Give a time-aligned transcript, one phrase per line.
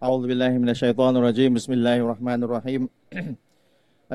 [0.00, 2.82] أعوذ بالله من الشيطان الرجيم بسم الله الرحمن الرحيم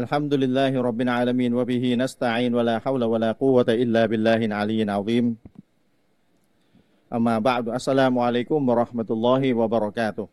[0.01, 5.25] الحمد لله رب العالمين وبه نستعين ولا حول ولا قوة إلا بالله العلي العظيم
[7.11, 10.27] أما بعد السلام عليكم ورحمة الله وبركاته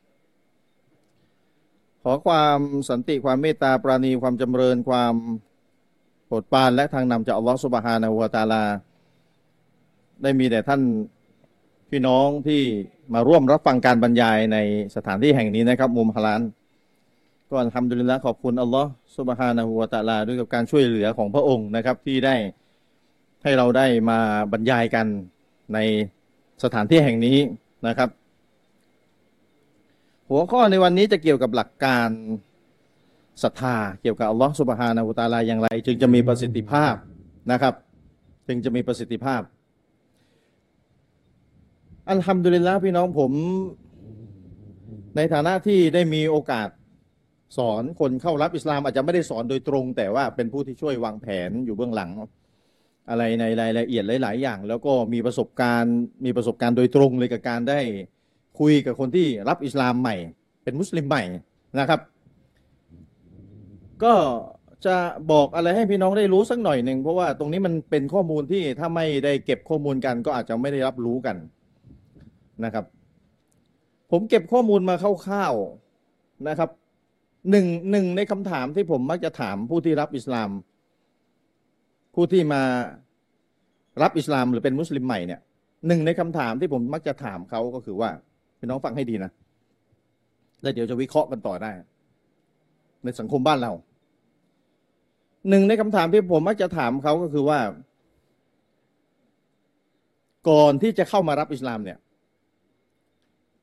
[2.05, 2.59] ขอความ
[2.91, 5.14] สันติความเมตตาปราณีความจำเริญความ
[6.27, 8.64] โปรดปรานและทางนำจากอัลลอฮฺสุบฮานะฮูวะตะอาลา
[10.23, 10.80] ได้มีแต่ท่าน
[11.96, 12.62] พี่น้องที่
[13.14, 14.57] มาร่วมรับฟังการบรรยายใน
[14.96, 16.41] สถานที่แห่งนี้นะครับ มุมฮาลาน
[17.50, 22.36] ก็ทำดุลิละขอบคุณอัลลอฮฺสุบฮานะฮูวะตะลาด้วยกับการช่วยเหลือของพระองค์นะครับ ที่ได้
[23.44, 24.20] ให้เราได้มา
[24.52, 25.05] บรรยายกัน
[25.73, 25.80] ใน
[26.64, 27.38] สถานที่แห่งนี้
[27.88, 28.09] นะครับ
[30.30, 32.09] หัวข้อในวันนี้จะเกี่ยวกับหลักการ
[33.44, 36.94] ศรัทธาเกี่ยวกับอัลลอฮฺสุบฮานะฮูวตะอาลาอย่างไร จึงจะมีประสิทธิภาพ
[37.52, 37.73] นะครับ
[38.48, 39.44] จึงจะมีประสิทธิภาพ
[42.09, 43.31] อัลฮัมดุลิลละพี่น้องผม
[45.16, 46.70] ในฐานะที่ได้มีโอกาส
[47.57, 52.11] สอนคนเข้ารับอิสลามอาจจะไม่ได้สอนโดยตรง แต่ว่าเป็นผู้ที่ช่วยวางแผนอยู่เบื้องหลัง
[53.09, 57.80] อะไรในรายละเอียดหลาย ๆ อย่าง แล้วก็มีประสบการณ์มีประสบการณ์โดยตรงเลยกับการได้
[58.59, 60.16] คุยกับคนที่รับอิสลามใหม่
[60.63, 61.23] เป็นมุสลิมใหม่
[61.80, 62.00] นะครับ
[64.03, 64.13] ก็
[64.85, 64.97] จะ
[65.31, 71.35] บอกอะไรให้พี่น้องได้รู้สักหน่อยหนึ่งเพราะว่าตรงนี้มันเป็นข้อมูลที่ถ้าไม่ได้เก็บข้อมูลกัน ก็อาจจะไม่ได้รับรู้กัน
[72.66, 72.86] นะครับ
[74.11, 76.69] ผมเก็บข้อมูลมาคร่าวๆนะครับ
[77.52, 80.50] หนึ่งหนึ่งในคำถามที่ผมมักจะถามผู้ที่รับอิสลาม
[82.16, 82.61] ผู้ที่มา
[84.02, 85.41] รับอิสลามหรือเป็นมุสลิมใหม่เนี่ย
[85.88, 88.09] หนึ่งในคำถามที่ผมมักจะถามเขาก็คือว่า
[88.59, 89.31] พี่น้องฟังให้ดีนะ
[90.61, 91.72] แล้วเดี๋ยวจะวิเคราะห์กันต่อได้
[93.03, 93.72] ในสังคมบ้านเรา
[95.50, 97.59] หนึ่งในคำถามที่ผมมักจะถามเขาก็คือว่า
[100.50, 101.97] ก่อนที่จะเข้ามารับอิสลามเนี่ย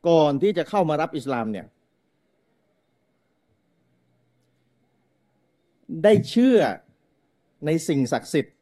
[0.09, 1.67] ก่อนที่จะเข้ามารับอิสลามเนี่ย
[6.05, 6.59] ได้เชื่อ
[7.67, 8.55] ในสิ่งศักดิ์สิทธิ์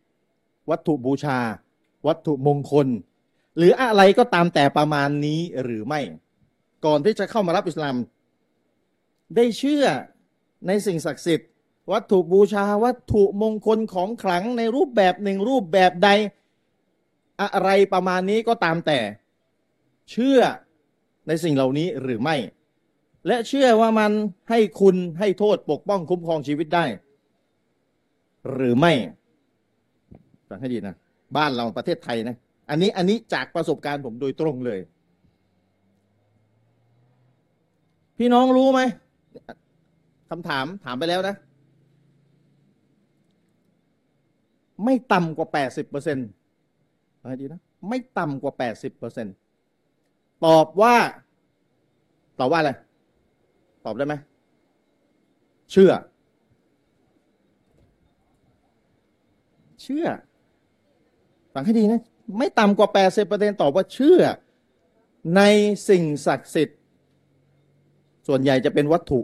[0.70, 1.38] วัตถุบูชา
[2.06, 2.86] วัตถุมงคล
[3.56, 6.00] หรืออะไรก็ตามแต่ประมาณนี้หรือไม่
[6.84, 7.96] ก่อนที่จะเข้ามารับอิสลาม
[9.36, 9.84] ได้เชื่อ
[10.66, 11.48] ในสิ่งศักดิ์สิทธิ์
[11.92, 16.08] วัตถุบูชา วัตถุมงคลของขลังในรูปแบบหนึ่งรูปแบบใด
[17.40, 18.98] อะไรประมาณนี้ก็ตามแต่
[20.10, 20.40] เชื่อ
[21.28, 22.36] ในสิ่งเหล่านี้หรือไม่
[23.26, 24.12] และเชื่อว่ามัน
[24.50, 26.84] ให้คุณให้โทษปกป้องคุ้มครองชีวิตได้
[28.52, 28.92] หรือไม่
[30.48, 30.94] ฟังให้ดีนะ
[31.36, 32.36] บ้านเราประเทศไทยนะ
[32.70, 34.80] อันนี้อันนี้จากประสบการณ์ผมโดยตรงเลย
[38.18, 38.80] พี่น้องรู้ไหม
[40.30, 41.36] คำถามถามไปแล้วนะ
[44.84, 46.28] ไม่ต่ำกว่าแปดสิบเปอร์เซ็นต์
[47.20, 49.34] ฟังให้ดีนะ ไม่ต่ำกว่าแปดสิบเปอร์เซ็นต์
[50.46, 50.96] ตอบว่า
[52.38, 52.72] ตอบว่าอะไร
[53.84, 54.14] ตอบได้ไหม
[55.72, 55.92] เชื่อ
[59.82, 60.06] เชื่อ
[61.52, 62.02] ฟังให้ดีนะ
[62.38, 64.20] ไม่ต่ำกว่าแปดสิบเปอร์เซ็นตอบว่าเชื่อ
[65.36, 65.42] ใน
[65.88, 66.78] สิ่งศักดิ์สิทธิ์
[68.26, 69.20] ส่วนใหญ่จะเป็นวัตถุ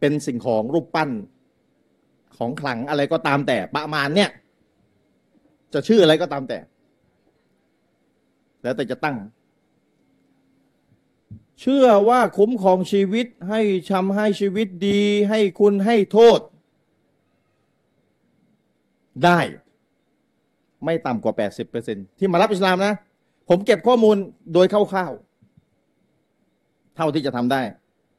[0.00, 1.10] เป็นสิ่งของรูปปั้น
[2.36, 4.30] ของขลังอะไรก็ตามแต่ประมาณเนี่ย
[5.72, 6.58] จะชื่ออะไรก็ตามแต่
[8.62, 9.16] แล้วแต่จะตั้ง
[11.60, 16.40] เชื่อว่าคุ้มครองชีวิตให้ชำให้ชีวิตดี ให้คุณให้โทษ
[19.24, 19.40] ได้
[20.84, 21.34] ไม่ต่ำกว่า
[21.76, 22.94] 80%ที่มารับอิสลามนะ
[23.48, 24.16] ผมเก็บข้อมูล
[24.54, 27.62] โดยคร่าวๆเท่าที่จะทำได้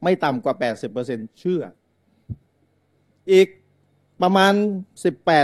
[0.02, 0.54] ไม่ต่ำกว่า
[0.96, 1.62] 80%เชื่อ
[3.32, 3.48] อีก
[4.22, 4.52] ประมาณ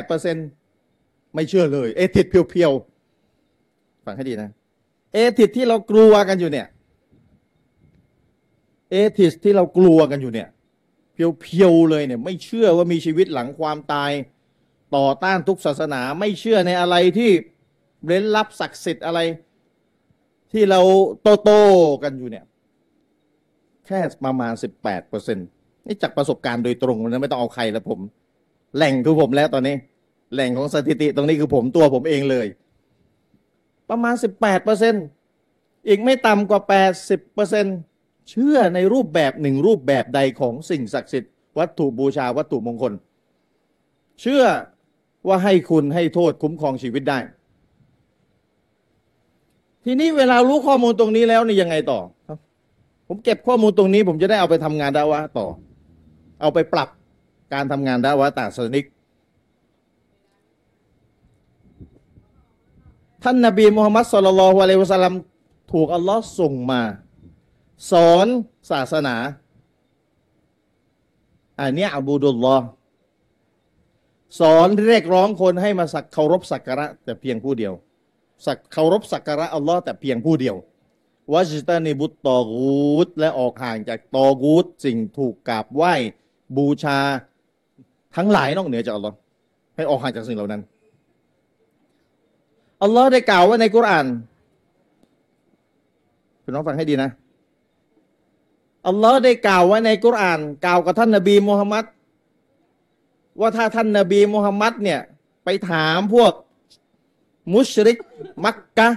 [0.02, 4.50] 18%ไม่เชื่อเลย เอทิดเพียวๆ ฟังให้ดีนะ
[5.12, 6.66] เอทิดที่เรากลัวกันอยู่เนี่ย
[8.90, 10.48] เอทิสที่เรากลัวกันอยู่เนี่ย
[11.12, 14.12] เพียวๆเลยเนี่ย ไม่เชื่อว่ามีชีวิตหลังความตาย
[14.96, 17.30] ต่อต้านทุกศาสนาไม่เชื่อในอะไรที่
[18.06, 19.20] เร้นลับศักดิ์สิทธิ์อะไร
[20.52, 20.80] ที่เรา
[21.22, 21.50] โตโต
[22.02, 22.44] กันอยู่เนี่ย
[23.87, 25.46] แค่ประมาณสิบแปดเปอร์เซ็นต์
[25.86, 28.00] นี่จากประสบการณ์โดยตรงนะไม่ต้องเอาใครแล้วผม
[28.76, 29.76] แหล่งคือผมแล้วตอนนี้
[30.34, 32.46] แหล่งของสถิติตรงนี้คือผมตัวผมเองเลย
[33.90, 35.04] ประมาณสิบแปดเปอร์เซ็นต์
[35.88, 37.76] อีกไม่ต่ำกว่าแปดสิบเปอร์เซ็นต์
[38.31, 42.93] เชื่อในรูปแบบหนึ่งรูปแบบใดของสิ่งศักดิ์สิทธิ์วัตถุบูชาวัตถุมงคล
[44.21, 44.44] เชื่อ
[45.29, 47.19] ว่าให้คุณให้โทษคุ้มครองชีวิตได้
[49.85, 52.00] ทีนี้เวลารู้ข้อมูลตรงนี้แล้วนี่ยังไงต่อ
[53.09, 55.47] ผมเก็บข้อมูลตรงนี้ ผมจะได้เอาไปทำงานดาวะต่อ
[56.41, 56.88] เอาไปปรับ
[57.55, 58.87] การทำงานดาวะตาสนิก
[63.23, 65.15] ท่านนบีมุฮัมมัดสุลลัลฮุอะลัยฮิวะสัลลัม
[65.73, 66.82] ถูกอัลลอฮ์ส่งมา
[67.91, 68.27] สอน
[68.71, 69.17] ศาสนา
[71.61, 72.67] อันนี้อบูดุลลอฮ์
[74.41, 77.73] สอนเรียกร้องคนให้มาสักเคารพสักการะแต่เพียงผู้เดียว
[78.47, 80.56] สักเคารพสักการะอัลลอฮ์แต่เพียงผู้เดียว
[81.32, 85.94] วัจตานิบุตตอกูดและออกห่างจากตอกูดสิ่งถูกกราบไหว้
[86.56, 86.99] บูชา
[88.17, 89.17] ทั้งหลายนอกเหนือจากอัลลอฮ์
[89.77, 90.62] ให้ออกห่างจากสิ่งเหล่านั้น
[92.82, 94.06] อัลลอฮ์ได้กล่าวว่าในกุรอาน
[96.43, 97.11] คุณน้องฟังให้ดีนะ
[98.87, 101.85] อัลลอฮ์ได้กล่าวไว้ในกุราน กล่าวกับท่านนบีมูฮัมมัด
[103.41, 105.00] ว่าถ้าท่านนบีมูฮัมมัดเนี่ย
[105.44, 106.32] ไปถามพวก
[107.55, 107.99] มุชริก
[108.44, 108.88] มักกะ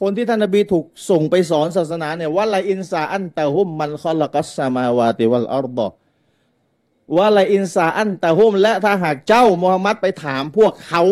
[0.00, 11.02] คนที่ท่านนบีถูกส่งไปสอนศาสนาเนี่ยولئن سألتهم من خلق السماوات والأرض ولئن سألتهم และถ้าหากเจ้ามูฮัมมัดไปถามพวกเขา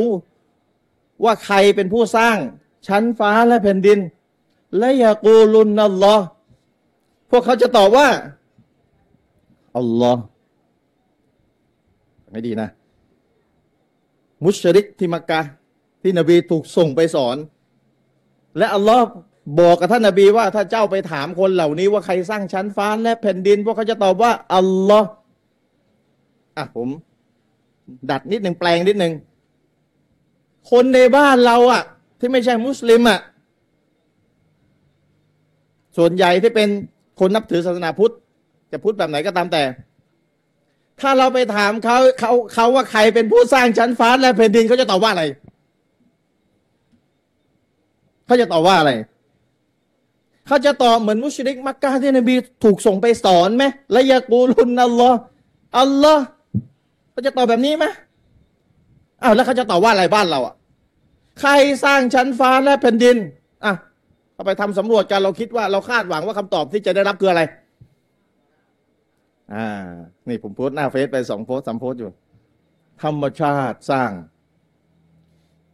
[1.25, 2.37] ว่าใครเป็นผู้สร้าง
[2.87, 3.99] ชั้นฟ้าและแผ่นดิน
[4.79, 6.25] ليقولن الله
[7.33, 8.09] พวกเขาจะตอบว่า
[9.79, 10.23] อัลลอฮ์
[12.31, 12.69] ไม่ดีนะ
[14.45, 15.41] มุชริกที่มักกะ
[16.03, 17.37] ที่นบีถูกส่งไปสอน
[18.59, 19.05] และอัลลอฮ์
[19.61, 25.09] บอกกับท่านนบีว่า ถ้าเจ้าไปถามคนเหล่านี้ว่าใครสร้างชั้นฟ้าและแผ่นดิน พวกเขาจะตอบว่าอัลลอฮ์
[26.57, 26.89] อะผม
[28.11, 29.15] ดัดนิดหนึ่งแปลงนิดหนึ่ง
[30.71, 31.83] คนในบ้านเราอะ
[32.19, 33.21] ที่ไม่ใช่มุสลิมอะ
[35.97, 36.69] ส่วนใหญ่ที่เป็น
[37.23, 38.15] คนนับถือศาสนาพุทธ
[38.73, 39.63] จะพุทธแบบไหนก็ตามแต่
[41.01, 45.25] ถ้าเราไปถามเขาเขาเขาว่าใครเป็นผู้สร้างชั้นฟ้าและแผ่นดินเขาจะตอบว่าอะไร
[48.27, 48.93] เขาจะตอบว่าอะไร
[50.47, 52.35] เขาจะตอบเหมือนมุชริกมักกะที่นบี
[52.65, 55.19] ถูกส่งไปสอนไหมและยากูลุนอัลลอฮ์
[55.79, 56.25] อัลลอฮ์
[57.11, 57.85] เขาจะตอบแบบนี้ไหม
[59.23, 60.55] อ้าวแล้วเขาจะตอบว่าอะไรบ้านเราอะ
[61.41, 61.51] ใคร
[61.85, 63.17] สร้างชั้นฟ้าและแผ่นดิน
[63.65, 63.73] อะ
[64.35, 67.43] เอาไปทำสำรวจกันเราคิดว่าเราคาดหวังว่าคำตอบที่จะได้รับคืออะไร
[69.55, 69.69] อ่า
[70.29, 72.11] นี่ผมโพสต์หน้าเฟซไปสองโพสต์สามโพสต์อยู่
[73.03, 74.11] ธรรมชาติสร้าง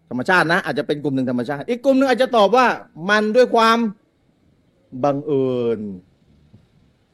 [0.09, 2.67] ธรรมชาตินะ อาจจะเป็นกลุ่มหนึ่งธรรมชาติ อีกกลุ่มหนึ่งอาจจะตอบว่า
[3.11, 3.79] มันด้วยความ
[5.05, 5.81] บังเอิญ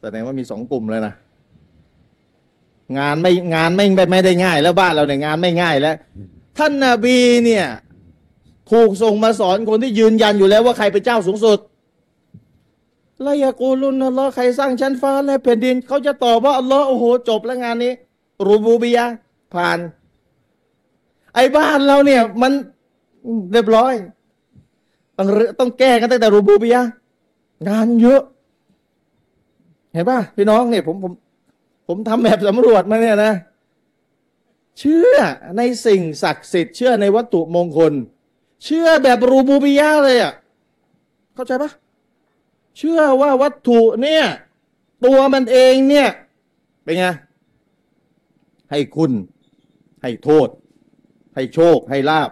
[0.00, 1.14] แสดงว่ามีสองกลุ่มเลยนะ
[2.99, 5.97] งานไม่งานไม่ไม่ได้ง่าย แล้วบ้านเราเนี่ยงานไม่ง่ายแล้ว
[6.58, 7.67] ท่านนาบีเนี่ย
[8.70, 11.58] ถูกส่งมาสอนคนที่ยืนยันอยู่แล้วว่าใครเป็นเจ้าสูงสุด
[13.26, 17.93] ลายากูลุนอัลลอฮ์ใครสร้างชั้นฟ้าและแผ่นดิน เขาจะตอบว่าอัลลอฮ์โอ้โห จบแล้วงานนี้
[18.46, 19.06] รูบูบียะ
[19.55, 19.78] ผ่าน
[21.34, 22.52] ไอ้บ้านเราเนี่ย มัน
[23.52, 23.94] เรียบร้อย
[25.16, 25.28] ต้อง
[25.58, 26.82] ต้องแก้กันตั้งแต่รูบูบียะ
[27.69, 28.22] งานเยอะ
[29.93, 31.12] เห็นป่ะพี่น้องเนี่ยผมผม
[31.88, 33.32] ผมทำแบบสำรวจมาเนี่ยนะ
[34.78, 35.16] เชื่อ
[35.56, 37.93] ในสิ่งศักดิ์สิทธิ์เชื่อในวัตถุมงคล
[38.64, 40.32] เชื่อแบบรูบูบิยาเลยอะ
[41.34, 41.70] เข้าใจปะ
[42.78, 44.25] เชื่อว่าวัตถุเนี่ย
[45.05, 46.08] ตัวมันเองเนี่ย
[46.84, 47.06] เป็นไง
[48.70, 49.12] ให้คุณ
[50.02, 50.49] ให้โทษ
[51.34, 52.31] ให้โชค ให้ลาบ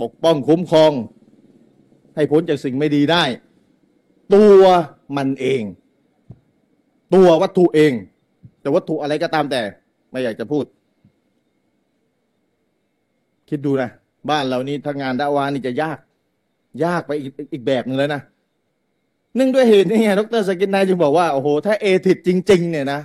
[0.00, 0.92] ปกป้องคุ้มครอง
[2.14, 3.24] ให้พ้นจากสิ่งไม่ดีได้
[4.34, 4.62] ตัว
[5.16, 5.62] มันเอง
[7.14, 7.92] ตัววัตถุเอง
[8.60, 9.62] แต่วัตถุอะไรก็ตามแต่
[10.10, 10.64] ไม่อยากจะพูด
[13.48, 13.90] คิดดูนะ
[14.30, 15.98] บ้านเรานี้ถ้างานดาวานี่จะยาก
[16.84, 18.22] ยากไปอีกอีกแบบหนึ่งเลยนะ
[19.34, 23.00] เนื่องด้วยเหตุนี้ไงดรสกินนายจึงบอกว่า โอ้โห ถ้าเอทิดจริง ๆ เนี่ยนะ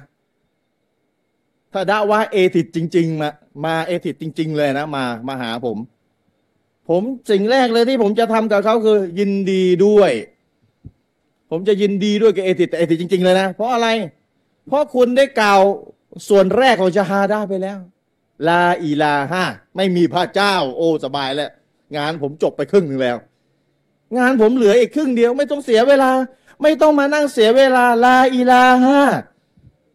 [1.74, 3.30] ถ้าดาวาเอทิดจริง ๆ มา
[3.66, 5.78] มาเอทิดจริง ๆ เลยนะ มามาหาผม
[6.90, 10.12] ผมสิ่งแรกเลยที่ผมจะทำกับเขาคือ ยินดีด้วย
[11.52, 13.88] ผมจะยินดีด้วยกับเอทิดแต่เอทิดจริง ๆ เลยนะ เพราะอะไร
[14.68, 15.62] เพราะคุณได้กล่าว
[16.30, 17.78] ส่วนแรกของชาฮาดาไปแล้ว
[18.48, 21.52] ลาอีลาฮะไม่มีพระเจ้า โอ้สบายแล้ว
[21.98, 23.18] งานผมจบไปครึ่งหนึ่งแล้ว
[24.18, 26.12] งานผมเหลืออีกครึ่งเดียวไม่ต้องเสียเวลา
[26.62, 29.02] ไม่ต้องมานั่งเสียเวลาลาอีลาฮะ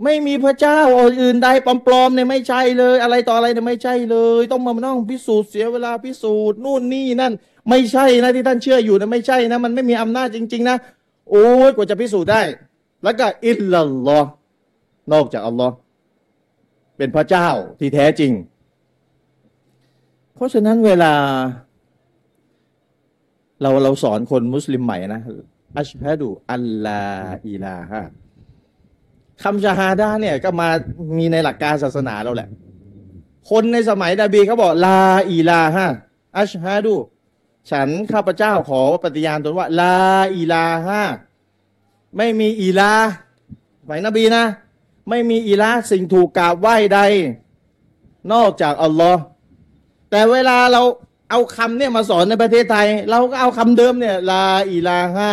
[0.04, 1.48] ไม่มีพระเจ้าอื่นใด
[1.86, 7.32] ปลอมๆเนี่ยไม่ใช่เลย อะไรต่ออะไรเนี่ยไม่ใช่เลย ต้องมานั่งพิสูจน์เสียเวลาพิสูจน์นู่นนี่นั่น
[7.68, 10.76] ไม่ใช่นะที่ท่านเชื่ออยู่นะไม่ใช่นะ มันไม่มีอำนาจจริง ๆ นะ
[11.30, 12.42] โอ้ยกว่าจะพิสูจน์ได้
[13.04, 14.28] แล้วก็อิลลัลลอฮ์
[15.12, 15.74] นอกจากอัลลอฮ์
[16.96, 17.48] เป็นพระเจ้า
[17.78, 18.32] ที่แท้จริง
[20.34, 21.12] เพราะฉะนั้นเวลา
[23.62, 25.22] เราเราสอนคนมุสลิมใหม่นะ
[25.78, 27.02] อัชฮะดูอัลลา
[27.48, 28.02] อิลาฮะ
[29.42, 30.68] คำชาฮาดาเนี่ยก็มา
[31.18, 32.48] มีในหลักการศาสนาเราแหละ
[33.50, 35.86] คนในสมัยดาบีเขาบอกลาอิลาฮะ
[36.38, 36.94] อัชฮะดู
[37.70, 39.98] ฉันข้าพเจ้าขอปฏิญาณตนว่า ลา
[40.36, 41.02] อิลาฮะ
[42.16, 42.92] ไม่มีอิลา
[43.86, 44.44] หมายนบีนะ
[45.08, 47.00] ไม่มีอิละสิ่งถูกกราบไหว้ใด
[48.32, 49.22] นอกจากอัลลอฮ์
[50.10, 50.82] แต่เวลาเรา
[51.30, 55.30] เอาคำเนี่ยมาสอนในประเทศไทย เราก็เอาคำเดิมเนี่ย ลาอิลาฮะ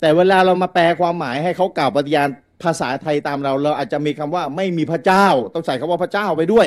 [0.00, 2.28] แต่เวลาเรามาแปลความหมายให้เขากล่าวปฏิญาณ
[2.62, 6.66] ภาษาไทยตามเรา เราอาจจะมีคำว่าไม่มีพระเจ้า ต้องใส่คำว่าพระเจ้าไปด้วย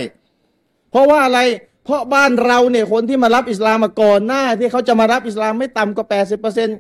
[0.92, 1.40] เพราะว่าอะไร
[1.86, 6.78] เพราะบ้านเราเนี่ยคนที่มารับอิสลามมาก่อนหน้า ที่เขาจะมารับอิสลามไม่ต่ำกว่า80%เปอร์เซ็นต์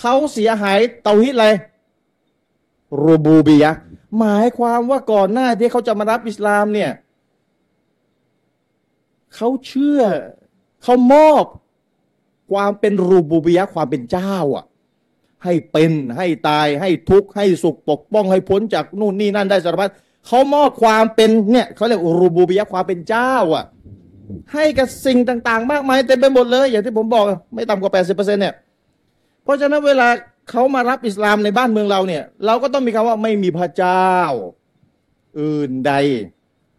[0.00, 3.72] เขาเสียหายเตาฮิดอะไรูบูบียะ
[4.18, 6.90] หมายความว่าก่อนหน้าที่เขาจะมารับอิสลามเนี่ย
[9.36, 10.02] เขาเชื่อ
[10.82, 11.44] เขามอบ
[12.52, 14.64] ความเป็นรูบูบียะความเป็นเจ้าอะ
[15.44, 19.92] ให้เป็นให้ตายให้ทุกข์ให้สุขปกป้องให้พ้นจากนู่นนี่นั่นได้สารพัด
[20.26, 23.64] เขามอบความเป็นเนี่ยเขาเรียกรูบูบียะความเป็นเจ้าอะ
[24.52, 28.54] ให้กับสิ่งต่าง ๆ มากมายเต็มไปหมดเลย อย่างที่ผมบอกไม่ต่ำกว่า80%เนี่ย
[29.42, 30.08] เพราะฉะนั้นเวลา
[30.50, 34.08] เขามารับอิสลามในบ้านเมืองเราเนี่ย เราก็ต้องมีคำว่าไม่มีพระเจ้า
[35.40, 35.92] อื่นใด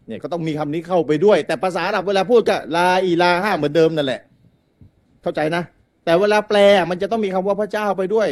[0.06, 4.20] เนี่ยก็ต้องมีคำนี้เข้าไปด้วย แต่ภาษาอาหรับเวลาพูดก็ลาอีลาห้าเหมือนเดิมนั่นแหละ
[5.22, 5.62] เข้าใจนะ
[6.04, 6.58] แต่เวลาแปล
[6.90, 8.28] มันจะต้องมีคำว่าพระเจ้าไปด้วย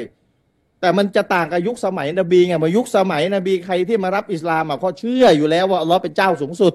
[0.81, 6.75] แต่มันจะต่างกับยุคสมัยนบีไงมายุคสมัยนบีใครที่มารับอิสลามอะเขาเชื่ออยู่แล้วว่าอัลลอฮ์เป็นเจ้าสูงสุด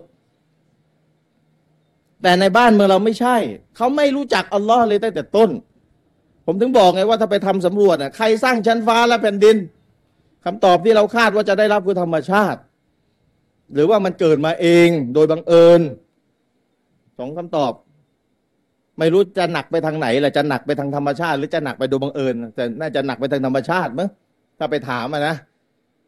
[2.22, 3.36] แต่ในบ้านเมืองเราไม่ใช่
[3.76, 5.50] เขาไม่รู้จักอัลลอฮ์เลยตั้งแต่ต้น
[6.46, 9.58] ผมถึงบอกไงว่าถ้าไปทำสำรวจอะใครสร้างชั้นฟ้าและแผ่นดิน
[10.46, 12.60] คำตอบที่เราคาดว่าจะได้รับคือธรรมชาติ
[13.74, 15.82] หรือว่ามันเกิดมาเองโดยบังเอิญ
[17.18, 17.74] สองคำตอบ
[19.00, 24.10] ไม่รู้จะหนักไปทางไหนแหละจะหนักไปทางธรรมชาติ หรือจะหนักไปโดยบังเอิญแต่น่าจะหนักไปทางธรรมชาติมั้ง
[24.58, 25.36] ถ้าไปถามอะนะ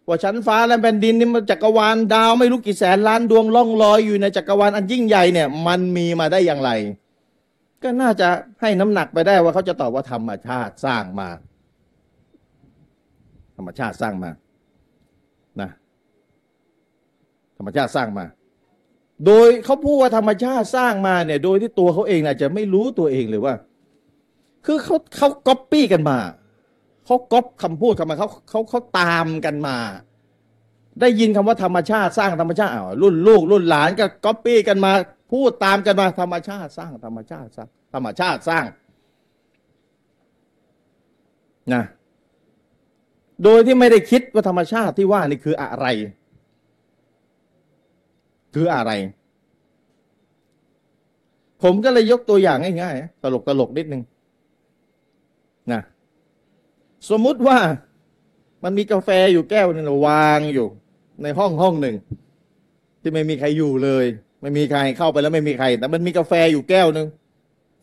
[0.07, 6.71] ว่าชั้นฟ้าและแผ่นดินนี่มันจักรวาลดาวไม่รู้กี่แสนล้านดวงล่องลอยอยู่ในจักรวาลอันยิ่งใหญ่เนี่ย มันมีมาได้อย่างไร
[7.85, 8.29] ก็น่าจะ
[8.61, 11.29] ให้น้ำหนักไปได้ว่าเขาจะตอบว่าธรรมชาติสร้างมา
[13.57, 14.31] ธรรมชาติสร้างมา
[15.61, 15.69] นะ
[17.57, 18.25] ธรรมชาติสร้างมา
[19.25, 23.55] โดยเขาพูดว่าธรรมชาติสร้างมาเนี่ย โดยที่ตัวเขาเองอาจจะไม่รู้ตัวเองเลยว่า
[24.65, 26.17] คือเขาเขาก๊อปปี้กันมา
[27.05, 29.77] เขาก๊อปคำพูดกันมาเขาเขาเขาตามกันมา
[31.01, 34.91] ได้ยินคำว่าธรรมชาติสร้างธรรมชาติอ้าวรุ่นลูกรุ่นหลานก็ก๊อปปี้กันมา
[35.32, 38.65] พูดตามกันมาธรรมชาติสร้าง ธรรมชาติสร้าง ธรรมชาติสร้าง
[41.74, 41.84] นะ
[43.44, 45.88] โดยที่ไม่ได้คิดว่าธรรมชาติที่ว่านี่คืออะไร
[48.55, 48.91] คืออะไร
[51.63, 54.01] ผมก็เลยยกตัวอย่างง่ายๆตลกตลกนิดนึง
[55.72, 55.82] นะ
[57.10, 57.60] สมมุติว่า
[58.63, 60.67] มันมีกาแฟอยู่แก้วหนึงวางอยู่
[61.24, 61.96] ในห้องห้องหนึ่ง
[63.01, 64.05] ที่ไม่มีใครอยู่เลย
[64.45, 67.07] ไม่มีใครเข้าไปแล้วไม่มีใคร แต่มันมีกาแฟอยู่แก้วหนึ่ง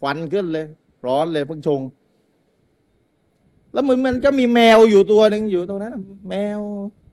[0.01, 0.67] ควันขึ้นเลย
[1.07, 1.81] ร้อนเลยเพิ่งชง
[3.73, 5.93] แล้วมันมันก็มีแมวอยู่ตัวหนึ่งอยู่ตรงนั้น
[6.29, 6.61] แมว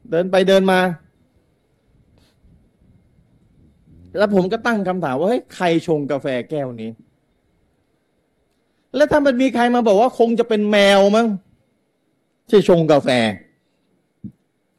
[0.10, 0.79] เดินไปเดินมา
[4.18, 6.89] แล้วผมก็ตั้งคำถามว่าเฮ้ยใครชงกาแฟแก้วนี้
[8.96, 11.27] แล้วถ้ามันมีใครมาบอกว่าคงจะเป็นแมวมั้ง
[12.50, 13.10] ที่ชงกาแฟ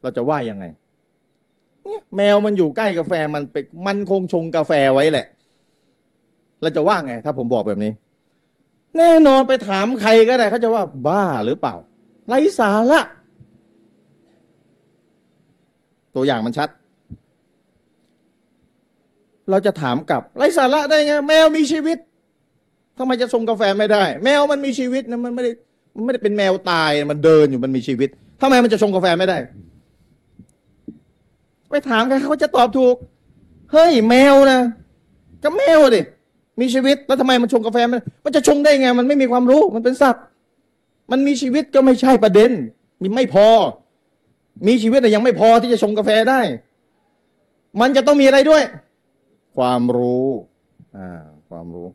[0.01, 0.65] เราจะว่ายังไง
[2.17, 5.25] แมวมันอยู่ใกล้กาแฟมันไปมันคงชงกาแฟไว้แหละ
[6.61, 7.91] เราจะว่าไง ถ้าผมบอกแบบนี้
[8.97, 11.75] แน่นอนไปถามใครก็ได้เขาจะว่าบ้าหรือเปล่า
[12.27, 13.01] ไร้สาระ
[16.15, 16.69] ตัวอย่างมันชัด
[19.49, 21.97] เราจะถามกลับไร้สาระได้ไงแมวมีชีวิต
[22.97, 25.51] ทำไมจะชงกาแฟไม่ได้ แมวมันมีชีวิตนะมันไม่ได้
[25.95, 28.09] มันไม่ได้เป็นแมวตายมันเดินอยู่มันมีชีวิต
[28.41, 29.37] ทำไมมันจะชงกาแฟไม่ได้
[31.71, 32.95] ไปถามใครเขาจะตอบถูก
[33.71, 34.59] เฮ้ยแมวนะ
[35.43, 36.01] ก็แมวดิ
[36.59, 40.23] มีชีวิตแล้วทำไมมันชงกาแฟไม่ได้มันจะชงได้ไง มันไม่มีความรู้มันเป็นสัตว์
[41.11, 42.51] มันมีชีวิตก็ไม่ใช่ประเด็น
[43.01, 43.47] มีไม่พอ
[44.67, 46.41] มีชีวิตแต่ยังไม่พอที่จะชงกาแฟได้
[47.81, 48.63] มันจะต้องมีอะไรด้วย
[49.57, 50.27] ความรู้
[50.97, 51.09] อ่า
[51.49, 51.87] ความรู้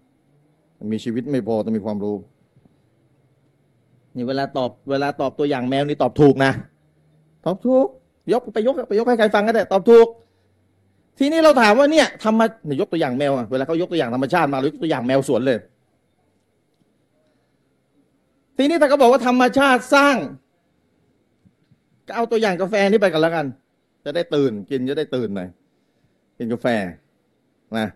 [0.92, 2.16] มีชีวิตไม่พอต้องมีความรู้
[4.14, 6.52] นี่เวลาตอบ เวลาตอบตัวอย่างแมวนี่ตอบถูกนะ
[7.44, 7.86] ตอบถูก
[8.32, 10.06] ยกไปยกไปยกให้ใครฟังก็ได้ตอบถูก
[11.18, 15.58] ทีนี้เราถามว่าเนี่ยธรรมะเนี่ยยกตัวอย่างแมวอะเวลาเขายกตัวอย่างธรรมชาติมาหรือยกตัวอย่างแมวสวนเลย
[18.58, 20.16] ทีนี้ถ้าเขาบอกว่าธรรมชาติสร้าง
[22.06, 23.46] ก็เอาตัวอย่างกาแฟนี่ไปกันแล้วกัน
[24.04, 25.48] จะได้ตื่นกินจะได้ตื่นหน่อย
[26.38, 26.66] กินกาแฟ
[27.78, 27.88] นะ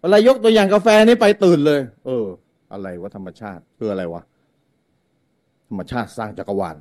[0.00, 2.26] เวลายกตัวอย่างกาแฟนี่ไปตื่นเลย เออ
[2.72, 4.22] อะไรวะธรรมชาติคืออะไรวะ
[5.68, 6.76] ธรรมชาติสร้างจักรวาล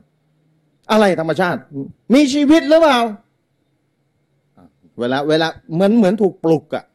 [0.92, 1.60] อะไรธรรมชาติ
[2.14, 3.00] มีชีวิตหรือเปล่า
[5.00, 6.86] เวลา เวลาเหมือนเหมือนถูกปลุกอะ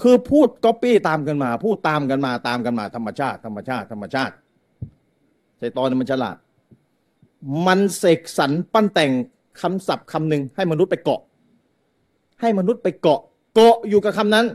[0.00, 4.34] คือพูดก๊อปปี้ตามกันมา พูดตามกันมาตามกันมาธรรมชาติ ธรรมชาติ ธรรมชาติ
[5.58, 6.36] ใจตอนนี้มันฉลาด
[7.66, 9.12] มันเสกสรรปั้นแต่ง
[9.60, 11.20] คำศัพท์คำหนึ่งให้มนุษย์ไปเกาะ
[12.40, 13.20] ให้มนุษย์ไปเกาะ
[13.54, 14.46] เกาะอยู่กับคำนั้น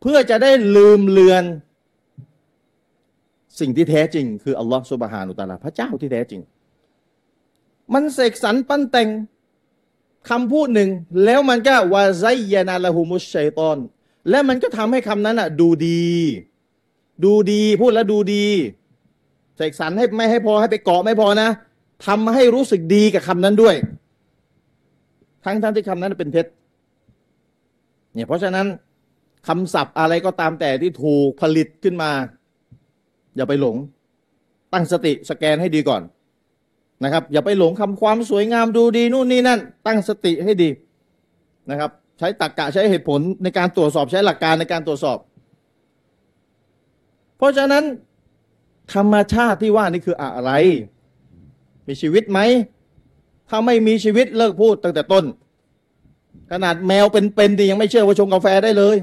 [0.00, 1.44] เพื่อจะได้ลืมเลือน
[3.60, 6.40] สิ่งที่แท้จริง คืออัลลอฮฺสุบฮานุตะลาพระเจ้าที่แท้จริง
[7.92, 9.08] มันเสกสรรปั้นแต่ง
[10.30, 10.90] คำพูดหนึ่ง
[11.24, 13.78] แล้วมันก็วาไซยานาละหูมุชชัยตอน
[14.30, 16.04] และมันก็ทำให้คำนั้นอะ ดูดี
[17.24, 18.44] ดูดีพูดแล้วดูดี
[19.56, 21.48] เสกสรรให้ไม่ให้พอให้ไปเกาะไม่พอนะ
[22.06, 23.74] ทำให้รู้สึกดีกับคำนั้นด้วย
[25.44, 26.46] ทั้งทั้งที่คำนั้นเป็นเท็จ
[28.14, 28.66] เนี่ยเพราะฉะนั้น
[29.48, 32.10] คำศัพท์อะไรก็ตามแต่ที่ถูกผลิตขึ้นมา
[33.36, 33.76] อย่าไปหลง
[34.72, 36.02] ตั้งสติสแกนให้ดีก่อน
[37.04, 40.70] นะครับ อย่าไปหลงคำความสวยงามดูดีนู่นนี่นั่น ตั้งสติให้ดี
[41.70, 45.18] นะครับ ใช้ตรรกกะใช้เหตุผลในการตรวจสอบใช้หลักการในการตรวจสอบ
[47.36, 47.84] เพราะฉะนั้น
[48.94, 50.52] ธรรมชาติที่ว่านี่คืออะไร
[51.86, 52.38] มีชีวิตไหม
[53.48, 55.24] ถ้าไม่มีชีวิตเลิกพูดตั้งแต่ต้น
[56.50, 58.96] ขนาดแมวเป็นๆที่ยังไม่เชื่อว่าชงกาแฟได้เลย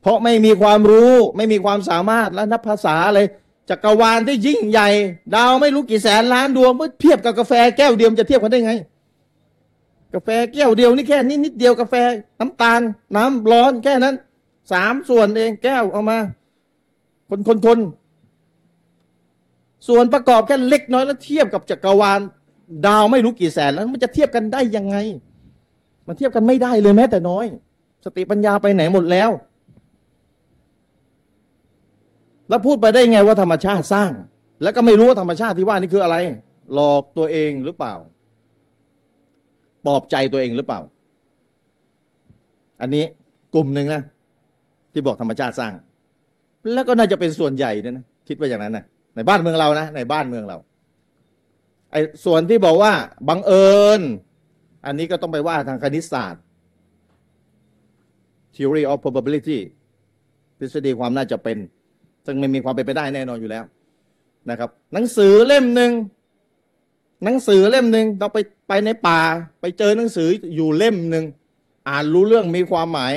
[0.00, 3.20] เพราะไม่มีความรู้ไม่มีความสามารถและนับภาษาอะไร
[3.70, 4.88] จักรวาลที่ยิ่งใหญ่
[5.34, 8.72] ดาวไม่รู้กี่แสนล้านดวงเมื่อเทียบกับกาแฟแก้วเดียวจะเทียบกันได้ไง
[10.14, 11.94] กาแฟแก้วเดียวนี่แค่นิดนิดเดียวกาแฟ
[12.40, 12.80] น้ำตาล
[13.16, 14.14] น้ำร้อนแค่นั้น
[14.72, 16.18] สามส่วนเองแก้วเอามา
[17.28, 17.78] คนคนคน
[19.88, 22.20] ส่วนประกอบแค่เล็กน้อยแล้วเทียบกับจักรวาล
[22.86, 24.96] ดาวไม่รู้กี่แสนแล้วมันจะเทียบกันได้ยังไง
[26.06, 27.46] มันเทียบกันไม่ได้เลยแม้แต่น้อย
[28.04, 29.30] สติปัญญาไปไหนหมดแล้ว
[32.48, 34.10] แล้วพูดไปได้ไงว่าธรรมชาติสร้าง
[34.62, 36.16] แล้วก็ไม่รู้ว่าธรรมชาติที่ว่านี่คืออะไร
[36.74, 37.94] หลอกตัวเองหรือเปล่า
[39.86, 40.80] ปลอบใจตัวเองหรือเปล่า
[42.80, 43.04] อันนี้
[43.54, 44.02] กลุ่มหนึ่งนะ
[44.92, 45.72] ที่บอกธรรมชาติสร้าง
[46.74, 48.84] แล้วก็น่าจะเป็นส่วนใหญ่นะคิดว่าอย่างนั้นนะ
[49.16, 50.56] ในบ้านเมืองเรานะในบ้านเมืองเรา
[51.90, 52.92] ไอ้ส่วนที่บอกว่า
[53.28, 54.00] บังเอิญ
[54.86, 56.42] อันนี้ก็ต้องไปว่าทางคณิตศาสตร์
[58.54, 59.60] theory of probability
[60.58, 61.58] ทฤษฎีความน่าจะเป็น
[62.26, 63.64] ซึ่งไม่มีความเป็นไปได้แน่นอนอยู่แล้ว
[64.50, 65.92] นะครับ หนังสือเล่มหนึ่ง
[67.24, 68.38] หนังสือเล่มหนึ่งเราไป
[68.68, 69.20] ไปในป่า
[69.60, 71.24] ไปเจอหนังสืออยู่เล่มหนึ่ง
[71.88, 73.12] อ่านรู้เรื่องมีความหมาย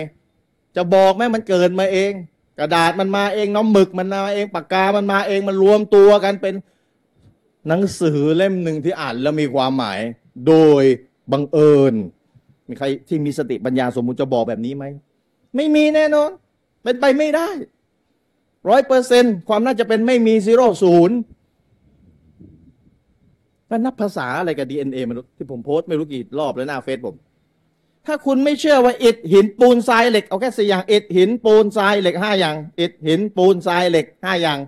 [0.76, 2.12] จะบอกแม่มันเกิดมาเอง
[2.60, 6.56] กระดาษมันมาเองน้ำหมึกมันมาเองปากกามันมาเองมันรวมตัวกันเป็น
[7.68, 10.00] หนังสือเล่มหนึ่งที่อ่านแล้วมีความหมาย
[10.48, 10.84] โดย
[11.32, 11.94] บังเอิญ
[12.68, 14.86] มีใครที่มีสติปัญญาสมมุติจะบอกแบบนี้ไหม
[15.56, 16.30] ไม่มีแน่นอน
[16.84, 17.50] เป็นไปไม่ได้
[18.70, 21.18] ร้อยเปอร์เซนความน่าจะเป็นไม่มีซีโร่ศูนย์
[23.68, 27.16] แล้วนับภาษาอะไรกับ DNA มนุษย์ที่ผมโพสต์ไม่รู้กี่รอบแล้วหน้าเฟซผม
[28.06, 34.60] ถ้าคุณไม่เชื่อว่าอิฐหินปูนทรายเหล็ก เอาแค่สี่อย่างอิฐหินปูนทรายเหล็กห้าอย่างอิฐหินปูนทรายเหล็กห้าอย่าง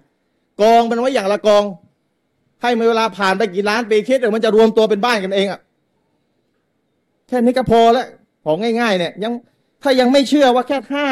[0.62, 1.64] กองมันไว้อย่างละกอง
[2.62, 5.60] ให้เวลาผ่านไปกี่ล้านปีคิดเดี๋ยวมันจะรวมตัวเป็นบ้านกันเองอะ
[7.28, 8.08] แค่นี้ก็พอแล้ว
[8.46, 9.34] ของง่าย ๆ เนี่ย ยัง
[9.84, 11.08] ถ้ายังไม่เชื่อว่าแค่ห้า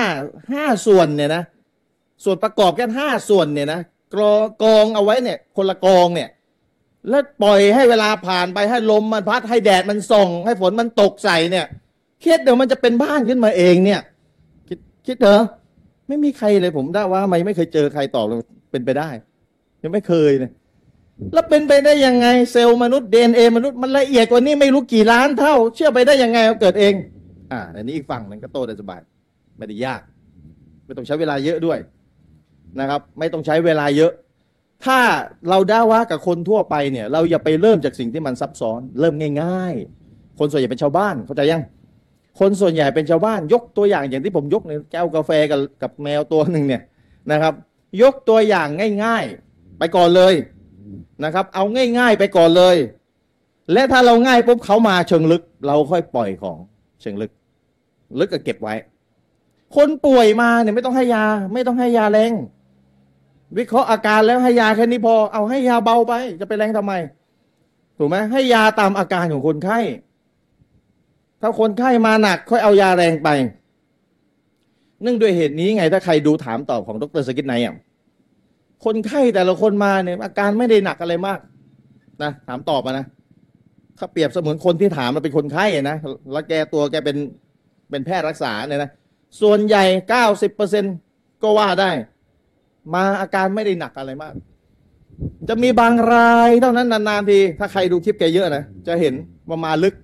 [0.51, 1.43] ห้าส่วนเนี่ยนะ
[2.23, 3.81] ส่วนประกอบแค่ห้าส่วนเนี่ยนะ
[4.13, 6.29] กรอกองเอาไว้เนี่ย คนละกองเนี่ย
[7.09, 11.65] แล้วปล่อยให้เวลาผ่านไปให้ลมมันพัดให้แดดมันส่องให้ฝนมันตกใส่เนี่ย
[12.23, 14.01] คิดเดี๋ยวมันจะเป็นบ้านขึ้นมาเองเนี่ย
[14.67, 15.39] คิดคิดเหรอ
[16.07, 18.37] ไม่มีใครเลยผมได้ว่าไม่ไม่เคยเจอใครตอบเลย
[18.71, 19.09] เป็นไปได้
[19.83, 20.51] ยังไม่เคยเลย
[21.33, 26.93] แล้วเป็นไปได้ยังไงเซลล์มนุษย์ดีเอ็นเอมนุษย์มันละเอียดกว่านี้ไม่รู้กี่ล้านเท่า เชื่อไปได้ยังไงเกิดเอง
[27.51, 29.01] อ่าอันนี้อีกฝั่งหนึ่งก็โตได้สบาย
[29.57, 30.01] ไม่ได้ยาก
[30.85, 31.77] ไม่ต้องใช้เวลาเยอะด้วย
[32.79, 34.11] นะครับ ไม่ต้องใช้เวลาเยอะ
[34.85, 34.99] ถ้า
[35.49, 39.73] เราได้ว่ากับคนทั่วไปเนี่ย เราอย่าไปเริ่มจากสิ่งที่มันซับซ้อน เริ่มง่าย
[40.07, 41.63] ๆ คนส่วนใหญ่เป็นชาวบ้านเข้าใจยัง
[42.39, 46.81] คนส่วนใหญ่เป็นชาวบ้านยกตัวอย่างอย่างที่ผมยกเนี่ยแก้วกาแฟกับกับแมวตัวหนึ่งเนี่ย
[47.31, 47.53] นะครับ
[48.01, 48.67] ยกตัวอย่าง
[49.03, 50.33] ง่าย ๆ ไปก่อนเลย
[51.23, 51.63] นะครับ เอา
[51.99, 52.77] ง่าย ๆ ไปก่อนเลย
[53.73, 56.57] และถ้าเราง่ายปุ๊บเขามาเชิงลึก เราค่อยปล่อยของ
[57.01, 57.31] เชิงลึก
[58.19, 58.75] ลึกก็เก็บไว้
[59.75, 62.33] คนป่วยมาเนี่ยไม่ต้องให้ยา ไม่ต้องให้ยาแรง
[63.57, 66.93] วิเคราะห์อาการแล้วให้ยาแค่นี้พอ เอาให้ยาเบาไป จะไปแรงทำไม
[67.97, 69.79] ถูกไหมให้ยาตามอาการของคนไข้
[71.41, 73.29] ถ้าคนไข้มาหนัก ค่อยเอายาแรงไป
[75.01, 77.75] เนื่องด้วยเหตุนี้ไง ถ้าใครดูถามตอบของดรสกิทไนอะ
[78.85, 81.39] คนไข้แต่ละคนมาเนี่ย อาการไม่ได้หนักอะไรมาก
[82.23, 83.05] นะถามตอบมานะ
[83.97, 85.97] ถ้าเปรียบเสมือนคนที่ถามเราเป็นคนไข้นะ
[86.33, 87.17] แล้วแกตัวแกเป็น
[87.89, 88.89] เป็นแพทย์รักษาเนี่ยนะ
[89.41, 90.83] ส่วนใหญ่เก้าสิบเปอร์เซ็น
[91.43, 91.89] ก็ว่าได้
[92.93, 94.33] มาอาการไม่ได้หนักอะไรมาก
[95.49, 99.13] จะมีบางรายเท่านั้นนานๆที ถ้าใครดูคลิปแกเยอะนะจะเห็น
[99.49, 99.95] ว่ามาลึก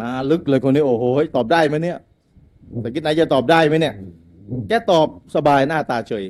[0.00, 1.04] มาลึกเลยคนนี้โอ้โห
[1.36, 1.98] ตอบได้ไหมเนี่ย
[2.80, 3.94] แต่คิดไหนจะตอบได้ไหมเนี่ย
[4.68, 6.24] แกตอบสบายหน้าตาเฉย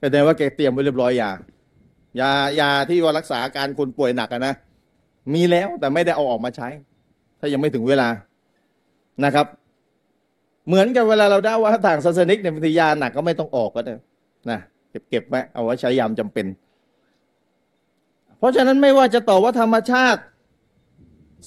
[0.00, 1.30] แสดงว่าแกเตรียมไว้เรียบร้อยยา
[2.20, 4.54] ยายาที่ว่ารักษาอาการคนป่วยหนักนะ
[5.34, 6.68] มีแล้วแต่ไม่ได้เอาออกมาใช้
[7.40, 8.08] ถ้ายังไม่ถึงเวลา
[9.24, 9.46] นะครับ
[10.66, 13.94] เหมือนกับเวลาเราได้ว่าทางศาสนิกเนี่ยวิทยาหนักก็ไม่ต้องออกก็ได้
[14.50, 14.60] นะ
[14.92, 16.46] เก็บเก็บไว้เอาไว้ใช้ยามจำเป็น
[18.38, 20.20] เพราะฉะนั้นไม่ว่าจะตอบว่าธรรมชาติ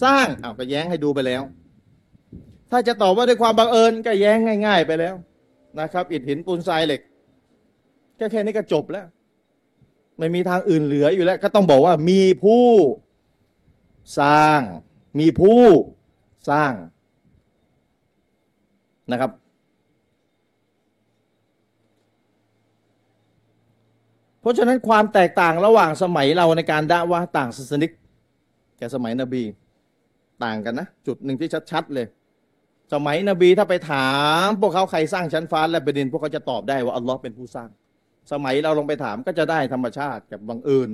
[0.04, 1.42] สร้างเอาก็แย้งให้ดูไปแล้ว
[2.72, 5.16] ถ้าจะตอบว่าด้วยความบังเอิญก็แย้งง่าย ๆ ไปแล้ว
[5.80, 7.02] นะครับอิฐหินปูนทรายเหล็ก
[8.18, 9.06] แค่แค่นี้ก็จบแล้ว
[10.18, 12.66] ไม่มีทางอื่นเหลืออยู่แล้ว ก็ต้องบอกว่ามีผู้
[14.20, 14.62] สร้าง
[15.20, 15.62] มีผู้
[16.50, 16.74] สร้าง
[19.12, 19.32] นะครับ
[24.46, 27.92] เพราะฉะนั้นความแตกต่างระหว่างสมัยเราในการด่าว่าต่างศาสนิก
[28.80, 29.44] กับสมัยนบี
[30.44, 32.08] ต่างกันนะ จุดหนึ่งที่ชัดๆเลย
[32.94, 34.12] สมัยนบีถ้าไปถา
[34.46, 37.70] ม พวกเขาใครสร้างชั้นฟ้าและแผ่นดิน พวกเขาจะตอบได้ว่าอัลลอฮ์เป็นผู้สร้าง
[38.32, 40.90] สมัยเราลองไปถามก็จะได้ธรรมชาติกับบังเอิญ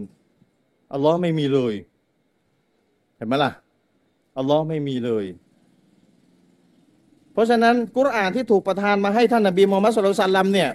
[0.93, 1.73] อัลลอฮ์ไม่มีเลย
[3.17, 3.51] เห็นไหมล่ะ
[4.37, 5.25] อัลลอฮ์ไม่มีเลย
[7.33, 10.69] เพราะฉะนั้นกุรอานที่ถูกประทานมาให้ท่านนบีมูฮัมมัดสุลตัลลัมเนี่ย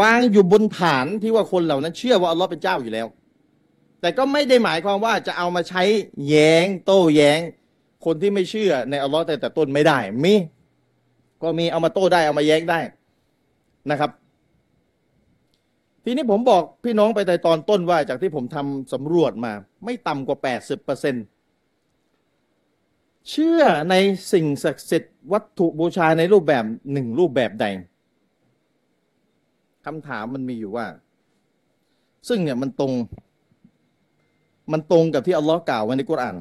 [0.00, 3.06] วางอยู่บนฐานที่ว่าคนเหล่านั้นเชื่อว่าอัลลอฮ์เป็นเจ้าอยู่แล้ว
[4.00, 5.82] แต่ก็ไม่ได้หมายความว่าจะเอามาใช้
[6.28, 7.40] แย้ง โต้แย้ง
[8.04, 10.34] คนที่ไม่เชื่อในอัลลอฮ์แต่แต่ต้นไม่ได้มี
[11.42, 12.80] ก็มีเอามาโต้ได้เอามาแย้งได้
[13.90, 14.10] นะครับ
[16.04, 19.52] ทีนี้ผมบอกพี่น้องไปในตอนต้นว่าจากที่ผมทำสำรวจมา
[19.84, 23.94] ไม่ต่ำกว่า 80%เเชื่อใน
[24.32, 27.66] สิ่งศักดิ์สิทธิ์วัตถุบูชาในรูปแบบหนึ่งรูปแบบใด
[29.88, 30.86] คำถามมันมีอยู่ว่า
[32.28, 32.92] ซึ่งเนี่ยมันตรง
[34.72, 36.36] มันตรงกับที่อัลลอฮ์กล่าวไว้ในกุรอาน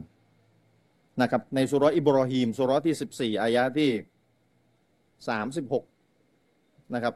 [1.22, 3.90] นะครับ ในสุรอิบรอฮีมสุรที่สิบสี่อายะที่
[5.28, 5.84] สามสิบหก
[6.94, 7.14] นะครับ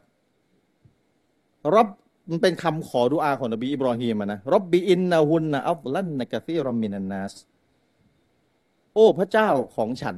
[1.76, 1.88] รับ
[2.30, 7.34] มันเป็นคำขอดุอาของนบีอิบรอฮีมนะรับบีอินนาฮุนนะอัฟลันนะกะซีรอมินันนัส
[8.94, 10.17] โอ้พระเจ้าของฉัน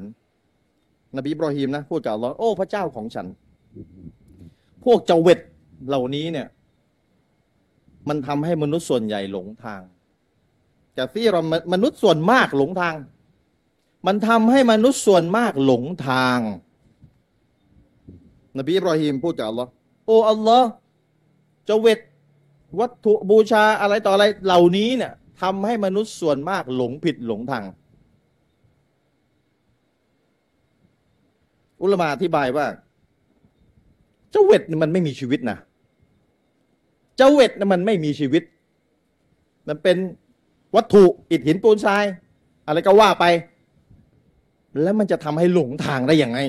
[1.17, 3.27] นบีอิบรอฮีมนะพูดกับอัลลอฮ์โอ้พระเจ้าของฉัน
[4.85, 5.39] พวกเจาเวต
[5.87, 6.47] เหล่านี้เนี่ย
[8.09, 9.81] มันทำให้มนุษย์ส่วนใหญ่หลงทาง
[10.97, 12.95] กะซีรอมมนุษย์ส่วนมากหลงทาง
[14.07, 16.39] มันทำให้มนุษย์ส่วนมากหลงทาง
[18.57, 19.69] นบีอิบรอฮีมพูดกับอัลลอฮ์
[20.05, 20.67] โอ้อัลลอฮ์
[21.65, 21.99] เจาเวต
[22.79, 27.63] วัตถุบูชาอะไรต่ออะไรเหล่านี้เนี่ยทำให้มนุษย์ส่วนมากหลงผิดหลงทาง
[31.81, 32.67] อุลมาอธิบายว่า
[34.31, 35.57] เจ้าเวทมันไม่มีชีวิตนะ
[37.17, 38.43] เจ้าเวทมันไม่มีชีวิต
[39.67, 39.97] มันเป็น
[40.75, 42.05] วัตถุอิฐหินปูนทราย
[42.67, 43.25] อะไรก็ว่าไป
[44.81, 46.39] แล้วมันจะทำให้หลงทางได้ยังไง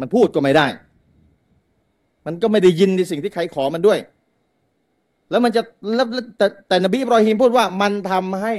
[0.00, 0.66] มันพูดก็ไม่ได้
[2.26, 3.98] มันก็ไม่ได้ยินในสิ่งที่ใครขอมันด้วย
[5.30, 5.62] แล้วมันจะ
[5.94, 6.06] แล้ว
[6.38, 8.54] แต่แต่นบีอิบรอฮีมพูดว่ามันทำให้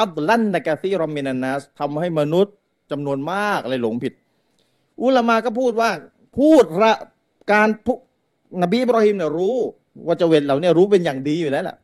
[0.00, 2.54] อับลันนะกะซีรอมินันนัสทำให้มนุษย์
[2.90, 4.12] จำนวนมากเลยหลงผิด
[5.02, 5.90] อุลามาก็พูดว่า
[6.38, 6.92] พูดระ
[7.52, 7.68] การ
[8.62, 9.56] นบีอิบรอฮิมเนี่ยรู้
[10.06, 11.76] ว่าเจเวตเหล่านี้รู้เป็นอย่างดีอยู่แล้วล่ะ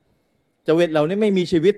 [0.65, 1.75] เจเวตเหล่านี้ไม่มีชีวิต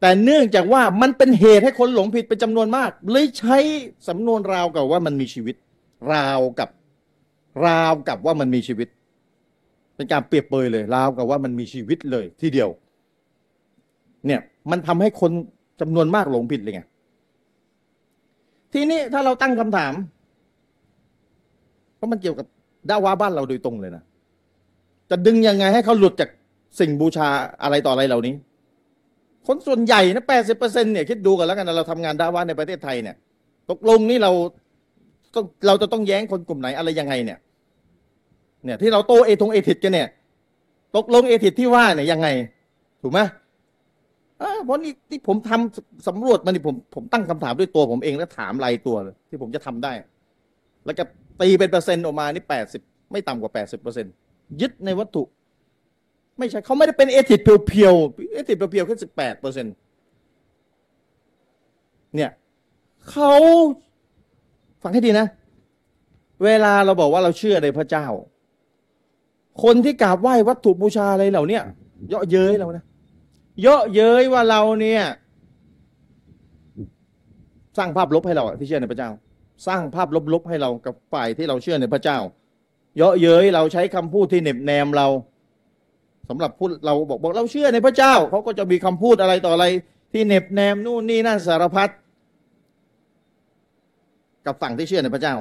[0.00, 3.56] แต่เนื่องจากว่ามันเป็นเหตุให้คนหลงผิดเป็นจำนวนมาก เลยใช้
[4.08, 5.56] สำนวนราวกับว่ามันมีชีวิต
[6.12, 6.68] ราวกับ
[7.66, 8.88] ราวกับว่ามันมีชีวิต
[9.96, 12.68] เป็นการเปรียบเปยเลย ราวกับว่ามันมีชีวิตเลย ทีเดียว
[14.26, 14.40] เนี่ย
[14.70, 15.32] มันทำให้คน
[15.80, 16.82] จำนวนมากหลงผิดเลยไง
[18.72, 19.92] ทีนี้ถ้าเราตั้งคำถาม
[21.96, 22.46] เพราะมันเกี่ยวกับ
[22.90, 24.02] ด้าวาบ้านเราโดยตรงเลยนะ
[25.10, 26.30] จะดึงยังไงให้เขาหลุดจาก
[26.80, 27.28] สิ่งบูชา
[27.62, 28.34] อะไรต่ออะไรเหล่านี้
[29.46, 33.16] คนส่วนใหญ่นะแปดสิบเปอร์เซ็นเนี่ยคิดดูกันแล้วกันเราทำงานด้าวาในประเทศไทยเนี่ย
[33.70, 34.32] ตกลงนี่เรา
[35.34, 37.38] ต้องเราจะต้องแย้งคนกลุ่มไหนอะไรยังไงเนี่ย
[38.64, 40.08] เนี่ยที่เราโตเอทงเอทิดกันเนี่ย
[40.96, 42.28] ตกลงเอทิดที่ว่าเนี่ยยังไง
[43.02, 43.20] ถูกไหม
[44.42, 48.96] อ่าเพราะนี่ที่ผมทำสำรวจมานี่ผมผมตั้งคำถามด้วยตัวผมเองแล้วถามรายตัว
[49.28, 49.92] ที่ผมจะทำได้
[50.86, 51.04] แล้วก็
[51.40, 54.06] ตีเป็นเปอร์เซ็นต์ออกมานี่แปดสิบไม่ต่ำกว่าแปดสิบเปอร์เซ็น
[54.60, 55.22] ยึดในวัตถุ
[56.38, 59.66] ไม่ใช่เขาไม่ได้เป็นเอทิดเพียวๆเอทิดเพียวๆแค่สิบแปดเปอร์เซ็น
[62.14, 62.30] เนี่ย
[63.10, 63.32] เขา
[64.82, 65.26] ฟังให้ดีนะ
[66.44, 68.06] เวลาเราบอกว่าเราเชื่อในพระเจ้า
[69.62, 71.58] คนที่กราบไหว้วัตถุบูชาอะไรเหล่านี้
[72.08, 72.84] เยาะเย้ยเรานะ
[73.60, 75.02] เยาะเย้ยว่าเราเนี่ย
[77.78, 79.10] สร้างภาพลบให้เราที่เชื่อในพระเจ้า
[79.66, 82.18] สร้างภาพลบๆให้เรากับฝ่ายที่เราเชื่อในพระเจ้า
[82.96, 85.06] เยาะเย้ยเราใช้คำพูดที่เหน็บแนมเรา
[86.28, 89.66] สำหรับพูดเราบอกบอกเราเชื่อในพระเจ้าเขาก็จะมีคำพูดอะไรต่ออะไร
[90.12, 91.88] ที่เหน็บแนมนู่นนี่นั่นสารพัด
[94.46, 95.34] กับฝั่งที่เชื่อในพระเจ้า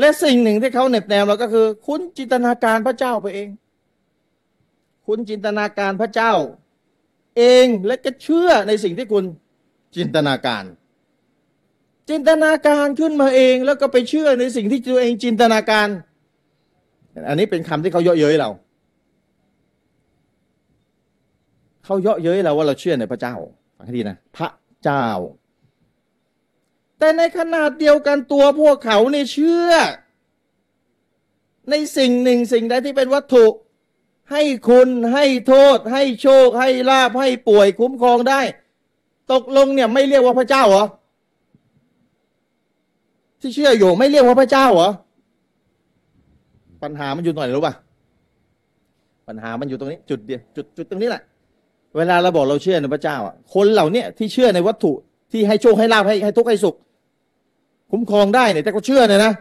[0.00, 3.48] และสิ่งหนึ่งที่เขาเหน็บแนมเราก็คือ คุณจินตนาการพระเจ้าไปเอง
[5.06, 6.32] คุณจินตนาการพระเจ้า
[7.38, 9.24] เองและก็เชื่อในสิ่งที่คุณ
[9.96, 10.64] จินตนาการ
[12.08, 15.88] จินตนาการขึ้นมาเอง แล้วก็ไปเชื่อในสิ่งที่ตัวเองจินตนาการ
[17.28, 18.50] อันนี้เป็นคำที่เขาเยาะเย้ยเรา
[21.84, 23.34] เขาเยาะเย้ยเราว่าเราเชื่อในพระเจ้า
[23.76, 24.48] ฟังให้ดีนะพระ
[24.84, 25.06] เจ้า
[26.98, 29.70] แต่ในขนาดเดียวกันตัวพวกเขาเนี่เชื่อ
[31.70, 33.46] ในสิ่งหนึ่งสิ่งใดที่เป็นวัตถุ
[34.32, 38.40] ให้คุณให้โทษ ให้โชค ให้ลาภให้ป่วยคุ้มครองได้
[39.32, 40.84] ตกลงเนี่ยไม่เรียกว่าพระเจ้าเหรอ
[43.44, 44.90] ที่เชื่ออยู่ไม่เรียกว่าพระเจ้าเหรอ
[46.82, 47.74] ปัญหามันอยู่ตรงไหนรู้ป่ะ
[49.28, 51.22] ปัญหามันอยู่ตรงนี้ จุดเดียวจุดจุดตรงนี้แหละ
[51.96, 54.92] เวลาเราบอกเราเชื่อในพระเจ้าอะ คนเหล่าเนี้ยที่เชื่อในวัตถุ
[55.32, 56.74] ที่ให้โชคให้ลาภให้ให้ทุกข์ให้สุข
[57.90, 59.32] คุ้มครองได้เนี่ยแต่ก็เชื่อเนี่ยนะ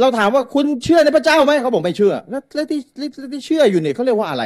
[0.00, 4.44] เราถามว่าคุณเชื่อในพระเจ้าไหมเขาบอกไม่เชื่อ แล้วแล้วที่ที่ที่เชื่ออยู่เนี่ยเขาเรียกว่าอะไร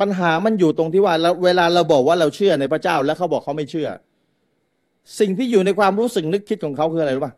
[0.00, 3.88] ปัญหามันอยู่ตรงที่ว่าเราเวลาเราบอกว่าเราเชื่อในพระเจ้า แล้วเขาบอกเขาไม่เชื่อ
[5.18, 7.34] สิ่งที่อยู่ในความรู้สึกนึกคิดของเขาคืออะไรรู้ป่ะ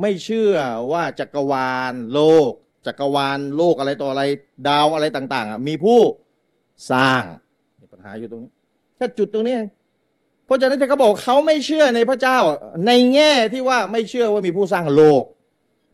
[0.00, 0.54] ไม่เชื่อ
[0.92, 2.50] ว่าจักรวาลโลก
[2.86, 4.22] จักรวาลโลกอะไรต่ออะไร
[4.68, 6.00] ดาวอะไรต่างๆอะมีผู้
[6.90, 7.22] สร้าง
[7.92, 8.50] ปัญหาอยู่ตรงนี้
[8.96, 9.56] แค่จุดตรงนี้
[10.46, 12.38] เพราะฉะนั้นเขาบอกเขาไม่เชื่อในพระเจ้า
[12.86, 15.22] ในแง่ที่ว่าไม่เชื่อว่ามีผู้สร้างโลก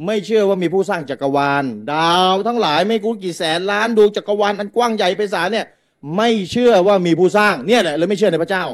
[0.06, 5.66] ไม่เชื่อว่ามีผู้สร้างจักรวาล ดาวทั้งหลายไม่รู้กี่แสนล้านดวงจักรวาลอันกว้างใหญ่ไพศาลเนี่ย
[6.16, 8.64] ไม่เชื่อว่ามีผู้สร้างเนี่ยแหละเลยไม่เชื่อในพระเจ้า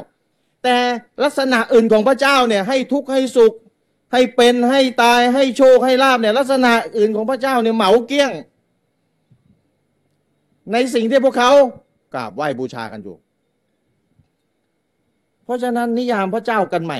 [0.67, 0.81] แต่
[1.23, 3.53] ลักษณะอื่นของพระเจ้าเนี่ยให้ทุกข์ให้สุข
[4.13, 8.31] ให้เป็นให้ตายให้โชคให้ลาบเนี่ยลักษณะอื่นของพระเจ้าเนี่ยเหมาเกี้ยง
[10.71, 11.51] ในสิ่งที่พวกเขา
[12.13, 13.15] กราบไหว้บูชากันอยู่
[15.43, 16.99] เพราะฉะนั้นนิยามพระเจ้ากันใหม่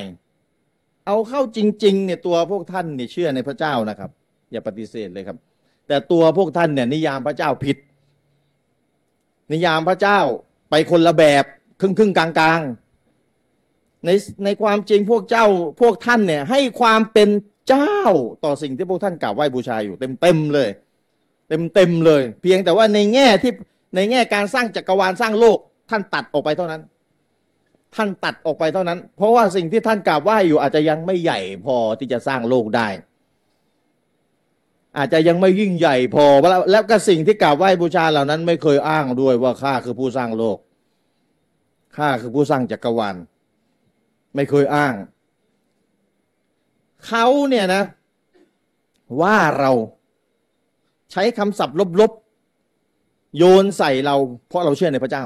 [1.06, 4.10] เอาเข้าจริงๆเนี่ยตัวพวกท่านเนี่ยเชื่อในพระเจ้านะครับ
[4.52, 5.38] อย่าปฏิเสธเลยครับ
[5.88, 7.78] แต่ตัวพวกท่านเนี่ยนิยามพระเจ้าผิด
[9.52, 10.20] นิยามพระเจ้า
[10.70, 11.44] ไปคนละแบบ
[11.80, 12.87] ครึ่งครึ่งๆกลางกลางๆ
[14.06, 14.10] ใน
[14.46, 15.46] ในความจริงพวกเจ้า
[15.82, 17.30] พวกท่านเนี่ย ให้ความเป็น
[17.70, 18.00] เจ้า
[18.46, 20.70] ต่อสิ่งที่พวกท่านกราบไหว้บูชาอยู่เต็มเต็มเลย
[21.50, 23.52] เต็มเต็มเลย เพียงแต่ว่าในแง่ที่
[23.96, 25.58] ในแง่การสร้างจักรวาลสร้างโลก
[25.90, 26.82] ท่านตัดออกไปเท่านั้น
[27.96, 32.88] ท่านตัดออกไปเท่านั้น เพราะว่าสิ่งที่ท่านกราบไหว้อยู่ อาจจะยังไม่ใหญ่พอที่จะสร้างโลกได้
[34.98, 40.58] อาจจะยังไม่ยิ่งใหญ่พอแล้วแล้วก็สิ่งที่กราบไหว้บูชาเหล่านั้น ไม่เคยอ้างด้วยว่าข้าคือผู้สร้างโลก
[41.98, 43.16] ข้าคือผู้สร้างจักรวาล
[44.38, 44.94] ไม่เคยอ้าง
[47.08, 47.84] เขาเนี่ยนะ
[49.22, 49.72] ว่าเรา
[51.12, 54.16] ใช้คำศัพท์ลบๆ โยนใส่เรา
[54.48, 55.26] เพราะเราเชื่อในพระเจ้า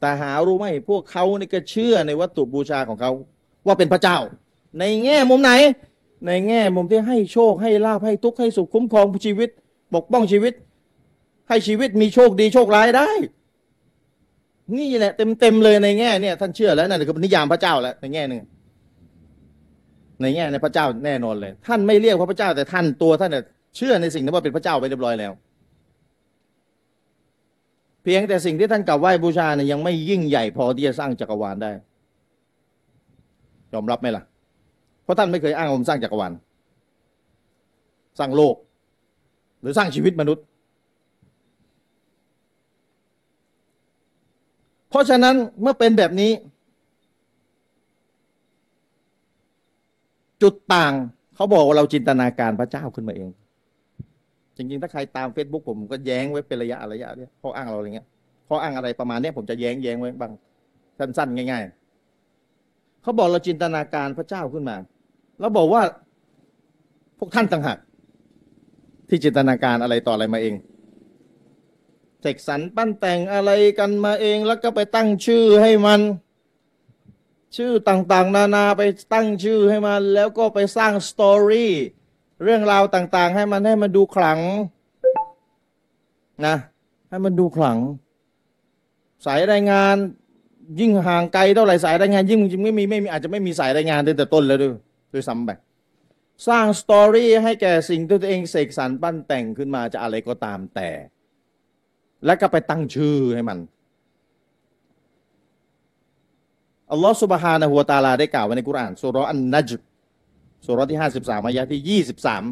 [0.00, 3.10] แต่หารู้ไหมพวกเขานี่ก็เชื่อในวัตถุบูชาของเขา
[3.66, 4.18] ว่าเป็นพระเจ้า
[4.78, 5.52] ในแง่มุมไหน
[6.26, 9.50] ในแง่มุมที่ให้โชคให้ลาภให้ทุกข์ให้สุขคุ้มครองชีวิต
[9.94, 10.52] ปกป้องชีวิต
[11.48, 13.10] ให้ชีวิตมีโชคดีโชคร้ายได้
[14.74, 18.42] นี่แหละเต็มเต็มๆเลยในแง่เนี่ยท่านเชื่อแล้วนั่นคือนิยามพระเจ้าแล้วในแง่หนึ่ง
[20.22, 23.44] ในแง่ในพระเจ้าแน่นอนเลย ท่านไม่เรียกว่าพระเจ้าแต่ท่านตัวท่านเนี่ย
[23.76, 25.32] เชื่อในสิ่งนั้นว่าเป็นพระเจ้าไปเรียบร้อยแล้ว
[28.02, 31.70] เพียงแต่สิ่งที่ท่านกราบไหว้บูชาเนี่ยยังไม่ยิ่งใหญ่พอที่จะสร้างจักรวาลได้
[33.74, 34.22] ยอมรับไหมล่ะ
[35.04, 36.32] เพราะท่านไม่เคยอ้างว่าผมสร้างจักรวาล
[38.18, 38.54] สร้างโลก
[39.60, 40.44] หรือสร้างชีวิตมนุษย์
[44.85, 46.32] เพ ราะฉะนั้นเมื่อเป็นแบบนี้
[50.42, 50.92] จุดต่าง
[51.36, 53.28] เขาบอกว่าเราจินตนาการพระเจ้าขึ้นมาเอง
[54.56, 58.06] จริงๆ ถ้าใครตาม Facebook ผมก็แย้งไว้เป็นระยะระยะเนี่ยข้ออ้างเราอะไรเงี้ย
[58.48, 60.32] ข้ออ้างอะไรประมาณเนี้ยผมจะแย้งแย้งไว้บาง
[60.98, 61.62] สั้นๆ ง่าย
[62.32, 64.76] ๆเขาบอกเราจินตนาการพระเจ้าขึ้นมา
[65.40, 65.82] แล้วบอกว่า
[67.18, 67.78] พวกท่านต่างหาก
[69.08, 70.54] ที่จินตนาการอะไรต่ออะไรมาเอง
[72.20, 76.00] เสกสรรปั้นแต่งอะไรกันมาเองแล้วก็ไปตั้งชื่อให้มัน
[77.56, 81.72] ชื่อต่างๆ นานาไปตั้งชื่อให้มัน แล้วก็ไปสร้างสตอรี่
[82.44, 84.40] เรื่องราวต่างๆ ให้มันให้มันดูขลัง
[86.46, 86.56] นะ
[87.08, 87.78] ให้มันดูขลัง
[89.26, 89.96] สายรายงาน
[90.80, 94.72] ยิ่งห่างไกลเท่าไหร่สายรายงาน ยิ่งไม่มีไม่มีอาจจะไม่มีสายรายงานตั้งแต่ต้นแล้วด้วย
[95.12, 95.50] ด้วยซ้ำไป
[96.48, 100.88] สร้างสตอรี่ให้แก่สิ่งที่ตัวเองเสกสรรปั้นแต่งขึ้นมาจะอะไรก็ตามแต่
[102.24, 103.58] แล้วก็ไปตั้งชื่อให้มัน
[106.92, 109.70] อัลลอฮฺสุบฮานะฮูวตาลาได้กล่าวไว้ในกุรานสุรอันนัจ
[110.66, 112.44] สุรที่ห้าสิบสามอายะที่ยี่สิบสาม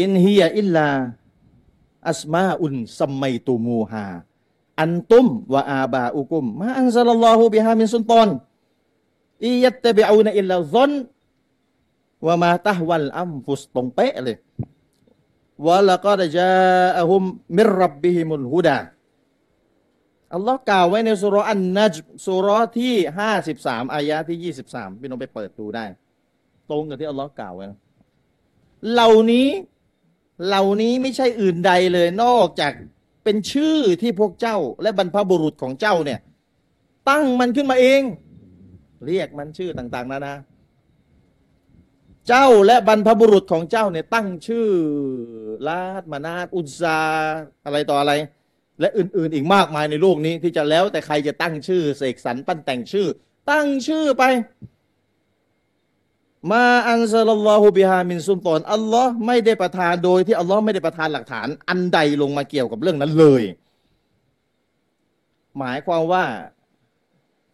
[0.00, 10.18] إن هي إلا أسماء سميتموها أنتم وآباؤكم ما أنزل الله بها من سلطان إن يتبعون
[10.18, 14.36] إلا الظن وما تهوى الأنفس ตรงเป๊ะเลย
[15.66, 17.22] ولقد جاءهم
[17.58, 18.78] من ربهم الهدى
[20.34, 21.94] อัลลอฮ์กล่าวไว้ในสุรอันนัจ
[22.26, 25.84] สุราะห์ที่ห้าสิบสามอายะที่ยี่สิบสามพี่น้องไปเปิดดูได้
[26.70, 27.78] ตรงกับที่อัลลอฮ์กล่าวไว้นะ
[28.92, 29.48] เหล่านี้
[30.46, 32.72] เหล่านี้ไม่ใช่อื่นใดเลยนอกจาก
[33.24, 36.20] เป็นชื่อที่พวกเจ้า และบรรพบุรุษของเจ้าเนี่ย
[37.10, 38.02] ตั้งมันขึ้นมาเอง
[39.06, 40.34] เรียกมันชื่อต่าง ๆ นานา
[42.28, 44.68] เจ้าและบรรพบุรุษของเจ้าเนี่ยตั้งชื่อ
[45.68, 47.00] ลาดมานาตอุซา
[47.64, 48.12] อะไรต่ออะไร
[48.80, 53.06] และอื่น ๆ อีกมากมายในโลกนี้ที่จะแล้วแต่ใครจะตั้งชื่อเสกสรรปั้นแต่งชื่อ
[53.50, 54.24] ตั้งชื่อไป
[56.50, 63.42] มาอันซาลลอฮุบิฮามินซุลตอนอัลลอฮ์ไม่ได้ประทานโดยที่อัลลอฮ์ไม่ได้ประทานหลักฐาน อันใดลงมาเกี่ยวกับเรื่องนั้นเลย
[65.58, 66.24] หมายความว่า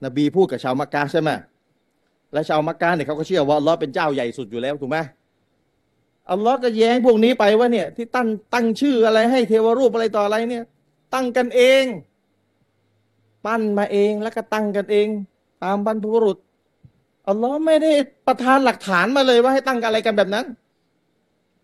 [0.05, 1.31] นบีพูดกับชาวมักกะใช่ไหม
[2.33, 4.99] และชาวมักกะเนี่ยเขาก็เชื่อว่าอัลลอฮ์เป็นเจ้าใหญ่สุดอยู่แล้วถูกไหม
[6.31, 10.65] อัลลอฮ์ก็แย้งพวกนี้ไปว่าเนี่ย ที่ตั้งตั้งชื่ออะไรให้เทวรูปอะไรต่ออะไรเนี่ย
[11.15, 11.85] ตั้งกันเอง
[13.47, 15.09] ปั้นมาเองแล้วก็ตั้งกันเอง
[15.65, 16.39] ตามบรรพบุรุษ
[17.29, 17.93] อัลลอฮ์ไม่ได้
[18.27, 20.47] ประทานหลักฐานมาเลยว่าให้ตั้งอะไรกันแบบนั้น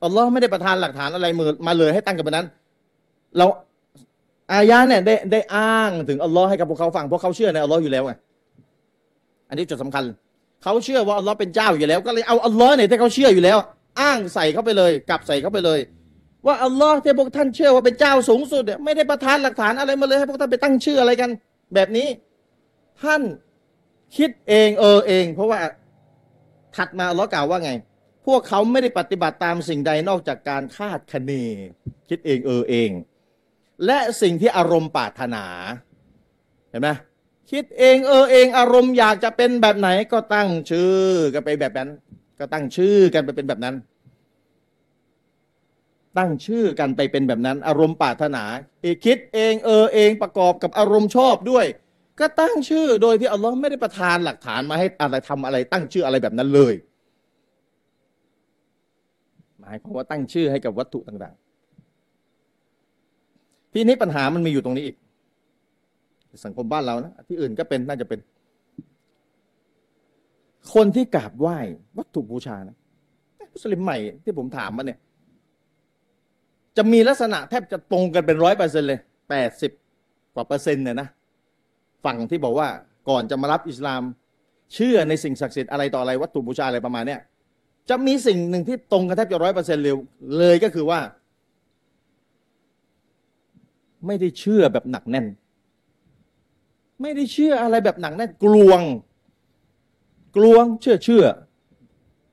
[0.04, 2.46] อัลลอฮ์ไม่ได้ประทานหลักฐานอะไรมือมาเลยให้ตั้งกันแบบนั้น
[3.36, 3.46] เรา
[4.52, 8.12] อายะเนี่ยได้ได้อ้างถึงอัลลอฮ์ให้กับพวกเขาฟังเพราะเขาเชื่อในอัลลอฮ์อยู่แล้วไง
[9.48, 10.04] อันนี้จุดสำคัญ
[10.62, 13.58] เขาเชื่อว่าอัลลอฮ์เป็นเจ้าอยู่แล้ว ก็เลยเอาอัลลอฮ์เนี่ยที่เขาเชื่ออยู่แล้ว
[14.00, 15.80] อ้างใส่เข้าไปเลยกลับใส่เข้าไปเลย
[16.46, 21.30] ว่าอัลลอฮ์ที่พวกท่านเชื่อว่าเป็นเจ้าสูงสุดเนี่ยไม่ได้ประทานหลักฐานอะไรมาเลยให้พวกท่านไปตั้งชื่ออะไรกัน
[21.74, 22.08] แบบนี้
[23.02, 23.22] ท่าน
[24.16, 25.60] คิดเองเออเอง เพราะว่า
[26.76, 27.72] ถัดมาอัลลอฮ์กล่าวว่าไง
[28.26, 31.32] พวกเขาไม่ได้ปฏิบัติตามสิ่งใดนอกจากการคาดคะเน
[32.08, 32.90] คิดเองเออเอง
[33.86, 35.44] และสิ่งที่อารมณ์ปรารถนา
[36.70, 36.88] เห็นไหม
[37.50, 40.98] คิดเองเออเองอารมณ์อยากจะเป็นแบบไหนก็ตั้งชื่อ
[41.34, 41.88] กันไปแบบนั้น
[42.38, 43.76] ก็ตั้งชื่อกันไปเป็นแบบนั้น
[46.18, 48.44] ตั้งชื่อกันไปเป็นแบบนั้น อารมณ์ปรารถนา
[48.82, 51.66] เอกคิดเองเออเองประกอบกับอารมณ์ชอบด้วย
[52.20, 56.74] ก็ตั้งชื่อโดยที่อัลลอฮ์ไม่ได้ประทานหลักฐานมาให้อะไรทำอะไร ตั้งชื่ออะไรแบบนั้นเลย
[59.60, 61.34] หมายความว่าตั้งชื่อให้กับวัตถุต่าง
[62.78, 64.96] ๆ ที่นี้ปัญหามันมีอยู่ตรงนี้อีก
[66.44, 68.20] สังคมบ้านเรานะที่อื่นก็เป็นน่าจะเป็น
[70.74, 71.58] คนที่กราบไหว้
[71.98, 72.76] วัตถุบูชานะ
[73.52, 74.98] มุสลิมใหม่ที่ผมถามมาเนี่ย
[76.76, 79.72] จะมีลักษณะแทบจะตรงกันเป็นร้อยเปอร์เซ็นเลยแปดสิบ
[80.34, 81.08] กว่าเปอร์เซ็นต์เนี่ยนะ
[82.04, 82.68] ฝั่งที่บอกว่า
[83.08, 84.02] ก่อนจะมารับอิสลาม
[84.74, 87.20] เชื่อในสิ่งศักดิ์สิทธิ์อะไรต่ออะไรวัตถุบูชาอะไรประมาณเนี้ย
[87.90, 89.94] จะมีสิ่งหนึ่งที่ตรงกันแทบจะร้อยเปอร์เซ็นต์เลย
[90.38, 91.00] เลยก็คือว่า
[94.06, 95.26] ไม่ได้เชื่อแบบหนักแน่น
[97.00, 98.80] ไม่ได้เชื่ออะไรแบบหนักแน่นกลวง
[100.36, 101.24] กลวงเชื่อเชื่อ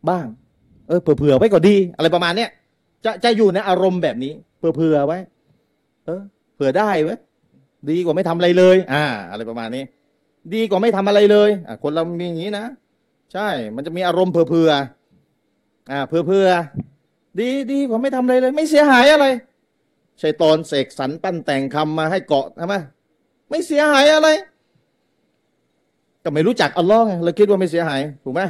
[0.10, 0.26] บ้าง
[0.88, 2.50] เออเผื่อๆไว้ก็ดี อะไรประมาณเนี้ย
[3.06, 5.20] จะจะอยู่ในอารมณ์แบบนี้เผื่อๆไว้
[6.06, 6.22] เออ
[6.56, 7.16] เผื่อได้ไว้
[7.90, 9.84] ดีกว่าไม่ทำอะไรเลย อ่า อะไรประมาณนี้
[10.54, 12.66] ดีกว่าไม่ทำอะไรเลยอ่าคนเรามีอย่างนี้นะ
[13.34, 19.26] ใช่ มันจะมีอารมณ์เผื่อๆอ่าเผื่อๆดีดีกว่าไม่ทำอะไรเลย ไม่เสียหายอะไร
[20.22, 22.76] ชัยตอนเสกสรรปั้นแต่งคำมาให้เกาะใช่ไหม
[23.50, 24.30] ไม่เสียหายอะไร
[26.26, 28.42] ก็ไม่รู้จักอัลลอฮ์ไงเลยคิดว่าไม่เสียหายถูกไหม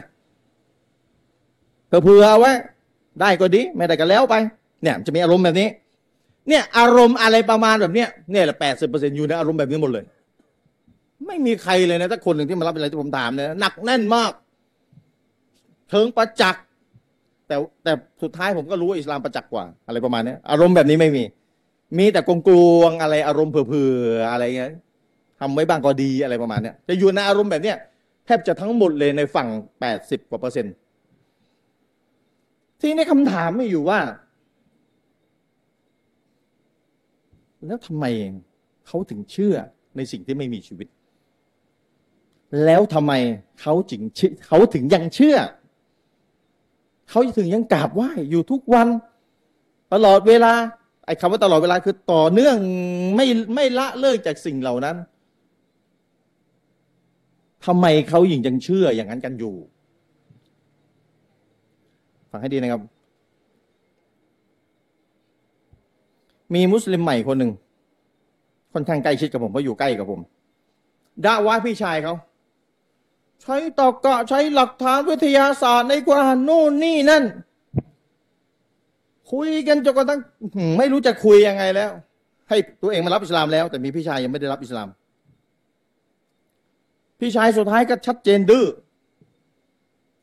[1.88, 2.52] เผื่อๆเอาไว้
[3.22, 4.36] ได้ก็ดี ไม่ได้ก็แล้วไป
[4.84, 5.68] เนี่ยจะมีอารมณ์แบบนี้
[6.50, 10.04] เนี่ย อารมณ์อะไรประมาณแบบเนี้ยเนี่ยแหละแปดสิบเปอร์เซ็นต์อยู่ในอารมณ์แบบนี้หมดเลย
[11.28, 14.32] ไม่มีใครเลยนะถ้าคนหนึ่งที่มารับอะไรที่ผมถามเนี่ยหนักแน่นมาก
[15.90, 16.64] เชิงประจักษ์
[17.48, 17.92] แต่แต่
[18.24, 21.24] สุดท้ายผมก็รู้ว่าอิสลามประจักษ์กว่า อะไรประมาณนี้อารมณ์แบบนี้ไม่มี
[21.98, 22.34] มีแต่กล
[22.80, 24.72] วงๆอะไรอารมณ์เผื่อๆอะไรเงี้ย
[25.48, 27.78] ทำไว้บ้างก็ดีอะไรประมาณเนี้ยจะอยู่ในอารมณ์แบบเนี้ย
[28.26, 29.48] แทบจะทั้งหมดเลยในฝั่ง
[29.80, 30.74] แปดสิบกว่าเปอร์เซ็นต์
[32.80, 34.00] ที่ในคำถามไม่อยู่ว่า
[37.66, 38.06] แล้วทำไม
[38.88, 39.56] เขาถึงเชื่อ
[39.96, 40.88] ในสิ่งที่ไม่มีชีวิต
[42.66, 43.14] แล้วทำไม
[43.62, 45.38] เขาจึงเชื่อเขาถึงยังเชื่อ
[47.10, 48.88] เขาถึงยังกราบไหว้อยู่ทุกวัน
[49.94, 50.54] ตลอดเวลา
[51.06, 52.58] ไอ้คำว่าตลอดเวลาคือต่อเนื่อง
[53.16, 54.96] ไม่ไม่ละเลิกจากสิ่งเหล่านั้น
[57.66, 59.56] ทำไมเขายังยังเชื่ออย่างนั้นกันอยู่
[62.32, 62.82] ฟังให้ดีนะครับ
[66.54, 67.52] มีมุสลิมใหม่คนหนึ่ง
[68.74, 70.20] ค่อนข้างใกล้ชิดกับผมเพราะอยู่ใกล้กับผม
[71.26, 72.14] ด่าว่าพี่ชายเขา
[73.42, 77.24] ใช้ตอกกะใช้หลักฐานวิทยาศาสตร์ในกุรอานนู่นนี่นั่น
[79.32, 80.20] คุยกันจนกระทั่ง
[80.78, 81.92] ไม่รู้จะคุยยังไงแล้ว
[82.50, 84.88] ให้ตัวเองมารับอิสลามแล้ว แต่มีพี่ชายยังไม่ได้รับอิสลาม
[87.20, 88.66] พี่ชายสุดท้ายก็ชัดเจนดื้อ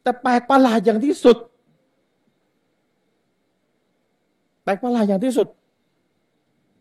[0.02, 1.36] แต่แปลกประหลาดอย่างที่สุด
[4.64, 5.48] แปลกประหลาดอย่างที่สุด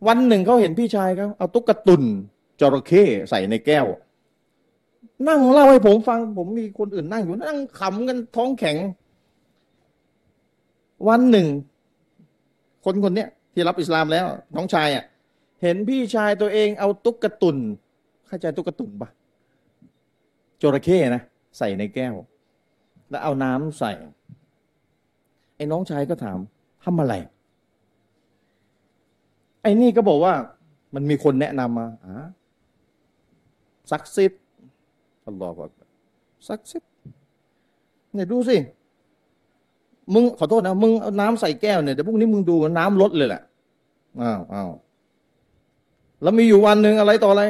[0.07, 2.03] วันหนึ่งเขาเห็นพี่ชายเขาเอาตุ๊กตุน
[2.59, 3.85] จระเข้ใส่ในแก้ว
[5.27, 8.77] นั่งเล่าให้ผมฟัง ผมมีคนอื่นนั่งอยู่นั่งขำกันท้องแข็ง
[11.09, 11.47] วันหนึ่ง
[12.85, 15.03] คนคนเนี้ยที่รับอิสลามแล้ว น้องชายอะ
[15.61, 17.57] เห็นพี่ชายตัวเองเอาตุ๊กตุน
[18.27, 19.09] เข้าใจตุ๊กตุนปะ
[20.61, 21.21] จระเข้นะ
[21.57, 22.13] ใส่ในแก้ว
[23.09, 23.91] แล้วเอาน้ำใส่
[25.55, 26.37] ไอ้น้องชายก็ถาม
[26.83, 27.13] ทำอะไร
[29.61, 30.33] ไอ้นี่ก็บอกว่า
[30.95, 32.13] มันมีคนแนะนำมาอ่า
[33.91, 34.31] ซักซิด
[35.27, 35.71] อัลลอฮฺ
[36.47, 36.83] ซักซิด
[38.13, 38.57] เนี่ยดูสิ
[40.13, 43.41] มึงขอโทษนะ มึงเอาน้ำใส่แก้วเนี่ยแต่พวกนี้มึงดูน้ำลดเลยแหละ
[44.21, 44.71] อ้าวอ้าว
[46.21, 47.43] แล้วมีอยู่วันหนึ่งอะไรต่ออะไร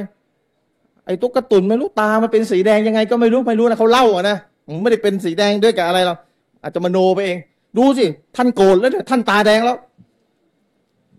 [1.05, 4.37] ไอ้ตุ๊กตุนไม่รู้ตามันเป็นสีแดงยังไงก็ไม่รู้ไม่รู้นะเขาเล่าอะนะ
[4.81, 6.17] ไม่ได้เป็นสีแดงด้วยกับอะไรหรอก
[6.63, 7.37] อาจจะมโนไปเอง
[7.77, 9.77] ดูสิ ท่านโกรธแล้วเนี่ยท่านตาแดงแล้ว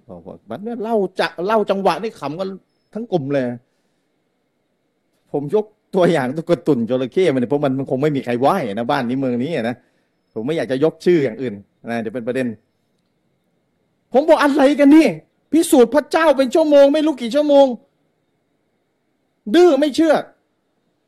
[0.09, 2.49] บอกว่ามันเนี่ยเล่าจะเล่าจังหวะนี่ขำกัน
[2.95, 3.45] ทั้งกลุ่มเลย
[5.33, 5.65] ผมยก
[5.95, 9.75] ตัวอย่างตุ๊กตุนจระเข้มันเนี่ยเพราะมันมันคงไม่มีใครไหวนะบ้านนี้เมืองนี้นะ
[10.35, 11.55] ผมไม่อยากจะยกชื่ออย่างอื่น
[11.91, 12.47] นะเดี๋ยวเป็นประเด็น
[14.13, 15.07] ผมบอกอะไรกันนี่
[15.53, 17.67] พิสูจน์พระเจ้าเป็นชั่วโมง ไม่รู้กี่ชั่วโมง
[19.55, 20.15] ดื้อไม่เชื่อ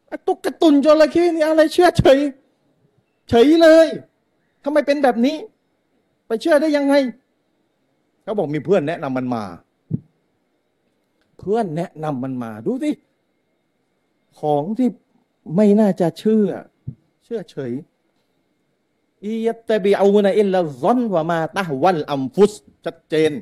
[0.09, 2.19] ไอ้ตุ๊กตุนจระเข้นี่อะไรเชื่อเฉย
[3.29, 3.87] เฉยเลย
[4.65, 5.37] ทำไมเป็นแบบนี้
[6.27, 6.95] ไปเชื่อได้ยังไง
[8.23, 9.45] เขาบอกมีเพื่อนแนะนำมันมา
[11.39, 12.91] เพื่อนแนะนำมันมา ดูสิ
[14.41, 14.89] ของที่
[15.57, 16.47] ไม่น่าจะเชื่อ
[17.25, 17.73] เชื่อเฉย
[19.25, 22.53] อียตบีเอานะอินละซอนว่ามาตะวันอัมฟุส
[22.85, 23.33] ชัดเจน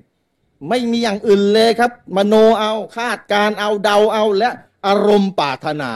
[0.69, 4.53] ไม่มีอย่างอื่นเลยครับ มโนเอาคาดการเอาเดาเอาและ
[4.87, 5.93] อารมณ์ปรารถนา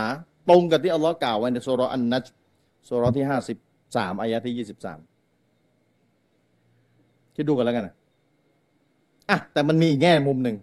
[0.48, 2.24] ตรงกับที่อัลลอฮ์กล่าวไว้ในสุรอันนัจ
[2.88, 3.58] สุรที่ห้าสิบ
[3.96, 4.98] สามอายะที่ยี่สิบสาม
[7.34, 7.94] คิดดูกันแล้วกันนะ
[9.30, 10.56] อะแต่มันมีอีกแง่มุมหนึ่ง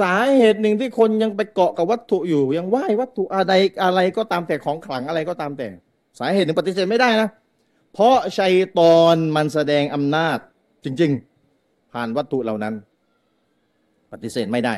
[0.00, 3.52] สาเหตุหนึ่งที่คนยังไปเกาะกับวัตถุอยู่ ยังไหว้วัตถุอะไร
[3.84, 5.68] อะไรก็ตามแต่ของขลังอะไรก็ตามแต่
[6.18, 7.28] สาเหตุหนึ่งปฏิเสธไม่ได้นะ
[7.92, 10.38] เพราะชัยตอนมันแสดงอำนาจ
[10.84, 11.10] จริง
[11.52, 12.74] ๆ ผ่านวัตถุเหล่านั้น
[14.12, 14.74] ปฏิเสธไม่ได้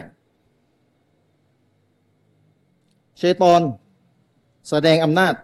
[3.19, 3.62] เชตอน
[4.69, 5.35] แสดงอำนาจ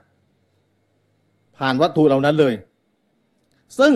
[1.59, 2.55] ผ่านวัตถุเหล่านั้นเลย
[3.79, 3.93] ซึ่ง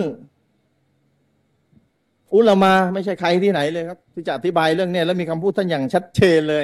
[2.35, 6.55] อุลามาไม่ใช่ใครที่ไหนเลยครับที่จะอธิบายเรื่องนี้แล้วมีคำพูดท่านอย่างชัดเจนเล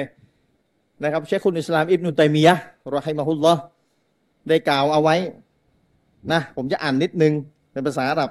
[1.02, 2.54] นะครับเชคคุณอิสลามอิบนุตัยมียะ
[2.96, 3.60] รอฮิมะฮุลลอฮ์
[4.48, 5.16] ได้กล่าวเอาไว้
[6.32, 7.32] นะผมจะอ่านนิดนึง
[7.72, 8.30] เป็นภาษาอาหรับ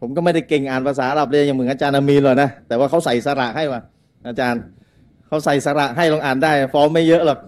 [0.00, 3.80] ผมก็ไม่ได้เก่งอ่านภาษาอาหรับเลยอย่างเหมือนอาจารย์อามีนเลยนะแต่ว่าเขาใส่สระให้ว่ะ
[4.28, 4.60] อาจารย์
[5.26, 7.38] เขาใส่สระให้ลองอ่านได้ ฟอร์มไม่เยอะหรอก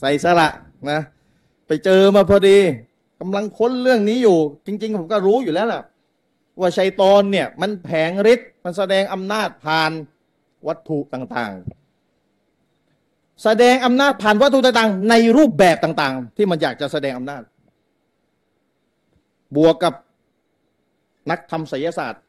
[0.00, 0.48] ใส่สระ
[0.90, 1.00] นะ
[1.66, 2.58] ไปเจอมาพอดี
[3.20, 5.82] กำลังค้นเรื่องนี้อยู่ จริง ๆ ผมก็รู้อยู่แล้วแหละ
[6.60, 9.92] ว่าชัยตอนเนี่ย มันแผงฤทธิ์มันแสดงอำนาจผ่าน
[10.68, 17.42] วัตถุต่างๆ แสดงอำนาจผ่านวัตถุต่างๆ ในรูปแบบต่างๆ ที่มันอยากจะแสดงอำนาจ
[19.56, 19.94] บวกกับ
[21.30, 22.22] นักทำศิลศาสตร์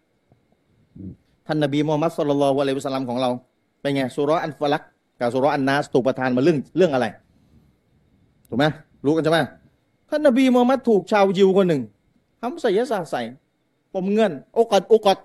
[1.47, 3.29] ท่านนบีมูฮัมมัดสุลลัลวะลัยฮิวะสัลลัมของเรา
[3.81, 4.83] เป็นไงสุรอันฟลัก
[5.19, 7.05] กับสุรอันนาสถูกประทานมาเรื่องเรื่องอะไร
[8.51, 8.65] ถูกไหม
[9.05, 9.39] รู้กันใช่ไหม
[10.09, 11.81] ท่านนบีมูฮัมมัดถูกชาวยิวคนหนึ่ง
[12.41, 13.21] ทำศิลศาสตร์ใส่
[13.93, 15.17] ปมเงินโอกอดโอกอด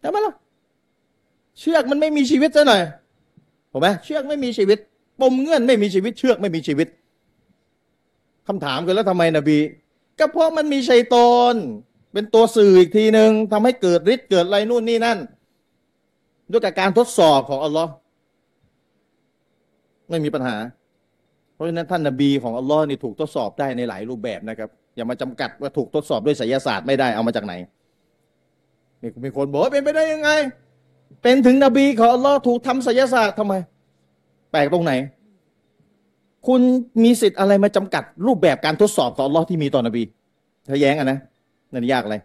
[0.00, 0.34] ใช่ไหมล่ะ
[1.58, 2.82] เชือกมันไม่มีชีวิตซะหน่อย
[3.72, 4.78] ถูกไหมเชือกไม่มีชีวิต
[5.20, 6.88] ปมเงื่อนไม่มีชีวิต เชือกไม่มีชีวิต
[8.46, 9.58] คำถามกันแล้วทำไมนบี
[10.18, 11.54] ก็เพราะมันมีชัยตอน
[12.12, 15.18] เป็นตัวสื่ออีกทีหนึ่งทำให้เกิดฤทธิ์เกิดอะไรนู่นนี่นั่น
[16.50, 17.92] ด้วยกับการทดสอบของอัลลอฮ์
[20.08, 20.56] ไม่มีปัญหา
[21.58, 27.54] เพราะฉะนั้นท่านนบีของอัลลอฮ์นี่ถูกทดสอบได้ในหลายรูปแบบนะครับ อย่ามาจำกัดว่าถูกทดสอบด้วยไสยศาสตร์ไม่ได้เอามาจากไหน
[29.02, 30.30] มีมีคนบอกว่าเป็นไปได้ยังไง
[31.22, 33.54] เป็นถึงนบีของอัลลอฮ์ถูกทำไสยศาสตร์ทำไม
[34.52, 34.92] แปลกตรงไหน
[36.46, 36.60] คุณ
[37.02, 40.02] มีสิทธิ์อะไรมาจำกัดรูปแบบการทดสอบของอัลลอฮ์ที่มีต่อนบี
[40.68, 41.18] ถ้าแย้งอะนะ
[41.72, 42.16] นั่นยากอะไร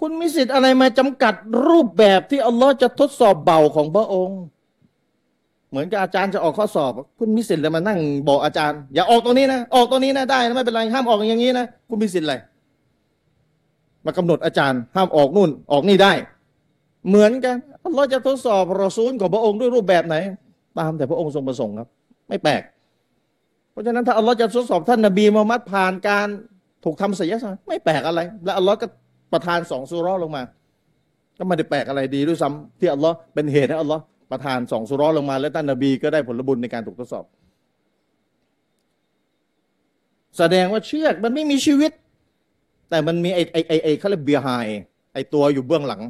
[0.00, 1.34] คุณมีสิทธิ์อะไรมาจำกัด
[1.66, 4.40] รูปแบบที่อัลลอฮ์จะทดสอบเบาของพระองค์
[5.74, 7.98] เหมือนกับอาจารย์จะออกข้อสอบ คุณมีสิทธิ์อะไรมานั่ง
[8.28, 12.34] บอกอาจารย์ อย่าออกตรงนี้นะออกตรงนี้นะได้นะไม่เป็นไรห้ามออกอย่างนี้นะคุณมีสิทธิ์อะไร
[14.04, 16.12] มากำหนดอาจารย์ ห้ามออกนู่นออกนี่ได้
[17.08, 20.16] เหมือนกันอัลลอฮ์จะทดสอบรอซูลของพระองค์ด้วยรูปแบบไหน
[20.78, 21.88] ตามแต่พระองค์ทรงประสงค์ครับ
[22.28, 22.62] ไม่แปลก
[23.70, 26.28] เพราะฉะนั้นถ้าอัลลอฮ์จะทดสอบท่านนบีมูฮัมมัดผ่านการ
[26.84, 28.86] ถูกทำศิยศาสตร์ไม่แปลกอะไร และอัลลอฮ์ก็
[29.32, 30.42] ประทานสองสุรอลงมา
[31.38, 37.24] ก็ไม่ได้แปลกอะไรดีด้วยซ้ำที่อัลลอฮ์เป็นเหตุให้อัลลอฮ์ ประทานสองสุร้อลงมา และท่านนบีก็ได้ผลบุญในการถูกทดสอบ
[40.38, 41.92] แสดงว่าเชือกมันไม่มีชีวิต
[42.90, 44.48] แต่มันมีไอไอไอไอเขาเรียกเบียไฮ
[45.12, 46.02] ไอตัวอยู่เบื้องหลัง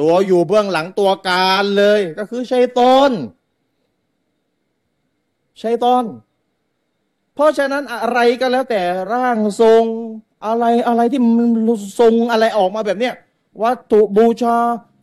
[0.00, 3.10] ตัวอยู่เบื้องหลังตัวการเลย ก็คือชัยตอน
[5.62, 6.04] ชัยตอน
[7.34, 8.82] เพราะฉะนั้นอะไรก็แล้วแต่
[9.12, 9.84] ร่างทรง
[10.46, 11.48] อะไรอะไรที่มัน
[12.00, 13.14] ทรงอะไรออกมาแบบเนี้ย
[13.62, 14.56] วัตถุบูชา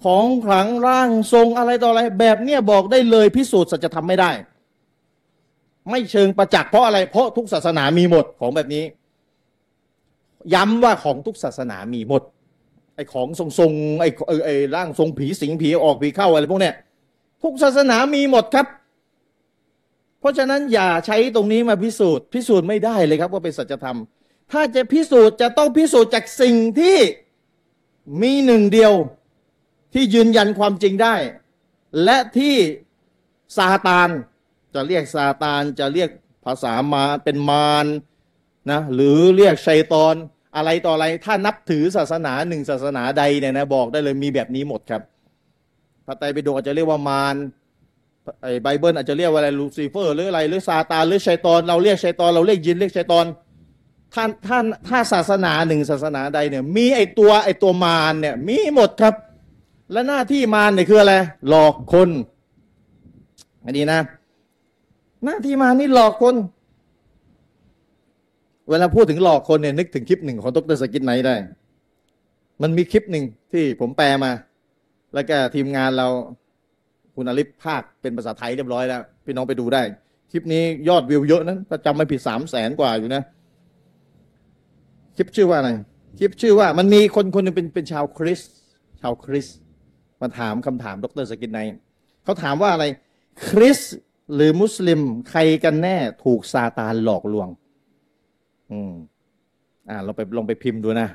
[0.04, 4.32] ของขลังร่างทรงอะไรต่ออะไร แบบเนี้ยบอกได้เลยพิสูจน์สัจธรรมไม่ได้
[5.90, 8.84] ไม่เชิงประจักษ์เพราะอะไรเพราะทุกศาสนามีหมดของแบบนี้
[10.54, 12.24] ย้ำว่าของทุกศาสนามีหมด
[12.96, 16.76] ไอ้ของทรงทรงๆไอ้ไอ้ไอ้ร่างทรงผีสิงผีออกผีเข้าอะไรพวกเนี้ย
[17.44, 18.68] ทุกศาสนามีหมดครับ
[20.20, 23.98] เพราะฉะนั้นอย่าใช้ตรงนี้มาพิสูจน์ พิสูจน์ไม่ได้เลยครับว่าเป็นสัจธรรม
[24.52, 26.98] ถ้าจะพิสูจน์จะต้องพิสูจน์จากสิ่งที่
[28.22, 28.94] มีหนึ่งเดียว
[29.96, 31.16] ที่ยืนยันความจริงได้
[32.04, 32.56] และที่
[33.58, 34.10] ซาตาน
[34.74, 36.10] จะเรียกซาตาน จะเรียก
[36.46, 37.86] ภาษามาเป็นมาร
[38.72, 40.16] นะหรือเรียกชัยตอน
[40.56, 45.02] อะไรต่ออะไร ถ้านับถือศาสนาหนึ่งศาสนาใดเนี่ยนะบอกได้เลยมีแบบนี้หมดครับ
[46.06, 47.36] พระไตรปิฎกอาจจะเรียกว่ามาร
[48.44, 53.26] ไอ้ไบเบิลอาจจะเรียกว่าอะไรลูซิเฟอร์หรืออะไรหรือซาตานหรือชัยตอน เราเรียกชัยตอน เราเรียกยินเรียกชัยตอน
[54.14, 59.14] ท่านท่านถ้าศาสนาหนึ่งศาสนาใดเนี่ยมีไอตัวไอตัวมารเนี่ยมีหมดครับ
[59.92, 61.14] และหน้าที่มารเนี่ยคืออะไร
[61.50, 62.10] หลอกคน
[63.66, 64.00] อันนี้นะ
[65.26, 66.36] หน้าที่มารนี่หลอกคน
[68.70, 71.36] เวลาพูดถึงหลอกคนเนี่ยนึกถึงคลิปหนึ่งของดรสกินไนได้
[72.62, 74.32] มันมีคลิปหนึ่งที่ผมแปลมา
[75.14, 76.08] แล้วก็ทีมงานเรา
[77.16, 79.82] คุณอลิฟภาคเป็นภาษาไทยเรียบร้อยแล้ว พี่น้องไปดูได้
[80.32, 83.24] คลิปนี้ยอดวิวเยอะนะถ้าจำไม่ผิดสามแสนกว่าอยู่นะ
[85.16, 85.70] คลิปชื่อว่าอะไร
[86.20, 88.40] คลิปชื่อว่ามันมีคนคนหนึงเป็นเป็นชาวคริส
[89.02, 89.52] ชาวคริสต
[90.26, 91.60] มาถามคำถามดรสกินไน
[92.24, 92.86] เขาถามว่าอะไร
[93.48, 93.80] คริส
[94.34, 95.00] หรือมุสลิม
[95.30, 97.48] ใครกันแน่ถูกซาตานหลอกลวง
[98.72, 98.94] อืม
[99.90, 101.10] อ่า เราไปลองไปพิมพ์ดูนะ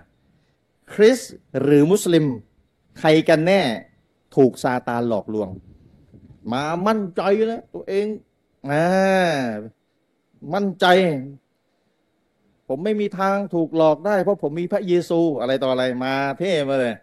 [0.92, 1.18] คริส
[1.62, 2.24] หรือมุสลิม
[3.00, 3.60] ใครกันแน่
[4.36, 5.48] ถูกซาตานหลอกลวง
[6.52, 8.06] มามั่นใจแล้วตัวเอง
[8.70, 8.84] อ่า
[10.54, 10.86] มั่นใจ
[12.68, 16.94] ผมไม่มีทางถูกหลอกได้ เพราะผมมีพระเยซูอะไรต่ออะไรมาเท่มาเลย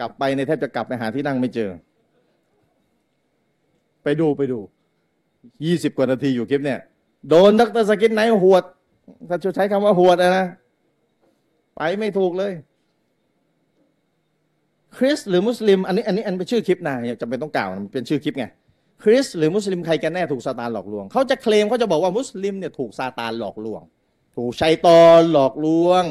[0.00, 1.70] กลับไปในแทบจะกลับไปหาที่นั่งไม่เจอ
[4.04, 4.58] ไปดูไปดู
[5.64, 6.80] ยี่สิบกว่านาทีอยู่คลิปเนี่ย
[7.28, 8.64] โดนดรสกินไหนหวด
[9.28, 10.46] ถ้าจะใช้คำว่าหวดนะ
[11.76, 12.52] ไปไม่ถูกเลย
[14.96, 18.44] คริสหรือมุสลิม อันนี้อันนี้อันเป็นชื่อคลิปนะอย่าจำเป็นต้องกล่าวมันเป็นชื่อคลิปไง
[19.02, 23.82] คริสต์หรือมุสลิมใครกันแน่ถูกซาตานหลอกลวง เขาจะเคลมเขาจะบอกว่ามุสลิมเนี่ยถูกซาตานหลอกลวง
[24.36, 26.04] ถูกชัยตอนหลอกลวง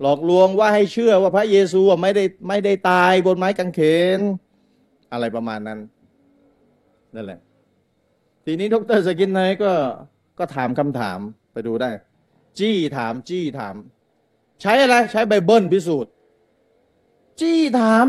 [0.00, 3.80] หลอกลวงว่าให้เชื่อว่าพระเยซูไม่ได้ไม่ได้ตายบนไม้กางเข
[4.18, 4.20] น
[5.12, 5.78] อะไรประมาณนั้น
[7.14, 7.40] นั่นแหละ
[8.44, 9.72] ทีนี้ดร.ซากิร ไนค์ก็
[10.38, 11.18] ก็ถามคำถาม
[11.52, 11.90] ไปดูได้
[12.58, 13.74] จี้ถามจี้ถาม
[14.62, 16.12] ใช้อะไรใช้ไบเบิลพิสูจน์
[17.40, 18.06] จี้ถาม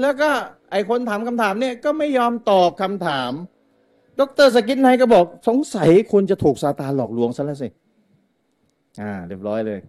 [0.00, 0.30] แล้วก็
[0.70, 3.32] ไอคนถามคำถามเนี่ยก็ไม่ยอมตอบคำถาม
[4.20, 7.68] ดรสกินไนก็บอก สงสัยคุณจะถูกซาตานหลอกลวงซะแล้วสิ
[9.00, 9.80] อ่า เรียบร้อยเลย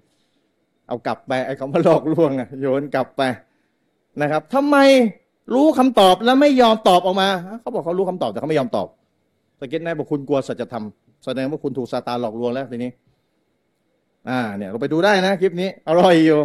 [0.88, 3.21] เอากลับไปไอ้เขามาหลอกลวงอะโยนกลับไป
[4.21, 4.77] นะครับทำไม
[5.53, 7.29] รู้คำตอบแล้วไม่ยอมตอบออกมา
[7.61, 8.88] เขาบอกเขารู้คำตอบแต่เขาไม่ยอมตอบ
[9.59, 10.86] สเก็ตแน่บอกคุณกลัวสัจธรรม
[11.25, 12.91] แสดงว่าคุณถูกซาตานหลอกลวงแล้วทีนี้
[14.29, 16.39] อ่า เนี่ยเราไปดูได้นะคลิปนี้อร่อยอยู่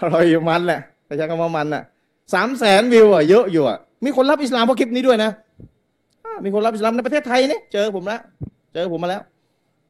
[0.00, 1.82] อร่อยอยู่มันแหละแต่ใช้คำว่ามันอะ
[2.34, 5.30] สามแสนวิวอะเยอะอยู่อะมีคนรับอิสลามเพราะคลิปนี้ด้วยนะ
[6.44, 8.20] มีคนรับอิสลามในประเทศไทยนี่เจอผมแล้ว
[8.74, 9.22] เจอผมมาแล้ว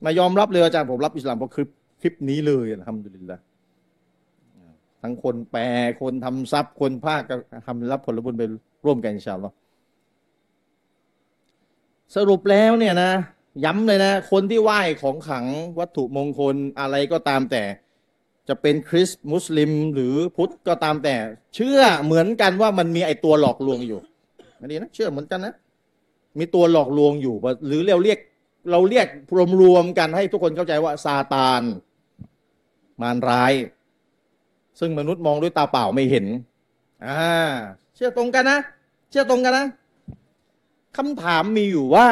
[0.05, 1.69] มายอมรับเลยอาจารย์ผมรับอิสลามเพราะคลิป
[2.01, 3.39] คลิปนี้เลยอัลฮัมดุลิลละ
[5.03, 5.63] ทั้งคนแปล
[6.01, 7.37] คนทำซับคนภาคก็
[7.67, 8.43] ทำรับผลบุญไป
[8.85, 9.55] ร่วมกันอินชาอัลลอฮ์
[12.17, 13.13] สรุปแล้วเนี่ยนะ
[13.65, 15.45] ย้ำเลยนะ คนที่ไหว้ของขัง
[15.79, 17.63] วัตถุมงคลอะไรก็ตามแต่
[18.49, 21.15] จะเป็นคริสต์มุสลิม หรือพุทธก็ตามแต่
[21.55, 24.01] เชื่อเหมือนกันว่ามันมีไอตัวหลอกลวงอยู่
[24.61, 25.55] อันนี้นะเชื่อเหมือนกันนะ
[26.39, 27.35] มีตัวหลอกลวงอยู่
[27.67, 28.19] หรือเราเรียก
[28.71, 29.07] เราเรียก
[29.61, 31.63] รวมๆกันให้ทุกคนเข้าใจว่าซาตาน
[33.01, 33.53] มารร้าย
[34.81, 36.27] ซึ่งมนุษย์มองด้วยตาเปล่าไม่เห็น
[37.07, 37.25] อ่า
[37.95, 38.59] เชื่อตรงกันนะ
[39.11, 39.67] เชื่อตรงกันนะ
[40.97, 42.09] คำถามมีอยู่ว่า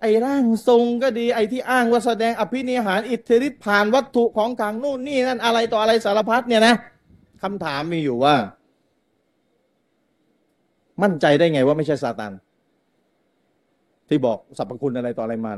[0.00, 6.74] ไอ้ร่างทรงก็ดี ไอ้ที่อ้างว่าแสดงอภินิหารอิทธิฤทธิ์ผ่านวัตถุของขลังนู่นนี่นั่นอะไรต่ออะไรสารพัดเนี่ยนะ
[7.42, 8.34] คำถามมีอยู่ว่า
[11.02, 12.32] มั่นใจได้ไงว่าไม่ใช่ซาตาน
[14.08, 15.52] ที่บอกสรรพคุณอะไรต่ออะไรมา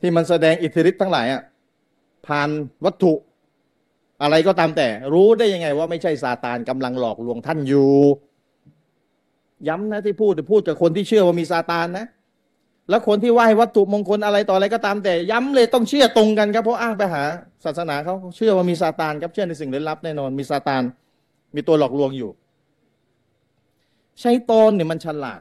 [0.00, 1.42] ที่มันแสดงอิทธิฤทธิ์ทั้งหลายอะ
[2.26, 2.48] ผ่าน
[2.84, 3.12] วัตถุ
[4.22, 7.92] อะไรก็ตามแต่ รู้ได้ยังไงว่าไม่ใช่ซาตานกำลังหลอกลวงท่านอยู่
[9.68, 12.06] ย้ำนะที่พูดพูดกับคนที่เชื่อว่ามีซาตานนะ
[12.90, 17.22] แล้วคนที่ไหว้วัตถุมงคลอะไรต่ออะไรก็ตามแต่ ย้ำเลยต้องเชื่อตรงกันครับเพราะอ้างไปหา
[17.64, 20.82] ศาสนาเขาเชื่อว่ามีซาตานครับเชื่อในสิ่งลึกลับแน่นอนมีซาตาน
[21.54, 22.30] มีตัวหลอกลวงอยู่
[24.20, 25.40] ใช้ตอนเนี่ยมันฉลาด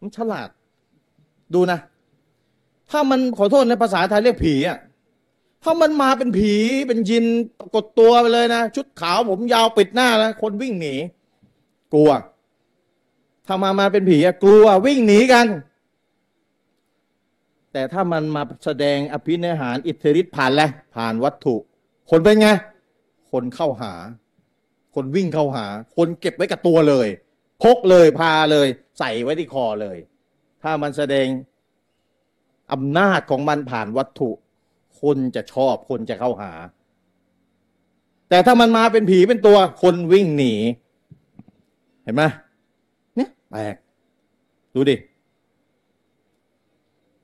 [0.00, 0.48] มันฉลาด
[1.54, 1.78] ดูนะ
[2.90, 4.78] ถ้ามันขอโทษในภาษาไทยเรียกผีอะ
[5.62, 6.54] ถ้ามันมาเป็นผี
[6.88, 7.24] เป็นยิน
[7.58, 10.94] ปรากฏตัวไปเลยนะ ชุดขาวผมยาวปิดหน้านะคนวิ่งหนี
[11.92, 12.10] กลัว
[13.46, 15.46] ถ้ามามาเป็นผีอะกลัววิ่งหนีกัน
[17.72, 20.62] แต่ถ้ามันมาแสดงอภินิหารอิทธิฤทธิ์ผ่านอะไร
[20.94, 21.56] ผ่านวัตถุ
[22.10, 22.48] คนเป็นไง
[23.32, 23.92] คนเข้าหา
[24.94, 27.08] คนวิ่งเข้าหา คนเก็บไว้กับตัวเลย
[27.62, 29.96] พกเลยพาเลย ใส่ไว้ที่คอเลย
[30.62, 31.26] ถ้ามันแสดง
[32.72, 34.30] อำนาจของมันผ่านวัตถุ
[35.02, 36.52] คนจะชอบคนจะเข้าหา
[38.28, 40.54] แต่ถ้ามันมาเป็นผีเป็นตัวคนวิ่งหนี
[42.04, 42.22] เห็นไหม
[43.16, 43.74] เนี่ยแปลก
[44.74, 44.96] ดูดิ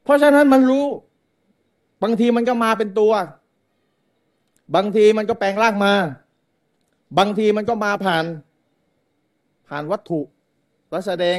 [0.03, 0.87] เพราะฉะนั้นมันรู้
[2.03, 3.13] บางทีมันก็มาเป็นตัว
[4.75, 5.93] บางทีมันก็แปลงร่างมา
[7.19, 8.25] บางทีมันก็มาผ่าน
[9.69, 10.21] ผ่านวัตถุ
[10.91, 11.39] แล้วแสดง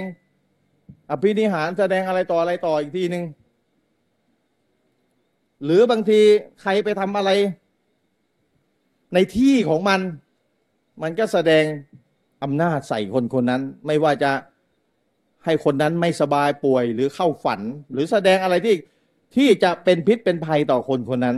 [1.10, 3.24] อภินิหารแสดงอะไรต่ออะไรต่ออีกทีหนึ่ง
[5.64, 6.20] หรือบางที
[6.62, 7.32] ใครไปทำอะไร
[9.14, 10.02] ในที่ของมัน
[11.02, 11.64] มันก็แสดง
[12.44, 14.32] อำนาจใส่คนคนนั้น ไม่ว่าจะ
[15.46, 18.76] ให้คนนั้นไม่สบายป่วยหรือเข้าฝัน หรือแสดงอะไรที่
[19.36, 21.38] ที่จะเป็นพิษเป็นภัยต่อคนคนนั้น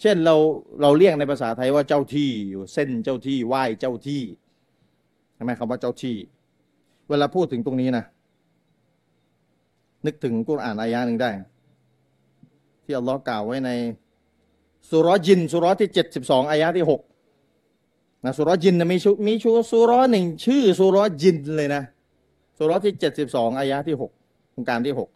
[0.00, 0.34] เช่นเรา
[0.82, 4.22] เราเรียกในภาษาไทยว่าเจ้าที่อยู่เส้นเจ้าที่ไหว้เจ้าที่
[5.34, 6.16] ใช่ไหมคำว่าเจ้าที่
[7.08, 8.04] เวลาพูดถึงตรงนี้นะ
[10.06, 11.30] นึกถึงกุรอานอายะหนึ่งได้
[12.86, 13.70] ที่อัลลอฮ์กล่าวไว้ใน
[14.90, 17.00] สุรจินสุรที่เจ็ดสิบสองอายะที่หก
[18.24, 21.82] นะสุรจินนะมีชุมีชุสุรหนึ่งชื่อสุรจินเลยนะ
[22.58, 24.10] สุรที่เจ็ดสิบสองอายะที่หก
[24.56, 25.08] องการที่หก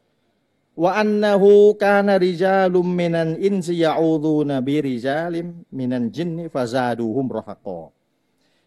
[0.83, 1.53] ว่าอันนะฮู
[1.83, 5.47] กานาริจาลุมมินันอินซิยาอูดูนบิริจาลิม
[5.79, 7.81] มินันจินนิฟาซาดูฮุมรอฮกอ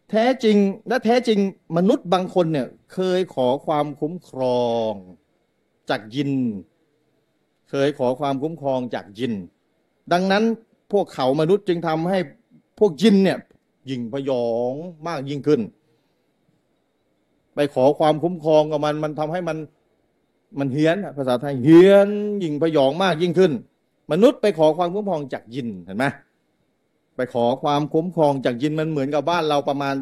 [0.09, 1.39] แท้จริงและแท้จริง
[1.77, 4.91] มนุษย์บางคนเนี่ยเคยขอความคุ้มครอง
[5.89, 6.31] จากยิน
[7.75, 9.33] เคยขอความคุ้มครองจากยิน
[10.11, 10.43] ดังนั้น
[10.93, 12.19] พวกเขามนุษย์จึงทำให้
[12.79, 13.37] พวกยินเนี่ย
[13.89, 14.73] ยิ่งพยอง
[15.07, 15.61] มากยิ่งขึ้น
[17.55, 19.57] ไปขอความคุ้มครองกับมันมันทำให้มัน
[20.59, 22.09] มันเฮี้ยนภาษาไทยเฮี้ยน
[22.43, 23.51] ยิ่งพยองมากยิ่งขึ้น
[24.11, 26.05] มนุษย์ไปขอความคุ้มครองจากยินเห็นไหม
[27.15, 29.95] ไปขอความคุ้มครองจากยินมันเหมือนกับบ้านเราประมาณ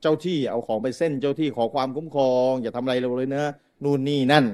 [0.00, 3.44] เจ้าที่เอาของไปเส้นเจ้าที่ขอความคุ้มครอง อย่าทำอะไรเราเลยเนะ
[3.84, 4.44] นู่นนี่นั่น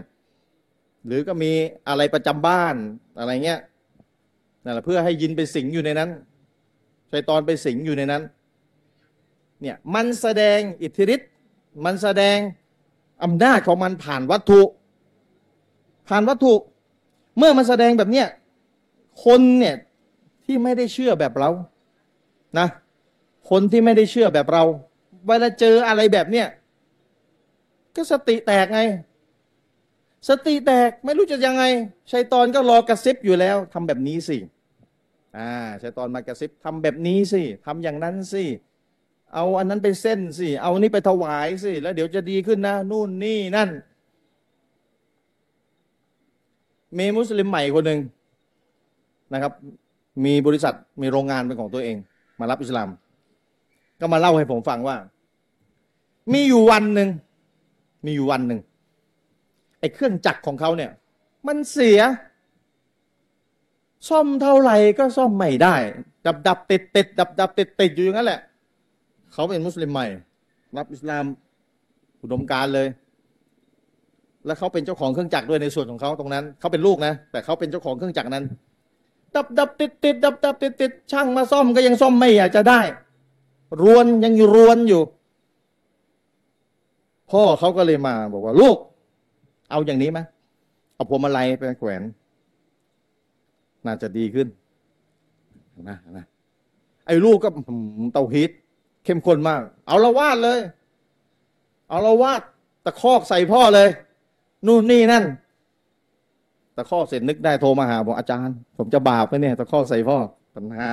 [1.06, 1.52] หรือก็มี
[1.88, 2.76] อะไรประจำบ้าน
[3.18, 3.60] อะไรเงี้ย
[4.64, 6.10] นั่นแหละเพื่อให้ยินไปสิงอยู่ในนั้น
[7.10, 8.22] ชัยตอนไปสิงอยู่ในนั้น
[9.60, 11.30] เนี่ยมันแสดงอิทธิฤทธิ์
[11.84, 12.38] มันแสดง
[13.24, 14.62] อำนาจของมันผ่านวัตถุ
[16.08, 16.54] ผ่านวัตถุ
[17.38, 18.28] เมื่อมันแสดงแบบเนี้ย
[19.24, 19.76] คนเนี่ย
[20.44, 21.50] ที่ไม่ได้เชื่อแบบเรา
[22.58, 22.68] นะ
[23.50, 24.64] คนที่ไม่ได้เชื่อแบบเรา
[25.26, 26.46] เวลาเจออะไรแบบเนี้ย
[27.94, 28.80] ก็สติแตกไง
[30.28, 31.64] สติแตกไม่รู้จะยังไง
[32.12, 34.38] ชัยตอนก็รอกระซิบอยู่แล้วทำแบบนี้สิ
[35.36, 35.52] อ่า
[35.82, 38.44] ชัยตอนมากระซิบทำแบบนี้สิทำอย่างนั้นสิ
[39.34, 43.70] เอาอันนั้นไปเส้นสิเอานี้ไปถวายสิแล้วเดี๋ยวจะดีขึ้นนะนู่นนี่นั่น
[46.98, 48.00] มีมุสลิมใหม่คนหนึ่ง
[49.32, 49.52] นะครับ
[50.24, 51.96] มีบริษัทมีโรงงานเป็นของตัวเอง
[52.40, 52.88] มารับอิสลาม
[54.00, 54.96] ก็มาเล่าให้ผมฟังว่า
[56.32, 57.08] มีอยู่วันหนึ่ง
[58.06, 58.60] มีอยู่วันหนึ่ง
[59.80, 60.90] ไอ้เครื่องจักรของเขาเนี่ย
[61.46, 62.00] มันเสีย
[64.08, 65.76] ซ่อมเท่าไหร่ก็ซ่อมไม่ได้
[66.26, 68.40] ดับดับติดติดดับดับติดติดอยู่อย่างนั้นแหละ
[69.32, 70.06] เขาเป็นมุสลิมใหม่
[70.76, 71.24] รับอิสลาม
[72.22, 72.88] อุดมการเลย
[74.46, 78.44] แล้วเขาเป็นเจ้าของเครื่องจักรด้วยในส่วนของเขาตรงนั้น เขาเป็นลูกนะ แต่เขาเป็นเจ้าของเครื่องจักรนั้น
[79.34, 82.80] ดับดับติดติดดับดับติดติดช่างมาซ่อมก็ยังซ่อมไม่อยากจะได้
[83.82, 85.02] รวนยังรวนอยู่
[87.30, 88.76] พ่อเขาก็เลยมาบอกว่าลูก
[89.70, 90.20] เอาอย่างนี้ไหม
[90.94, 92.02] เอาพวงมาลัยไปแขวน
[93.86, 94.48] น่าจะดีขึ้น
[95.88, 96.24] นะนะ
[97.06, 97.48] ไอ้ลูกก็
[98.12, 98.50] เตาฮีต
[99.04, 100.58] เข้มข้นมาก เอาละวาดเลย
[101.88, 102.40] เอาละวาด
[102.84, 103.88] ตะคอกใส่พ่อเลย
[104.66, 105.24] นู่นนี่นั่น
[106.76, 110.16] ตะคอกเสร็จนึกได้โทรมาหาบอกอาจารย์ ผมจะบาปไหมเนี่ยตะคอกใส่พ่อ
[110.54, 110.92] ปัญหา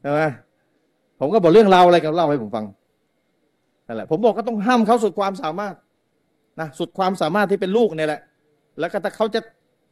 [0.00, 0.20] ใช่ไหม
[1.18, 2.64] ผมก็บอกเรื่องราวอะไรกับเล่าให้ผมฟัง
[3.86, 5.74] นั่นแหละผมบอกก็ต้องห้ามเขาสุดความสามารถ
[6.60, 8.20] นะสุดความสามารถที่เป็นลูกเนี่ยแหละ
[8.80, 9.40] แล้วก็ถ้าเขาจะ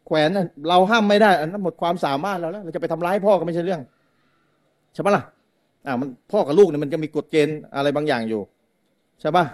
[0.07, 0.29] แขวน
[0.69, 3.81] เราห้ามไม่ได้อันนั้นหมดความสามารถเราแล้วเราจะไปทำร้ายพ่อก็ไม่ใช่เรื่อง
[4.95, 5.25] ใช่ปะล่ะ
[5.87, 8.41] อ่ามันพ่อกับลูกเนี่ยมันจะมีกฎเกณฑ์อะไรบางอย่างอยู่
[9.21, 9.45] ใช่ปะ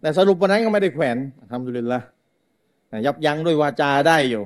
[0.00, 1.16] แต่สรุปวันนั้นก็ไม่ได้แขวน
[1.50, 2.00] ทำดุลินละ
[3.06, 4.42] ยับยั้งด้วยวาจาได้อยู่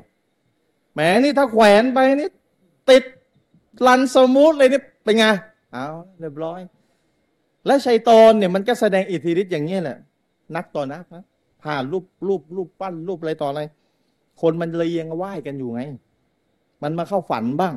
[0.95, 2.29] แหมนี่ถ้าแขวนไปนี่
[2.91, 3.05] ติด
[3.87, 5.25] ลันสมูทเลยนี่เป็นไง
[5.73, 5.87] เอา
[6.21, 6.61] เรียบร้อย
[7.67, 9.99] และชัยตอนเนี่ยมันก็แสดงอิทธิฤทธิ์อย่างนี้แหละ
[10.57, 11.25] นักต่อนักนะ
[11.63, 13.63] ผ่านรูปรูปรูปปั้นรูปอะไรต่ออะไร
[14.41, 15.83] คนมันเรียงไหว้กันอยู่ไง
[16.83, 17.75] มันมาเข้าฝันบ้าง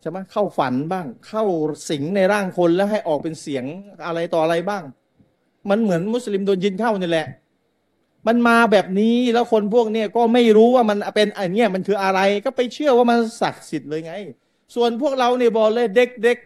[0.00, 1.44] ใช่ไหมเข้าฝันบ้าง เข้า
[1.90, 3.64] สิงในร่างคนแล้วให้ออกเป็นเสียง
[4.06, 4.82] อะไรต่ออะไรบ้าง
[5.70, 7.26] มันเหมือนมุสลิมโดนยินเข้านี่แหละ
[8.26, 14.14] มันมาแบบนี้แล้วคนพวกเนี้ยก็ไม่รู้ว่ามันเป็นอันเนี้ยมันคืออะไรก็ไปเชื่อว่ามันศักดิ์สิทธิ์เลยไง
[14.74, 16.38] ส่วนพวกเราเนี่ยบอกเลยเด็ก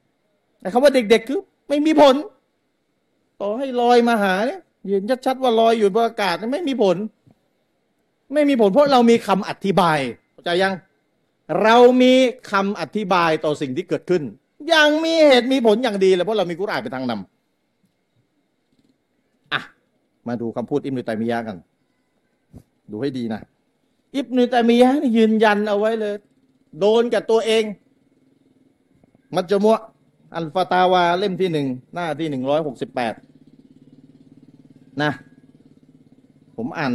[0.00, 2.16] ๆแต่คำว่าเด็กๆคือไม่มีผล
[3.40, 4.60] ต่อให้ลอยมาหาเนี่ย
[4.90, 6.96] ยืนชัดๆว่าลอยอยู่บนอากาศไม่มีผล
[8.32, 9.98] ไม่มีผลเพราะเรามีคำอธิบาย
[10.32, 10.74] เข้าใจยัง
[11.62, 12.12] เรามี
[12.50, 14.22] คำอธิบายต่อสิ่งที่เกิดขึ้น
[14.68, 19.60] อย่างมีเหตุมีผลอย่างดีเลยเพราะเรามีกุรอานเป็นทางนำอะ
[20.28, 21.56] มาดูคำพูดอิบนุตัยมียะกัน
[22.90, 23.40] ดูให้ดีนะ
[24.16, 26.14] อิบนุตัยมียะนี่ยืนยันเอาไว้เลย
[26.80, 27.64] โดนกับตัวเอง
[29.34, 29.76] มัจจมัว
[30.36, 33.14] อัลฟาตาวาเล่มที่หนึ่งหน้าที่หนึ่งร้อยหกสิบแปด
[35.02, 35.12] นะ
[36.56, 36.92] ผมอ่าน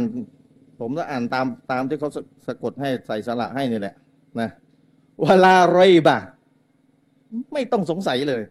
[0.80, 2.10] ผมจะอ่านตามตามที่เขา
[2.46, 3.94] สะกดให้ใส่สระให้นี่แหละ
[4.40, 4.48] นะ
[5.24, 6.18] วลาไรบะ
[7.52, 8.42] ไม่ต้องสงสัยเลย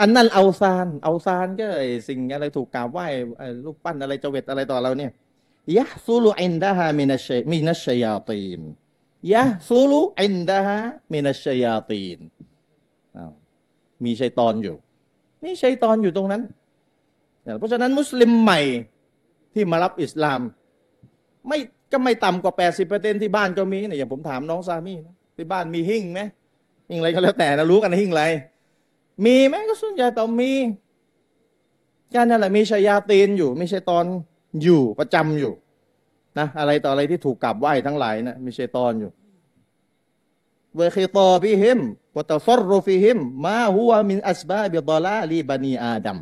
[0.00, 3.06] อันนั้นเอาซาน เอาซานก็ไอสิ่งอะไรถูกกราบไหว้
[3.38, 5.12] ไอ้รูปปั้นอะไรเจเวตอะไรต่อเราเนี่ย
[5.76, 8.60] ยะซูลุอินดาฮามินัชชัยมินัชชัยาตีน
[9.32, 10.76] ยะซูลุอินดาฮา
[11.12, 12.18] มินัชชัยาตีน
[13.16, 13.32] อ้าว
[14.04, 14.76] มีชัยตอนอยู่
[15.42, 16.42] นี่ชัยตอนอยู่ตรงนั้น
[17.58, 18.60] เพราะฉะนั้นมุสลิมใหม่
[19.54, 20.40] ที่มารับอิสลาม
[21.48, 21.58] ไม่
[21.92, 26.20] ก็ไม่ต่ำกว่า 80เปอร์เซ็นที่บ้านก็มีนี่ยอย่างผมถามน้องซามีนะที่บ้านมีหิ้งไหม
[26.88, 28.24] หิ้งอะไรก็แล้วแต่นะรู้กันหิ้งอะไร
[29.24, 30.52] มีไหมก็ส่วนใหญ่ต้องมี
[32.14, 34.04] การนั่นแหละมีชายาตีนอยู่ไม่ใช่ตอน
[34.62, 35.52] อยู่ประจำอยู่
[36.38, 39.10] นะอะไรต่ออะไรที่ถูกกลับไหว้ทั้งหลายนะมีชัยตอนอยู่
[40.76, 41.80] เวคิตอบิฮิม
[42.16, 46.18] วะตะฟรรุฟิฮิม มาฮุวมินอัสบาบิดอลาลีบันีอาดัม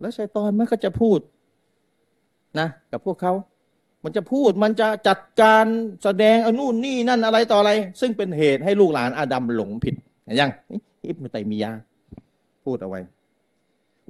[0.00, 1.18] แล้วชัยตอนมันก็จะพูด
[2.58, 3.32] นะกับพวกเขา
[4.04, 5.66] มันจะพูดมันจะจัดการ
[6.02, 9.94] แสดงอนู่นนี่นั่นอะไรต่ออะไร ซึ่งเป็นเหตุให้ลูกหลานอาดัมหลงผิด
[10.40, 10.50] ยัง
[11.04, 11.80] อิบนุตัยมียะห์
[12.64, 13.00] พูดเอาไว้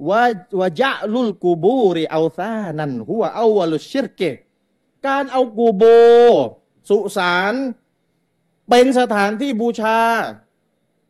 [0.09, 0.23] ว่า
[0.59, 4.21] ว่าจะลุลกูบูริเอาซานันหัวเอาวลุชิรเก
[5.07, 5.83] การเอากูโบ
[6.89, 7.53] สุสาน
[8.69, 9.97] เป็นสถานที่บูชา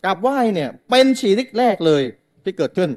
[0.05, 2.03] กับไหว้เนี่ย เป็นชีริกแรกเลย
[2.43, 2.89] ที่เกิดขึ้น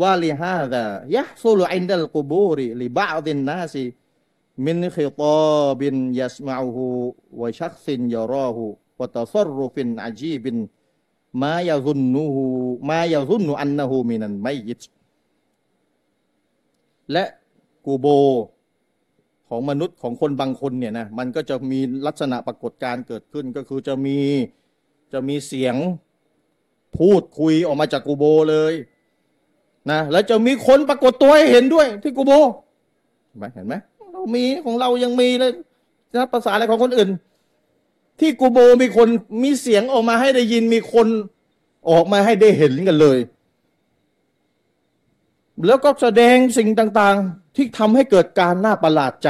[0.00, 13.14] ولهذا يحصل عند القبور لبعض الناس من خطاب يسمعه وشخص يراه وتصرف عجيب ما يظنه
[13.14, 14.82] ما يظن أنه من الميت
[17.12, 17.24] และ
[17.86, 18.06] กูโบ
[19.48, 24.18] ของมนุษย์ของคนบางคนเนี่ยนะมันก็จะมีลักษณะปรากฏการเกิดขึ้นก็คือจะมี
[25.12, 25.76] จะมีเสียง
[26.98, 28.74] พูดคุยออกมาจากกูโบเลย
[29.90, 32.32] นะแล้วจะมีคนปรากฏตัวให้เห็นด้วยที่กูโบ
[33.28, 33.74] เห็นไหมเห็นไหม
[34.12, 35.52] เรามีของเรายังมีเลย
[36.14, 37.10] นะภาษาอะไรของคนอื่น
[38.20, 39.08] ที่กูโบมีคน
[39.42, 41.06] มีเสียงออกมาให้ได้ยินมีคน
[41.90, 43.18] ออกมาให้ได้เห็นกันเลย
[45.66, 49.28] แล้วก็แสดงสิ่งต่างๆ ที่ทำให้เกิดการน่าประหลาดใจ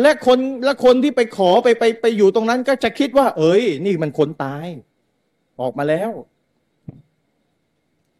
[0.00, 4.66] และคนและคนที่ไปขอไปไปไปอยู่ตรงนั้นก็จะคิดว่า เอ้ย นี่มันคนตาย
[5.60, 6.10] ออกมาแล้ว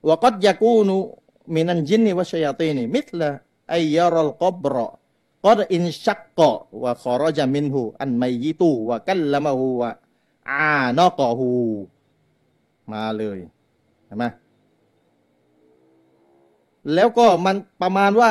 [0.09, 0.97] วกัดยากูนุ
[1.55, 3.29] มินันจินนิวะชยาตีนิมิตละ
[3.71, 4.87] ไอยารัลกบรอ
[5.45, 6.51] กัดอินชักกะ
[6.83, 9.91] วะขอรจามินหูอันไม่ยิตูวะกัลละมะหูวะ
[10.49, 10.67] อา
[10.99, 11.51] นอกอหู
[12.93, 13.39] มาเลย
[14.07, 14.25] เห็นไหม
[16.95, 18.31] แล้วก็มันประมาณว่า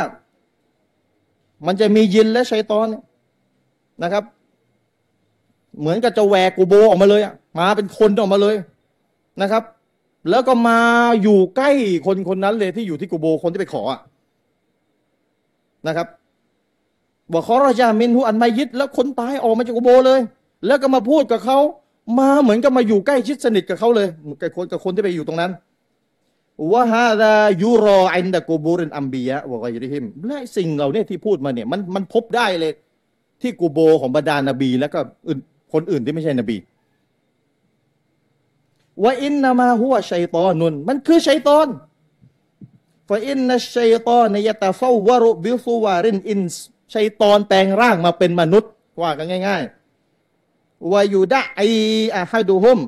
[1.66, 2.88] มันจะมียินและชัยตอน
[4.04, 4.24] นะครับ
[5.80, 8.56] เหมือนกับจะแหวกกูโบออกมาเลยอะมาเป็นคนออกมาเลย
[9.42, 9.64] นะครับ
[10.30, 10.80] แล้วก็มา
[11.22, 11.70] อยู่ใกล้
[12.06, 14.00] คนคนนั้นเลยที่อยู่ที่กูโบคนที่ไปขออะ
[15.88, 16.08] นะครับ
[17.32, 20.20] บอกขอราชามินหูอันไม่ยิดแล้วคนตายออกมาจากกูโบเลย
[20.68, 21.58] แล้วก็มาพูดกับเขา
[22.20, 24.08] มาเหมือนกับมาอยู่ใกล้ชิดสนิทกับเขาเลย
[24.42, 25.52] กับคนกับคนที่ไปอยู่ตรงนั้น
[26.72, 32.72] وهذا يرى عند قبور الأنبياء وغيرهمและสิ่งเหล่านี้ที่พูดมาเนี่ยมันมันพบได้เลย
[33.42, 35.00] ที่กูโบของบรรดานบี แล้วก็
[35.74, 36.58] คนอื่นที่ไม่ใช่นบี
[39.04, 41.68] وإنما هو شيطان มันคือชัยตอน
[43.10, 46.40] فإن الشيطان يتصور بصور الإنس
[46.96, 48.72] ชัยตอนแปลงร่างมาเป็นมนุษย์
[49.02, 49.64] ว่ากันง่าย
[50.28, 51.62] ๆวายูดะไอ
[52.16, 52.80] อะฮัดูฮุม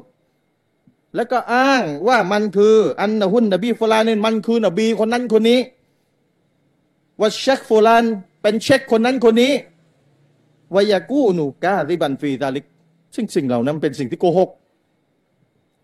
[1.15, 5.59] แล้วก็อ้างว่ามันคืออันนะฮุนนบีฟุลานินมันคือนบีคนนั้นคนนี้
[7.19, 8.03] ว่าเชคฟุลาน
[8.41, 9.53] เป็นเช็คคนนั้นคนนี้
[10.75, 12.65] วายากูนูกาลิบันฟีดาลิก
[13.15, 14.49] ซึ่งสิ่งเหล่านั้นเป็นสิ่งที่โกหก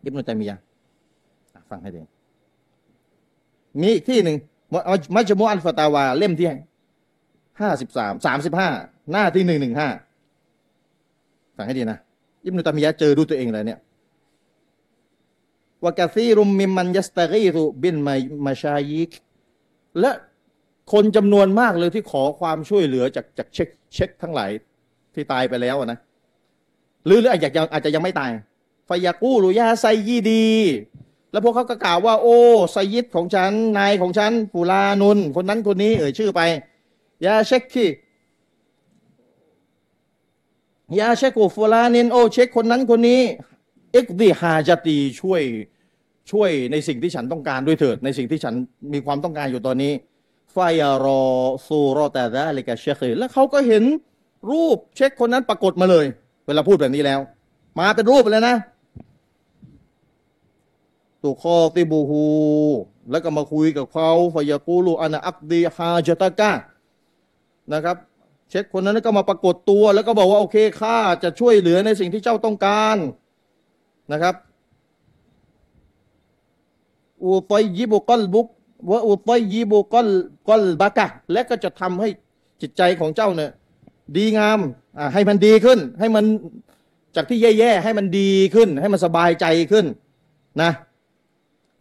[0.06, 0.58] อิบนุตัยมียะ
[1.70, 2.02] ฟังให้ดี
[3.82, 4.38] มีอีกที่หนึ่ง
[5.16, 6.48] มัจมุอัลฟาตาวา เล่มที่
[7.62, 8.70] ห้าสิบสามสามสิบห้า
[9.12, 9.90] หน้าที่หนึ่งหนึ่งห้า
[11.58, 12.00] ฟังให้ดีนะ
[12.46, 13.80] อิบนุตัมียะเจอดูตัวเองเลยเนี่ย
[15.84, 19.12] วากาซีรุมมิมมันยัสตารีรุบินมามาชายิก
[20.00, 20.12] และ
[20.92, 24.52] คนจำนวนมากเลยที่ขอความช่วยเหลือจากจากเช็คเช็คทั้งหลาย
[25.14, 26.00] ที่ตายไปแล้วนะ
[27.06, 28.30] หรือหรืออาจจะอาจจะยังไม่ตาย
[28.90, 30.48] ฟยากูรุยาไซยีดี
[31.32, 32.38] แล้วพวกเขาก็กล่าวว่า โอ้
[32.72, 36.42] ไซยิดของฉัน นายของฉันฟูลานุน คนนั้นคนนี้เอ่ยชื่อไป
[37.26, 37.90] ยาเช็คที่
[41.00, 43.22] ยาเช็คกูฟูลานินโอเช็คคนนั้นคนนี้
[43.92, 45.42] เอ็กดีฮาจตีช่วย
[46.32, 48.54] ช่วยในสิ่งที่ฉันต้องการด้วยเถิด ในสิ่งที่ฉัน
[48.94, 49.94] มีความต้องการอยู่ตอนนี้
[50.56, 51.24] ฟายรอ
[51.68, 53.84] ซูรอแต่ละอะไรกับเชคแล้วเขาก็เห็น
[54.52, 56.06] รูปเช็คคนนั้นปรากฏมาเลย
[56.48, 57.20] เวลาพูดแบบนี้แล้ว
[57.80, 58.56] มาเป็นรูปเลยนะ
[61.24, 62.26] ตุคอติบูฮู
[63.12, 66.52] แล้วก็มาคุยกับเขาฟยากูลูอานาอักดีฮาจตะกะ
[67.74, 67.98] นะครับ
[68.50, 72.98] เช็คคนนั้นก็มาปรากฏตัว แล้วก็บอกว่า โอเคข้าจะช่วยเหลือในสิ่งที่เจ้าต้องการ
[74.12, 74.36] นะครับ
[77.24, 78.48] อุตยยิบุกลบุก
[78.90, 80.08] ว่าอุตยยิบุกล
[80.48, 82.10] กลบากะและก็จะทำให้
[82.62, 83.52] จิตใจของเจ้าเนี่ย
[84.16, 84.60] ดีงาม
[84.98, 86.26] อ่าให้มันดีขึ้น ให้มัน
[87.16, 89.86] จากที่แย่ๆให้มันดีขึ้น ให้มันสบายใจขึ้น
[90.62, 90.72] นะ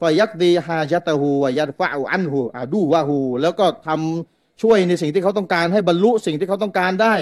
[0.01, 7.15] ฟยักดีฮาจัตหูวยัดฟะอันหูอาดูวะหูแล้วก็ทำช่วยในสิ่งที่เขาต้องการให้บรรลุสิ่งที่เขาต้องการได้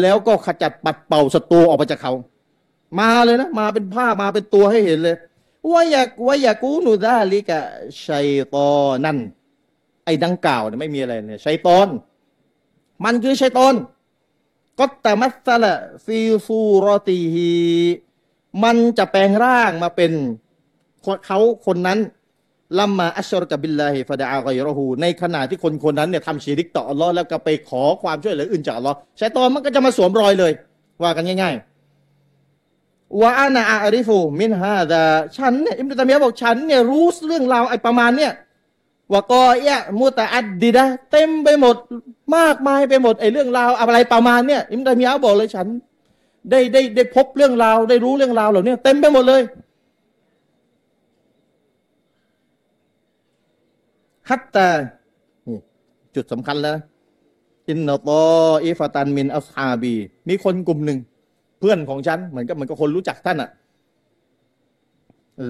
[0.00, 2.12] แล้วก็ขจัดปัดเป่าศัตรูออกไปจากเขา
[2.98, 5.16] มาเลยนะ มาเป็นภาพมาเป็นตัวให้เห็นเลย
[5.72, 7.60] ว่าอยากว่าอยากกูนูดาลิกะ
[8.06, 8.70] ชัยตอ
[9.04, 9.18] นั่น
[10.04, 11.88] ไอ้ดังกล่าวเนี่ยไม่มีอะไรเนี่ยชัยตอน
[13.04, 13.74] มันคือชัยตอน
[14.78, 17.52] ก็แต่มัสละฟีซูรอตีฮี
[18.62, 20.12] มันจะแปลงร่างมาเป็น
[21.26, 21.98] เขาคนนั้น
[22.78, 30.52] ลัมมาอัชรกับบิลลาฮิฟะดะอาไกรหูในขณะที่คนคนนั้นเนี่ยทำชีริกต่ออัลลอฮ์แล้วก็ไปขอความช่วยเหลืออื่นจากอัลลอฮ์ชัยตอนมันก็จะมาสวมรอยเลย
[31.02, 35.02] ว่ากันง่ายๆว่าอานาอาริฟูมินฮาดา
[35.36, 38.32] ฉันเนี่ยอิมรุตามียบอกฉันเนี่ยรู้เรื่องราวไอ้ประมาณเนี่ย
[39.12, 41.76] ว่ากอเอะมุตะอัดดีดะเต็มไปหมด
[42.36, 45.66] มากมายไปหมดไอ้เรื่องราวอะไรประมาณเนี่ยอิมรุตามียบอกเลยฉัน
[46.50, 49.42] ได้ได้ได้พบเรื่องราวได้รู้เรื่องราวเหล่านี้เต็มไปหมดเลย
[54.28, 54.68] ฮัตตา
[56.14, 56.78] จุดสำคัญแล้ว
[57.68, 58.22] อินนตอ
[58.64, 59.94] อิฟตันมินอัสฮาบี
[60.28, 60.98] มีคนกลุ่มหนึ่ง
[61.58, 63.50] เพื่อนของฉัน เหมือนกับเหมือนกับคนรู้จักท่านอะ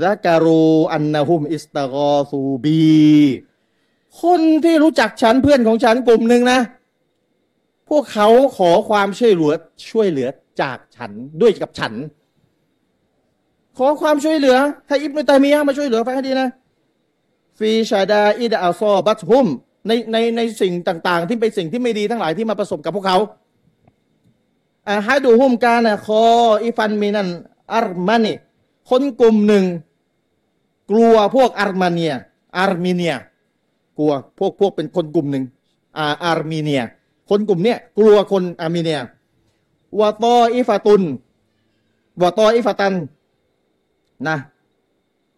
[0.03, 2.83] ซาการูอันนาฮุมอิสตากอซูบี
[4.23, 6.61] คนที่รู้จักฉันเพื่อนของฉันกลุ่มหนึ่งนะ
[7.89, 9.53] พวกเขาขอความช่วยเหลือ
[9.91, 10.29] ช่วยเหลือ
[10.61, 11.11] จากฉัน
[11.41, 11.93] ด้วยกับฉัน
[13.79, 14.57] ขอความช่วยเหลือ
[14.89, 16.49] ให้อิบนุตัยมียะมาช่วยเหลือฟังให้ดีนะ
[17.59, 19.47] ฟีชาดาอิดอัลซอบัตฮุม
[19.87, 23.19] ในในในสิ่งต่าง ๆ ที่เป็นสิ่งที่ไม่ดีทั้งหลายที่มาประสบกับพวกเขา
[24.91, 26.25] อาฮาดูฮุมกานะคอ
[26.65, 27.29] อิฟันมินัน
[27.75, 28.35] อาร์มานี
[28.91, 29.65] คนกลุ่มหนึ่ง
[30.91, 32.15] กลัวพวกอาร์มาเนีย
[32.59, 33.15] อาร์เมเนีย
[33.99, 35.45] กลัวพวกพวกเป็นคนกลุ่มหนึ่ง
[35.99, 36.83] อาอาร์เมเนีย
[37.31, 38.99] คนกลุ่มเนี้ยกลัวคนอาร์เมเนีย
[40.01, 41.03] วาตออิฟาตุน
[42.23, 42.95] วาตออิฟาตัน
[44.29, 44.37] นะ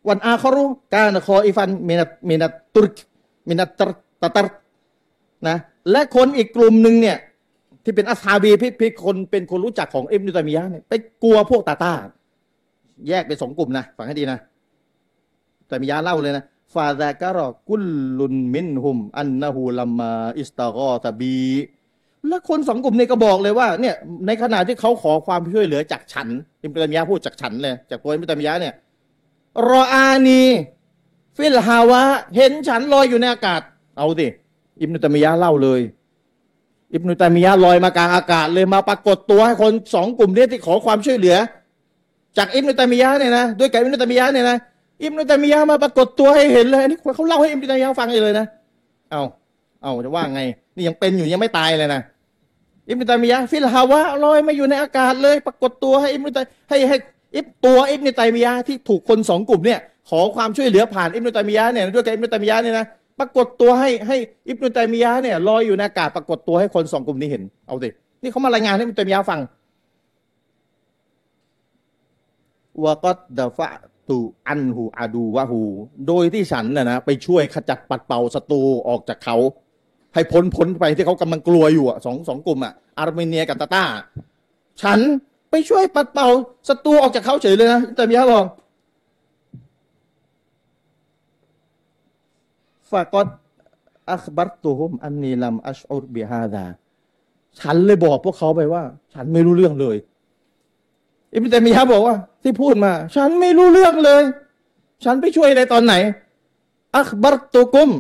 [0.09, 2.97] วันอาคารุการคออิฟันมินัตมินัตตุรก
[3.49, 3.81] มินัตต
[4.23, 4.47] ตตร
[5.49, 5.57] นะ
[5.91, 7.17] และคนอีกกลุ่มหนึ่งเนี่ย
[7.85, 10.93] ที่เป็นอัสฮาบีพี่พี่คนเป็นคนรู้จักของอิบนุตัมียะเนี่ยไป
[11.23, 11.93] กลัวพวกตาตา
[13.09, 14.39] แยกเป็นสองกลุ่มนะฟังให้ดีนะ
[15.69, 16.45] แต่มียาเล่าเลยนะ
[16.75, 17.85] ฟาดะกะรอกุล
[18.19, 21.39] ลุนมินหุม อันนะฮูลัมมาอิสตากอตบี
[22.29, 23.95] และคนสองกลุ่มนี้ก็บอกเลยว่าเนี่ย
[24.27, 26.29] ในขณะที่เขาขอความช่วยเหลือจากฉัน
[26.63, 28.75] อิบนุตัมียะพูดจากฉันเลยจากตัวอิบนุตัมียะเนี่ย
[29.71, 30.43] รออานี
[31.37, 32.03] في الهواء
[32.37, 33.61] เห็นฉันลอยอยู่ในอากาศ
[33.97, 34.29] เอาดิ
[34.81, 35.81] อิบนุตมียะเล่าเลย
[36.93, 41.37] อิบนุตมียะลอยมากลางอากาศเลยมาปรากฏตัวให้คนสองกลุ่มนี้ที่ขอความช่วยเหลือ
[42.37, 44.57] จากอิบนุตมียะเนี่ยนะด้วยกับอิบนุตมียะเนี่ยนะ
[45.03, 48.47] อิบนุตมียะมาปรากฏตัวให้เห็นเลยนนี้เขาเล่าให้อิบนุตมียะฟังเลยนะ
[49.11, 49.23] เอา
[49.83, 50.41] เอาจะว่าไง
[50.77, 52.01] นี่ยังเป็นอยู่ยังไม่ตายเลยนะ
[52.89, 56.97] อิบนุตมียะ في الهواء ลอยมาอยู่ในอากาศเลย ปรากฏตัวให้อิบนุตาให้ให้
[57.37, 59.81] อิบตัวอิบนตัยมียะที่ถูกคนสองกลุ่มเนี่ย
[60.11, 62.87] ขอความช่วยเหลือผ่านอิบนตัยมียะเนี่ยด้วยกับอิบนตัยมียะเนี่ยนะ
[63.19, 64.17] ปรากฏตัวให้ให้
[64.49, 67.89] อิบนตัยมียะเนี่ยลอยอยู่ในอากาศปรากฏตัวให้คนสองกลุ่มนี้เห็นเอาสิ
[68.23, 69.41] นี่เขามารายงานให้อิบนตัยมียะฟัง
[72.85, 73.69] วก็ดฟะ
[74.09, 74.19] ตู
[74.49, 75.63] อันหูอาดูวะหู
[76.07, 79.37] โดยที่ฉันน่ะนะไปช่วยขจัดปัดเป่าศัตรูออกจากเขา
[80.15, 83.85] ให้พ้นพ้นไปที่เขากำลังกลัวอยู่อะสองสองกลุ่มอะอาร์เมเนียกับตาตาร์
[84.83, 84.99] ฉัน
[85.51, 86.29] ไปช่วยปัดเป่า
[86.69, 88.47] ศัตรูออกจากเขาเฉยเลยนะแต่มีฮะบอก
[92.91, 93.29] فقد
[94.13, 96.65] أخبرتهم أني لم أشعر بهذا
[97.61, 98.83] ฉันเลยบอกพวกเขาไปว่า
[99.15, 99.97] ฉันไม่รู้เรื่องเลย
[101.33, 104.23] อิบนุตัยมียะบอกว่า ที่พูดมา ฉันไม่รู้เรื่องเลย
[105.05, 105.95] ฉันไปช่วยอะไรตอนไหน
[106.97, 107.91] أخبرتكم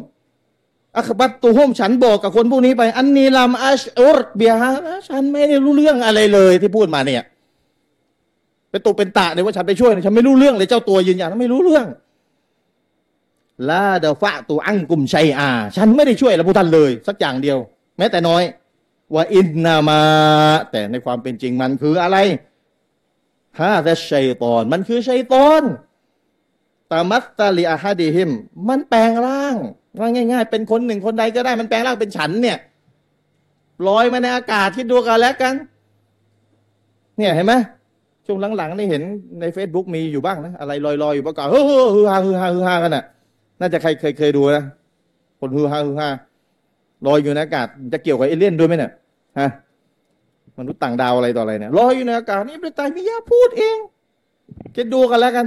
[0.98, 4.72] อัคบัตตุฮุมฉันบอกกับคนพวกนี้ไป อันนีลามอัชอุรเบียฮะ
[5.08, 7.22] ฉันไม่ได้รู้เรื่องอะไรเลยที่พูดมาเนี่ย
[8.70, 11.86] เป็นตุเป็นตะเลยว่าฉันไปช่วยนี่ยฉันไม่รู้เรื่องเลยเจ้าตัวยืนยันว่าไม่รู้เรื่อง
[13.68, 17.58] ลาเดฟะตูอังกุมชัยอา ฉันไม่ได้ช่วยละพุท่านเลย สักอย่างเดียว
[17.98, 18.42] แม้แต่น้อย
[19.14, 20.00] ว่าอินนามา
[20.70, 22.16] แต่ในความเป็นจริงมันคืออะไร
[23.58, 25.62] ฮาแต่ชัยตอน มันคือชัยตอน
[26.92, 28.30] ตามัตตาลีอาฮาดีฮิม
[28.68, 29.56] มันแปลงร่าง
[29.98, 32.58] ว่าง่าย ๆ เป็นคนหนึ่งคนใดก็ได้มันแปลงร่างเป็นฉันเนี่ย
[33.88, 35.54] ลอยมาในอากาศคิดดูกันแล้วกัน
[37.18, 37.54] เนี่ยเห็นไหม
[38.26, 39.02] ช่วงหลังๆนี่เห็น
[39.40, 41.64] ใน Facebook มีอยู่บ้างนะ อะไรลอยๆ อยู่ประกอบเฮ้อ
[41.94, 43.04] ฮือฮาฮือฮาฮือฮากันน่ะ
[43.60, 44.64] น่าจะใครเคยเคยดูนะ
[45.40, 46.08] คนฮือฮาฮือฮา
[47.06, 48.92] ลอยอยู่ในอากาศจะเกี่ยวกับเอเลี่ยนด้วยไหมเนี่ย
[49.40, 49.48] ฮะ
[50.58, 53.76] มนุษย์ต่างดาวอะไรต่ออะไรเนี่ยลอยอยู่ในอากาศนี่เป็นตายมิยาพูดเอง
[54.74, 55.46] คิดดูกันแล้วกัน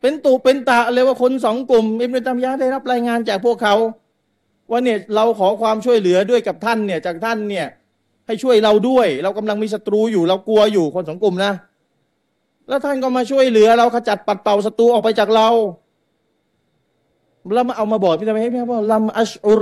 [0.00, 3.74] เป็นตุเป็นตะเลยว่าคนสองกลุ่มอิบนุตัมยะได้รับรายงานจากพวกเขา
[4.70, 7.66] ว่าเนี่ยเราขอความช่วยเหลือด้วยกับท่านเนี่ยจากท่านเนี่ย
[8.26, 11.52] ให้ช่วยเราด้วย เรากำลังมีศัตรูอยู่เรากลัวอยู่คนสองกลุ่มนะ
[12.68, 15.48] แล้วท่านก็มาช่วยเหลือ เราขจัดปัดเป่าศัตรูออกไปจากเรา
[17.54, 19.60] แล้วมาเอามาบอกพี่ทำไมให้พี่บอกลัมอัชอุร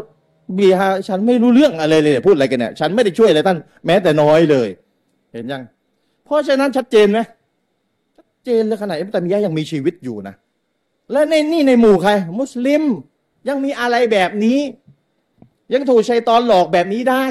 [0.58, 4.68] บีฮาฉันไม่รู้เรื่องอะไรเลย พูดอะไรกันเนี่ย ฉันไม่ได้ช่วยอะไรท่านแม้แต่น้อยเลย
[5.32, 5.62] เห็นยัง
[6.24, 7.20] เพราะฉะนั้นชัดเจนไหม
[8.16, 10.34] ชัดเจนเลยขนาดอิบตัมียะยังมีชีวิตอยู่นะ
[11.12, 12.82] และในนี่ในหมู่ใคร มุสลิม
[13.48, 14.58] ยังมีอะไรแบบนี้
[15.74, 17.24] ยังถูกชัยตอนหลอกแบบนี้ได้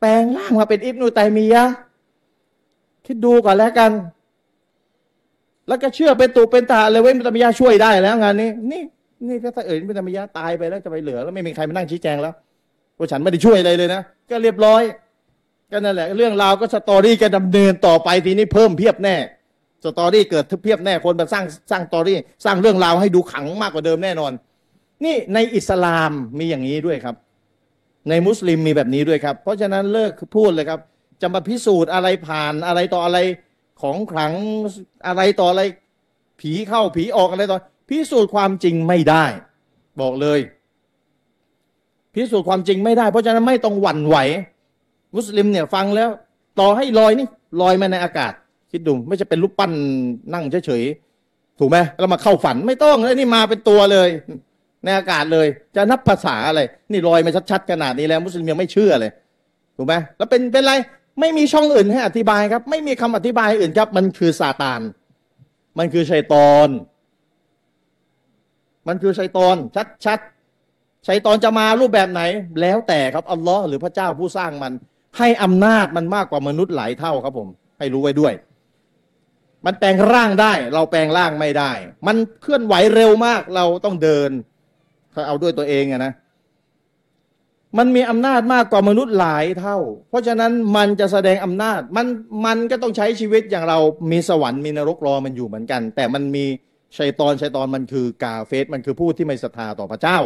[0.00, 1.64] แปลงร่างมาเป็นอิบนุตัยมียะ
[3.06, 3.90] คิดดูก่อนแล้วกัน
[5.68, 8.82] แล้วก็เชื่อเป็นตูเป็นตาเลยเว้ยอิบนุตัยมียะช่วยได้แล้วงานนี้ นี่
[9.28, 12.34] นี่ถ้าเอ๋ยเป็นธรรมยะตายไปแล้วจะไปเหลือ แล้วไม่มีใครมานั่งชี้แจงแล้ว
[12.98, 14.82] ว่าฉันไม่ได้ช่วยอะไรเลยนะก็เรียบร้อย
[15.72, 19.16] ก็นั่นแหละเรื่องราวก็ story ก็ดำเนินต่อไปทีนี้เพิ่มเพียบแน่
[19.84, 24.32] story เกิดเพียบแน่คนมาสร้างสร้าง story สร้างเรื่องราวให้ดูขลังมากกว่าเดิมแน่นอน
[25.04, 27.14] นี่ในอิสลามมีอย่างนี้ด้วยครับ
[28.08, 30.80] ในมุสลิมมีแบบนี้ด้วยครับ เพราะฉะนั้นเลิกพูดเลยครับ
[31.22, 33.18] จะมาพิสูจน์อะไรผ่านอะไรต่ออะไร
[33.80, 34.32] ของขลัง
[35.06, 35.62] อะไรต่ออะไร
[36.40, 39.24] ผีเข้าผีออกอะไรต่อ พิสูจน์ความจริงไม่ได้
[40.00, 40.40] บอกเลย
[42.14, 44.16] พิสูจน์ความจริงไม่ได้ เพราะฉะนั้นไม่ต้องหวั่นไหว
[45.16, 46.10] มุสลิมเนี่ยฟังแล้ว
[46.60, 47.26] ต่อให้ลอยนี่
[47.60, 48.32] ลอยมาในอากาศ
[48.70, 49.72] คิดดูไม่จะเป็นรูปปั้น
[50.34, 54.08] นั่งเฉยๆถูกไหมแล้วมาเข้าฝันไม่ต้องแล้วนี่มาเป็นตัวเลย
[54.86, 56.60] ในอากาศเลย จะนับภาษาอะไร
[56.90, 59.12] นี่ลอยมาชัดๆขนาดนี้แล้ว มุสลิมยังไม่เชื่อเลย
[59.76, 60.74] ถูกไหมแล้วเป็นเป็นไร
[61.20, 64.80] ไม่มีช่องอื่นให้อธิบายครับ ไม่มีคำอธิบายอื่นครับ มันคือซาตาน
[65.78, 66.68] มันคือชัยตอน
[68.88, 69.56] มันคือชัยตอน
[70.06, 72.22] ชัดๆชัยตอนจะมารูปแบบไหน
[72.60, 74.72] แล้วแต่ครับอัลลอฮ์หรือพระเจ้าผู้สร้างมัน
[75.18, 78.34] ให้อำนาจมันมากกว่ามนุษย์หลายเท่าครับ ผม ให้รู้ไว้ด้วย
[79.66, 81.72] มันแปลงร่างได้ เราแปลงร่างไม่ได้
[82.06, 84.30] มันเคลื่อนไหวเร็วมาก เราต้องเดิน
[85.16, 86.12] ถ้าเอาด้วยตัวเองอะนะ
[87.78, 92.06] มันมีอำนาจมากกว่ามนุษย์หลายเท่า เพราะฉะนั้นมันจะแสดงอำนาจ มัน
[92.46, 93.78] มันก็ต้องใช้ชีวิตอย่างเรา
[94.10, 96.44] มีสวรรค์มีนรกรอมันอยู่เหมือนกัน แต่มันมี
[96.98, 100.18] ชัยตอนชัยตอนมันคือกาเฟสมันคือผู้ที่ไม่ศรัทธาต่อพระเจ้า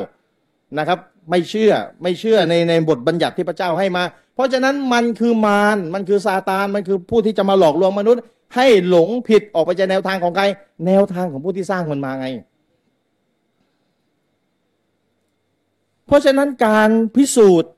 [0.79, 0.99] นะครับ
[1.31, 1.73] ไม่เชื่อ
[2.03, 4.03] ไม่เชื่อในในบทบัญญัติที่พระเจ้าให้มา
[4.35, 8.23] เพราะฉะนั้นมันคือมารมันคือซาตานมันคือผู้ที่จะมาหลอกลวงมนุษย์
[8.57, 10.45] ให้หลงผิดออกไปจากแนวทางของใคร
[10.87, 12.27] แนวทางของผู้ที่สร้างมันมาไง
[16.11, 17.71] เพราะฉะนั้นการพิสูจน์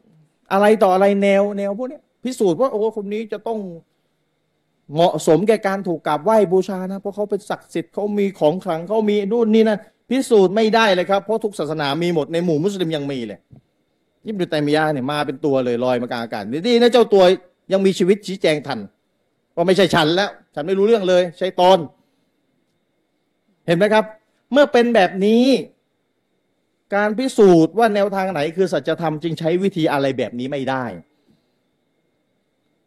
[0.52, 3.58] อะไรต่ออะไรแนวแนวพวกนี้พิสูจน์ว่าโอ้คนนี้จะต้อง
[4.94, 9.78] เหมาะสมแก่การถูกกราบไหว้บูชานะ เพราะเขาเป็นศักดิ์สิทธิ์เขามีของขลังเขามีนู่นนี่นั่น
[10.10, 13.38] พิสูจน์ไม่ได้เลยครับ เพราะทุกศาสนามีหมดในหมู่มุสลิมยังมีเลย
[14.26, 17.22] ยิบดุตัยมียาเนี่ยมาเป็นตัวเลยลอยมากลางอากาศนี่นะเจ้าตัว
[17.72, 18.78] ยังมีชีวิตชี้แจงทัน
[19.54, 21.78] ว่าไม่ใช่ฉันแล้ว ฉันไม่รู้เรื่องเลยใช่ตอน
[23.66, 24.04] เห็นไหมครับ
[24.52, 25.44] เมื่อเป็นแบบนี้
[26.94, 30.84] การพิสูจน์ว่าแนวทางไหนคือสัจธรรมจึงใช้วิธีอะไรแบบนี้ไม่ได้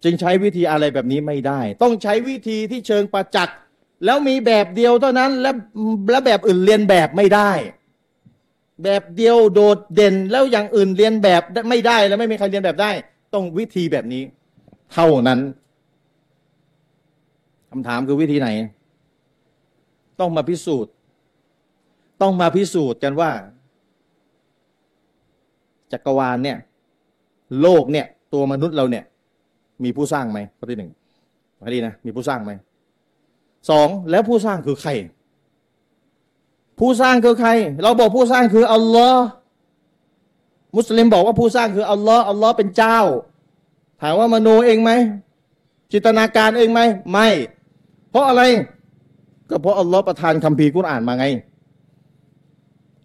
[0.03, 3.57] จึงใช้วิธีอะไรแบบนี้ไม่ได้ ต้องใช้วิธีที่เชิงประจักษ์
[4.05, 5.51] แล้วมีแบบเดียวเท่านั้นและ
[6.11, 7.51] และแบบอื่นเรียนแบบไม่ได้
[8.83, 12.91] แบบเดียวโดดเด่นแล้วอย่างอื่นเรียนแบบไม่ได้แล้วไม่มีใครเรียนแบบได้
[13.33, 14.23] ต้องวิธีแบบนี้
[14.93, 15.39] เท่านั้น
[17.69, 18.49] คำถามคือวิธีไหน
[20.19, 20.91] ต้องมาพิสูจน์
[22.21, 23.31] ต้องมาพิสูจน์กันว่า
[25.91, 26.57] จักรวาลเนี่ย
[27.61, 29.03] โลกเนี่ย ตัวมนุษย์เราเนี่ย
[29.83, 30.91] มีผู้สร้างไหมข้อที่หนึ่ง
[31.59, 32.51] ข้อที่นะมีผู้สร้างไหม
[33.69, 34.91] สองแล้วผู้สร้างคือใคร
[36.79, 37.49] ผู้สร้างคือใคร
[37.83, 39.23] เราบอกผู้สร้างคืออัลลอฮ์
[40.77, 42.99] มุสลิมบอกว่าผู้สร้างคืออัลลอฮ์อัลลอฮ์เป็นเจ้า
[44.01, 44.91] ถามว่ามโนเองไหม
[45.91, 46.81] จินตนาการเองไหม
[47.11, 47.27] ไม่
[48.09, 48.41] เพราะอะไร
[49.49, 51.25] ก็เพราะอัลลอฮ์ประทานคัมภีร์กุรอานมาไง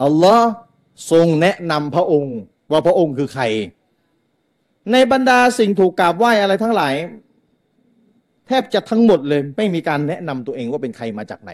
[0.05, 0.49] อัลลอฮ์
[1.11, 2.37] ทรงแนะนำพระองค์
[2.71, 3.45] ว่าพระองค์คือใคร
[4.93, 6.95] ในบรรดาสิ่งถูกกราบไหว้อะไรทั้งหลาย
[8.47, 11.51] แทบจะทั้งหมดเลย ไม่มีการแนะนำตัวเองว่าเป็นใครมาจากไหน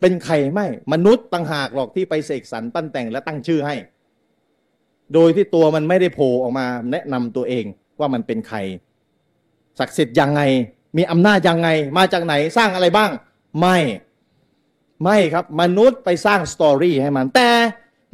[0.00, 3.74] เป็นใครไม่มนุษย์ต่างหากหรอกที่ไปเสกสรรปั้นแต่งและตั้งชื่อให้
[5.14, 7.64] โดยที่ตัวมันไม่ได้โผล่ออกมาแนะนำตัวเอง
[8.00, 8.58] ว่ามันเป็นใคร
[9.78, 10.42] ศักดิ์สิทธิ์ยังไง
[10.96, 13.10] มีอำนาจยังไง มาจากไหนสร้างอะไรบ้าง
[13.60, 13.78] ไม่
[15.04, 17.48] ไม่ครับ มนุษย์ไปสร้างสตอรี่ให้มัน แต่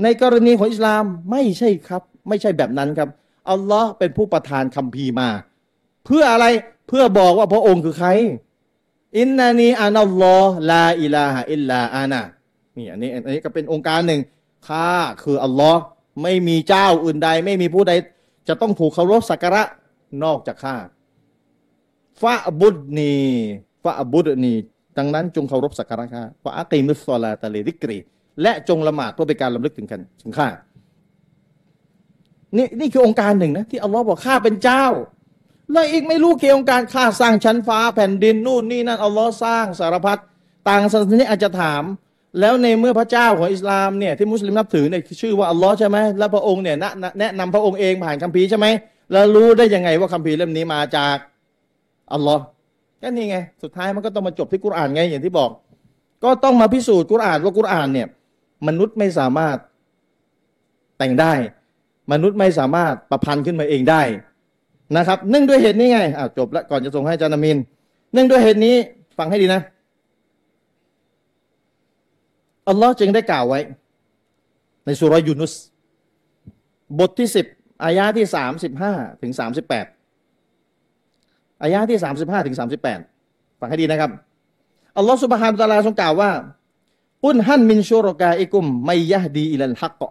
[0.03, 3.09] ในกรณีของอิสลามไม่ใช่ครับ ไม่ใช่แบบนั้นครับ
[3.51, 5.29] อัลลอฮ์เป็นผู้ประทานคัมภีร์มา
[6.07, 6.47] เพื่ออะไร
[6.89, 8.11] เพื่อบอกว่าพระองค์คือใคร
[9.19, 12.21] อินนานีอานัลลอฮ์ลาอิลาฮะอิลลาอานะ
[12.77, 14.21] นี่อันนี้อันนี้ก็เป็นองค์การหนึ่ง
[14.69, 14.89] ข้า
[15.23, 15.81] คืออัลลอฮ์
[16.23, 17.93] ไม่มีเจ้าอื่นใด ไม่มีผู้ใด
[18.49, 19.63] จะต้องถูกเคารพสักการะ
[20.25, 20.77] นอกจากข้า
[22.23, 23.15] ฟะบุดนี
[23.85, 24.55] ฟะบุดนี
[24.99, 27.99] ดังนั้นจงเคารพสักการะข้าฟะอักีมุสซอลาตะเลดิกรี
[28.43, 30.49] และจงละหมาดเพื่อเป็นการลำลึกถึงกันถึงข้า
[32.57, 34.85] นี่นี่คือองค์การหนึ่งนะที่อัลลอฮ์บอกข้าเป็นเจ้า
[35.73, 40.19] แล้วอีกไม่รู้เกี่ยวกับการข้าสร้างชั้นฟ้าแผ่นดินนู่นนี่นั่นอัลลอฮ์สร้างสารพัด
[40.69, 41.83] ต่างศาสนาอาจจะถาม
[42.41, 46.77] แล้วในเมื่อพระเจ้าของอิสลามเนี่ยที่มุสลิมนับถือเนี่ยชื่อว่าอัลลอฮ์ใช่ไหมแล้วพระองค์เนี่ย
[47.21, 48.67] แนะนำพระองค์เองผ่านคัมภีร์ใช่ไหม
[49.13, 51.17] แล้วรู้ได้ยังไงว่าคัมภีร์เล่มนี้มาจาก
[52.13, 52.43] อัลลอฮ์
[53.03, 55.51] ก็นี่ไงสุดท้ายมันก็ต้องมาจบที่กุรอานไงอย่างที่บอก
[56.25, 58.09] ก็ต้องมาพิสูจน์กุรอานว่ากุรอานเนี่ย
[58.67, 59.57] มนุษย์ไม่สามารถ
[60.99, 61.33] แต่งได้
[62.13, 64.03] มนุษย์ไม่สามารถประพันธ์ขึ้นมาเองได้
[64.97, 67.57] นะครับเนื่องด้วยเหตุนี้ไงอ่าจบแล้วก่อนจะส่งให้อาจารย์นามิน
[68.13, 68.75] เนื่องด้วยเหตุนี้
[69.19, 69.63] ฟังให้ดีนะ
[72.69, 73.61] อัลลอฮ์จึงได้กล่าวไว้
[74.85, 75.53] ในสุรยูนุส
[76.99, 77.47] บทที่สิบ
[77.85, 78.93] อายาที่สามสิบห้า
[79.23, 79.87] ถึงสามสิบแปด
[81.63, 82.57] อายะที่35ถึง
[83.09, 84.11] 38ฟังให้ดีนะครับ
[84.97, 86.31] อัลลอฮฺสุบฮานตะลาทรงกล่าวว่า
[87.25, 90.03] กุนฮันมินชูรกาอิกุมไมยะดีอิลัลฮัก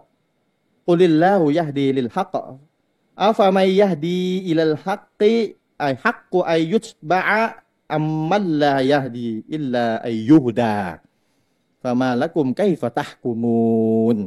[0.88, 2.36] กุลิลลาหูยะดีลิลฮัก
[3.26, 5.34] อัฟะไมยะดีอิลัลฮักติ
[5.82, 7.20] ไอฮักกุไอยุตบะ
[7.96, 10.80] อัมมัลลายะดีอิลลาไอยูฮดา
[11.84, 14.18] ฟะมาละกุมไกฟะตะกุมูน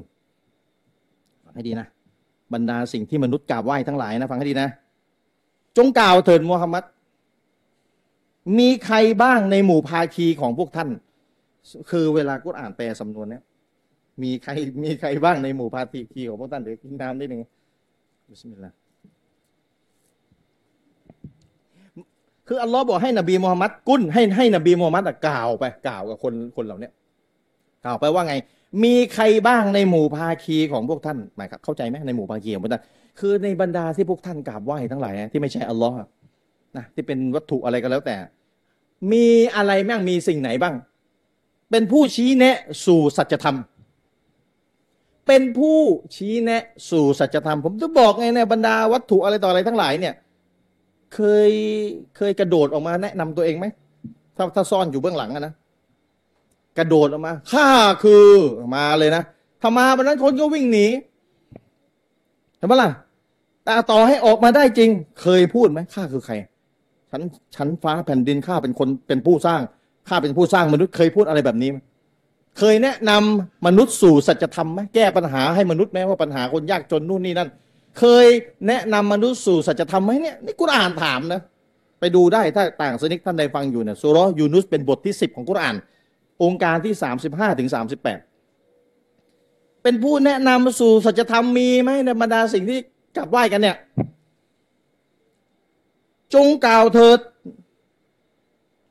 [1.44, 1.86] ฟังให้ดีนะ
[2.52, 4.68] บรรดาสิ่งที่มนุษย์กราบไหว้ทั้งหลายนะ ฟังให้ดีนะ
[5.76, 6.84] จงกล่าวเถิดมูฮัมมัด
[8.58, 10.88] มีใครบ้างในหมู่ภาคีของพวกท่าน
[11.90, 13.42] คือเวลากุรอ่านแปลสำนวนเนี้ย
[14.22, 14.52] มีใคร
[14.82, 17.40] มีใครบ้างในหมู่ภาทีคีของพวกท่านเดี๋ยวกินน้ำนิดหนึ่ง
[18.28, 18.76] بسم الله
[22.48, 26.90] คืออัลลอฮ์บอกให้นบีมูฮัมมัด قل ให้ให้นบีมูฮัมมัดกล่าวไปกล่าวกับคนคนเหล่านี้
[27.84, 28.34] กล่าวไปว่าไง
[28.84, 32.84] มีใครบ้างในหมู่ภาคีของพวกท่านหมายครับเข้าใจไหมในหมู่ภาคีของพวกท่าน
[33.18, 35.96] คือในบรรดาที่พวกท่านกราบไหว้ทั้งหลายที่ไม่ใช่อัลลอฮ์
[36.76, 38.16] นะที่เป็นวัตถุอะไรก็แล้วแต่
[39.12, 40.74] มีอะไรบ้างมีสิ่งไหนบ้าง
[41.70, 42.56] เป็นผู้ชี้แนะ
[42.86, 43.56] สู่สัจธรรม
[45.26, 45.78] เป็นผู้
[46.16, 50.14] ชี้แนะสู่สัจธรรม ผมจะบอกไงในบรรดาวัตถุอะไรต่ออะไรทั้งหลายเนี่ย
[51.14, 51.50] เคย
[52.16, 53.66] เคยกระโดดออกมาแนะนำตัวเองไหม
[54.36, 55.54] ถ้าถ้าซ่อนอยู่เบื้องหลังนะ
[56.78, 57.68] กระโดดออกมาข้า
[58.04, 58.28] คือ
[58.74, 59.22] มาเลยนะ
[59.60, 60.86] ถ้ามาวันนั้นคนก็วิ่งหนี
[62.56, 62.90] เห็นไหมล่ะ
[63.64, 64.90] แต่ต่อให้ออกมาได้จริง
[65.20, 66.34] เคยพูดไหมข้าคือใคร
[67.10, 67.22] ชั้น
[67.54, 69.60] ชั้นฟ้าแผ่นดินข้าเป็นคนเป็นผู้สร้าง
[70.10, 71.78] ข้าเป็นผู้สร้างมนุษย์เคยพูดอะไรแบบนี้ไหม
[72.58, 77.48] เคยแนะนำมนุษย์สู่สัจธรรมไหมแก้ปัญหาให้มนุษย์แม้ว่าปัญหาคนยากจนนู่นนี่นั่น
[77.98, 78.26] เคย
[78.68, 81.40] แนะนำมนุษย์สู่สัจธรรมไหมเนี่ยนี่กุรอานถามนะ
[82.00, 85.76] ไปดูได้ถ้าต่างสนิกท่านใดฟังอยู่เนี่ยสุรยูนุสเป็นบทที่สิบของกุรอาน
[86.42, 88.18] องค์การที่สามสิบห้าถึงสามสิบแปด
[89.82, 92.78] เป็นผู้แนะนำสู่สัจธรรมมีไหมในบรรดาสิ่งที่
[93.16, 93.76] กลับไหว้กันเนี่ย
[96.34, 97.18] จงกล่าวเถิด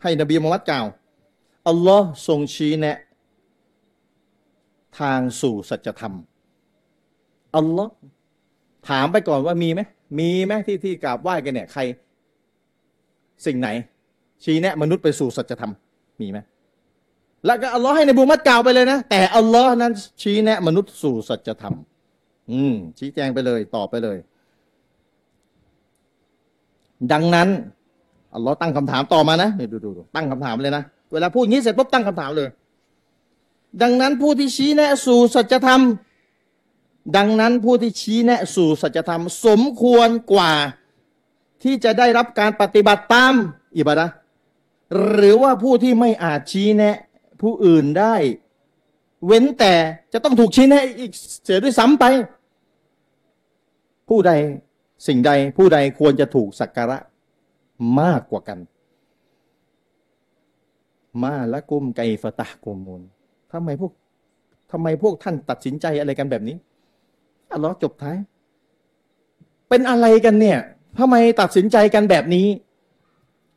[0.01, 0.85] ให้นบีมุฮัมมัดกล่าว
[1.67, 2.97] อัลลอฮ์ทรงชี้แนะ
[4.99, 6.13] ทางสู่สัจธรรม
[7.55, 7.91] อัลลอฮ์
[8.89, 9.81] ถามไปก่อนว่ามีไหม
[10.19, 11.81] มีไหมที่ที่กราบไหว้กันเนี่ย ใคร
[13.45, 13.69] สิ่งไหน
[14.43, 15.71] ชี้แนะ มนุษย์ไปสู่สัจธรรม
[16.21, 16.39] มีไหม
[17.45, 21.75] แล้วก็อัลลอฮ์ให้ในบุมัดกล่าวไปเลยนะ แต่อัลลอฮ์นั้นชี้แนะ มนุษย์สู่สัจธรรม
[22.51, 24.17] อืม ชี้แจงไปเลยตอบไปเลย
[27.11, 27.49] ดังนั้น
[28.35, 32.49] อัลลอฮ์ตั้งคำถามต่อมานะดูดูดูตั้งคำถามเลยนะ เวลาพูดงี้เสร็จปุ๊บตั้งคำถามเลย
[33.81, 35.81] ดังนั้นผู้ที่ชี้แนะสู่สัจธรรม
[37.17, 40.51] ดังนั้นผู้ที่ชี้แนะสู่สัจธรรม สมควรกว่า
[41.63, 43.33] ที่จะได้รับการปฏิบัติตาม
[43.77, 44.07] อิบาดะ
[45.13, 46.95] หรือว่าผู้ที่ไม่อาจชี้แนะ
[47.41, 48.15] ผู้อื่นได้
[49.25, 49.73] เว้นแต่
[50.13, 51.11] จะต้องถูกชี้แนะอีก
[51.43, 52.05] เสียด้วยซ้ำไป
[54.09, 54.31] ผู้ใด
[55.07, 56.97] สิ่งใดผู้ใดควรจะถูกสักการะ
[57.99, 58.59] มากกว่ากัน
[61.23, 63.01] มาละกุมไกฟตะกุมุน
[63.51, 63.91] ทำไมพวก
[64.71, 66.57] ทำไมพวกท่านตัดสินใจอะไรกันแบบนี้
[67.53, 68.17] อัลลอฮ์จบท้าย
[69.69, 70.59] เป็นอะไรกันเนี่ย
[70.99, 72.47] ทำไมตัดสินใจกันแบบนี้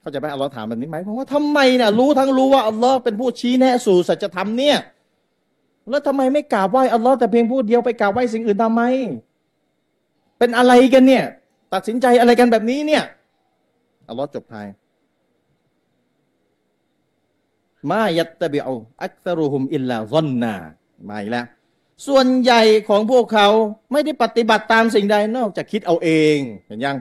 [0.01, 4.77] เขาใจะไปอัลลอฮ์ถามแบบนี้ไหมเพราะว่าทำไมเนี่ยรู้ทั้งรู้ว่าอัลลอฮ์เป็นผู้ชี้แนะสู่สัจธรรมเนี่ย
[5.91, 8.83] แล้วทำไมไม่กราบไหว้อัลลอฮ์แต่เพียงผู้เดียวไปกราบไหว้สิ่งอื่นทำไม
[10.39, 11.25] เป็นอะไรกันเนี่ย
[11.75, 13.03] ตัดสินใจอะไรกันแบบนี้เนี่ย
[14.09, 14.67] อัลลอฮ์จบท้าย
[17.91, 20.55] มายัตตบิอูอักตรุฮุมอิลลาซอนนา
[21.09, 21.47] มาอีกแล้ว
[22.07, 23.49] ส่วนใหญ่ของพวกเขา
[23.93, 26.37] ไม่ได้ปฏิบัติตามสิ่งใดนอกจากคิดเอาเอง
[26.69, 26.97] เห็นยัง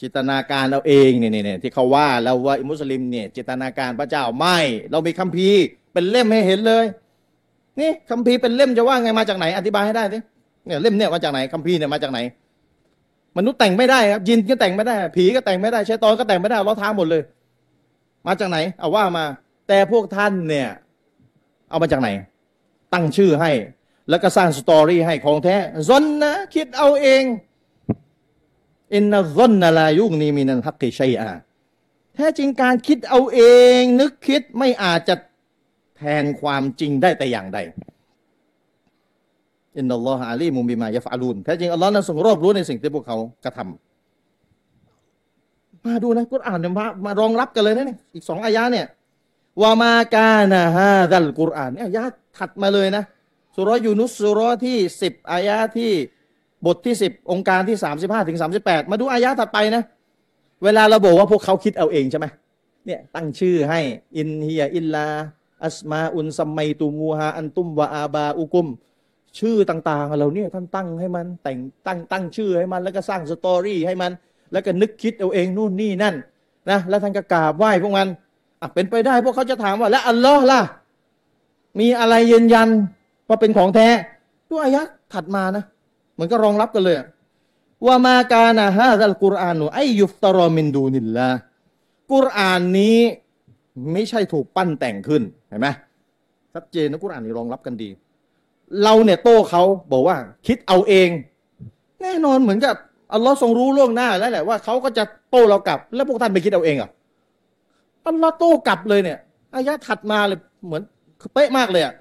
[0.00, 4.58] จิตนาการเอาเองเนี่ยเนี่ยที่เขาว่าเราว่ามุสลิมเนี่ยจิตนาการพระเจ้าไม่
[4.90, 5.60] เรามีคัมภีร์
[5.92, 6.84] เป็นเล่มให้เห็นเลย
[7.80, 10.18] นี่คัมภีร์เป็นเล่มจะว่าไงมาจากไหน อธิบายให้ได้สิ
[10.66, 12.18] เนี่ยเล่มเนี่ยมาจากไหนคัมภีร์เนี่ยมาจากไหน
[13.36, 17.22] มนุษย์แต่งไม่ได้ครับยินก็แต่งไม่ได้ ผีก็แต่งไม่ได้ใช้ตอนก็แต่งไม่ได้เราท้าหมดเลย
[18.26, 19.24] มาจากไหน เอาว่ามา
[19.68, 20.68] แต่พวกท่านเนี่ย
[21.70, 22.08] เอามาจากไหน
[22.92, 23.50] ตั้งชื่อให้
[24.10, 25.56] แล้วก็สร้าง story ให้ของแท้
[25.88, 27.24] ظن นะคิดเอาเอง
[28.94, 31.30] إن الظن لا يغني من الحق شيئا
[32.14, 33.40] แท้จริงการคิดเอาเอ
[33.78, 35.14] ง นึกคิดไม่อาจจะ
[35.96, 37.58] แทนความจริงได้แต่อย่างใด
[39.76, 48.86] إن الله عليم بما يفعلون แท้จริงอัลลอฮ์นั้นทรงรอบรู้ในสิ่งที่พวกเขากระทำมาดูนะกุรอานเนี่ยมามารองรับกันเลยนะเนี่ยอีกสองอายะเนี่ย
[49.60, 52.02] وما كان هذا القرآن เนี่ยอายะ
[52.38, 53.04] ถัดมาเลยนะ
[53.56, 55.92] สุรยูนุสสุรที่สิบอายะที่
[56.66, 59.82] บทที่สิบโองการที่สามสิบห้าถึงสามสิบแปดมาดูอายะถัดไปนะ
[60.64, 62.26] เวลาเราบอกว่าพวกเขาคิดเอาเองใช่ไหม
[62.86, 63.80] เนี่ยตั้งชื่อให้
[64.16, 68.66] إن هي إلا أسماء سميتموها أنتم وآباؤكم
[69.38, 74.12] ชื่อต่างๆเราเนี่ยท่านตั้งให้มันแต่งตั้งตั้งชื่อให้มัน แล้วก็สร้าง story ให้มัน
[74.52, 76.14] แล้วก็นึกคิดเอาเองนู่นนี่นั่น
[76.70, 78.08] นะแล้วท่านก็กราบไหว้พวกมัน
[78.74, 80.60] เป็นไปได้พวกเขาจะถามว่า แล้วอัลลอฮ์ล่ะ
[81.80, 82.68] มีอะไรยืนยัน
[83.28, 83.88] ว่าเป็นของแท้
[84.50, 84.82] ด้วยอายะ
[85.12, 85.64] ถัดมานะ
[86.14, 86.96] เหมือนก็รองรับกันเลย
[87.86, 91.30] ว่ามากานะฮะซัลกุรอานุไอยุฟตรอมินดูนิลละ
[92.12, 92.98] กุรอานนี้
[93.92, 95.68] ไม่ใช่ถูกปั้นแต่งขึ้นเห็นไหม
[96.54, 97.88] ชัดเจนนะกุรอานนี้รองรับกันดี
[98.82, 99.62] เราเนี่ยโต้เขา
[99.92, 100.16] บอกว่า
[100.46, 101.08] คิดเอาเอง
[102.02, 102.74] แน่นอนเหมือนกับ
[103.12, 106.90] อัลลอฮ์ทรงรู้ล่วงหน้าแล้วแหละว่าเขาก็จะโต้เรากลับ แล้วพวกท่านไปคิดเอาเองอะ
[108.06, 109.18] อัลลอฮ์โต้กลับเลยเนี่ย
[109.54, 110.82] อายะถัดมาเลยเหมือน
[111.34, 111.94] เป๊ะมากเลยอะ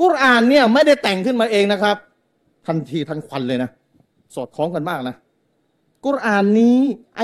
[0.00, 1.96] กุรอานเนี่ยไม่ได้แต่งขึ้นมาเองนะครับ
[2.66, 3.70] ทันทีทันควันเลยนะ
[4.34, 5.14] สอดคล้องกันมากนะ
[6.06, 6.78] กุรอานนี้
[7.16, 7.22] ไอ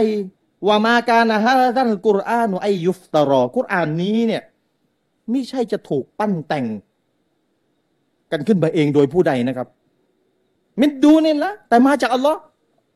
[0.69, 4.43] วามาการนะฮะท่านกุรอานไอยุฟตรอ กุรอานนี้เนี่ย
[5.31, 6.67] ไม่ใช่จะถูกปั้นแต่ง
[8.33, 9.69] กันขึ้นมาเองโดยผู้ใดนะครับ
[10.81, 12.41] من دون الله แต่มาจากอัลลอฮ์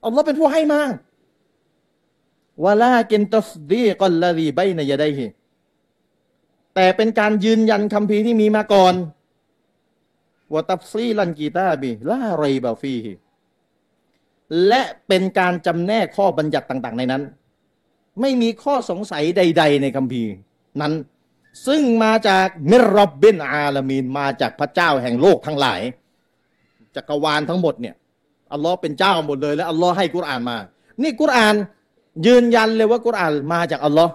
[0.04, 0.80] อัลลอฮ์เป็นผู้ให้มา
[2.64, 5.26] ولكن تصديق الذي بين يديه
[6.74, 8.94] แต่เป็นการยืนยันคำพีที่มีมาก่อน
[10.54, 13.12] วตัฟซีลันกีตาบีลาไรบาฟีฮิ
[14.66, 17.22] และเป็นการจำแนกข้อบัญญัติต่าง ๆ ในนั้น
[18.20, 20.30] ไม่มีข้อสงสัยใด ๆ ในคัมภีร์
[20.80, 20.92] นั้น
[21.66, 25.80] ซึ่งมาจากมิรบบินอาลามีนมาจากพระเจ้าแห่งโลกทั้งหลาย
[26.96, 27.94] จักรวาลทั้งหมดเนี่ย
[28.52, 30.58] อัลลอฮ์เป็นเจ้าหมดเลย แล้วอัลลอฮ์ให้กุรอานมา
[31.02, 31.54] นี่กุรอาน
[32.26, 34.12] ยืนยันเลยว่ากุรอานมาจากอัลลอฮ์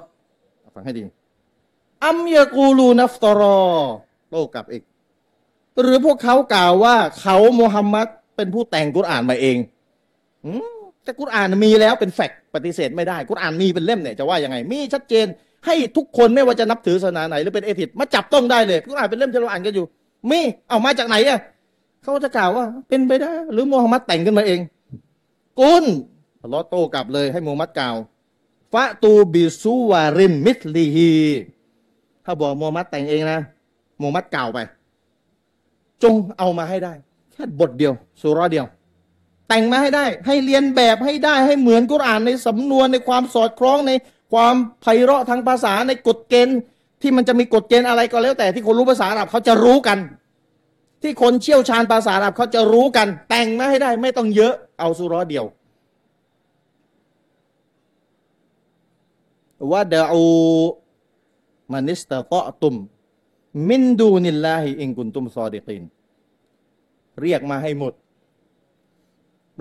[0.76, 1.02] ฟังให้ดี
[2.06, 3.62] อัมยากูลูนัฟตรอ
[4.30, 4.84] โตกลับอีก
[5.82, 9.58] หรือพวกเขากล่าวว่าเขาโมฮัมมัดเป็นผู้แต่งกุรอานมาเอง
[11.04, 15.26] แต่กุรอานมีแล้วเป็นแฟกต์ปฏิเสธไม่ได้กุรอานมีเป็นเล่มเนี่ยจะว่ายังไง มีชัดเจน
[15.66, 19.86] ให้ทุกคนไม่ว่าจะนับถือศาสนาไหนหรือเป็นเอทิดมาจับต้องได้เลยกุรอานเป็นเล่มที่เราอ่านกันอยู่
[20.30, 20.40] มี
[20.70, 21.40] เอามาจากไหนอะ
[22.04, 24.60] เขาจะกล่าวว่า เป็นไปได้ หรือโมฮัมมัดแต่งขึ้นมาเอง
[25.60, 25.86] กุน
[26.44, 27.95] อัลลอฮ์โต้กลับเลยให้มฮัมมัดกล่าว
[28.74, 31.11] ฟะตูบิซูวารินมิสลีฮี
[32.26, 33.40] ถ้าบอกมฮัมมัดแต่งเองนะ
[34.02, 34.60] มฮัมมัดกล่าวไป
[36.03, 36.94] จงเอามาให้ได้
[37.32, 38.65] แค่บทเดียวสุราเดียว
[39.49, 43.91] แต่งมาให้ได้ ให้เรียนแบบให้ได้ให้เหมือนกุรอานในสำนวนในความสอดคล้องใน
[44.34, 46.60] ความไพเราะทางภาษาในกฎเกณฑ์
[47.02, 49.99] ที่มันจะมีกฎเกณฑ์อะไรก็แล้ว แต่ที่คนรู้ภาษาอาหรับเขาจะรู้กัน
[51.02, 55.45] ที่คนเชี่ยวชาญภาษาอาหรับเขาจะรู้กัน แต่งมาให้ได้ไม่ต้องเยอะเอาสุรเดียว
[59.72, 60.23] ว่าอู
[61.73, 62.76] มานิสตะตอตุม
[63.69, 65.84] มินดูนิลลาฮิอิงกุนตุมซอดิกิน
[67.22, 67.94] เรียกมาให้หมด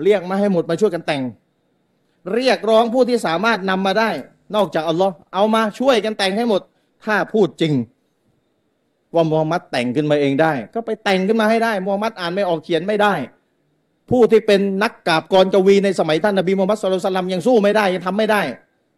[0.03, 1.23] เรียกมาให้หมดมาช่วยกันแต่ง
[2.33, 4.09] เรียกร้องผู้ที่สามารถนำมาได้
[4.55, 6.61] นอกจากอัลลอฮ์เอามาช่วยกันแต่งให้หมด
[7.05, 7.73] ถ้าพูดจริง
[9.15, 13.13] ว่ามูฮัมมัดแต่งขึ้นมาเองได้ ก็ไปแต่งขึ้นมาให้ได้มูฮัมมัดอ่านไม่ออกเขียนไม่ได้
[14.09, 18.41] ผู้ที่เป็นนักกาบกรกวีในสมัยท่านนบีมูฮัมมัดสุลตัลลัมยังสู้ไม่ได้ยังทำไม่ได้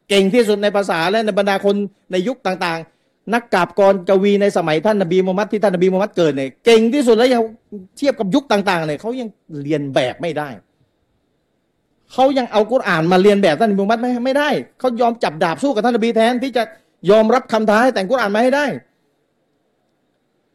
[0.10, 1.76] เก่งที่สุดในภาษาและในบรรดาคน
[2.12, 7.42] ในยุคต่างๆ นักกาบกรกวีในสมัยท่านนบีมูฮัมมัดที่ท่านนบีมูฮัมมัดเกิดเนี่ยเก่งที่สุดแล้วยัง
[7.98, 9.28] เทียบกับยุคต่างๆเนี่ยเขายัง
[9.64, 10.50] เรียนแบบไม่ได้
[12.14, 14.50] เขายังเอากุรอานมาเรียนแบบท่านนบีมูฮัมมัดไม่ไม่ได้
[14.80, 16.64] เขายอมจับดาบสู้กับท่านนบีแทนที่จะ
[17.10, 18.66] ยอมรับคำท้าให้แต่งกุรอานมาให้ได้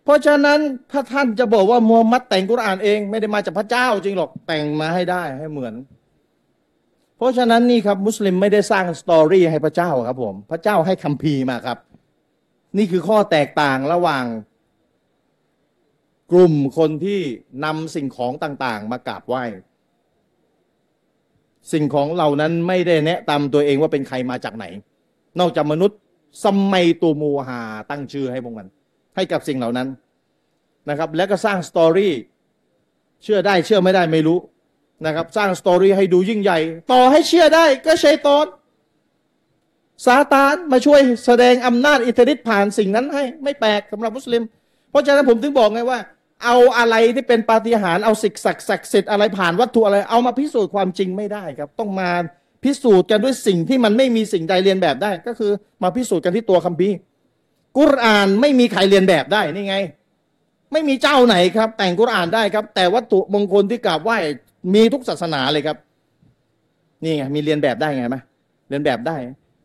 [0.05, 0.59] เพราะฉะนั้น
[0.93, 5.75] ถ้าท่านจะบอกว่ามูฮัมมัดแต่งกุรอานเอง ไม่ได้มาจากพระเจ้าจริงหรอกแต่งมาให้ได้ให้เหมือน
[7.21, 11.79] เพราะฉะนั้นนี่ครับมุสลิมไม่ได้สร้างสตอรี่ให้พระเจ้าครับผมพระเจ้าให้คัมภีร์มาครับ
[12.77, 14.25] นี่คือข้อแตกต่างระหว่าง
[16.33, 17.21] กลุ่มคนที่
[17.65, 19.45] นำสิ่งของต่างๆ มากราบไหว้
[21.73, 24.65] สิ่งของเหล่านั้นไม่ได้แนะนำตัวเองว่าเป็นใครมาจากไหน
[25.41, 25.99] นอกจากมนุษย์
[26.45, 27.61] สมัยตูมูฮา
[27.91, 28.67] ตั้งชื่อให้พวกมัน
[29.17, 29.89] ให้กับสิ่งเหล่านั้น
[30.89, 32.15] นะครับ แล้วก็สร้างสตอรี่
[33.23, 34.39] เชื่อได้เชื่อไม่ได้ไม่รู้
[35.07, 36.59] นะครับ สร้างสตอรี่ให้ดูยิ่งใหญ่
[36.93, 38.47] ต่อให้เชื่อได้ก็ใชัยตอน
[40.07, 44.43] ซาตานมาช่วยแสดงอำนาจอิทธิฤทธิ์ผ่านสิ่งนั้นให้ไม่แปลกสำหรับมุสลิม
[44.91, 45.99] เพราะฉะนั้นผมถึงบอกไงว่า
[46.45, 52.11] เอาอะไรที่เป็นปาฏิหาริย์เอาสิ่งศักดิ์ศักดิ์สิทธิ์อะไรผ่านวัตถุอะไร เอามาพิสูจน์ความจริงไม่ได้ครับ ต้องมา
[52.65, 55.51] พิสูจน์กันด้วยสิ่งที่มันไม่มีสิ่งใดเรียนแบบได้ ก็คือ
[55.83, 56.95] มาพิสูจน์กันที่ตัวคัมภีร์
[57.79, 59.77] กุรอานไม่มีใครเรียนแบบได้นี่ไง
[60.73, 64.19] ไม่มีเจ้าไหนครับ แต่งกุรอานได้ครับ แต่วัตถุมงคลที่กราบไหว้
[64.75, 65.77] มีทุกศาสนาเลยครับ
[67.05, 68.17] นี่ไงมีเรียนแบบได้ไงไหม
[68.69, 69.17] เรียนแบบได้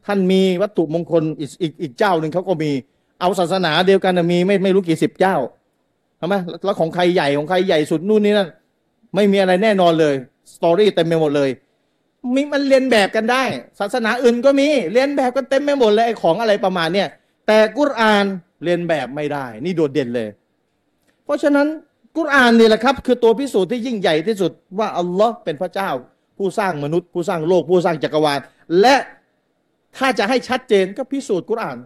[0.06, 2.72] ท่านมีวัตถุมงคลอีกอีกอีกเจ้าหนึ่งเขาก็มี
[3.22, 5.36] เอาศาสนาเดียวกันมีไม่ไม่รู้กี่สิบเจ้า
[6.18, 6.36] ใช่ไหม
[6.66, 8.50] แล้วของใครใหญ่ของใครใหญ่สุดนู่นนี่นั่น
[9.16, 10.16] ไม่มีอะไรแน่นอนเลย
[10.54, 11.50] สตอรี่เต็มไปหมดเลย
[12.36, 13.44] มีมันเรียนแบบกันได้
[13.80, 17.08] ศาสนาอื่นก็มีเรียนแบบกันเต็มไปหมดเลยไอ้ของอะไรประมาณเนี้ย
[17.48, 18.26] แต่กุรอาน
[18.64, 20.30] เรียนแบบไม่ได้ นี่โดดเด่นเลย
[21.24, 21.68] เพราะฉะนั้น
[22.18, 25.90] กุรอานนี่แหละครับ คือตัวพิสูจน์ที่ยิ่งใหญ่ที่สุดว่าอัลลอฮ์เป็นพระเจ้า
[26.38, 28.40] ผู้สร้างมนุษย์ ผู้สร้างโลก ผู้สร้างจักรวาล
[28.82, 28.96] และ
[29.98, 31.78] ถ้าจะให้ชัดเจนก็พิสูจน์กุรอาน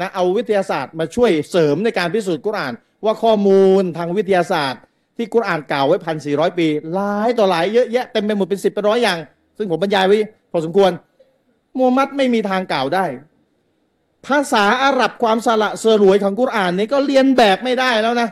[0.00, 2.72] นะเอาวิทยาศาสตร์มาช่วยเสริมในการพิสูจน์กุรอาน
[3.04, 4.80] ว่าข้อมูลทางวิทยาศาสตร์
[5.16, 9.18] ที่กุรอานกล่าวไว้พันสี่ร้อยปี หลายต่อหลายเยอะแยะเต็มไปหมดเป็นสิบเป็นร้อยอย่าง
[9.58, 10.16] ซึ่งผมบรรยายไว้
[10.52, 10.90] พอสมควร
[11.76, 13.04] มูฮัมมัดไม่มีทางกล่าวได้
[14.26, 18.28] ภาษาอาหรับความสละเสรวยของกุรอานนี้ก็เรียนแบบไม่ได้แล้วนะ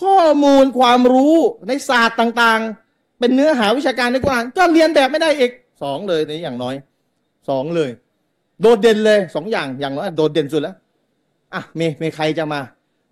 [0.00, 1.36] ข้อมูลความรู้
[1.68, 5.50] ในศาสตร์ต่างๆ เป็นเนื้อหาวิชาการในกุรอานก็เรียนแบบไม่ได้อีก
[5.82, 6.74] สองเลยในอย่างน้อย
[7.48, 7.90] สองเลย
[8.60, 10.76] โดดเด่นเลยสองอย่างอย่างน้อยโดดเด่นสุดแล้ว
[11.54, 12.60] อะมีมีใครจะมา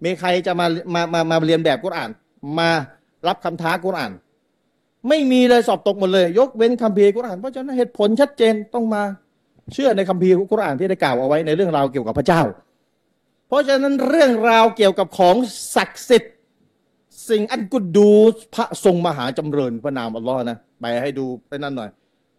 [0.04, 2.10] มีใครจะมามามามาเรียนแบบกุรอาน
[2.58, 2.70] มา
[3.28, 4.12] รับคำท้ากุรอาน
[5.08, 9.02] ไม่มีเลยสอบตกหมดเลย ยกเว้นคัมภีร์กุรอานเพราะฉะนั้นเหตุผลชัดเจนต้องมา
[9.72, 12.42] เชื่อในคัมภีร์กุรอานที่ได้กล่าวเอาไว้ในเรื่องราวเกี่ยวกับพระเจ้า
[13.48, 15.36] เพราะฉะนั้นเรื่องราวเกี่ยวกับของ
[15.76, 16.31] ศักดิ์สิทธิ์
[17.28, 21.90] สิ่งอันกุดดูสพระทรงมหาจำเริญพระนามอัลลอฮ์นะไปให้ดูไปนั่นหน่อย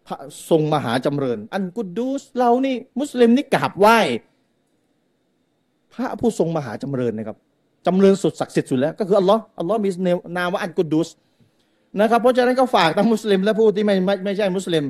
[0.06, 0.16] พระ
[0.50, 3.98] ทรงมหาจำเริญ อันกุดดูสเรานี่ มุสลิมนี่กราบไหว้
[5.94, 7.36] พระผู้ทรงมหาจำเริญนะครับ
[7.86, 9.90] จำเริญสุดศักดิ์สิทธิ์สุดแล้ว ก็คืออัลลอฮ์อัลลอฮ์มี
[10.36, 11.08] นามว่าอันกุดดูส
[12.00, 14.84] นะครับ เพราะฉะนั้นก็ฝากทั้งมุสลิม และผู้ที่ไม่ไม่ไม่ใช่มุสลิม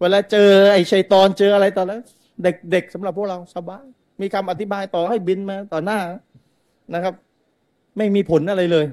[0.00, 2.00] เวลาเจอไอ้ชัยตอนเจออะไรต่อแล้ว
[2.42, 3.84] เด็กเด็กสำหรับพวกเราสบาย
[4.20, 5.98] มีคำอธิบายต่อให้บินมาต่อหน้า
[6.94, 7.14] นะครับ
[7.96, 8.84] ไม่มีผลอะไรเลย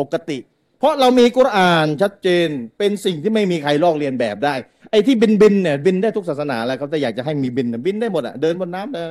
[0.00, 0.38] ปกติ
[0.78, 2.48] เพราะเรามีกุรอานชัดเจน
[2.78, 4.54] เป็นสิ่งที่ไม่มีใครลอกเลียนแบบได้
[4.90, 9.08] ไอ้ที่บินบินเนี่ยบินได้ทุกศาสนาแล้วเขาแต่อยากจะให้มีบินบินได้หมดอะเดินบนน้ำเดิน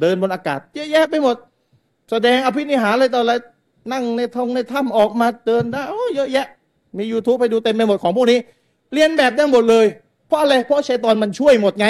[0.00, 1.36] เดินบนอากาศเยอะแยะไปหมด
[2.10, 3.32] แสดงอภินิหารอะไรต่ออะไร
[3.92, 6.46] นั่งในทงในถ้ำออกมาเดินได้โอ้เยอะแยะ
[6.96, 8.38] มี YouTube ไปดูเต็มไปหมดของพวกนี้
[8.94, 9.86] เรียนแบบได้หมดเลย
[10.26, 11.86] เพราะอะไร เพราะชัยตอนมันช่วยหมดไง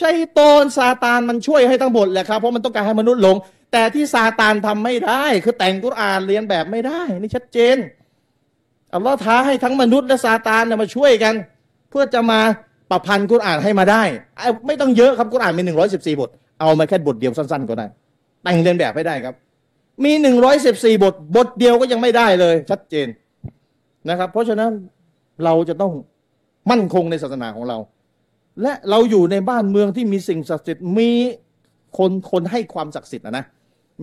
[0.00, 3.36] ชัยตอนซาตานมันช่วยให้ทั้งหมดแหละครับ เพราะมันต้องการให้มนุษย์หลง
[3.72, 7.76] แต่ที่ซาตานทำไม่ได้ คือแต่งกุรอานเรียนแบบไม่ได้ นี่ชัดเจน
[8.94, 11.34] อัลลอฮ์ท้าให้ทั้งมนุษย์และซาตานเนี่ยมาช่วยกัน
[11.90, 12.40] เพื่อจะมา
[12.90, 14.02] ประพันธ์กุรอานให้มาได้
[14.36, 16.30] ไอ้ไม่ต้องเยอะครับกุรอานมีหนึ่งร้อยสิบสี่บท
[16.60, 17.86] เอามาแค่บทเดียวสั้น ๆ ก็ได้
[18.42, 19.34] แต่งเรียนแบบให้ได้ครับ
[20.04, 23.06] มีหนึ่งร้อยสิบสี่บท บทเดียวก็ยังไม่ได้เลย ชัดเจน
[24.08, 24.70] นะครับ เพราะฉะนั้น
[25.44, 25.92] เราจะต้อง
[26.70, 27.78] มั่นคงในศาสนาของเรา
[28.62, 31.10] และเราอยู่ในบ้านเมืองที่มีสิ่งศักดิ์สิทธิ์มี
[31.98, 33.44] คนคนให้ความศักดิ์สิทธิ์นะนะ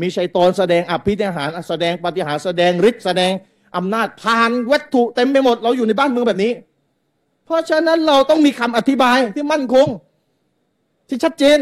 [0.02, 3.32] มีชัยตอนแสดงอภินิหารแสดงปฏิหารแสดงฤทธิ์แสดง
[3.78, 6.52] อำนาจผ่านวัตถุเต็มไปหมดเราอยู่ในบ้านเมืองแบบนี้
[7.45, 9.88] เพราะฉะนั้นเราต้องมีคำอธิบายที่มั่นคง
[11.07, 11.60] ที่ชัดเจน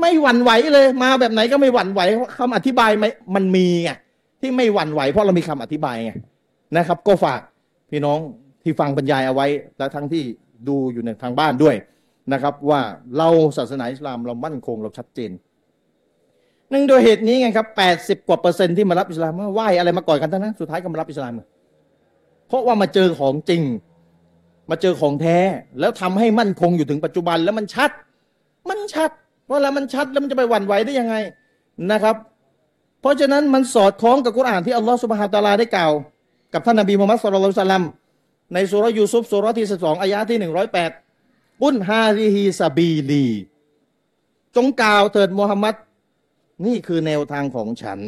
[0.00, 3.90] ไม่หวั่นไหวเลย มาแบบไหนก็ไม่หวั่นไหวเพราะคำอธิบายไม่มันมีไง
[4.40, 6.12] ที่ไม่หวั่นไหว เพราะเรามีคำอธิบายไง
[6.76, 7.40] นะครับ ก็ฝาก
[7.90, 8.18] พี่น้อง
[8.62, 9.46] ที่ฟังบรรยายเอาไว้
[9.78, 10.22] และทั้งที่
[10.68, 11.76] ดูอยู่ในทางบ้านด้วย
[12.32, 12.80] นะครับ ว่า
[13.18, 13.28] เรา
[13.58, 15.30] ศาสนาอิสลามเรามั่นคงเราชัดเจน
[16.72, 21.32] นึ่งโดยเหตุนี้ไงครับแปดสิบกว่าเปอร์เซ็นต์ที่มารับอิสลามไหว้อะไรมาก่อนกันทั้งนั้นสุดท้ายก็มารับอิสลาม
[22.48, 23.62] เพราะว่ามาเจอของจริง
[24.70, 25.38] มาเจอของแท้
[25.80, 27.90] แล้วทำให้มั่นคงอยู่ถึงปัจจุบันแล้วมันชัด
[28.70, 29.10] มันชัด
[29.46, 31.14] เพราะอะไรมันชัดแล้วมันจะไปหวั่นไหวได้ยังไง
[31.92, 32.16] นะครับ
[33.00, 35.92] เพราะฉะนั้นมันสอดคล้องกับกุรอานที่อัลลอฮฺสุบฮานตะลาได้กล่าว
[36.54, 37.84] กับท่านนบีมุฮัมมัดสุลลัลสลัม
[38.54, 40.90] ในสุรยูซุฟสุรที่สิบสองอายะที่หนึ่งร้อยแปด
[41.62, 43.26] กุนฮาริฮีซาบีลี
[44.56, 45.74] จงกล่าวเถิดมุฮัมมัด
[46.64, 48.00] นี่คือแนวทางของฉัน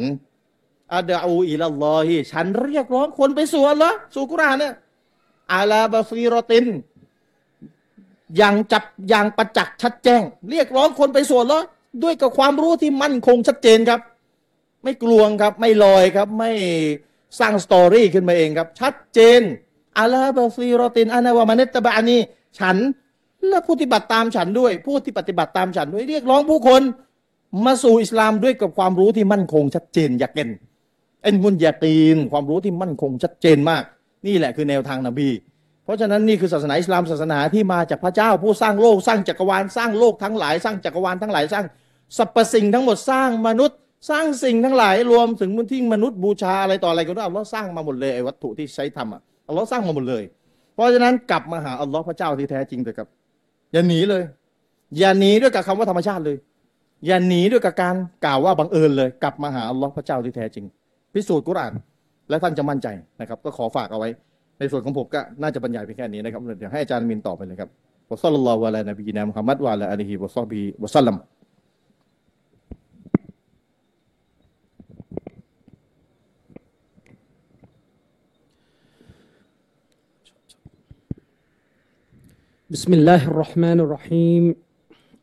[0.93, 4.73] อาดาอูอิลลอฮีฉันเรียกร้องคนไปสู่อัลลอฮ์สู่กุรานเนี่ย
[5.53, 6.65] อาลาบาฟีรอติน
[8.37, 11.63] อย่างจับอย่างประจักษ์ชัดแจ้ง เรียกร้องคนไปสู่อัลลอฮ์
[12.03, 13.99] ด้วยกับความรู้ที่มั่นคงชัดเจนครับ
[14.83, 16.51] ไม่กลวงครับ ไม่ลอยครับ ไม่
[17.39, 19.41] สร้างสตอรี่ขึ้นมาเองครับ ชัดเจน
[19.99, 22.17] อาลาบาฟีรอตินอานาวามาเนตบานี
[22.59, 22.77] ฉัน
[23.47, 26.81] และผู้ปฏิบัติตามฉันด้วย ผู้ที่ปฏิบัติตามฉันด้วยเรียกร้องผู้คน
[27.65, 30.49] มาสู่อิสลามด้วยกับความรู้ที่มั่นคงชัดเจนยากเกน
[31.23, 33.83] เอ็นมุนยาตีน ความรู้ที่มั่นคงชัดเจนมาก
[34.27, 35.29] นี่แหละคือแนวทางนบี
[35.83, 41.65] เพราะฉะนั้นนี่คือศาสนาอิสลามศาสนาที่มาจากพระเจ้าผู้สร้างโลกสร้างจักรวาลสร้างโลกทั้งหลาย สร้างจักรวาลทั้งหลายสร้าง
[42.17, 43.77] สรรพสิ่งทั้งหมดสร้างมนุษย์
[44.09, 50.23] สร้างสิ่งทั้งหลายรวมถึงมุนที่มนุษย์บูชาอะไรต่ออะไรก็ได้อัลลอฮ์สร้างมาหมดเลยไอ้วัตถุที่ใช้ทำอะอัลลอฮ์สร้างมาหมดเลย
[50.73, 53.07] เพราะฉะนั้นกลับมาหาอัลลอฮ์พระเจ้าที่แท้จริงเถอะครับ
[53.73, 54.23] อย่าหนีเลย
[54.97, 56.37] อย่าหนีด้วยกับคำว่าธรรมชาติเลย
[57.05, 57.95] อย่าหนีด้วยกับการ
[58.25, 60.65] กล่าวว่าบังเอิญเลย กลับมาหาอัลลอฮ์พระเจ้าที่แท้จริง
[61.13, 61.73] พิสูจน์กุรอาน
[62.29, 62.87] และท่านจะมั่นใจ
[63.19, 64.09] นะครับ ก็ขอฝากเอาไว้
[64.59, 67.69] ในส่วนของผมก็น่าจะบรรยายเพียงแค่นี้นะครับเดี๋ยวให้อาจารย์มินตอบไปเลยครับ
[68.09, 71.15] وصلى الله على نبينا محمد وعلى آله وصحبه وسلم
[82.71, 84.43] بسم الله الرحمن الرحيم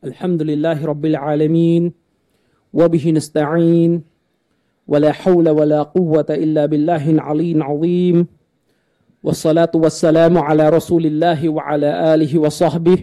[0.04, 1.92] الحمد لله رب العالمين
[2.74, 4.02] وبه نستعين
[4.88, 8.26] ولا حول ولا قوة إلا بالله العلي العظيم
[9.22, 12.98] والصلاة والسلام على رسول الله وعلى آله وصحبه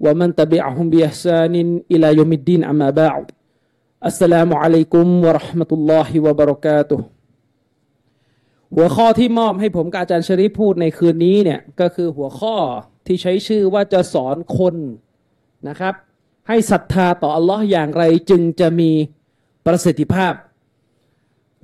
[0.00, 1.54] ومن تبعهم بإحسان
[1.90, 3.30] إلى يوم الدين أما بعد
[4.04, 7.00] السلام عليكم ورحمة الله وبركاته
[8.74, 12.56] หัวข้อที่มอบให้ผมกับอาจารย์ชริฟพูดในคืนนี้เนี่ยก็คือหัวข้อ
[13.06, 14.74] ที่ใช้ชื่อว่าจะสอนคน
[15.67, 15.93] นะครับ
[16.47, 18.91] ให้ศรัทธาต่ออัลลอฮ์อย่างไรจึงจะมี
[19.65, 20.33] ประสิทธิภาพ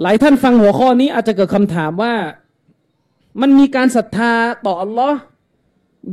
[0.02, 2.16] หลายท่านฟังหัวข้อนี้อาจจะเกิดคำถามว่า
[3.42, 4.32] มันมีการศรัทธา
[4.66, 5.18] ต่ออัลลอฮ์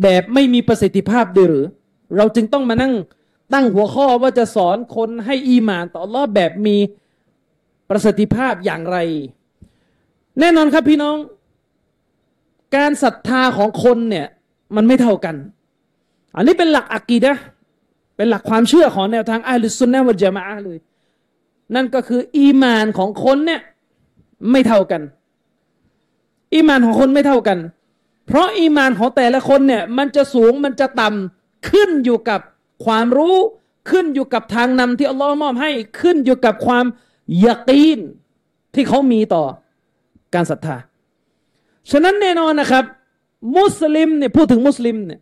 [0.02, 1.66] แบบไม่มีประสิทธิภาพด้วยหรือ
[2.16, 2.94] เราจึงต้องมานั่ง
[3.52, 6.77] ตั้งหัวข้อว่าจะสอนคนให้อีหมานต่ออัลลอฮ์แบบมี
[7.90, 8.98] ประสิทธิภาพอย่างไร
[10.40, 11.16] แน่นอนครับพี่น้อง
[12.77, 14.27] การศรัทธาของคนเนี่ย
[14.77, 15.36] มันไม่เท่ากัน
[16.36, 17.32] อันนี้เป็นหลักอักีดะ
[18.16, 20.78] เป็นหลักความเชื่อของแนวทางอัลลุสซุนนะวัลจามะเลย
[21.74, 23.61] นั่นก็คือ อีมานของคนเนี่ย
[24.51, 25.03] ไม่เท่ากัน
[26.55, 27.59] อีมานของคนไม่เท่ากัน
[28.27, 32.41] เพราะอีมานของแต่ละคนเนี่ยมันจะสูงมันจะต่ำขึ้นอยู่กับ
[32.85, 33.36] ความรู้
[33.91, 35.70] ขึ้นอยู่กับทางนำที่อัลลอฮ์มอบให้
[36.01, 36.85] ขึ้นอยู่กับความ
[37.47, 38.01] ยากีน
[38.74, 39.45] ที่เขามีต่อ
[40.35, 40.77] การศรัทธา
[41.91, 42.85] ฉะนั้นแน่นอนนะครับ
[43.57, 45.20] มุสลิมเนี่ยพูดถึงมุสลิมเนี่ย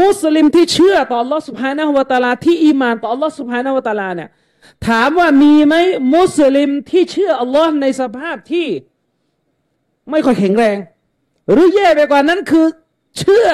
[0.00, 4.28] มุสลิมที่เชื่อต่อ Allah سبحانه และ تعالى ที่อีมานต่อ Allah سبحانه และ تعالى เนี่ย
[4.86, 5.74] ถามว่ามีไหม
[6.14, 8.66] มุสลิมที่เชื่อ Allah ในสภาพที่
[10.10, 10.76] ไม่ค่อยแข็งแรง
[11.50, 12.66] หรือแย่ไปกว่านั้นคือ
[13.18, 13.48] เชื่อ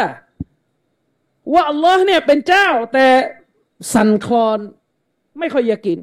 [1.52, 3.06] ว่า Allah เนี่ยเป็นเจ้า แต่
[3.92, 4.58] สั่นคลอน
[5.38, 5.98] ไม่ค่อยยากิน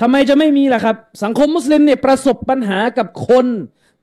[0.00, 3.46] ทำไมจะไม่มีล่ะครับ สังคมมุสลิมเนี่ยประสบปัญหากับคน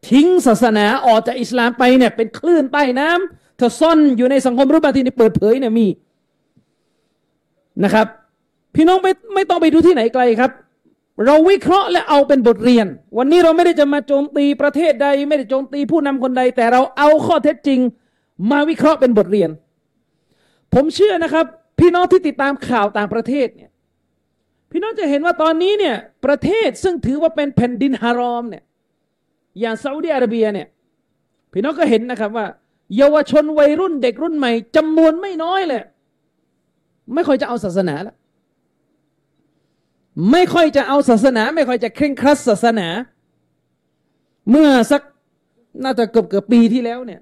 [0.10, 5.87] ทิ้งศาสนาออกจากอิสลามไปเนี่ยเป็นคลื่นใต้น้ำ เธอซ่อนอยู่ในสังคมรูปแบบที่เปิดเผยเนี่ยมี
[7.85, 8.07] นะครับ
[8.75, 10.51] พี่น้องไม่ไม่ต้องไปดูที่ไหนไกลครับ
[11.25, 12.87] เราวิเคราะห์และเอาเป็นบทเรียน
[13.19, 17.81] วันนี้เราไม่ได้จะมาโจมตีประเทศใด ไม่ได้โจมตีผู้นำคนใด แต่เราเอาข้อเท็จจริง
[18.51, 19.51] มาวิเคราะห์เป็นบทเรียน
[20.75, 21.47] ผมเชื่อนะครับ
[21.81, 23.71] พี่น้องที่ติดตามข่าวต่างประเทศเนี่ย
[24.71, 28.63] พี่น้องจะเห็นว่าตอนนี้เนี่ยประเทศซึ่งถือว่าเป็นแผ่นดินฮารอมเนี่ย
[29.61, 30.67] อย่างซาอุดิอาระเบียเนี่ย
[31.53, 32.47] พี่น้องก็เห็นนะครับว่า
[32.97, 35.83] เยาวชนวัยรุ่นเด็กรุ่นใหม่จำนวนไม่น้อยเลย
[37.15, 38.17] ไม่ค่อยจะเอาศาสนาแล้ว
[40.33, 42.89] ไม่ค่อยจะเอาศาสนา ไม่ค่อยจะเคร่งครัดศาสนา
[44.51, 45.03] เมื่อสัก
[45.85, 47.21] น่าจะเกือบเกือบปีที่แล้วเนี่ย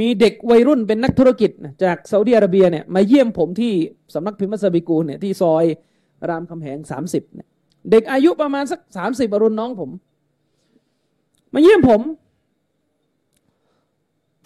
[0.00, 1.50] มีเด็กวัยรุ่นเป็นนักธุรกิจ
[1.84, 3.72] จากซาอุดิอาระเบียเนี่ยมาเยี่ยมผมที่
[4.14, 5.64] สำนักพิมพ์มัสบิกูเนี่ยที่ซอย
[6.28, 7.48] รามคำแหงสามสิบเนี่ย
[7.90, 9.90] เด็กอายุประมาณสักสามสิบรุ่นน้องผม
[11.54, 12.00] มาเยี่ยมผม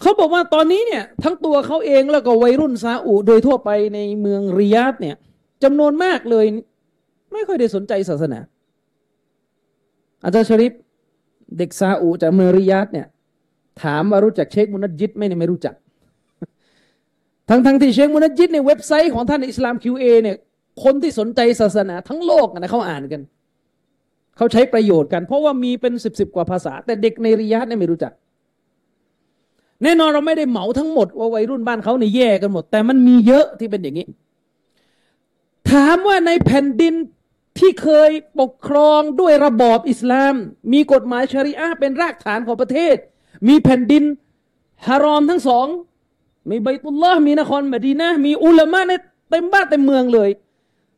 [0.01, 5.15] เขาบอกว่าตอนนี้เนี่ยทั้งตัวเขาเองแล้วก็วัยรุ่นซาอุโดยทั่วไปในเมืองริยาดเนี่ย
[5.63, 6.45] จำนวนมากเลย
[7.33, 8.39] ไม่ค่อยได้สนใจศาสนา
[10.23, 10.73] อาจารย์ชริป
[11.57, 13.07] เด็กซาอุจากเมืองริยาดเนี่ย
[13.83, 15.75] ถามว่ารู้จักเชคมุนัดยิดไหมเนี่ยไม่รู้จัก
[17.49, 20.35] ทั้งทั้งที่เชคมุนัดยิดในเว็บไซต์ของท่านอิสลามคิวเอเนี่ย
[20.83, 23.21] คนที่สนใจศาสนาทั้งโลกนะเขาอ่านกัน
[24.37, 28.13] เขาใช้ประโยชน์กัน เพราะว่ามีเป็นสิบสิบกว่าภาษา แต่เด็กในริยาดเนี่ยไม่รู้จัก
[29.83, 34.07] แน่นอนเราไม่ได้เหมาทั้งหมดว่าวัยรุ่นบ้านเขาเนี่ยแย่กันหมด แต่มันมีเยอะที่เป็นอย่างนี้
[35.71, 36.93] ถามว่าในแผ่นดิน
[37.57, 40.33] ที่เคยปกครองด้วยระบอบอิสลาม
[40.73, 42.95] มีกฎหมายชริอะเป็นรากฐานของประเทศ
[43.47, 44.03] มีแผ่นดิน
[44.87, 45.67] ฮารอมทั้งสอง
[46.49, 48.93] มีใบตุลลอมีนครมดีนะมีอุลามะใน
[49.29, 50.29] เต็มบ้านเต็มเมืองเลย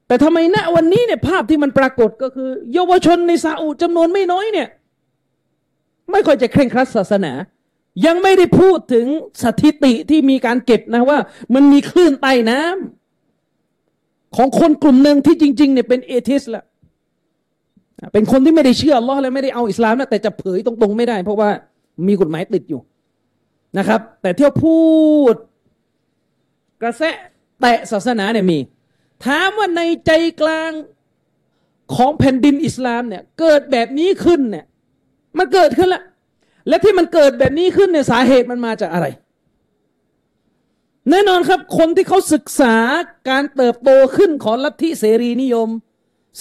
[0.08, 4.68] แต่ทำไมณวันนี้เนี่ยภาพที่มันปรากฏก็คือ เยาวชนในซาอุจำนวนไม่น้อยเนี่ย
[6.12, 7.34] ไม่ค่อยจะเคร่งครัดศาสนา
[8.06, 9.06] ยังไม่ได้พูดถึง
[9.44, 11.20] สถิติที่มีการเก็บนะว่า
[11.54, 16.64] มันมีคลื่นใต้น้ำของคนกลุ่มหนึ่งที่จริงๆเนี่ยเป็นเอทิสละ
[18.14, 21.50] เป็นคนที่ไม่ได้เชื่อลอ์และไม่ได้เอาอิสลามนะแต่จะเผยตรงๆไม่ได้ เพราะว่า
[22.08, 22.82] มีกฎหมายติดอยู่
[23.78, 24.80] นะครับ แต่เที่ยวพู
[25.34, 25.36] ด
[26.82, 27.04] กระแส
[27.62, 28.60] แตะศาสนาเนี่ยมี
[29.26, 30.12] ถามว่าในใจ
[30.42, 30.72] กลาง
[31.96, 34.66] ของแผ่นดินอิสลามเนี่ย เกิดแบบนี้ขึ้นเนี่ย
[35.38, 36.04] มันเกิดขึ้นละ
[36.68, 39.08] และที่มันเกิดแบบนี้ขึ้นเนี่ยสาเหตุมันมาจากอะไร
[41.10, 42.76] แน่นอนครับ คนที่เขาศึกษา
[43.30, 45.70] การเติบโตขึ้นของลัทธิเสรีนิยม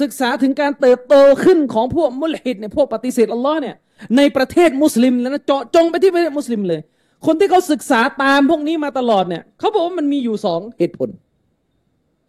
[0.01, 1.15] ศึกษาถึงการเติบโต
[1.45, 3.77] ขึ้นของพวกมุลฮิดเนี่ยพวกปฏิเสธอัลลอฮ์เนี่ย
[4.17, 6.81] ในประเทศมุสลิมแล้วนะเจาะจงไปที่ประเทศมุสลิมเลย
[7.27, 11.09] คนที่เขาศึกษาตามพวกนี้มาตลอดเนี่ยเขาบอกว่ามันมีอยู่สองเหตุผล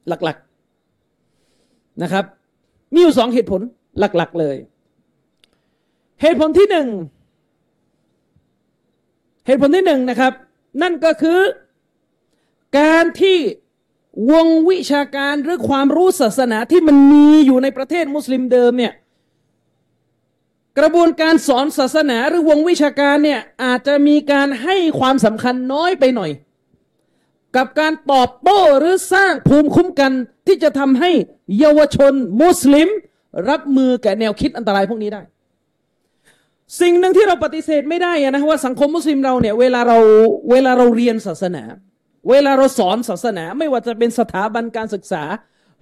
[0.08, 2.26] หลักๆนะครับ
[2.94, 3.62] มีอยู่สองเหตุผล
[4.00, 4.58] หลัก ๆ เลย
[6.22, 6.88] เหตุผลที่หนึ่ง
[9.46, 10.34] เหตุผลที่หนึ่งนะครับ
[10.82, 11.40] นั่นก็คือ
[12.80, 13.38] การที่
[14.32, 18.94] วงวิชาการหรือความรู้ศาสนาที่มันมีอยู่ในประเทศมุสลิมเดิมเนี่ย
[20.80, 26.32] กระบวนการสอนศาสนาหรือวงวิชาการเนี่ยอาจจะมีการให้ความสำคัญน้อยไปหน่อย
[27.56, 30.12] กับการตอบโต้หรือสร้างภูมิคุ้มกัน
[30.48, 31.12] ที่จะทำให้
[31.60, 32.88] เยาวชนมุสลิม
[33.50, 35.22] รับมือกับแนวคิดอันตรายพวกนี้ได้
[36.80, 39.98] สิ่งหนึ่งที่เราปฏิเสธไม่ได้นะว่าสังคมมุสลิมเราเนี่ยเวลาเรา
[40.52, 41.64] เวลาเราเรียนศาสนา
[42.30, 45.24] เวลาเราสอนศาสนา ไม่ว่าจะเป็นสถาบันการศึกษา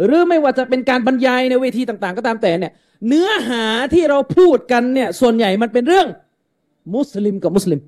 [0.06, 2.74] หรือไม่ว่าจะเป็นการบรรยายในเวทีต่าง ๆ ก็ตามแต่เนี่ย
[3.07, 6.07] เนื้อหาที่เราพูดกันเนี่ยส่วนใหญ่มันเป็นเรื่อง
[6.95, 7.80] มุสลิมกับมุสลิม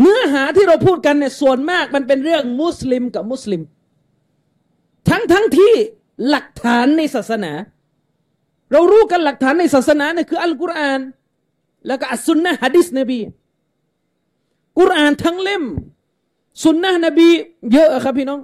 [0.00, 3.62] เนื้อหาที่เราพูดกันเนี่ยส่วนมากมันเป็นเรื่องมุสลิมกับมุสลิม
[5.08, 5.72] ทั้งทั้งที่
[6.28, 7.52] หลักฐานในศาสนา
[8.74, 11.00] เรารู้กันหลักฐานในศาสนาเนี่ยคืออัลกุรอาน
[11.86, 13.20] แล้วก็อัสซุนนะฮะดิษนบี
[14.78, 15.64] กุรอานทั้งเล่ม
[16.64, 17.28] สุนนะนบี
[17.72, 18.40] เยอะครับพี่น้อง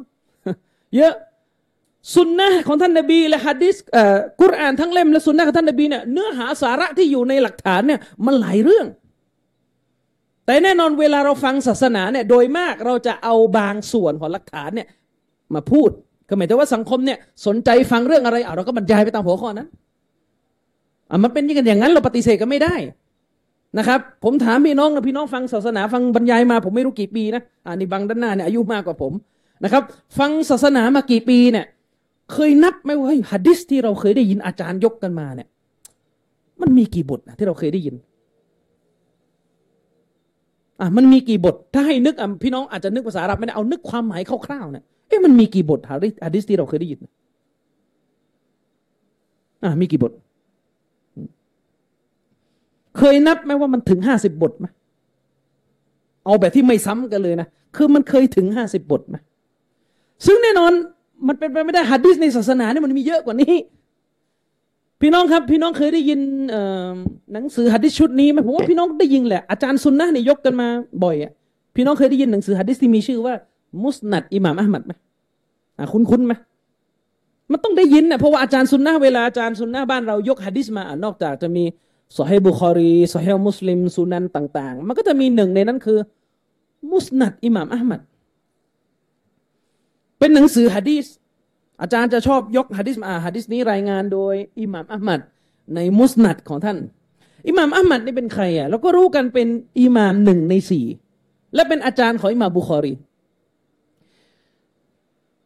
[0.96, 1.14] เยอะ
[2.14, 3.76] สุนนะของท่านนบีและฮะดิษ
[4.40, 8.86] กุรอานทั้งเล่มและสุนนะของท่านนบีเนี่ยเนื้อหาสาระที่อยู่ในหลักฐานเนี่ยมันหลายเรื่อง
[10.46, 14.88] แต่แน่นอนเวลาเราฟังศาสนาเนี่ยโดยมากเราจะเอาบางส่วนของหลักฐานเนี่ย
[15.54, 15.90] มาพูด
[16.28, 19.68] ก็หมายถึงว่าสังคมเนี่ยสนใจฟังเรื่องอะไรเราก็บรรยายไปตามหัวข้อนั้น
[21.10, 22.74] อะมันเป็นอย่างนั้นเราปฏิเสธก็ไม่ได้
[23.78, 29.12] นะครับ ผมถามพี่น้องนะพี่น้องฟังศาสนาฟังบรรยายมา ผมไม่รู้กี่ปีนะอ่านี่บางด้านหน้าเนี่ยอายุมากกว่าผม
[29.64, 29.82] นะครับ
[30.18, 31.66] ฟังศาสนามากี่ปีเนี่ย
[32.32, 35.48] เคยนับไหมว่าฮัดดิสที่เราเคยได้ยินอาจารย์ยกกันมาเนี่ย
[36.60, 37.94] มันมีกี่บทนะที่เราเคยได้ยิน
[40.80, 45.96] อะมันมีกี่บท ถ้าให้นึกอะพี่น้องอาจจะนึกภาษาอาหรับไม่ได้เอานึกความหมายคร่าวๆเนี่ยเอ๊ะมันมีกี่บทฮั
[46.30, 47.00] ดดิสที่เราเคยได้ยิน
[49.64, 50.12] อะมีกี่บท
[52.98, 54.66] เคยนับไหมว่ามันถึงห้าสิบบทไหม
[56.24, 59.16] เอาแบบที่ไม่ซ้ำกันเลยนะ คือมันเคยถึงห้าสิบบทไหม
[60.26, 60.72] ซึ่งแน่นอน
[61.28, 63.54] มันเป็นไปไม่ได้ฮัดดิสในศาสนาเนี่ยมันมีเยอะกว่านี้
[65.00, 66.20] พี่น้องครับ พี่น้องเคยได้ยิน
[67.32, 70.68] หนังสือฮัดดิสชุดนี้ไหมผมว่าพี่น้องได้ยินแหละอาจารย์ซุนนะเนี่ยยกกันมา
[71.04, 71.32] บ่อยอะ
[71.76, 73.34] พี่น้องเคยได้ยินหนังสือฮัดดิสที่มีชื่อว่า
[73.84, 74.92] มุสนัดอิหม่ามอัลมัดไหม
[75.92, 76.32] คุ้นคุ้นไหม
[77.52, 81.64] มันต้องได้ยินนะเพราะว่าอาจารย์ซุนนะเวลาอาจารย์ซุนนะบ้านเรายกฮัดดิสมาอ่านอกจากจะมี
[82.18, 85.98] สอฮีบุคอรีสอฮีมุสลิมซุนันต่าง ๆ มันก็จะมีหนึ่งในนั้นคือ
[86.92, 88.00] มุสนัดอิหม่ามอัลมัด
[90.18, 91.06] เป็นหนังสือฮะดีษ
[91.82, 95.20] อาจารย์จะชอบยกฮะดีษมาฮะดีษนี้รายงานโดยอิหม่ามอัลมัด
[95.74, 96.78] ในมุสนัดของท่าน
[97.48, 99.48] อิหม่ามอัลมัดนี่เป็นใครอะเราก็รู้กันเป็น
[99.80, 100.84] อิหม่ามหนึ่งในสี่
[101.54, 102.94] และเป็นอาจารย์ของอิหม่ามบุคอรี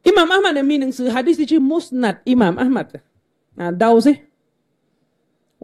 [0.06, 2.86] อิหม่ามอัลมัดเนี่ยมีหนังสือฮะดีษที่ชื่อมุสนัดอิหม่ามอัลมัด
[3.58, 4.12] อ่าเดาสิ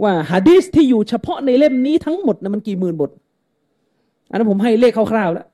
[0.02, 3.10] ว่าฮะดีษที่อยู่เฉพาะในเล่มนี้ทั้งหมดนะมันกี่หมื่นบท
[4.31, 5.47] อันนั้นผมให้เลขคร่าวๆแล้ว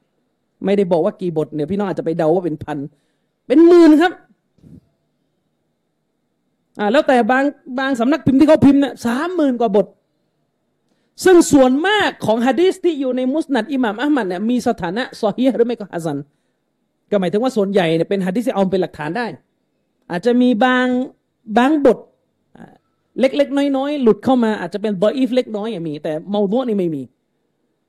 [0.64, 2.78] ไม่ได้บอกว่ากี่บทเนี่ยพี่น้องอาจจะไปเดาว่าเป็นพัน
[3.47, 4.12] เป็นหมื่นครับ
[6.78, 7.44] อ่าแล้วแต่บาง
[7.78, 9.86] บางสำนักพิมพ์ที่เขาพิมพ์เนี่ยสามหมื่นกว่าบท
[11.24, 16.18] ซึ่งส่วนมากของฮะดีษที่อยู่ในมุสนัดอิหม่ามอัลมัดเนี่ยมีสถานะซอฮีหรือไม่ก็ฮัสัน
[17.10, 19.27] ก็หมายถึงว่าส่วนใหญ่เนี่ยเป็นฮะดีษที่เอาเป็นหลักฐานได้
[20.10, 20.86] อาจจะมีบาง
[21.59, 21.98] บางบท
[23.21, 27.03] เล็ก ๆ น้อย ๆ หลุดเข้ามาอาจจะเป็นดออีฟเล็กน้อยอย่างมี แต่เมาดุนี่ไม่มี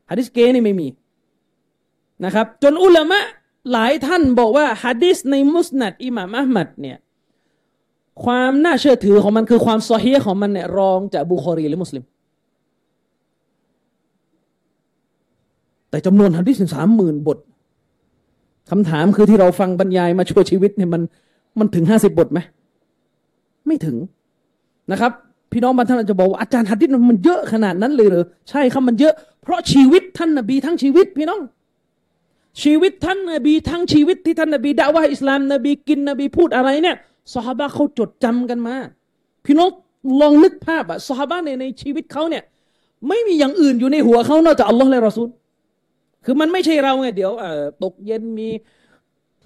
[0.10, 0.88] ฮะดิษเกนี่ไม่มี
[2.26, 3.20] นะครับ จนอุลามะ
[3.72, 6.98] หลายท่านบอกว่าฮะดิษในมุสนัดอิหม่ามอัมัดเนี่ย
[8.24, 12.04] ความน่าเชื่อถือของมันคือความซอฮีของมันเนี่ยรองจากบุคอรีหรือมุสลิม
[15.90, 17.38] แต่จำนวนฮะดิษสามหมื่นบท
[18.70, 21.02] คำถามคือที่เราฟังบรรยายมาชั่วชีวิตเนี่ยมัน
[21.60, 22.40] มันถึงห้าสิบบทไหม
[23.68, 23.96] ไม่ถึง
[24.92, 25.12] นะครับ
[25.52, 31.42] พี่น้องบางท่านอาจจะบอกว่าอาจารย์ฮัดดิษมันเยอะขนาดนั้นเลยเหรอใช่ครับมันเยอะ เพราะชีวิตท่านนบีทั้งชีวิตพี่น้อง
[32.64, 36.96] ชีวิตท่านนบีทั้งชีวิตที่ท่านนบีด่าว่าอิสลามนบีกินนบีพูดอะไรเนี่ย
[37.34, 38.76] สฮาบะเขาจดจำกันมา
[39.46, 39.70] พี่น้อง
[40.22, 42.44] ลองนึกภาพอะสฮาบะในในชีวิตเขาเนี่ย
[43.08, 45.30] ไม่มีอย่างอื่นอยู่ในหัวเขานอกจากอัลลอฮ์และรอซูล
[46.26, 47.32] คือมันไม่ใช่เราไงเดี๋ยว
[47.84, 48.50] ตกเย็นมี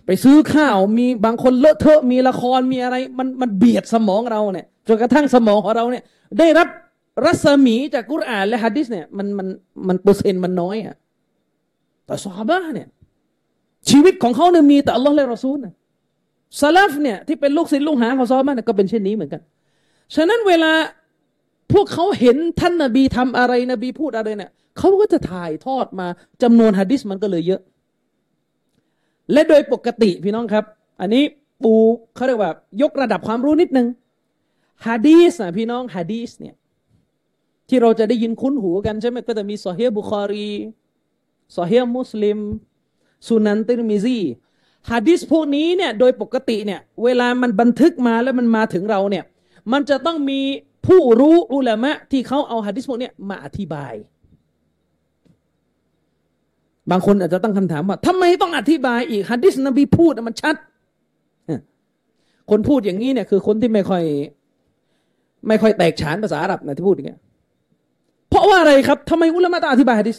[0.06, 6.03] ไปซื้อข้าวมีบางคนเลอะเทอะมีละครมีอะไร มันมันเบียดสมองเราเนี่ยจนกระทั่งสมองของเราเนี่ย
[6.40, 6.68] ได้รับ
[7.26, 9.48] รัศมีจากกุรอานและฮะดิษเนี่ยมันมัน
[9.88, 10.95] มันเปอร์เซ็นต์มันน้อยอะ
[12.06, 12.88] แต่ซอฮาบะเนี่ย
[13.90, 15.73] ชีวิตของเขาเนี่ยมีแต่อัลลอฮ์และรอซูลนะ
[16.61, 19.41] ซาลฟเนี่ยที่เป็นลูกศิษย์ลูกหาของซอฮาบะเนี่ยก็เป็นเช่นนี้เหมือนกัน
[20.15, 20.73] ฉะนั้นเวลา
[21.73, 26.07] พวกเขาเห็นท่านนบีทำอะไรนบีพูดอะไรเนี่ยเขาก็จะถ่ายทอดมา
[26.44, 27.61] จำนวนฮะดิษมันก็เลยเยอะ
[29.34, 30.66] และโดยปกติพี่น้องครับ
[31.02, 31.24] อันนี้
[31.64, 31.74] ปู
[32.16, 32.52] เขาเรียกว่า
[32.82, 33.88] ยกระดับความรู้นิดนึง
[34.88, 36.56] ฮะดีสนะพี่น้องฮะดีสเนี่ย
[37.70, 40.49] ที่เราจะได้ยินคุ้นหูกันใช่ไหมก็จะมีซอฮีบุคารี
[41.58, 42.40] ซอฮีมุสลิม
[43.28, 44.20] สุนันติรมิซี
[44.91, 49.24] ฮะดีสพวกนี้เนี่ยโดยปกติเนี่ยเวลามันบันทึกมาแล้วมันมาถึงเราเนี่ย
[49.72, 50.40] มันจะต้องมี
[50.88, 53.94] ผู้รู้อุลามะที่เขาเอาฮะดิษพวกนี้มาอธิบาย
[56.91, 60.56] บางคนอาจจะตั้งคำถามว่าทำไมต้องอธิบายอีกฮะดิษนบีพูดมันชัด
[62.49, 64.03] คนพูดอย่างนี้เนี่ย คือคนที่ไม่ค่อย
[65.48, 67.20] ไม่ค่อยแตกฉานภาษาอาหรับนะที่พูดอย่างเงี้ย
[68.30, 70.18] เพราะว่าอะไรครับทำไมอุลามะต้องอธิบายฮะดิษ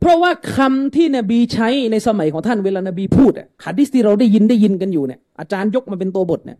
[0.00, 6.58] เพราะว่าคำที่นบีใช้ในสมัยของท่านเวลานบีพูดอะฮะดิษที่เราได้ยินได้ยินกันอยู่เนี่ยอาจารย์ยกมาเป็นตัวบทเนี่ย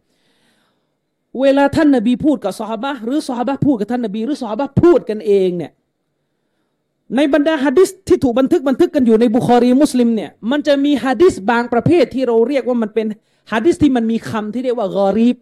[1.40, 5.72] เวลาท่านนบีพูดกับซอฮาบะหรือซอฮาบะพูดกับท่านนบีหรือซอฮาบะพูดกันเองเนี่ย
[7.14, 13.06] ในบรรดาฮะดิษที่ถูกบันทึกบันทึกกันอยู่ในบุคอรีมุสลิมเนี่ยมันจะมีฮะดิษบางประเภทที่เราเรียกว่ามันเป็น
[13.52, 15.36] ฮะดิษที่มันมีคำที่เรียกว่ากอรีบ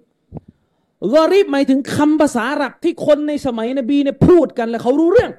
[1.14, 5.32] กอรีบหมายถึงคำภาษาอาหรับที่คนในสมัยนบีเนี่ยพูดกันแล้วเขารู้เรื่อง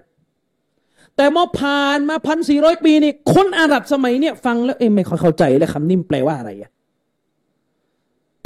[1.16, 6.72] แต่เมาผ่านมาพันสี่ร้อยปีนี่คนอาหรับสมัยเนี่ยฟังแล้วเอ้ไม่ค่อยเข้าใจแล้วคำนี้แปลว่าอะไรอะ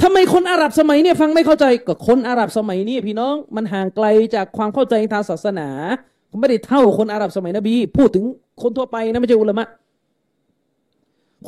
[0.02, 5.68] ทำไมคนอาหรับสมัยเนี่ยฟังไม่เข้าใจก็คนอาหรับสมัยนี้พี่น้องมันห่างไกลจากความเข้าใจทางศาสนา
[6.40, 8.24] ไม่ได้เท่าคนอาหรับสมัยนบี พูดถึง
[8.62, 9.66] คนทั่วไปนะไม่ใช่อุลามะ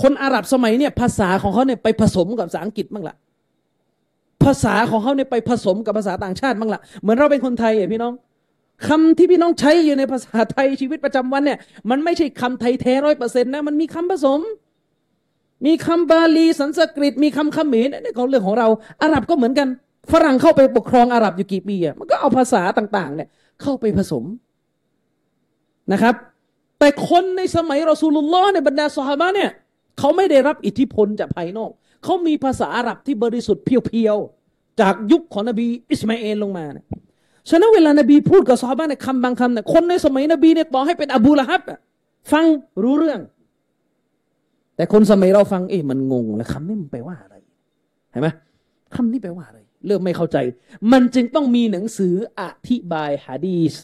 [0.03, 3.17] คนอาหรับสมัยเนี่ยภาษาของเขาเนี่ยไปผสมกับภาษาอังกฤษบ้างละ
[4.45, 8.13] ภาษาของเขาเนี่ยไปผสมกับภาษาต่างชาติบ้างละเหมือนเราเป็นคนไทยอะพี่น้อง
[8.89, 11.59] คำที่พี่น้องใช้อยู่ในภาษาไทยชีวิตประจำวันเนี่ย
[11.91, 14.41] มันไม่ใช่คำไทยแท้ร้อยเปอร์เซ็นต์นะมันมีคำผสม
[15.67, 18.69] มีคำบาลีสันสกฤต มีคำเขมรนี่เขาเรื่องของเรา
[19.03, 19.69] อาหรับก็เหมือนกัน
[20.13, 23.29] ฝรั่งเข้าไปปกครองอาหรับอยู่กี่ปีอะมันก็เอาภาษาต่างๆเนี่ย
[23.63, 24.25] เข้าไปผสม
[25.93, 26.15] นะครับ
[26.79, 29.51] แต่คนในสมัยรอซูลุลลอฮ์ในบรรดาสหาะเนี่ย
[29.99, 31.71] เขาไม่ได้รับอิทธิพลจากภายนอก
[32.05, 36.87] เขามีภาษาอาหรับที่บริสุทธิ์เพียวๆ จากยุคของนบีอิสมาเอลลงมาเนี่ย
[37.51, 41.63] ฉะนั้นเวลานบีพูดกับสหาะเนี่ยคำบางคำเนี่ยคนในสมัยนบีเนี่ยต่อให้เป็นอบูละฮับ
[42.33, 42.45] ฟัง
[42.83, 43.21] รู้เรื่อง
[44.77, 47.37] แต่คนสมัยเราฟังเอ๊ะมันงงแล้วคำนี้มันแปลว่าอะไร
[48.11, 48.29] เห็นไหม
[48.95, 50.37] คำนี้แปลว่าอะไรเริ่มไม่เข้าใจ
[50.93, 53.75] มันจึงต้องมีหนังสืออธิบายฮะดีษ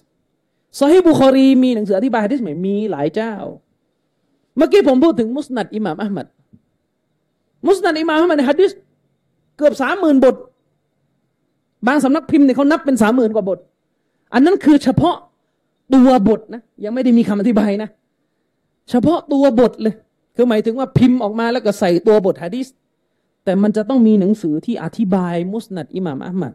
[0.78, 3.32] ซอฮีบุคอรี มีหนังสืออธิบายฮะดิษไหมมีหลายเจ้า
[4.56, 6.26] เมื่อกี้ผมพูดถึงมุสนัดอิหม่ามอัลมัด
[7.66, 8.70] มุสนัดอิหม่ามอัลมัดในฮะดิษ
[9.56, 10.34] เกือบสามหมื่นบท
[11.86, 13.58] บางสำนักพิมพ์เนี่ยเขานับเป็นสามหมื่นกว่าบท
[14.34, 15.16] อันนั้นคือเฉพาะ
[15.94, 17.88] ตัวบทนะยังไม่ได้มีคำอธิบายนะ
[18.90, 19.94] เฉพาะตัวบทเลย
[20.36, 22.66] คือหมายถึงว่าพิมพ์ออกมาแล้วก็ใส่ตัวบทฮะดิษ
[23.44, 26.52] แต่มันจะต้องมีหนังสือที่อธิบายมุสนัดอิหม่ามอัลมัด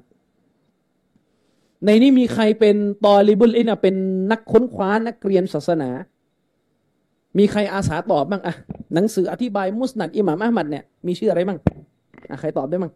[1.86, 3.96] ในนี้มีใครเป็นตอลิบุลอินะเป็น
[4.32, 5.90] นักค้นคว้านักเรียนศาสนา
[7.38, 8.56] มีใครอาสาตอบบ้างอะ
[8.94, 11.60] หนังสืออธิบายมุสนัดอิหม่ามอัมัดเนี่ยมีชื่ออะไรบ้าง
[12.30, 12.94] อะใครตอบได้บ้าง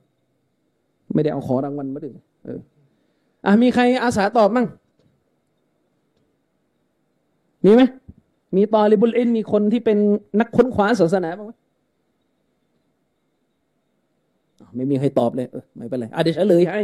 [1.13, 2.59] ไม่ได้เอาขอรางวัลมาดึงเออ
[3.45, 4.67] อะมีใครอาสาตอบบ้าง
[7.65, 7.83] มีไหม
[8.55, 9.97] มีตอลิบุลอินมีคนที่เป็น
[10.39, 11.51] นักค้นคว้าศาสนาบ้างไหม
[14.75, 16.81] ไม่มีใครตอบเลยเออไม่เป็นไรอะเดี๋ยวเฉลยให้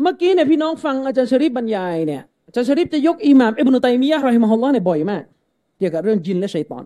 [0.00, 5.22] เมื่อกี้เนี่ยพี่น้องฟังอาจารย์ชริปบรรยายเนี่ยอาจารย์ชริปจะยกอิหม่ามอิบนุตัยมียะห์รอฮิมะฮุลลอฮ์เนี่ยบ่อยมาก
[5.78, 6.84] เกี่ยวกับเรื่องจินและชัยตอน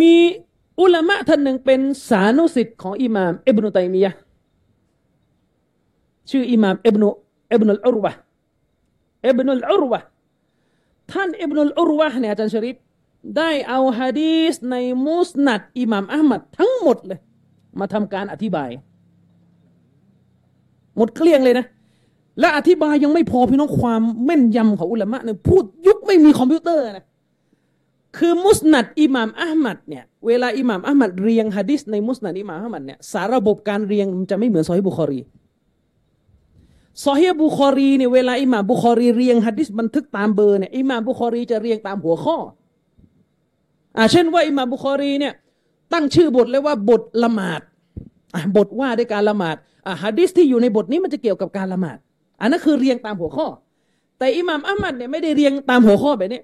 [0.00, 0.14] มี
[0.80, 4.18] อุลามะท่านหนึ่งเป็นสานุสิทธิ์ของอิหม่ามอิบนุตัยมียะห์
[6.30, 7.08] ชื่ออิหม่ามอิบนุ
[7.52, 8.12] อิบนุลอุรวะ
[9.26, 10.00] อิบนุลอุรวะ
[11.12, 12.76] ท่านอิบนุลอุรวะเนี่ยอาจารย์ชริป
[13.36, 17.20] ได้เอาฮะดีษในมุสนัดอิหม่ามอัลมัดทั้งหมดเลย
[17.78, 18.70] มาทำการอธิบาย
[20.98, 21.66] หมดเกลี้ยงเลยนะ
[22.40, 27.04] และอธิบายยังไม่พอพี่น้องความแม่นยำของอุลามะเนี่ยพูดยุคไม่มีคอมพิวเตอร์นะ
[28.18, 35.20] คือมุสนัดอิหม่ามอัลมัดเนี่ยเวลาอิหม่ามอัลมัดเรียงฮะดิษในมุสนัดอิหม่ามอัลมัดเนี่ยสารระบบการเรียงมันจะไม่เหมือนซอฮีบุคอรี
[37.04, 42.36] ซอฮีบุคอรีเนี่ยเวลาอิหม่ามบุคอรีเรียงฮะดิษบันทึกตามเบอร์เนี่ยอิหม่ามบุคอรีจะเรียงตามหัวข้อ
[43.96, 45.32] อ่าเช่นว่าอิหม่ามบุคอรีเนี่ย
[45.92, 47.60] ตั้งชื่อบทเลยว่าบทละหมาด
[48.34, 49.56] อะบทว่าด้วยการละหมาด
[50.02, 51.98] ฮะดิษที่อยู่ในบทนี้มันจะเกี่ยวกับการละหมาด
[52.40, 53.46] อันนั้นคือเรียงตามหัวข้อ
[54.18, 56.40] แต่อิหม่ามอัลมัดเนี่ยไม่ได้เรียงตามหัวข้อแบบนี้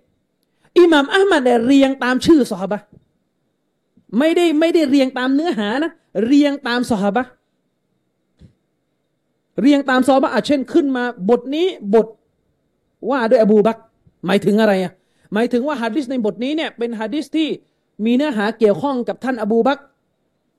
[0.78, 2.78] อิหม่ามอัลมัดเนี่ยเรียงตามชื่อสฮาบะ
[4.18, 5.92] ไม่ได้ไม่ได้เรียงตามเนื้อหานะ
[6.26, 7.24] เรียงตามสฮาบะ
[9.60, 12.06] เรียงตามซอฮาบะอะเช่นขึ้นมา บทนี้บท
[13.10, 13.78] ว่าด้วยอบูบัก
[14.26, 14.92] หมายถึงอะไรอะ
[15.32, 17.48] หมายถึงว่าฮะดิษในบทนี้เนี่ยเป็นฮะดิษที่
[18.04, 19.78] มีเนื้อหาเกี่ยวข้องกับท่านอบูบัก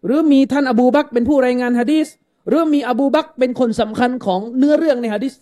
[0.05, 2.07] หรือมีท่านอบูบักเป็นผู้รายงานฮะดิษ
[2.47, 5.34] หรือมีอบูบักเป็นคนสำคัญของเนื้อเรื่องในฮะดิษ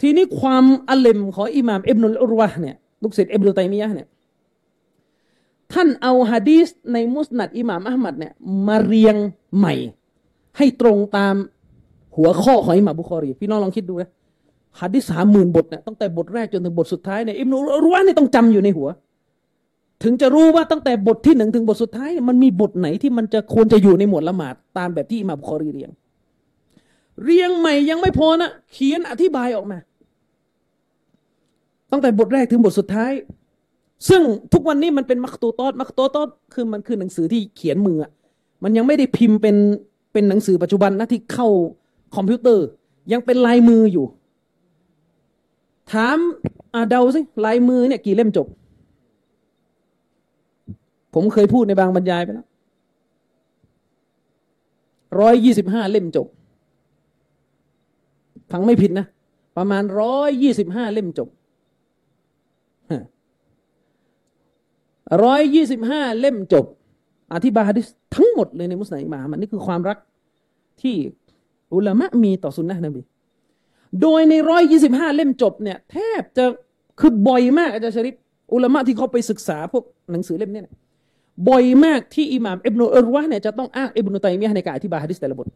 [0.00, 4.08] ทีนี้ความอาเล็มของอิหม่ามอิบนุลอุรวะเนี่ยลูกศิษย์อิบนุตัยมียะเนี่ย
[5.72, 8.32] ท่านเอาฮะดีษในมุสนัดอิหม่ามอะหมัดเนี่ย
[8.68, 9.16] มาเรียง
[9.58, 9.74] ใหม่
[10.56, 11.34] ให้ตรงตาม
[12.16, 14.10] หัวข้อของอิหม่ามบุคอรีพี่น้องลองคิดดูนะ
[14.80, 18.88] ฮะดิษสามหมื่นบทเนี่ยตั้งแต่บทแรกจนถึงบทสุดท้ายเนี่ยอิบนุลอุรวะเนี่ยต้องจำอยู่ในหัว
[20.02, 25.90] ถึงจะรู้ว่าตั้งแต่บทที่หนึ่งถึงบทสุดท้าย มันมีบทไหนที่มันจะควรจะอยู่ในหมวดละหมาดตามแบบที่อิหม่ามบุคอรีเรียง
[27.24, 29.78] เรียงใหม่ยังไม่พอนะเขียนอธิบายออกมา
[31.90, 33.12] ตั้งแต่บทแรกถึงบทสุดท้าย
[34.08, 37.98] ซึ่งทุกวันนี้มันเป็นมักตูตอดมักตูตอดคือมันคือหนังสือที่เขียนมือ
[38.62, 39.56] มันยังไม่ได้พิมพ์เป็น
[40.12, 41.48] เป็นหนังสือปัจจุบันนะที่เข้า
[42.16, 42.66] คอมพิวเตอร์
[43.12, 44.06] ยังเป็นลายมืออยู่
[45.92, 46.18] ถาม
[46.74, 48.46] อาเดาสิลายมือเนี่ยกี่เล่มจบ
[51.18, 52.46] ผมเคยพูดในบางบรรยายไปแล้ว
[55.20, 56.26] ร้อยยี่สิบห้าเล่มจบ
[58.52, 59.06] ฟังไม่ผิดนะ
[59.56, 61.28] ประมาณร้อยยี่สิบห้าเล่มจบ
[65.24, 66.64] ร้อยยี่สิบห้าเล่มจบ
[67.34, 69.98] อธิบายฮะดิษทั้งหมดเลยในมุสลิมมามันนี่คือความรัก
[70.82, 70.96] ที่
[71.74, 73.00] อุลามะมีต่อสุนนะนบี
[74.02, 76.44] โดยในร้อยยี่สิบห้าเล่มจบเนี่ย แทบจะ
[77.00, 78.14] คือบ่อยมากอาจารย์ชริป
[78.52, 80.62] อุลามะที่เขาไปศึกษาพวกหนังสือเล่มเนี้
[81.48, 85.46] บ่อยมากที่อิหม่ามอิบนุอัลวะเนี่ยจะต้องอ้างอิบนุตัยมียะในการอธิบายฮะดิษแต่ละบท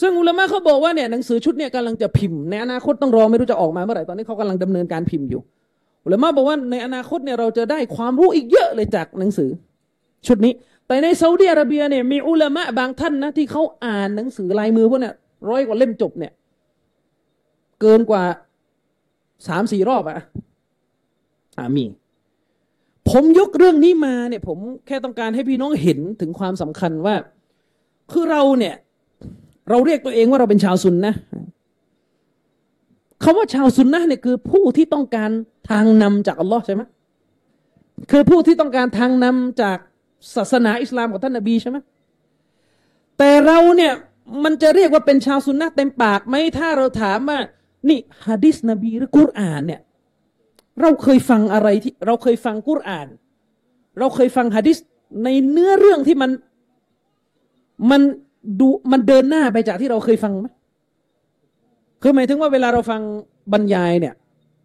[0.00, 5.40] ซึ่งอุลามะเขาบอกว่าเนี่ยหนังสือชุดเนี่ยกำลังจะพิมพ์ในอนาคตต้องรอไม่รู้จะออกมาเมื่อไหร่ตอนนี้เขากำลังดำเนินการพิมพ์อยู่
[6.04, 9.50] อุลามะบอกว่าในอนาคตเนี่ยเราจะได้ความรู้อีกเยอะเลยจากหนังสือ
[10.26, 10.52] ชุดนี้
[10.86, 15.14] แต่ในซาอุดิอาระเบียเนี่ยมีอุลามะบางท่านนะที่เขาอ่านหนังสือลายมือพวกเนี่ย
[15.50, 16.32] ร้อยกว่าเล่มจบเนี่ย
[17.80, 18.22] เกินกว่า
[19.48, 20.18] สามสี่รอบอะ
[21.58, 21.84] อ่ามี
[23.08, 27.14] ผมยกเรื่องนี้มาเนี่ย ผมแค่ต้องการให้พี่น้องเห็นถึงความสำคัญว่า
[28.12, 28.74] คือเราเนี่ย
[29.70, 31.14] เราเรียกตัวเองว่าเราเป็นชาวซุนนะ
[33.22, 35.30] คาว่าชาวซุนนะเนี่ยคือผู้ที่ต้องการ
[35.70, 36.82] ทางนำจากอัลลอฮ์ใช่ไหม
[38.10, 39.78] คือผู้ที่ต้องการทางนำจาก
[40.36, 41.76] ศาสนาอิสลามของท่านนบีใช่ไหม
[43.18, 43.92] แต่เราเนี่ย
[44.44, 47.38] มันจะเรียกว่าเป็นชาวซุนนะเต็มปากไหมถ้าเราถามว่า
[47.88, 49.80] นี่ฮะดิษนบีหรือกุรอานเนี่ย
[50.82, 53.08] เราเคยฟังอะไรที่เราเคยฟังกุรอาน
[53.98, 54.78] เราเคยฟังฮะดิษ
[55.24, 56.30] ในเนื้อเรื่องที่มัน
[57.90, 58.00] มัน
[58.60, 60.48] ดูมันเดินหน้าไปจากที่เราเคยฟังไหม
[62.02, 63.00] คือหมายถึงว่าเวลาเราฟัง
[63.52, 64.14] บรรยายเนี่ย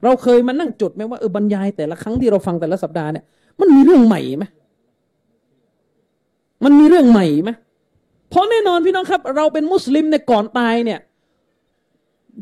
[0.04, 3.26] เราเคยมานั่งจดไหมว่าเออบรรยายแต่ละครั้งที่เราฟังแต่ละสัปดาห์เนี่ย
[3.60, 4.46] มันมีเรื่องใหม่ไหม
[6.64, 7.52] มันมีเรื่องใหม่ไหม
[8.30, 11.00] เพราะแน่นอนพี่น้องครับ เราเป็นมุสลิมในก่อนตายเนี่ย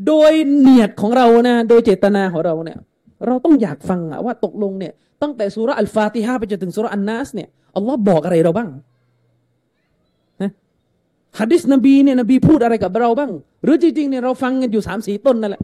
[0.07, 2.77] โดยเนียดของเรานะ โดยเจตนาของเราเนี่ย
[3.27, 8.69] เราต้องอยากฟังอะว่าตกลงเนี่ยตั้งแต่สุรอัลฟาติฮาไปจนถึงสุรอันนัสเนี่ยอัลลอฮ์บอกอะไรเราบ้าง
[11.39, 13.31] ฮะดิษนบีเนี่ยนบีพูดอะไรกับเราบ้าง
[13.63, 15.61] หรือจริงๆเนี่ยเราฟังกันอยู่สามสีต้นนั่นแหละ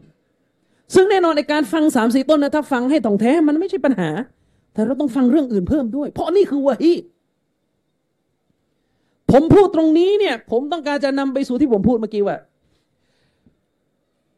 [0.94, 4.10] ซึ่งแน่นอนในการฟังสามสีต้นนะถ้าฟังให้ถ่องแท้มันไม่ใช่ปัญหา
[4.72, 6.92] แต่เราต้องฟังเรื่องอื่นเพิ่มด้วย เพราะนี่คือวะฮี
[9.30, 12.36] ผมพูดตรงนี้เนี่ย ผมต้องการจะนำไปสู่ที่ผมพูดเมื่อกี้ว่า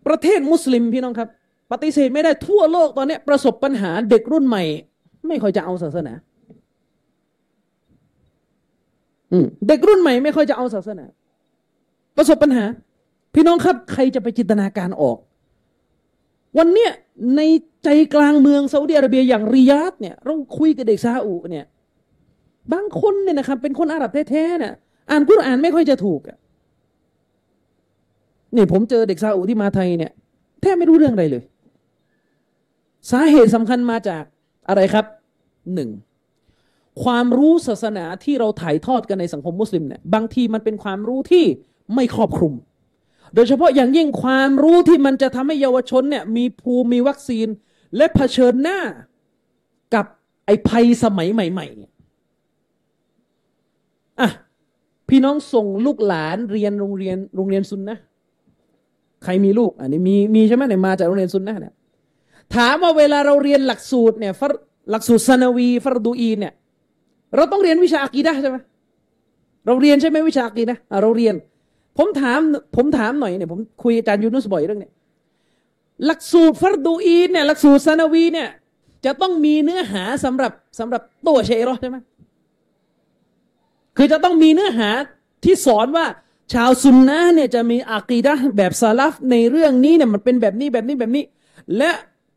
[0.06, 1.28] ประเทศมุสลิมพี่น้องครับ
[1.72, 4.64] ปฏิเสธไม่ได้ทั่วโลกตอนนี้ประสบปัญหาเด็กรุ่นใหม่
[5.28, 6.12] ไม่ค่อยจะเอาศาสนา
[9.68, 11.04] เด็กรุ่นใหม่ไม่ค่อยจะเอาศาสนา
[12.16, 12.64] ประสบปัญหา
[13.34, 15.18] พี่น้องครับ ใครจะไปจินตนาการออก
[16.58, 16.90] วันเนี้ย
[17.36, 17.40] ใน
[17.84, 21.64] ใจกลางเมืองซาอุดิอาระเบียอย่างริยาดเนี่ยเราคุยกับเด็กซาอุเนี่ย
[22.72, 24.72] บางคนเนี่ยนะครับ เป็นคนอาหรับแท้ๆเนี่ย
[25.10, 26.38] อ่านกุรอานไม่ค่อยจะถูกอะ
[28.56, 30.12] นี่ผมเจอเด็กซาอุที่มาไทยเนี่ย
[30.62, 31.42] แทบไม่รู้เรื่องอะไรเลย
[33.10, 34.24] สาเหตุสำคัญมาจาก
[34.68, 35.06] อะไรครับ
[35.74, 35.90] หนึ่ง
[37.04, 41.44] ความรู้ศาสนาที่เราถ่ายทอดกันในสังคมมุสลิมเนี่ยบางทีมันเป็นความรู้ที่
[41.94, 42.52] ไม่ครอบคลุม
[43.34, 47.46] โดยเฉพาะอย่างยิ่งความรู้ที่มันจะทำให้เยาวชนเนี่ยมีภูมิมีวัคซีน
[47.96, 48.78] และเผชิญหน้า
[49.94, 50.06] กับ
[50.46, 51.80] ไอ้ภัยสมัยใหม่ ๆ
[54.20, 54.30] อะ
[55.08, 57.98] พี่น้องส่งลูกหลานเรียนโรงเรียนโรงเรียนซุนนะ
[59.24, 61.74] ใครมีลูก อันนี้มีมีใช่ไหมเนี่ยมาจากโรงเรียนซุนนะเนี่ย
[62.56, 64.32] ถามว่าเวลาเราเรียนหลักสูตรเนี่ย
[64.90, 66.52] หลักสูตรซานาวีฟรดูอีนเนี่ย
[67.36, 68.56] เราต้องเรียนวิชาอากีดะใช่ไหม
[69.66, 71.35] เราเรียนใช่ไหมวิชาอากีดะะเราเรียน
[71.98, 72.40] ผมถาม
[72.77, 74.93] ผมถามหน่อยเนี่ยผมคุยอาจารย์ยูนุสบ่อยเรื่องเนี้ย
[76.06, 78.48] หลักสูตรฟรดูอีนเนี่ยหลักสูตรซานาวีเนี่ย
[79.05, 81.97] จะต้องมีเนื้อหาสำหรับสำหรับตัวเชรอใช่ไหม
[83.97, 84.90] คือจะต้องมีเนื้อหา
[85.44, 86.06] ที่สอนว่า
[86.52, 91.24] ชาวซุนนะเนี่ยจะมีอากีดะแบบซาลฟในเรื่องนี้เนี่ยมันเป็นแบบนี้แบบนี้แบบนี้
[91.77, 91.90] และ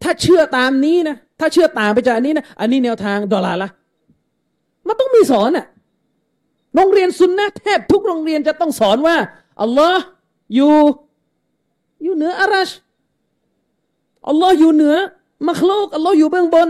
[0.04, 3.70] ถ้าเชื่อตามนี้นะ ถ้าเชื่อตามไปจากอันนี้นะ อันนี้แนวทางดอลลาร์ละ
[4.88, 5.66] มันต้องมีสอนอะ
[6.76, 9.16] โรงเรียนซุนนะแทบทุกโรงเรียนจะต้องสอนว่า
[9.62, 10.02] อัลลอฮ์
[10.56, 10.74] อยู่
[12.04, 12.70] อยู่เหนืออารัช
[14.28, 14.96] อัลลอฮ์อยู่เหนือ
[15.50, 16.70] มัคลูกอัลลอฮ์อยู่เบื้องบน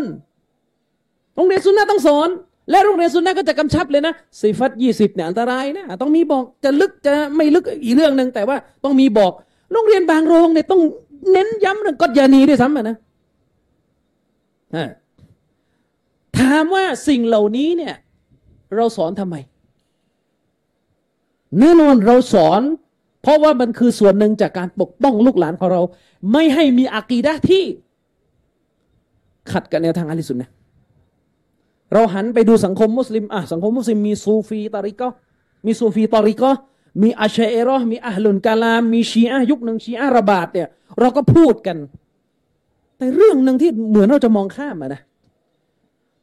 [1.35, 2.29] โรงเรียนซุนนะต้องสอน
[2.69, 9.31] และโรงเรียนซุนนะก็จะกำชับเลยนะสิฟัตยี่สิบเนี่ยอันตรายนะต้องมีบอกจะลึกจะไม่ลึกอีกเรื่องหนึ่งแต่ว่าต้องมีบอก
[9.71, 10.81] โรงเรียนบางโรงเนี่ยต้อง
[11.31, 12.97] เน้นย้ำเรื่องกฎยานีด้วยซ้ำนะ
[16.37, 17.95] ถามว่าสิ่งเหล่านี้เนี่ย
[18.75, 19.35] เราสอนทำไม
[21.59, 22.61] แน่นอนเราสอน
[23.21, 25.81] เพราะว่ามันคือส่วนหนึ่งจากการปกป้องลูกหลานของเรา
[26.31, 27.63] ไม่ให้มีอากีดะที่
[29.51, 30.49] ขัดกับแนวทางอะลิสุนนะ
[31.93, 35.07] เราหันไปดูสังคมมุสลิมอะสังคมมุสลิมมีซูฟีตาริกะ
[35.65, 36.51] มีซูฟีตาริกะ
[37.01, 40.67] มีอัชชัยรอมีอัลลุนกาลามมีชีอะยุคหนึ่งชีอะระบาดเนี่ย
[40.99, 41.77] เราก็พูดกัน
[42.97, 45.01] แต่เรื่องหนึ่งที่เหมือนเราจะมองข้ามะนะ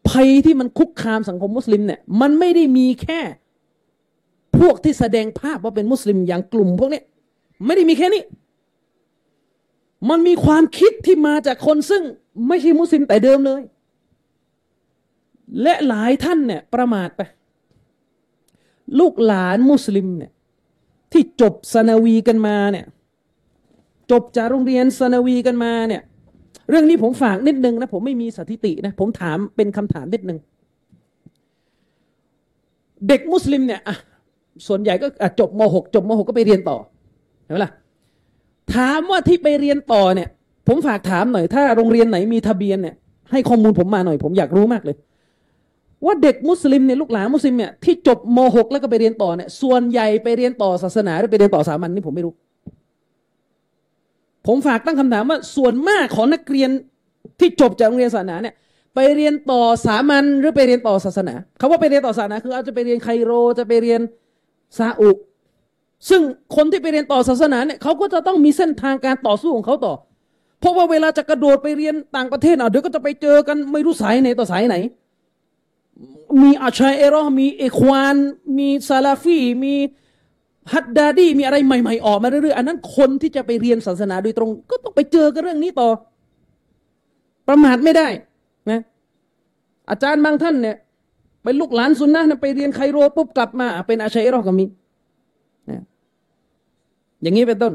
[0.09, 3.21] ภัยที่มันคุกคามสังคมมุสลิมเนี่ย มันไม่ได้มีแค่
[4.59, 7.03] พวกที่แสดงภาพว่าเป็นมุสลิมอย่างกลุ่มพวกนี้
[7.67, 8.23] ไม่ได้มีแค่นี้
[10.09, 12.03] มันมีความคิดที่มาจากคนซึ่ง
[12.49, 13.63] ไม่ใช่มุสลิมแต่เดิมเลย
[15.63, 17.21] และหลายท่านเนี่ยประมาทไป
[18.99, 20.33] ลูกหลานมุสลิมเนี่ย
[21.13, 22.87] ที่จบสนาวีกันมาเนี่ย
[24.11, 26.03] จบจากโรงเรียนสนาวีกันมาเนี่ย
[26.71, 30.39] เรื่องนี้ผมฝากนิดนึงนะ ผมไม่มีสถิตินะ ผมถามเป็นคำถามนิดนึง
[33.09, 33.81] เด็กมุสลิมเนี่ย
[34.67, 35.07] ส่วนใหญ่ก็
[35.41, 36.77] จบม .6 จบม .6 ก็ไปเรียนต่อ
[37.45, 37.73] เห็นไหมล่ะ
[38.75, 40.29] ถามว่าที่ไปเรียนต่อเนี่ย
[40.69, 42.95] ผมฝากถามหน่อย ถ้าโรงเรียนไหนมีทะเบียนเนี่ย
[43.31, 44.97] ให้ข้อมูลผมมาหน่อย ผมอยากรู้มากเลย
[46.05, 52.35] ว่าเด็กมุสลิมเนี่ยลูกหลานมุสลิมเนี่ยที่จบม .6 แล้วก็ไปเรียนต่อเนี่ยส่วนใหญ่ไปเรียนต่อศาสนาหรือไปเรียนต่อสามัญนี่ผมไม่รู้
[54.47, 56.71] ผมฝากตั้งคำถามว่าส่วนมากของนักเรียน
[57.41, 58.55] ที่จบจากโรงเรียนศาสนาเนี่ย
[58.95, 64.01] ไปเรียนต่อสามัญหรือไปเรียนต่อศาสนาคาว่าไปเรียนต่อศาสนาคืออาจจะไปเรียนไคโรจะไปเรียน
[64.79, 65.11] ซาอุ
[66.09, 66.21] ซึ่ง
[66.57, 69.95] คนที่ไปเรียนต่อศาสนาเนี่ยเขาก็จะต้องมีเส้นทางการต่อสู้ของเขาต่อ
[70.61, 74.77] เพราะว่าเวลาจะกระโดดไปเรียนต่างประเทศอะเดี๋ยวก็จะไปเจอกันไม่รู้สายไหนต่อสายไหน
[76.43, 78.17] มีอาชัยเอรอมีเอควาน
[78.59, 79.75] มีซาลาฟีมี
[80.73, 85.89] ฮัดดาดีมีอะไรใหม่ๆออกมาเรื่อยๆอันนั้นคนที่จะไปเรียนศาสนาโดยตรง ก็ต้องไปเจอกับเรื่องนี้ต่อ
[87.49, 88.09] ประมาทไม่ได้
[88.71, 88.81] นะ
[89.91, 90.77] อาจารย์บางท่านเนี่ย
[91.45, 94.65] เป็นลูกหลานซุนนะไปเรียนไคโรปุ๊บกลับมา เป็นอาชัยเรอก็มี
[95.71, 95.83] นะ
[97.23, 97.73] อย่างนี้เป็นต้น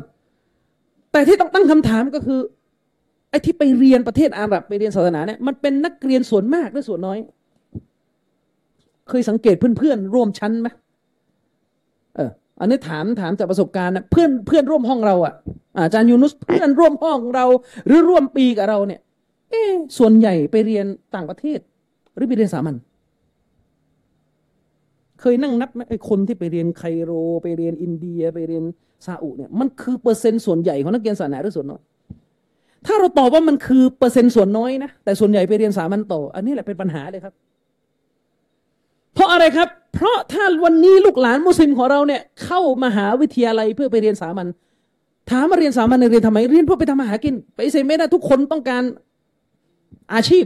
[1.12, 2.40] แต่ที่ต้องตั้งคำถามก็คือ
[3.30, 7.18] ไอ้ที่ไปเรียนประเทศอาหรับไปเรียนศาสนาเนี่ยมันเป็นนักเรียนส่วนมากหรือส่วนน้อย
[9.10, 10.68] เคยสังเกตเพื่อนๆร่วมชั้นไหม
[12.16, 15.34] เออ อันนี้ถามถามจากประสบการณ์นะเพื่อนเพื่อนร่วมห้องเราอะ
[15.78, 17.46] อาจารย์ยูนุสเพื่อนร่วมห้องเรา
[17.88, 19.00] หรือร่วมปีกับเราเนี่ย
[19.52, 19.56] เอ
[19.98, 20.86] ส่วนใหญ่ไปเรียน
[21.16, 21.60] ต่างประเทศ
[22.16, 22.76] หรือไปเรียนสามัญ
[25.22, 27.12] เคยนั่งนับไหมไอ้คนที่ไปเรียนไคโร
[27.44, 28.64] ไปเรียนอินเดีย ไปเรียน
[29.06, 31.82] ซาอุเนี่ยมันคือเปอร์เซ็นต์ส่วนใหญ่ของนักเรียนศาสนาหรือส่วนน้อย
[32.86, 37.34] ถ้าเราตอบว่ามันคือเปอร์เซ็นต์ส่วนน้อยนะแต่ส่วนใหญ่ไปเรียนสามัญต่อ อันนี้แหละเป็นปัญหาเลยครับ
[39.18, 44.48] เพราะอะไรครับ เพราะถ้าวันนี้ลูกหลานมุสลิมของเราเนี่ยเข้ามหาวิทยาลัยเพื่อไปเรียนสามัญ
[45.30, 48.84] ถามมาเรียนสามัญเรียนทำไมเรียนเพื่อไปทำมาหากิน ไปเสไม่ได้ทุกคนต้องการ
[50.14, 50.46] อาชีพ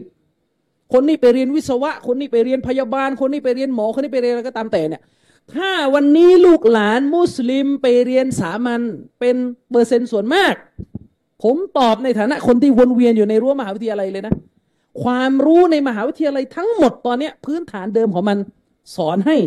[0.93, 5.01] คนนี้ไปเรียนวิศวะ คนนี้ไปเรียนพยาบาล คนนี้ไปเรียนหมอคนนี้ไปเรียนอะไรก็ตามแต่เนี่ย
[5.53, 8.81] ถ้าวันนี้ลูกหลานมุสลิมไปเรียนสามัญ
[9.19, 9.35] เป็น
[9.69, 10.53] เปอร์เซ็นต์ส่วนมาก
[11.43, 14.33] ผมตอบในฐานะคนที่วนเวียนอยู่ในรั้วมหาวิทยาลัยเลยนะ
[15.03, 18.37] ความรู้ในมหาวิทยาลัยทั้งหมดตอนนี้พื้นฐานเดิมของมัน
[18.95, 19.37] สอนให้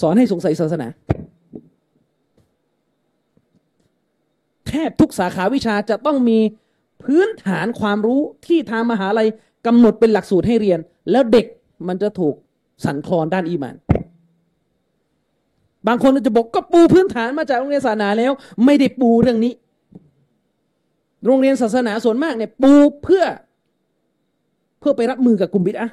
[0.00, 0.88] สอนให้สงสัยศาสนา
[4.68, 6.38] แทบทุกสาขาวิชาจะต้องมี
[7.04, 9.28] พื้นฐานความรู้ที่ทางมหาลัย
[9.66, 10.78] กำหนดเป็นหลักสูตรให้เรียน
[11.10, 11.46] แล้วเด็ก
[11.88, 12.34] มันจะถูก
[12.84, 13.76] สั่นคลอนด้านอีมาน
[15.86, 18.32] บางคนจะบอกก็ปูพื้นฐานมาจากโรงเรียนศาสนาแล้ว
[18.64, 19.52] ไม่ได้ปูเรื่องนี้
[21.26, 22.72] โรงเรียนศาสนาส่วนมากเนี่ยปู
[23.02, 23.24] เพื่อ
[24.80, 25.90] เพื่อไปรับมือกับกลุ่มบิดอะ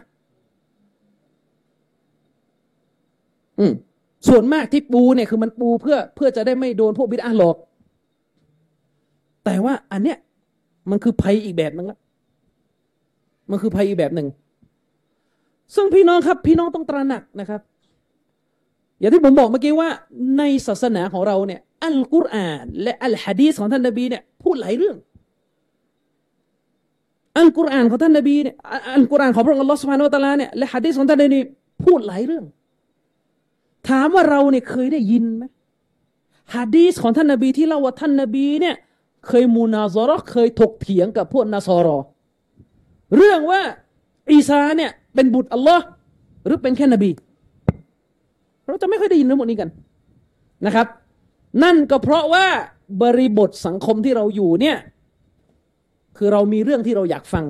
[3.59, 3.73] อืม
[4.27, 7.57] ส่วนมากที่ปูเนี่ยคือมันปูเพื่อเพื่อจะได้ไม่โดนพวกบิดอะหลอก
[9.45, 10.17] แต่ว่าอันเนี้ย
[10.89, 11.97] มันคือภัยอีกแบบนึงละ
[13.49, 14.27] มันคือภัยอีกแบบหนึ่ง
[15.75, 17.61] ซึ่งพี่น้องครับ พี่น้องต้องตระหนักนะครับ
[18.99, 19.89] อย่างที่ผมบอกเมื่อกี้ว่า
[20.37, 24.95] ในศาสนาของเราเนี่ย อัลกุรอาน และอัลฮะดีษของท่านนบีเนี่ยพูดหลายเรื่อง
[27.37, 28.55] อัลกุรอานของท่านนบีเนี่ย
[28.95, 31.39] อัลกุรอานของพระองค์อัลลอฮฺสุบฮานาอัลตะลาเนี่ยและฮะดีษของท่านนบี
[31.83, 32.45] พูดหลายเรื่อง
[33.87, 35.43] ถามว่าเราเนี่ยเคยได้ยินไหม
[36.55, 38.75] ฮะดีษของท่านนบีที่เล่าว่าท่านนบีเนี่ย
[39.27, 41.97] เคยมูนาซาระเคยถกเถียงกับพวกนาซอรอ
[43.15, 43.61] เรื่องว่า
[44.31, 45.85] อีสาเนี่ยเป็นบุตรอัลลอฮ์
[46.45, 47.11] หรือเป็นแค่นบี
[48.65, 49.69] เราจะไม่ค่อยได้ยินเรื่องพวกนี้กัน
[50.65, 50.87] นะครับ
[51.63, 52.45] นั่นก็เพราะว่า
[53.01, 54.77] บริบทสังคมที่เราอยู่เนี่ย
[56.17, 57.45] คือเรามีเรื่องที่เราอยากฟัง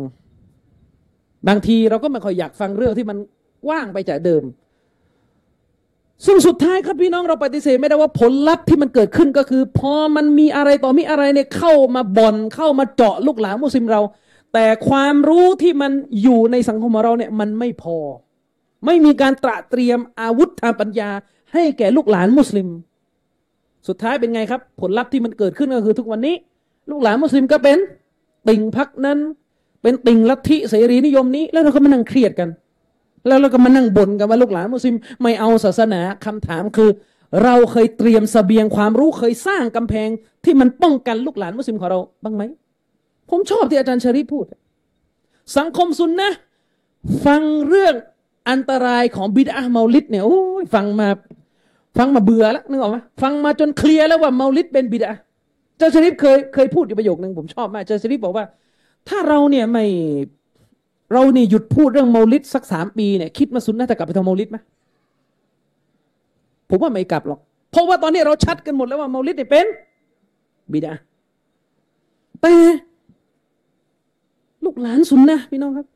[1.47, 3.17] บางทีเราก็ไม่ค่อยอยากฟังเรื่องที่มัน
[3.69, 4.43] ว่างไปจากเดิม
[6.25, 14.01] ซึ่งสุดท้ายครับพี่น้องเราปฏิเสธไม่ได้ว่าผลลัพธ์ที่มันเกิดขึ้นก็คือ พอมันมีอะไรต่อมีอะไรเนี่ยเข้ามาบ่อนเข้ามาเจาะลูกหลานมุสลิมเรา
[14.53, 15.91] แต่ความรู้ที่มัน
[16.21, 17.97] อยู่ในสังคมของเราเนี่ยมันไม่พอ
[18.85, 21.09] ไม่มีการตระเตรียมอาวุธทางปัญญา
[21.53, 22.67] ให้แก่ลูกหลานมุสลิม
[23.87, 26.35] สุดท้ายเป็นไงครับ ผลลัพธ์ที่มันเกิดขึ้นก็คือทุกวันนี้
[26.89, 27.77] ลูกหลานมุสลิมก็เป็น
[28.49, 29.19] ติ่งพักนั้น
[29.81, 32.49] เป็นติ่งลัทธิเสรีนิยมนี้ แล้วเราก็มานั่งเครียดกัน
[33.27, 36.89] แล้วเราก็มานั่งบ่นกันว่าลูกหลานมุสลิมไม่เอาศาสนาคำถามคือ
[37.43, 40.09] เราเคยเตรียมสเสบียงความรู้เคยสร้างกำแพง
[40.45, 42.43] ที่มันป้องกันลูกหลานมุสลิมของเราบ้างไหม
[43.29, 44.45] ผมชอบที่อาจารย์ชริพูด
[45.57, 46.31] สังคมซุนนะ
[47.25, 47.95] ฟังเรื่อง
[48.49, 51.07] อันตรายของบิดาเมาลิดเนี่ยโอ้ยฟังมา
[51.97, 55.11] ฟังมาเบื่อแล้วนึกออกไหมฟังมาจนเคลียร์แล้วว่าเมาลิดเป็นบิดา
[55.77, 58.45] เจ้าชริฟเคยเคยพูดอยู่ประโยคนึงผมชอบมากเจ้าชริฟบอกว่า
[59.09, 59.85] ถ้าเราเนี่ยไม่
[61.13, 64.57] เราเนี่ยหยุดพูดเรื่องเมาลิดสักสามปีเนี่ยคิดมาซุนนะจะกลับไปทำเมาลิดไหม
[66.69, 67.39] ผมว่าไม่กลับหรอก
[67.71, 69.65] เพราะว่าตอนนี้เราชัดกันหมดแล้วว่าเมาลิดเนี่ยเป็น
[70.71, 70.93] บิดา
[72.41, 72.53] แต่
[74.63, 75.87] ลูกหลานซุนนะพี่น้องครับ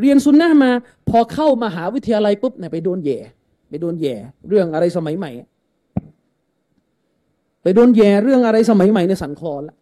[0.00, 0.70] เรียนซุนนะมา
[1.08, 3.18] พอเข้ามาหาวิทยาลัยปุ๊บเนี่ยไปโดนแย่
[3.68, 4.14] ไปโดนแย่
[4.48, 5.30] เรื่องอะไรสมัยใหม่
[7.62, 9.76] ไปโดนแย่เรื่องอะไรสมัยใหม่ในสันคลอละ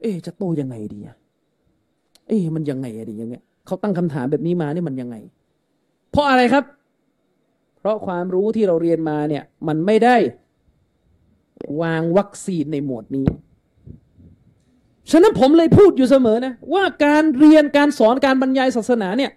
[0.00, 1.16] เอ๊จะโตยังไงดีอะ
[2.28, 5.16] เอ๊มันยังไงอะดีอย่างเงี้ยเขาตั้งคำถามแบบนี้มาเนี่ยมันยังไง
[6.10, 6.64] เพราะอะไรครับ
[7.78, 10.16] เพราะความรู้ที่เราเรียนมาเนี่ย มันไม่ได้
[11.82, 13.26] วางวัคซีนในหมวดนี้
[15.10, 19.30] ฉะนั้นผมเลยพูดอยู่เสมอนะ ว่าการเรียนการสอนการบรรยายศาสนาเนี่ย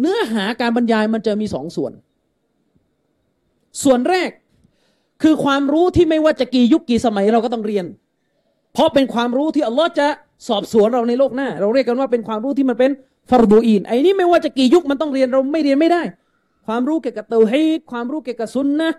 [0.00, 1.92] เนื้อหาการบรรยายมันจะมีสองส่วน
[3.82, 4.30] ส่วนแรก
[5.22, 7.86] คือความรู้ที่ไม่ว่าจะกี่ยุคกี่สมัยเราก็ต้องเรียน
[8.72, 10.06] เพราะเป็นความรู้ที่อัลลอฮ์จะ
[10.48, 12.90] สอบสวนเราในโลกหน้า เราเรียกกันว่าเป็นความรู้ที่มันเป็น
[13.30, 16.02] ฟารดูอีนไอ้นี่ไม่ว่าจะกี่ยุคมันต้องเรียนเราไม่เรียนไม่ได้
[16.66, 18.90] ความรู้เกี่ยวกับเตาฮีดความรู้เกี่ยวกับซุนนะ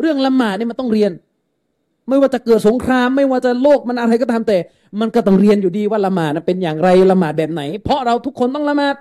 [0.00, 1.12] เรื่องละหมาดเนี่ยมันต้องเรียน
[2.08, 4.58] ไม่ว่าจะเกิดสงคราม ไม่ว่าจะโลกมันอะไรก็ตามแต่
[5.00, 8.94] มันก็ต้องเรียนอยู่ดีว่าละหมาดเป็นอย่างไรละหมาดแบบไหน เพราะเราทุกคนต้องละหมาด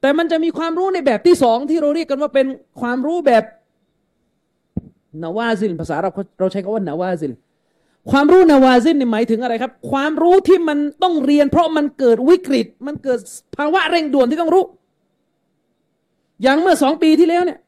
[0.00, 2.46] แต่มันจะมีความรู้ในแบบที่สองที่เราเรียกกันว่าเป็น
[2.80, 3.44] ความรู้แบบ
[5.22, 7.32] นาวาซิลภาษาเราเราใช้คำว่านาวาซิล
[8.10, 13.18] ความรู้นาวาซิลนี่หมายถึงอะไรครับ ความรู้ที่มันต้องเรียน เพราะมันเกิดวิกฤต มันเกิด
[13.56, 14.64] ภาวะเร่งด่วนที่ต้องรู้
[16.42, 17.58] อย่างเมื่อสองปีที่แล้วเนี่ย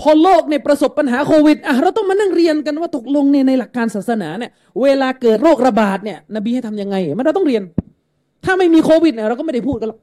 [0.00, 4.50] พอโลกเนี่ยประสบปัญหาโควิดอะเราต้องมานั่งเรียนกันว่าตกลงในในหลักการศาสนาเนี่ย
[4.82, 7.62] เวลาเกิดโรคระบาดเนี่ย นบีให้ทํำยังไง มันเราต้องเรียน
[8.44, 9.98] ถ้าไม่มีโควิดเนี่ยเราก็ไม่ได้พูดกันหรอก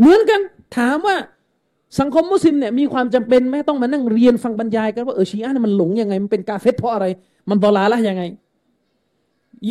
[0.00, 0.40] เหมือนกัน
[0.76, 1.16] ถามว่า
[2.00, 7.06] สังคมมุสลิมเนี่ยมีความจำเป็นไหมต้องมานั่งเรียนฟังบรรยายกันว่าเออชีอะห์เนี่ยมันหลงยังไงมันเป็นกาเฟตเพราะอะไร
[7.48, 8.22] มันดอลาละยังไง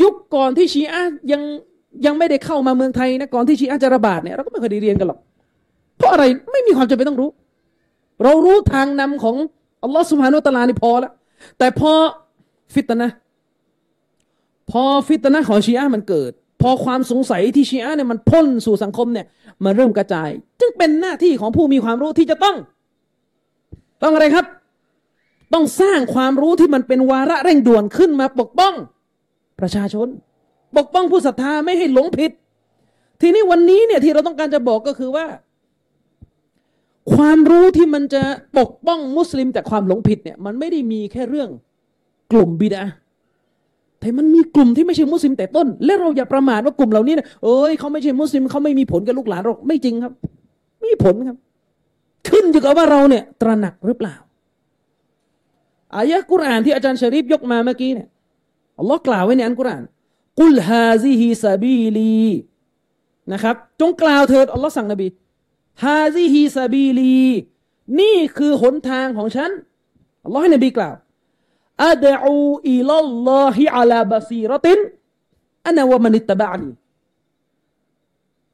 [0.02, 1.42] ยุคก่อนที่ชีอะยัง
[2.06, 5.20] ยังไม่ได้เข้ามาเมืองไทยนะก่อนที่ชีอะจะระบาดเนี่ยเราก็ไม่เคยได้เรียนกันหรอก
[5.98, 7.30] เพราะอะไรไม่มีความจำเป็นต้องรู้
[8.24, 9.36] เรารู้ทางนำของ
[9.84, 11.12] อัลลอฮฺสุบฮานุตะลานี่พอแล้ว
[11.58, 11.92] แต่พอ
[12.74, 13.10] ฟิตนะ
[14.72, 16.32] พอฟิตนะของชีอะมันเกิด
[16.62, 19.26] พอความสงสัยที่ชีอะเนี่ยมันพ่นสู่สังคมเนี่ย
[19.64, 20.30] มันเริ่มกระจาย
[20.60, 22.56] จึงเป็นหน้าที่ของผู้มีความรู้ที่จะต้อง
[24.04, 24.46] ต้องอะไรครับ
[25.54, 28.74] ต้องสร้างความรู้ที่มันเป็นวาระเร่งด่วนขึ้นมาปกป้อง
[29.60, 30.08] ประชาชน
[30.78, 32.32] ปกป้องผู้ศรัทธาไม่ให้หลงผิด
[33.22, 35.26] ทีนี้วันนี้เนี่ยที่เราต้องการจะบอกก็คือว่า
[37.14, 38.22] ความรู้ที่มันจะ
[38.60, 41.50] ปกป้องมุสลิมจากความหลงผิดเนี่ยมันไม่ได้มีแค่เรื่อง
[42.32, 42.84] กลุ่มบิดา
[44.00, 50.14] แต่มันมีกลุ่มที่ไม่ใช่มุสลิมแต่ต้น และเราอย่าประมาทว่ากลุ่มเหล่านี้นะเอ้ยเขาไม่ใช่มุสลิมเขาไม่มีผลกับลูกหลานเราไม่จริงครับ
[50.86, 51.38] มีผลครับ
[52.28, 54.16] ขึ้นอยู่กับว่าเราเนี่ย ตระหนักหรือเปล่า
[55.98, 58.08] อายะกุรอานที่อาจารย์ชริฟยกมาเมื่อกี้เนี่ย
[58.80, 59.84] อัลลอฮ์กล่าวไว้ในอันกุรอาน
[60.40, 62.26] กุลهذه سبيلي
[63.32, 65.08] นะครับจงกล่าวเถิดอัลลอฮ์สั่งนบี
[65.84, 67.26] ฮาซิฮิซาบีลี
[68.00, 69.52] นี่คือหนทางของฉัน
[70.26, 70.96] อัลลอฮ์ให้นบีกล่าว
[71.88, 72.92] أدعو إلى
[73.28, 76.70] الله على بصيرة أنا ومن اتبعني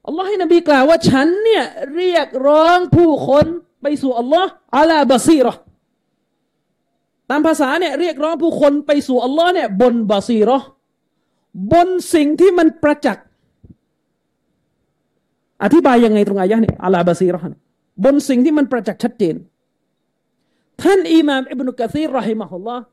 [0.07, 1.65] อัลลอฮ์ให้นบีกล่าวว่าฉันเนี่ย
[1.95, 3.45] เรียกร้องผู้คน
[3.81, 5.53] ไปสู่อัลลอฮ์อาลาบาซีรอ
[7.31, 10.57] ตามภาษาเนี่ยเรียกร้องผู้คนไปสู่อัลลอฮ์เนี่ยบนบาซีรอ
[11.73, 13.25] บนสิ่งที่มันประจักษ์
[15.63, 17.41] อธิบายยังไงตรงอายะนี้อาลาบาซีรอ
[18.05, 19.35] บนสิ่งที่มันประจักษ์ชัดเจน
[20.81, 22.83] ท่านอิหม่ามอิบนุกะซีรรอฮิมะฮุลลอฮ์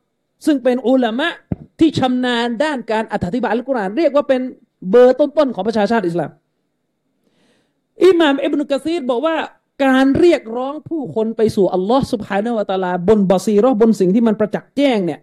[0.46, 1.28] ซึ่งเป็นอุลามะ
[1.80, 4.40] ที่ชำนาญด้านการอธิบายอัลกุรอานเรียกว่าเป็น
[4.90, 6.30] เบอร์ต้นๆของประชาชาติอิสลาม
[8.04, 9.36] อิหม่ามอิบนุกะซีรบอกว่า
[9.84, 15.20] การเรียกร้องผู้คนไปสู่อัลลอฮ์สุบฮานาวะตาลา บนบาซีรอบนสิ่งที่มันประจักษ์แจ้งเนี่ย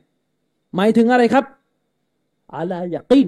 [0.75, 1.45] หมายถึงอะไรครับ
[2.55, 3.27] อาลายากีน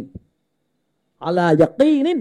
[1.25, 2.19] อาลายากีนิน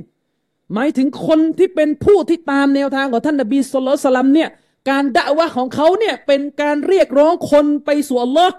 [0.74, 4.48] หมายถึงคนที่เป็นผู้ที่ตามแนวทางของท่านนบีสุลต่านสลัมเนี่ย
[4.90, 8.54] การด่าวะของเขาเนี่ยเป็นการเรียกร้องคนไปสู่อัลลอฮ์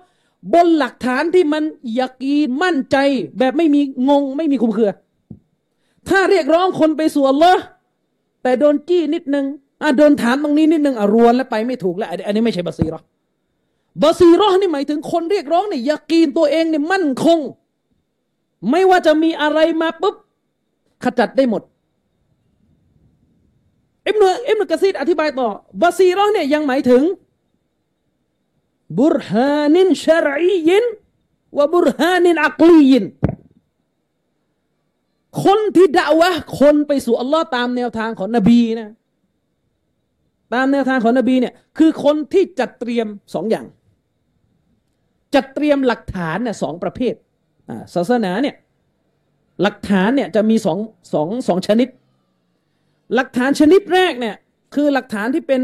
[0.53, 1.63] บนหลักฐานที่มัน
[1.99, 2.97] ยากีนมั่นใจ
[3.39, 4.91] แบบไม่มีงงไม่มีคุมเครือ
[6.09, 7.61] ถ้าเรียกร้องคนไปสู่อัลลอฮ์
[8.43, 9.45] แต่โดนจี้นิดนึง
[9.83, 12.99] อะโดนถามตรงนี้นิดนึงอะรวนแล้วไปไม่ถูกแล้วอันนี้ไม่ใช่บาซีรอ
[14.03, 17.39] บาซีรอนี่หมายถึงคนเรียกร้องเนี่ยยากีนตัวเองเนี่ยมั่นคง
[18.69, 20.15] ไม่ว่าจะมีอะไรมาปุ๊บ
[21.03, 21.61] ขจัดได้หมด
[24.07, 25.47] อิบนุอิบนุกะซีดอธิบายต่อ
[25.81, 27.03] บาซีรอเนี่ยยังหมายถึง
[28.99, 30.85] บุรฮานินชรอียิน
[31.57, 33.05] วะบุรฮานินอักลียิน
[35.43, 36.29] คนที่ด่าวะ
[36.59, 38.91] คนไปสู่อัลลอฮ์ตามแนวทางของนบีนะ
[40.53, 43.65] ตามแนวทางของนบีเนี่ยคือคนที่จัดเตรียมสองอย่าง
[45.35, 47.13] จัดเตรียมหลักฐานเนี่ยสองประเภท
[47.95, 48.55] ศาสนาเนี่ย
[49.61, 50.77] หลักฐานเนี่ยจะมีสอง
[51.13, 51.87] สองสองชนิด
[53.15, 54.35] หลักฐานชนิดแรกเนี่ย
[54.75, 55.61] คือหลักฐานที่เป็น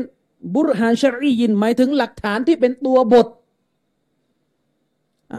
[0.56, 3.28] บุรฮานชรียินหมายถึงหลักฐานที่เป็นตัวบท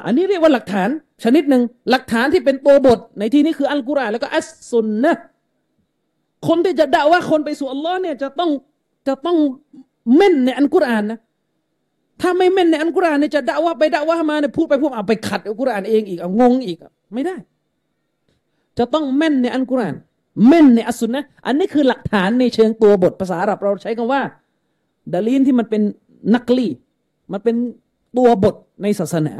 [0.07, 0.89] อันนี้เรียกว่าหลักฐาน
[1.25, 5.15] ชนิดหนึ่งหลักฐานที่เป็นตัวบท ในที่นี้คืออัลกุรอานแล้วก็อัสซุนนะ
[6.49, 8.51] คนที่จะด่าว่าคนไปสู่อัลลอฮ์เนี่ยจะต้อง
[9.07, 9.39] จะต้อง
[10.15, 11.19] เม่นในอัลกุรอานนะ
[12.21, 16.79] ถ้าไม่เม่นในอัลกุรอานเนี่ยจะด่าว่าไปด่าว่ามาเนี่ยพูดไปพูดเอาไปขัดอัลกุรอานเองอีกเอางงอีก
[17.15, 17.37] ไม่ได้
[18.79, 19.95] จะต้องแม่นในอัลกุรอาน
[20.49, 24.23] แม่นในอัสุนนะอันนี้คือหลักฐานในเชิงตัวบทภาษาอาหรับเราใช้คำว่า
[25.13, 25.83] ดาลีนที่มันเป็น
[26.35, 26.69] นักลี
[27.33, 27.57] มันเป็น
[28.17, 29.35] ตัวบทในศาสนา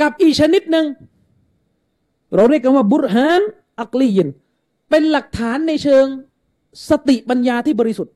[0.00, 0.86] กับอีกชนิดหนึ่ง
[2.34, 3.42] เราเรียกกันว่าบุรฮาน
[3.80, 4.28] อักลียิน
[4.90, 6.06] เป็นหลักฐานในเชิง
[6.90, 8.14] สติปัญญาที่บริสุทธิ์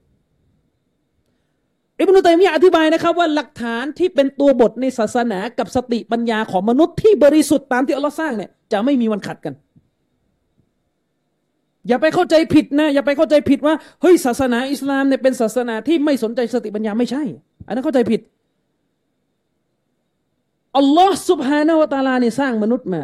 [2.00, 9.54] อิบนุตัยมียะอธิบายนะครับว่าหลักฐานที่เป็นตัวบทในศาสนากับสติปัญญาของมนุษย์ที่บริสุทธิ์ตามที่อัลลอฮ์สร้างเนี่ยจะไม่มีวันขัดกัน
[11.88, 17.22] อย่าไปเข้าใจผิดนะอย่าไปเข้าใจผิดว่าเฮ้ยศาสนาอิสลามเนี่ยเป็นศาสนาที่ไม่สนใจสติปัญญาไม่ใช่
[17.66, 18.20] อันนั้นเข้าใจผิด
[20.78, 23.02] อัลลอฮ์สุบฮานาวะตาลาเนี่ยสร้างมนุษย์มา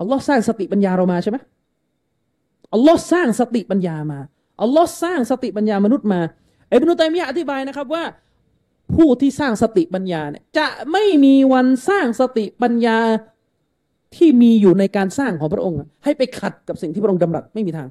[0.00, 1.38] อัลลอฮ์สร้างสติปัญญาเรามาใช่ไหม
[2.74, 4.20] อัลลอฮ์สร้างสติปัญญามา
[4.62, 6.20] อัลลอฮ์สร้างสติปัญญามนุษย์มา
[6.72, 8.04] อิบนุตัยมียะอธิบายนะครับว่า
[8.94, 12.98] ผู้ที่สร้างสติปัญญาเนี่ยจะไม่มีวันสร้างสติปัญญา
[14.16, 17.88] ที่มีอยู่ในการสร้างของพระองค์ ให้ไปขัดกับสิ่งที่พระองค์ดำรัสไม่มีทาง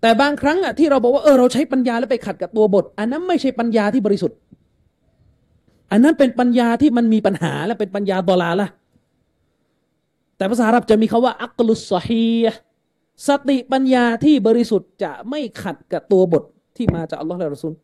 [0.00, 4.36] แต่บางครั้งอะที่เราบอกว่าเออเราใช้ปัญญาแล้วไปขัดกับตัวบท อันนั้นไม่ใช่ปัญญาที่บริสุทธิ์
[5.92, 8.68] อันนั้นเป็นปัญญาที่มันมีปัญหาและเป็นปัญญาดอลาละ
[10.36, 12.26] แต่ภาษาอาหรับจะมีคาว่าอักลุสฮี
[13.28, 16.42] สติปัญญาที่บริสุทธิ์จะไม่ขัดกับตัวบท
[16.76, 17.74] ที่มาจากอัลลอฮฺและรอซูล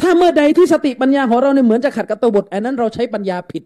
[0.00, 3.62] ถ้าเมื่อใดที่สติปัญญาของเราเนี่ยเหมือนจะขัดกับตัวบทอันนั้นเราใช้ปัญญาผิด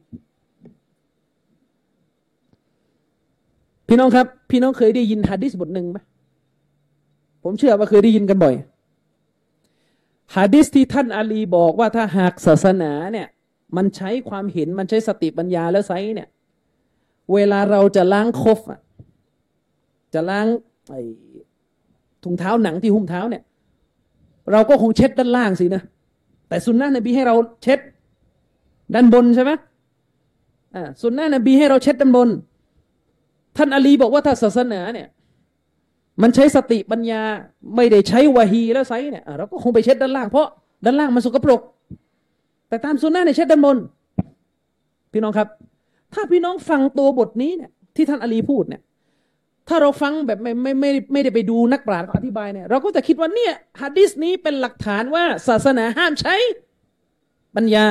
[3.89, 5.99] พี่น้องครับ พี่น้องเคยได้ยินฮะดิษบทหนึ่งไหม
[7.45, 8.55] ผมเชื่อว่าเคยได้ยินกันบ่อย
[10.37, 13.27] ฮะดิษที่ท่านอาลีบอกว่าถ้าหากศาสนาเนี่ย
[13.77, 16.29] มันใช้ความเห็นมันใช้สติปัญญาแล้วไซเนี่ย
[17.35, 18.61] เวลาเราจะล้างคฟ
[20.15, 20.47] จะล้าง
[20.91, 21.01] ไอ้
[22.25, 23.43] ถุงเท้าหนังที่หุ้มเท้าเนี่ย
[24.53, 25.83] เราก็คงเช็ดด้านล่างสินะ
[26.49, 27.79] แต่สุนนะนบีให้เราเช็ด
[28.95, 29.53] ด้านบนใช่ไหม
[30.75, 32.29] อ่าสุนนะนบีให้เราเช็ดด้านบน
[33.57, 35.09] ท่านอาลีบอกว่าถ้าศาสนาเนี่ย
[36.23, 37.23] มันใช้สติปัญญา
[37.77, 40.47] ไม่ได้ใช้วะฮีแล้วไซเนี่ยเราก็คงไปเช็ดด้านล่างเพราะ
[40.85, 41.61] ด้านล่างมันสกปรก
[42.69, 43.77] แต่ตามสุนนะเนี่ยเช็ดด้านบน
[45.13, 45.49] พี่น้องครับ
[46.15, 48.83] ถ้าพี่น้องฟังตัวบทนี้เนี่ยที่ท่านอาลีพูดเนี่ย
[49.69, 56.35] ถ้าเราฟังแบบไม่ไม่ไม่ไม่ได้ไปดูนักปราชญ์อธิบายเนี่ยเราก็จะคิดว่าเนี่ยฮะดิษนี้เป็นหลักฐานว่าศาสนาห้ามใช้
[57.57, 57.85] ปัญญา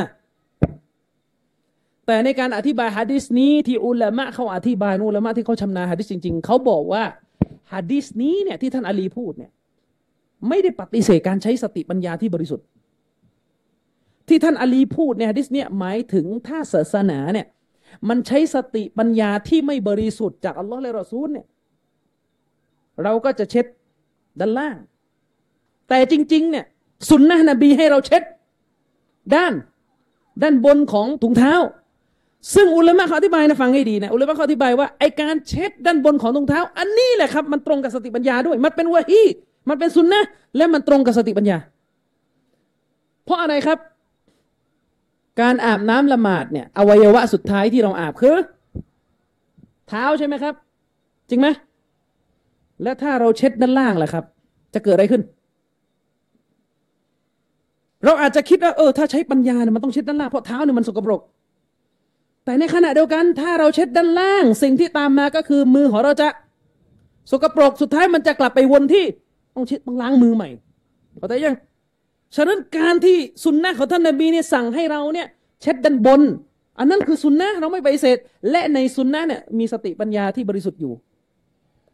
[2.05, 7.03] แต่ในการอธิบายฮะดิษนี้ที่อุลามะเขาอธิบายอุลามะที่เขาชำนาญฮะดิษจริง ๆเขาบอกว่า
[7.73, 9.51] ฮะดิษนี้เนี่ยที่ท่านอาลีพูดเนี่ย
[10.47, 12.65] ไม่ได้ปฏิเสธการใช้สติปัญญาที่บริสุทธิ์
[14.27, 17.47] ที่ท่านอาลีพูดในฮะดิษเนี่ยหมายถึงถ้าศาสนาเนี่ย
[18.09, 21.47] มันใช้สติปัญญาที่ไม่บริสุทธิ์จากอัลลอฮ์และรอซูลเนี่ย
[23.03, 23.65] เราก็จะเช็ด
[24.39, 24.77] ด้านล่าง
[25.89, 26.65] แต่จริง ๆ เนี่ย
[27.09, 28.23] สุนนะนบีให้เราเช็ด
[29.35, 29.53] ด้าน
[30.41, 31.53] ด้านบนของถุงเท้า
[32.55, 39.21] ซึ่งอุลามะเขาอธิบายนะฟังให้ดีนะอุลามะเขาอธิบายว่าไอการเช็ดด้านบนของถุงเท้า อันนี้แหละครับ มันตรงกับสติปัญญาด้วย มันเป็นวะฮี
[39.69, 40.21] มันเป็นสุนนะ
[40.57, 41.57] และมันตรงกับสติปัญญา
[43.25, 43.77] เพราะอะไรครับ
[45.41, 48.37] การอาบน้ำละหมาดเนี่ยอวัยวะสุดท้ายที่เราอาบคือ
[49.87, 50.53] เท้าใช่ไหมครับ
[51.29, 51.47] จริงไหม
[52.83, 54.23] แล้วถ้าเราเช็ดด้านล่างล่ะครับ
[54.73, 55.21] จะเกิดอะไรขึ้น
[58.05, 61.21] เราอาจจะคิดว่าเออถ้าใช้ปัญญาเนี่ยมันต้องเช็ดด้านล่างเพราะเท้าเนี่ยมันสกปรก
[62.45, 66.27] แต่ในขณะเดียวกัน ถ้าเราเช็ดด้านล่าง สิ่งที่ตามมาก็คือมือของเราจะ
[67.31, 69.05] สกปรกสุดท้ายมันจะกลับไปวนที่
[69.55, 70.49] ต้องเช็ดต้องล้างมือใหม่
[71.19, 71.55] เข้าใจยัง
[72.35, 75.27] ฉะนั้นการที่สุนนะของท่านนบีเนี่ยสั่งให้เราเนี่ย
[75.61, 76.21] เช็ดด้านบน
[76.79, 78.17] อันนั้นคือสุนนะเราไม่ไปเสธ
[78.51, 80.93] และในสุนนะเนี่ยมีสติปัญญาที่บริสุทธิ์อยู่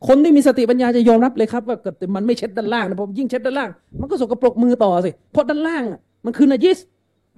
[0.07, 5.83] คนที่มีสติปัญญาจะยอมรับเลยครับ ว่าเกิดมันไม่เช็ดด้านล่างนะผมยิ่งเช็ดด้านล่าง มันก็สกปรกมือต่อสิเพราะด้านล่าง
[6.25, 6.77] มันคือนาจิส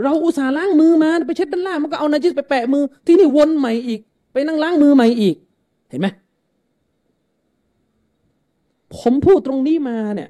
[0.03, 3.99] เราอุตส่าห์ล้างมือมาไปเช็ดด้านล่างมันก็เอานาจิสไปแปะมือที่นี่วนใหม่อีก
[4.33, 5.35] ไปนั่งล้างมือใหม่อีก
[5.89, 6.07] เห็นไหม
[8.97, 10.29] ผมพูดตรงนี้มาเนี่ย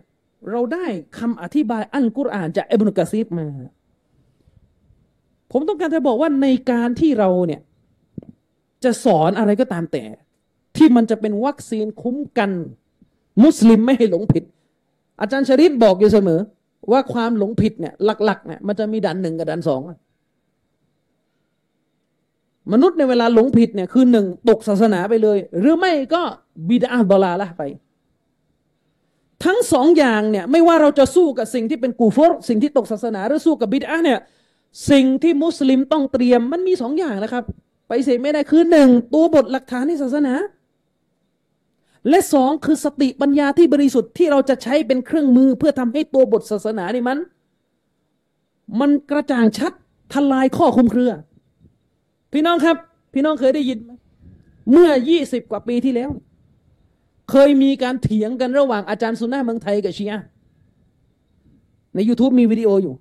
[0.52, 0.86] เราได้
[1.18, 3.48] คำอธิบายอัลกุรอานจากอิบนุกะซีรมา
[5.52, 7.62] ผมต้องการจะบอกว่าในการที่เราเนี่ย
[8.84, 10.04] จะสอนอะไรก็ตามแต่
[10.76, 12.52] ที่มันจะเป็นวัคซีนคุ้มกัน
[13.44, 14.44] มุสลิมไม่ให้หลงผิด
[15.22, 16.40] อาจารย์ชริฟบอกอยู่เสมอ
[16.92, 17.94] ว่าความหลงผิดเนี่ย
[18.26, 19.82] หลักๆเนี่ยมันจะมีดันหนึ่งกับดันสอง
[22.74, 26.22] มนุษย์ในเวลาหลงผิดเนี่ยคือหนึ่งตกศาสนาไปเลย หรือไม่ก็
[26.70, 27.64] บิดาบลาละไป
[29.46, 34.20] ทั้งสองอย่างเนี่ยไม่ว่าเราจะสู้กับสิ่งที่เป็นกูฟรสิ่งที่ตกศาสนาหรือสู้กับบิดาเนี่ย
[34.92, 37.44] สิ่งที่มุสลิมต้องเตรียมมันมีสองอย่างนะครับ
[37.88, 40.34] ไปเสียไม่ได้คือหนึ่งตัวบทหลักฐานในศาสนา
[42.10, 47.18] และสองคือสติปัญญาที่บริสุทธิ์ที่เราจะใช้เป็นเครื่องมือเพื่อทำให้ตัวบทศาสนานี่มัน
[48.80, 49.72] มันกระจ่างชัด
[50.14, 51.12] ทลายข้อคลุมเครือ
[52.34, 52.78] พี่น้องครับ
[53.14, 53.92] พี่น้องเคยได้ยินไหม
[54.72, 56.10] เมื่อยี่สิบกว่าปีที่แล้ว
[57.32, 60.22] เคยมีการเถียงกันระหว่างอาจารย์สุนนะเมืองไทยกับชีอะ
[61.94, 62.94] ใน YouTube มีวิดีโออยู่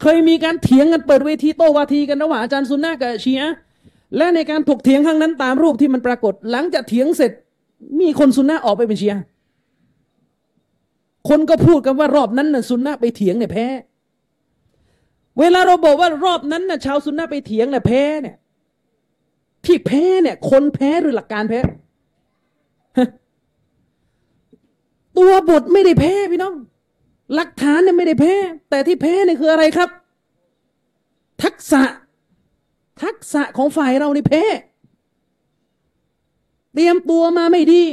[0.00, 3.50] เคยมีการเถียงกันเปิดเวทีโต้วาทีกันระหว่างอาจารย์ซุนนะกับชีอะ
[4.16, 7.32] และในการถกเถียงครั้งนั้นตามรูปที่มันปรากฏ หลังจากเถียงเสร็จ
[8.00, 9.20] มีคนซุนนะออกไปเป็นชีอะ
[11.28, 13.66] คนก็พูดกันว่ารอบนั้นน่ะซุนนะไปเถียงเนี่ยแพ้
[15.38, 18.36] เวลาเราบอกว่ารอบนั้นน่ะชาวซุนนะไปเถียงเนี่ยแพ้เนี่ย
[19.64, 21.60] ที่แพ้เนี่ยคนแพ้หรือหลักการแพ้
[25.18, 26.54] ตัวบทไม่ได้แพ้พี่น้อง
[27.34, 28.34] หลักฐานเนี่ยไม่ได้แพ้
[28.70, 29.88] แต่ที่แพ้เนี่ยคืออะไรครับ
[31.42, 31.82] ทักษะ
[33.02, 34.42] ทักษะของฝ่ายเราในแพ้
[36.74, 37.84] เตรียมตัวมาไม่ดี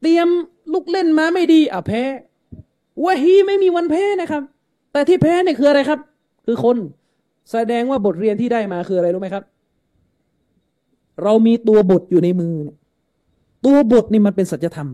[0.00, 0.28] เตรียม
[0.72, 2.02] ลูกเล่นมาไม่ดีอะแพ้
[3.04, 4.42] วะฮีไม่มีวันแพ้นะครับ
[4.92, 6.00] แต่ที่แพ้เนี่ยคืออะไรครับ
[6.46, 6.76] คือคน
[7.50, 9.44] แสดงว่าบทเรียนที่ได้มาคืออะไรรู้ไหมครับ
[11.22, 12.76] เรามีตัวบทอยู่ในมือเนี่ย
[13.64, 14.88] ตัวบทนี่มันเป็นสัจธรรม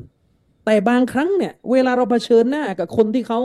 [0.64, 3.40] แต่บางครั้งเนี่ย เวลาเราเผชิญหน้ากับคนที่เขา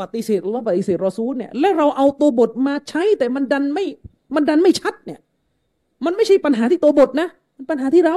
[0.00, 3.84] ปฏิเสธอัลลอฮ์ปฏิเสธรอซูลเนี่ย และเราเอาตัวบทมาใช้ แต่มันดันไม่
[4.34, 5.20] มันดันไม่ชัดเนี่ย
[6.04, 8.16] มันไม่ใช่ปัญหาที่ตัวบทนะ มันปัญหาที่เรา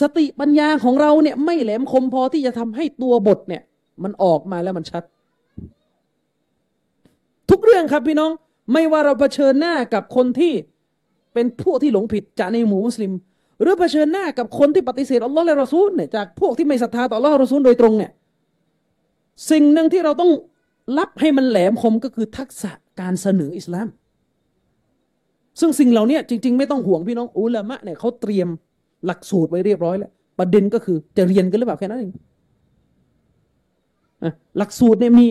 [0.00, 3.62] สติปัญญาของเราเนี่ย ไม่แหลมคมพอที่จะทำให้ตัวบทเนี่ย
[4.02, 5.02] มันออกมาแล้วมันชัด
[7.50, 8.30] ทุกเรื่องครับพี่น้อง
[8.72, 10.52] ไม่ว่าเราเผชิญหน้ากับคนที่
[11.34, 13.12] เป็นพวกที่หลงผิดจากในหมู่มุสลิม
[13.60, 18.10] หรือเผชิญหน้ากับคนที่ปฏิเสธอัลลอฮ์และรอซูลเนี่ยจากพวกที่ไม่ศรัทธาต่ออัลลอฮ์และรอซูลโดยตรงเนี่ย
[19.50, 20.30] สิ่งหนึ่งที่เราต้อง
[20.98, 22.70] รับให้มันแหลมคมก็คือทักษะ
[23.00, 23.88] การเสนออิสลาม
[25.60, 28.48] ซึ่งสิ่งเหล่านี้จริง ๆ ไม่ต้องห่วงพี่น้องอุลามะเนี่ยเขาเตรียม
[29.06, 32.12] หลักสูตรไว้เรียบร้อยแล้วประเด็นก็คือจะเรียนกันหรือเปล่าแค่นั้นเอง
[34.58, 35.26] หลักสูตรเนี่ยมี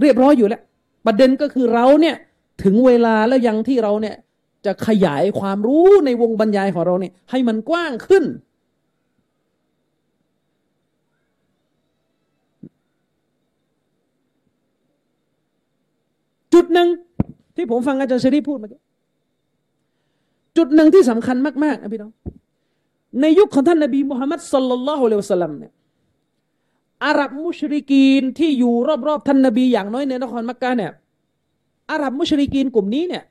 [0.00, 0.62] เรียบร้อยอยู่แล้ว
[1.06, 2.16] ประเด็นก็คือเราเนี่ย
[2.64, 4.14] ถึงเวลาแล้วยังที่เราเนี่ย
[4.66, 8.24] จะขยายความรู้ในวงบรรยายของเราเนี่ยให้มันกว้างขึ้น
[16.54, 16.88] จุดหนึ่ง
[17.56, 18.80] ที่ผมฟังอาจารย์ชรีพูดเมื่อกี้
[20.56, 22.12] จุดหนึ่งที่สำคัญมาก ๆ นะพี่น้อง
[23.20, 25.72] ในยุคของท่านนบีมุฮัมมัดสลลัลลอฮุอะลัยฮิวะสัลลัมเนี่ย
[27.06, 28.74] อาหรับมุชริกีนที่อยู่
[29.08, 30.92] รอบ ๆ ท่านนบีอย่างน้อยในนครมักกะเนี่ย
[31.90, 33.24] อาหรับมุชริกีนกลุ่มนี้เนี่ย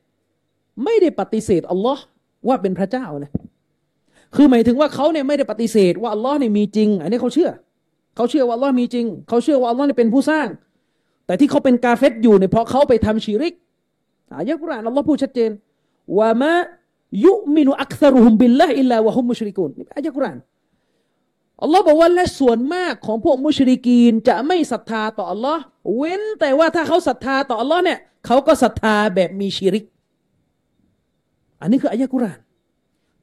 [0.84, 2.04] ไม่ได้ปฏิเสธอัลลอฮ์
[2.48, 3.32] ว่าเป็นพระเจ้านะ
[4.36, 7.50] คือหมายถึงว่าเขาเนี่ยไม่ได้ปฏิเสธว่าอัลลอฮ์เนี่ยมีจริง อันนี้เขาเชื่อ
[8.16, 10.48] เขาเชื่อว่าอัลลอฮ์มีจริง เขาเชื่อว่าอัลลอฮ์เนี่ยเป็นผู้สร้าง
[11.26, 13.54] แต่ที่เขาเป็นกาเฟตอยู่เนี่ยเพราะเขาไปทำชีริก
[14.32, 15.52] อายะกุรอานอัลลอฮ์พูดชัดเจน
[16.18, 16.54] ว่ามา
[17.26, 20.38] ยุมินุอักษรุฮุมบิลละอิลลาวะฮุมมุชริกูนนี่อายะกุรอาน
[21.64, 25.62] อัลลอฮ์บอกว่าและส่วนมากของพวกมุชริกีนจะไม่ศรัทธาต่ออัลลอฮ์
[25.98, 29.84] เว้นแต่ว่าถ้าเขาศรัทธาต่ออัลลอฮ์เนี่ยเขาก็ศรัทธาแบบมีชีริก
[31.62, 32.40] อันนี้คืออายะกุราน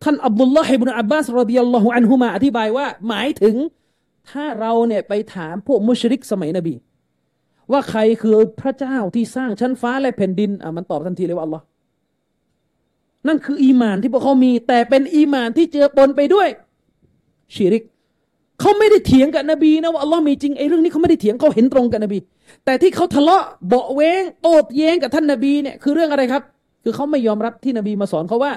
[0.03, 3.57] ท่านอับดุลลอฮ์อิบนุอับบาสรดิยัลลอฮุอันฮุมาอธิบายว่า หมายถึง
[4.31, 6.75] ถ้าเราเนี่ยไปถามพวกมุชริกสมัยนบี
[7.73, 11.65] ว่าใครคือพระเจ้าที่สร้างชั้นฟ้าและแผ่นดินอะมันตอบทันทีเลยว่าอัลลอฮ์
[13.29, 16.49] นั่นคืออีมานที่พวกเขามี แต่เป็นอีมานที่เจือปนไปด้วย
[17.55, 17.83] ชีริก
[18.61, 22.19] เขาไม่ได้เถียงกับนบีนะว่าอัลลอฮ์มีจริงไอ้เรื่องนี้เขาไม่ได้เถียงเขาเห็นตรงกับนบี
[22.65, 26.43] แต่ที่เขาทะเลาะเบาะแวงโต้แย้งกับท่านนบีเนี่ยคือเรื่องอะไรครับ
[26.85, 28.53] คือเขาไม่ยอมรับที่นบีมาสอนเขาว่า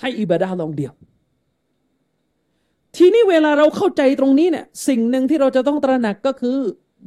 [0.00, 0.92] ให้อิบาดาลองเดียว
[2.96, 6.56] ทีนี้เวลาเราเข้าใจตรงนี้เนี่ยสิ่งหนึ่งที่เราจะต้องตระหนักก็คือ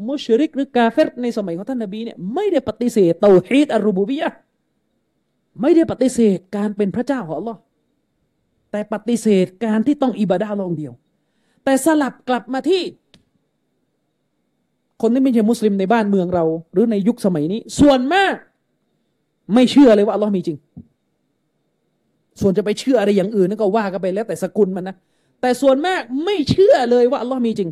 [0.07, 4.29] มุชริกหรือกาเฟรในสมัยของท่านนบีเนี่ยไม่ได้ปฏิเสธเตาฮีดอัรูบูบียะ
[5.61, 7.59] ไม่ได้ปฏิเสธการเป็นพระเจ้าของอัลลอฮ์
[8.71, 10.93] แต่ปฏิเสธการที่ต้องอิบาดาลองเดียว
[11.63, 12.81] แต่สลับกลับมาที่
[15.01, 18.35] คนที่ไม่ใช่มุสลิมในบ้านเมืองเรา หรือในยุคสมัยนี้ ส่วนมาก
[19.53, 20.57] ไม่เชื่อเลยว่าอัลลอฮ์มีจริง
[22.41, 24.95] ส่วนจะไปเชื่ออะไรอย่างอื่นนั่นก็ว่ากันไปแล้วแต่สกุลมันนะ
[25.41, 27.69] แต่ส่วนมากไม่เชื่อเลยว่าอัลลอฮ์มีจริง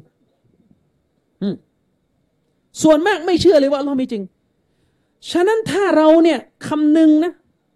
[2.83, 4.23] ส่วนมากไม่เชื่อเลยว่าอัลลอฮ์มีจริง
[5.31, 7.31] ฉะนั้นถ้าเราเนี่ยคำนึงนะ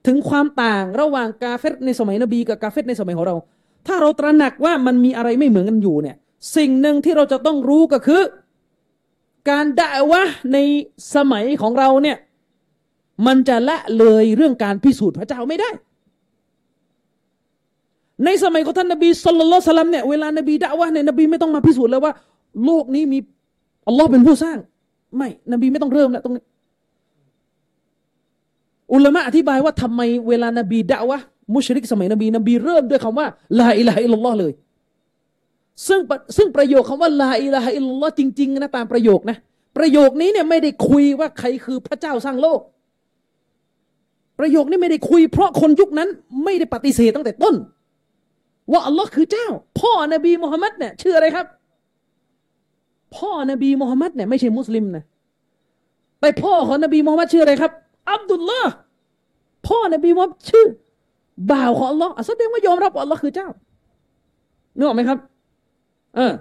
[0.07, 3.36] ถึงความต่างระหว่างกาเฟตในสมัยนบีกับกาเฟตในสมัยของเรา
[3.88, 6.15] ถ้าเราตระหนักว่ามันมีอะไรไม่เหมือนกันอยู่เนี่ย
[6.57, 8.22] สิ่งหนึ่งที่เราจะต้องรู้ก็คือ
[9.49, 10.22] การด่าวะ
[10.53, 10.57] ใน
[11.15, 12.18] สมัยของเราเนี่ย
[13.26, 15.69] มันจะละเลยเรื่องการพิสูจน์พระเจ้าไม่ได้
[18.26, 22.14] ในสมัยของท่านนบีซ็อลลัลลอฮุอะลัยฮิวะซัลลัมเนี่ยเวลานบีด่าวะเนี่ยนบีไม่ต้องมาพิสูจน์แล้วว่า
[22.65, 23.19] โลกนี้มี
[23.88, 24.57] อัลลอฮ์เป็นผู้สร้าง
[25.18, 26.44] ไม่นบีไม่ต้องเริ่มแล้วตรงนี้
[28.94, 31.18] อุลามะอธิบายว่าทำไมเวลานบีด่าวะ
[31.56, 33.27] มุชริกสมัยนบี นบีเริ่มด้วยคำว่า
[33.59, 34.53] لا إله إلا اللهเลย
[35.88, 35.99] ซึ่ง
[36.38, 39.38] ซึ่งประโยคคำว่าلا إله إلا اللهจริงๆนะตามประโยคนะ
[39.77, 42.60] ประโยคนี้เนี่ยไม่ได้คุยว่าใครคือพระเจ้าสร้างโลก
[44.39, 46.09] ประโยคนี้ไม่ได้คุยเพราะคนยุคนั้น
[46.43, 47.55] ไม่ได้ปฏิเสธตั้งแต่ต้น
[48.72, 49.47] ว่าอัลลอฮ์คือเจ้า
[49.80, 51.45] พ่อนบีมุฮัมมัดเนี่ยชื่ออะไรครับ
[53.15, 55.03] พ่อนบีมุฮัมมัดเนี่ยไม่ใช่มุสลิมนะ
[56.22, 57.72] แต่พ่อของนบีมุฮัมมัดชื่ออะไรครับ
[58.11, 58.72] อับดุลลาห์
[59.68, 60.65] พ่อนบีมุฮัมมัดชื่อ
[61.51, 63.49] บ่าวของอัลลอฮ์แสดงว่ายอมรับว่าอัลลอฮ์คือเจ้า
[64.77, 65.18] นึกออกไหมครับ
[66.15, 66.34] เออ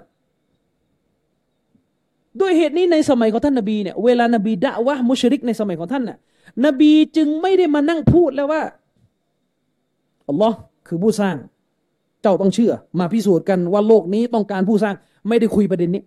[2.39, 6.17] ด้วยเหตุนี้ในสมัยของท่านนบีเนี่ยเวลานบีด่าวะมุชริกในสมัยของท่านน่ะ
[6.65, 8.61] นบีจึงไม่ได้มานั่งพูดแล้วว่า
[10.27, 10.57] อัลลอฮ์
[10.87, 11.35] คือผู้สร้าง
[12.21, 14.95] เจ้าต้องเชื่อ มาพิสูจน์กันว่าโลกนี้ต้องการผู้สร้าง
[15.27, 16.03] ไม่ได้คุยประเด็นนี้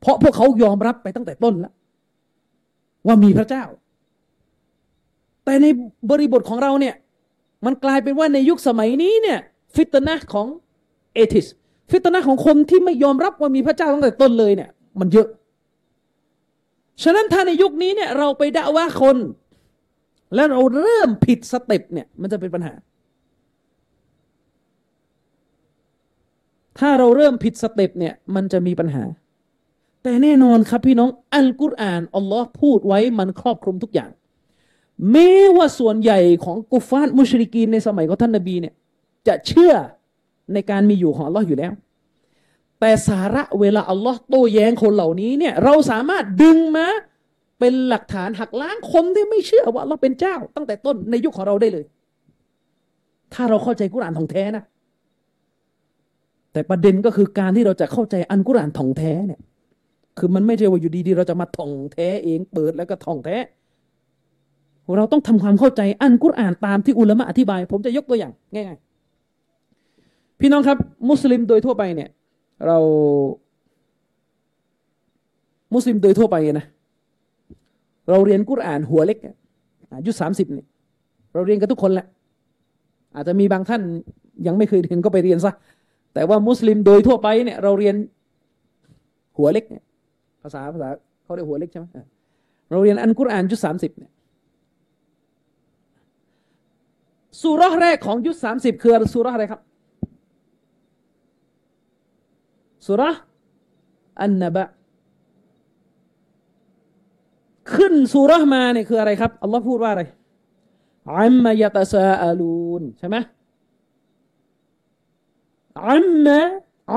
[0.00, 1.72] เพราะพวกเขายอมรับไปตั้งแต่ต้นแล้ว
[3.06, 3.64] ว่ามีพระเจ้า
[5.44, 5.66] แต่ใน
[6.10, 6.94] บริบทของเราเนี่ย
[7.64, 9.38] มันกลายเป็นว่าในยุคสมัยนี้เนี่ย
[9.76, 10.46] ฟิตนะของ
[11.14, 11.46] atheist
[11.90, 15.28] ฟิตนะของคนที่ไม่ยอมรับว่ามีพระเจ้าตั้งแต่ต้นเลยเนี่ย มันเยอะ
[17.02, 19.16] ฉะนั้นถ้าในยุคนี้เนี่ยเราไปดะอ์วะฮ์คน
[20.34, 22.74] แล้วเราเริ่มผิด step เนี่ย มันจะเป็นปัญหา
[26.78, 29.04] ถ้าเราเริ่มผิด step เนี่ย มันจะมีปัญหา
[30.02, 34.10] แต่แน่นอนครับพี่น้องอัลกุรอานอัลลอฮ์พูดไว้มันครอบคลุมทุกอย่าง
[35.12, 38.74] แม้ว่าส่วนใหญ่ของกุฟาร์มุชริกีนในสมัยของท่านนบีเนี่ย
[39.26, 39.74] จะเชื่อ
[40.52, 41.72] ในการมีอยู่ของอัลลอฮ์อยู่แล้ว
[42.80, 46.86] แต่สาระเวลาอัลลอฮ์โต้แย้งคนเหล่านี้เนี่ย เราสามารถดึงมา
[47.60, 51.84] เป็นหลักฐานหักล้างคนที่ไม่เชื่อว่าอัลลอฮ์เป็นเจ้า ตั้งแต่ต้นในยุคของเราได้เลย
[53.34, 54.64] ถ้าเราเข้าใจกุรานท่องแท้นะ
[56.52, 59.40] แต่ประเด็นก็คือการที่เราจะเข้าใจอันกุรานท่องแท้เนี่ย
[60.18, 63.36] คือมันไม่ใช่ว่าอยู่ดีๆ เราจะมาท่องแท้เองเปิดแล้วก็ท่องแท้
[64.96, 70.78] เราต้องทำความเข้าใจอันกุรานตามที่อุลามะอธิบาย ผมจะยกตัวอย่างง่ายๆพี่น้องครับ
[71.10, 72.08] มุสลิมโดยทั่วไปเนี่ย
[72.66, 72.78] เรา
[75.74, 76.66] มุสลิมโดยทั่วไปนะ
[78.08, 79.18] เราเรียนกุรอานหัวเล็ก
[79.92, 80.66] อายุสามสิบเนี่ย
[81.34, 82.06] เราเรียนกันทุกคนแหละ
[83.14, 83.82] อาจจะมีบางท่าน
[84.46, 85.52] ยังไม่เคยเรียนก็ไปเรียนซะ
[86.14, 87.94] แต่ว่ามุสลิมโดยทั่วไปเนี่ยเราเรียน
[89.36, 89.84] หัวเล็กเนี่ย
[90.42, 90.88] ภาษาภาษา
[91.22, 91.86] เขาเรียกหัวเล็กใช่ไหม
[92.70, 94.10] เราเรียนอันกุรอานยุสามสิบเนี่ย
[97.42, 99.60] สุรแรกของยุสามสิบคือสุรอะไรครับ
[102.86, 103.02] สุร
[104.20, 104.64] อันนบะ
[107.74, 110.02] ขึ้นสุรมาเนี่ยคืออะไรครับอัลลอฮ์พูดว่าอะไร
[111.18, 113.16] อัมมายตาซาอาลูนใช่ไหม
[115.90, 116.38] อัมมา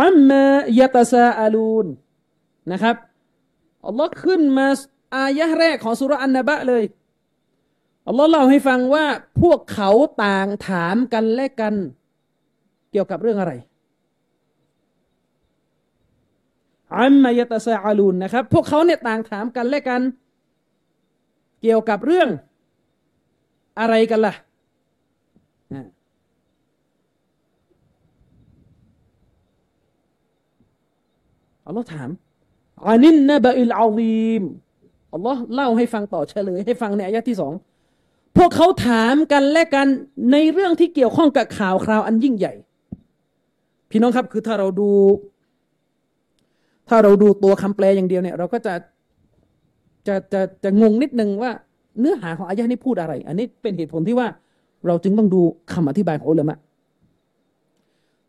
[0.02, 0.44] อัมมา
[0.80, 1.85] ยตาซาอาลูน
[2.72, 2.95] นะครับ
[3.88, 4.68] อัลลอฮ์ขึ้นมา
[5.15, 6.84] อายะแรกของสุรอันนบะเลย
[8.07, 9.06] อัลลอฮ์เล่าให้ฟังว่า
[9.41, 9.90] พวกเขา
[10.23, 11.73] ต่างถามกันและกัน
[12.91, 13.53] เกี่ยวกับเรื่องอะไร
[16.99, 20.02] อัมมายตาซาอาลูนนะครับ พวกเขาเนี่ยต่างถามกันและกัน
[21.64, 22.30] เกี่ยวกับเรื่อง
[23.80, 24.34] อะไรกันล่ะ
[31.68, 32.10] อัลลอฮ์ถาม
[32.88, 34.44] อานินนบะอิลอาลีม
[35.14, 37.53] อัลลอฮ์เล่าให้ฟังต่อเฉลย ให้ฟังในอายะที่สอง
[38.38, 39.88] พวกเขาถามกันและกัน
[40.31, 42.53] ในเรื่องที่เกี่ยวข้องกับข่าวคราวอันยิ่งใหญ่
[43.90, 44.90] พี่น้องครับคือถ้าเราดู
[46.90, 48.73] ถ้าเราดูตัวคำแปลอย่างเดียวเนี่ย เราก็จะ
[50.07, 51.51] จะจะจะงงนิดนึงว่า
[51.99, 54.27] เนื้อหาของอายะนี้พูดอะไร อันนี้เป็นเหตุผลที่ว่า
[54.88, 55.41] เราจึงต้องดู
[55.73, 56.57] คำอธิบายของอุลามะ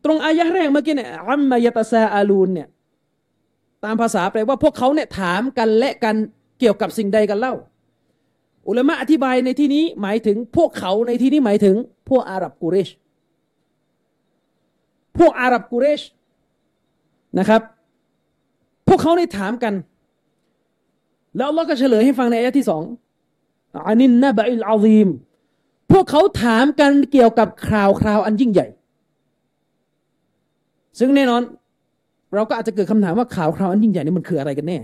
[0.03, 2.67] ตรงอายะแรกเมื่อกี้เนี่ยอัมมายตาซาอาลูนเนี่ย
[3.83, 6.15] ตามภาษาแปลว่าพวกเขาเนี่ยถามกันและกัน
[6.59, 7.53] เกี่ยวกับสิ่งใดกันเล่า
[8.67, 11.75] อุลามะอธิบายในที่นี้หมายถึงพวกเขาในที่นี้หมายถึง
[12.09, 12.89] พวกอาหรับกุเรช
[15.17, 16.01] พวกอาหรับกุเรช
[17.39, 17.61] นะครับ
[18.87, 19.73] พวกเขาได้ถามกัน
[21.37, 22.83] แล้วเราก็เฉลยให้ฟังในอายะที่สอง
[23.87, 25.07] อานินนะบะอิลอาซีม
[25.91, 28.67] พวกเขาถามกันเกี่ยวกับคราวคราวอันยิ่งใหญ่
[30.99, 31.41] ซึ่งแน่นอน
[32.33, 34.77] เราก็อาจจะเกิดคำถามว่าข่าวคราวอันยิ่งใหญ่นี่มันคืออะไรกันแน่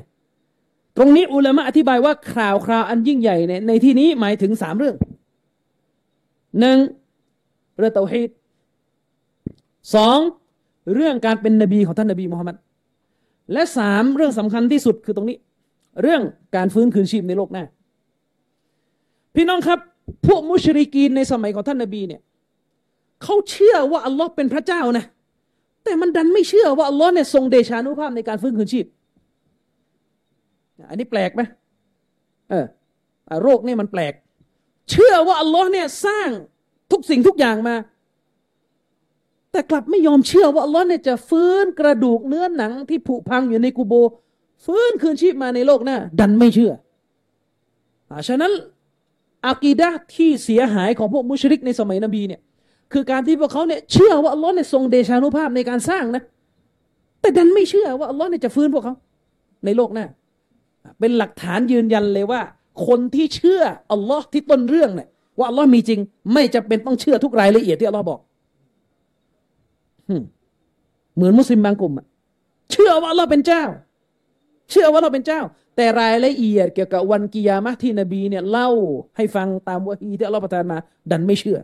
[0.97, 4.95] ตรงนี้อุลามะอธิบายว่าข่าวคราวอันยิ่งใหญ่ในในที่นี้หมายถึงสามเรื่อง
[6.59, 6.77] หนึ่ง
[7.77, 8.29] เรื่องเตาฮีด
[9.95, 10.17] สอง
[10.93, 12.55] เรื่องการเป็นนบีของท่านนบีมุฮัมมัด
[13.53, 15.37] และสามเรื่องสำคัญที่สุดคือตรงนี้
[16.01, 16.21] เรื่อง
[16.55, 17.63] การฟื้นคืนชีพในโลกหน้า
[19.35, 19.79] พี่น้องครับ
[20.27, 22.21] พวกมุชริกีนในสมัยของท่านนบีเนี่ย
[23.23, 25.05] เขาเชื่อว่าอัลลอฮ์เป็นพระเจ้านะ
[25.83, 28.85] แต่มันดันไม่เชื่อว่าอัลลอฮ์เนี่ยทรงเดชานุภาพในการฟื้นคืนชีพ
[30.89, 31.41] อันนี้แปลกไหม
[32.49, 32.65] เออ
[33.41, 34.13] โรคนี่มันแปลก
[34.91, 36.29] เชื่อว่าอัลลอฮ์เนี่ยสร้าง
[36.91, 37.75] ทุกสิ่งทุกอย่างมา
[39.51, 43.93] แต่กลับไม่ยอมเชื่อว่าอัลลอฮ์เนี่ยจะฟื้นกระดูกเนื้อหนังที่ผุพังอยู่ในกูโบ
[44.65, 46.73] ฟื้นคืนชีพมาในโลกหน้า ดันไม่เชื่อ
[48.09, 48.51] อฉะนั้น
[49.47, 52.41] อากีดะที่เสียหายของพวกมุชริกในสมัยนบีเนี่ย
[52.93, 56.23] คือการที่พวกเขาเนี่ยเชื่อว่าอัลลอฮ์เนี่ยทรงเดชานุภาพในการสร้างนะ
[57.21, 58.95] แต่ดันไม่เชื่อว่าอัลลอฮ์เนี่ยจะฟื้นพวกเขา
[59.65, 60.05] ในโลกหน้า
[60.99, 62.41] เป็นหลักฐานยืนยันเลยว่า
[62.87, 63.61] คนที่เชื่อ
[63.91, 65.07] อัลลอฮ์ที่ต้นเรื่องเนี่ย
[65.37, 65.99] ว่าอัลลอฮ์มีจริง
[66.33, 68.19] ไม่จะเป็นต้องเชื่อทุกรายละเอียดที่อัลลอฮ์บอก
[71.15, 71.93] เหมือนมุสลิมบางกลุ่ม
[72.71, 73.63] เชื่อว่าอัลลอฮ์เป็นเจ้า
[74.71, 75.41] เชื่อว่าเราเป็นเจ้า
[75.75, 78.69] แต่รายละเอียดเกี่ยวกับวันกิยามะที่นบีเนี่ยเล่า
[79.17, 80.77] ให้ฟังตามวะฮีที่อัลลอฮฺประทานมา
[81.11, 81.59] ดันไม่เชื่อ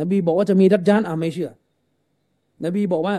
[0.00, 1.50] นบีบอกว่าจะมีดัจจานอ่าไม่เชื่อ
[2.64, 3.14] นบีบอกว่า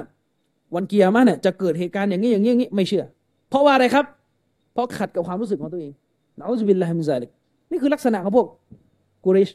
[0.75, 3.03] วันกิยามะเนี่ยจะเกิดเหตุการณ์อย่างนี้อย่างนี้อย่างนี้ไม่เชื่อ
[3.49, 4.05] เพราะว่าอะไรครับ
[4.73, 5.91] เพราะขัดกับความรู้สึกของตัวเอง
[6.37, 7.29] نعوذ بالله من ذلك
[7.71, 8.47] นี่คือลักษณะของพวก
[9.25, 9.49] กุเรช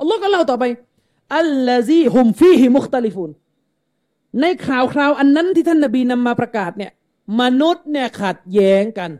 [0.00, 0.64] อัลลอฮ์ก็เล่าต่อไป
[1.38, 3.30] الذي هم فيه مختلفون
[4.40, 6.92] ในข่าวคราวอันนั้นที่ท่านนบีนำมาประกาศเนี่ย
[7.40, 9.10] มนุษย์เนี่ยขัดแย้งกัน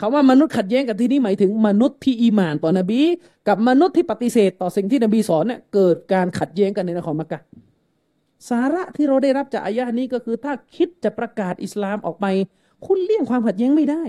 [0.00, 3.00] คำว่ามนุษย์ขัดแย้งกันที่นี้หมายถึงมนุษย์ที่อีมานต่อนบี
[3.48, 7.40] กับมนุษย์ที่ปฏิเสธต่อสิ่งที่นบีสอนเนี่ยเกิดการขัดแย้งกันในนครมักกะ
[8.48, 12.26] สาระที่เราได้รับจากอายะนี้ก็คือถ้าคิดจะประกาศอิสลามออกไป
[12.86, 14.02] คุณเลี่ยงความขัดแย้งไม่ได้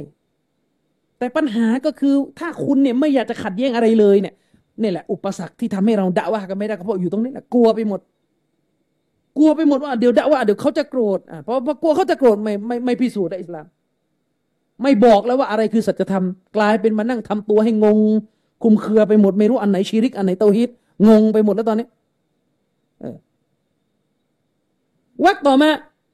[1.19, 4.35] แต่ปัญหาก็คือถ้าคุณเนี่ยไม่อยากจะขัดแย้งอะไรเลยเนี่ย
[4.81, 7.99] นี่แหละอุปสรรคที่ทำให้เราด่าว่ากันไม่ได้ก็เพราะอยู่ตรงนี้แหละกลัวไปหมด
[9.37, 13.65] กลัวไปหมดว่าเดี๋ยวด่าว่าเดี๋ยวเขาจะโกรธอะเพราะเพราะกลัวเขาจะโกรธไม่ไม่ไม่พิสูจน์ได้อิสลาม
[14.83, 16.25] ไม่บอกแล้วว่าอะไรคือสัจธรรม
[16.57, 17.99] กลายเป็นมานั่งทำตัวให้งง
[18.63, 20.69] คุมเครือไปหมดไม่รู้อันไหนชีริก อันไหนเตาฮิต
[21.09, 21.87] งงไปหมดแล้วตอนนี้
[25.25, 25.69] วักต่อมา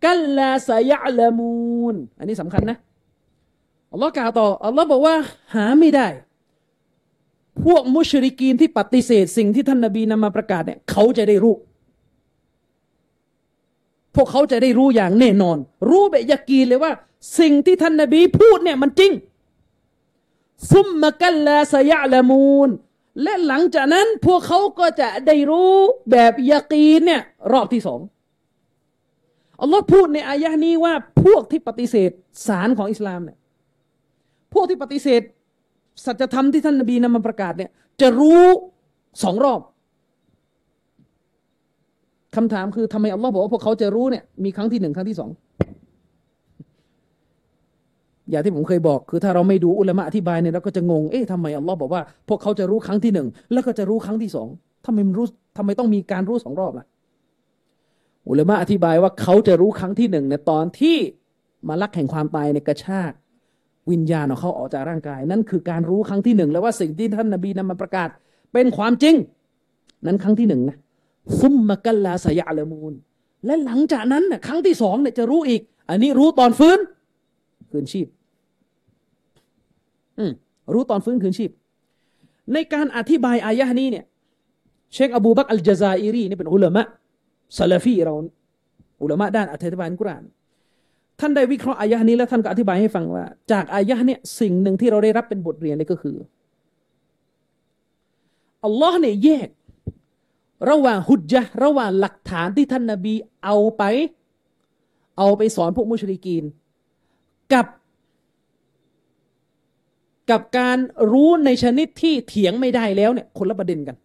[0.05, 2.77] กัลลาสยะละมูนอันนี้สำคัญนะ
[3.91, 5.15] อัลลอฮ์กล่าวต่ออัลลอฮ์บอกว่า
[5.53, 6.07] หาไม่ได้
[7.65, 11.55] พวกมุชริกีนที่ปฏิเสธสิ่งที่ท่านนบีนำมาประกาศเนี่ยเขาจะได้รู้
[14.15, 15.57] พวกเขาจะได้รู้อย่างแน่นอน
[15.89, 16.91] รู้แบบยากีเลยว่า
[17.39, 19.11] สิ่งที่ท่านนบีพูดเนี่ยมันจริง
[20.71, 22.69] ซุมมะกัลลาสยะละมูน
[23.23, 25.73] และหลังจากนั้นพวกเขาก็จะได้รู้
[26.11, 27.21] แบบยากีนเนี่ย
[27.51, 27.99] รอบที่สอง
[29.61, 30.93] อัลลอฮ์พูดในอายะห์นี้ว่า
[31.23, 32.11] พวกที่ปฏิเสธ
[32.47, 33.37] สารของอิสลามเนี่ย
[34.53, 35.21] พวกที่ปฏิเสธ
[36.05, 37.71] สัจธรรมที่ท่านนบีนำมาประกาศเนี่ย
[38.01, 38.45] จะรู้
[39.23, 39.59] สองรอบ
[42.35, 45.29] คำถามคือทำไมอัลลอฮ์บอกว่าพวกเขาจะรู้เนี่ยมีครั้งที่หนึ่งครั้งที่สอง
[48.29, 54.47] อย่างที่ผมเคยบอกคือถ้าเราไม่ดูอุลามะอธิบายเนี่ยเราก็จะงงเอ๊ะทำไมอัลลอฮ์บอกว่า พวกเขาจะรู้ครั้งที่หนึ่งแล้วก็จะรู้ครั้งที่สอง
[54.85, 55.27] ทำไมมันรู้
[55.57, 56.85] ทำไมต้องมีการรู้สองรอบล่ะ
[58.29, 60.97] อุลามะอธิบายว่าเขาจะรู้ครั้งที่หนึ่งในตอนที่
[61.67, 63.11] มาลักแห่งความตายในกระชาก
[63.91, 68.09] วิญญาณของเขาออกจากร่างกาย นั่นคือการรู้ครั้งที่หนึ่งแล้วว่าสิ่งที่ท่านนบีนำมาประกาศ
[68.53, 69.15] เป็นความจริง
[70.05, 70.77] นั้นครั้งที่หนึ่งนะ
[71.41, 72.93] ซุมมะกัลลาสยะละมูน
[73.45, 76.79] และหลังจากนั้นน่ะครั้งที่สองเนี่ยจะรู้อีก อันนี้รู้ตอนฟื้น
[77.71, 78.07] คืนชีพ
[80.17, 80.31] อืม
[80.73, 81.51] รู้ตอนฟื้นคืนชีพ
[82.53, 84.05] ในการอธิบายอายะห์นี้เนี่ย
[84.93, 86.83] เชคอบูบักอัลจาซาอิรีนี่เป็นอุลามะ
[87.57, 88.13] ซาลาฟีเรา
[89.03, 90.23] อุลามะด้านอธิบายอัลกุรอาน
[91.19, 96.17] ท่านได้วิเคราะห์อายะห์นี้แล้วท่านก็อธิบายให้ฟังว่า จากอายะห์เนี่ยสิ่งหนึ่งที่เราได้รับเป็นบทเรียนเลยก็คือ
[98.65, 99.47] อัลลอฮ์เนี่ยแยก
[100.69, 103.13] ระหว่างฮุจญะระหว่างหลักฐานที่ท่านนบี
[103.43, 103.83] เอาไป
[105.17, 106.43] เอาไปสอนพวกมุชริกีน
[107.53, 107.67] กับ
[110.31, 110.77] กับการ
[111.11, 113.95] รู้ในชนิดที่เถียงไม่ได้แล้วเนี่ยคนละประเด็นกัน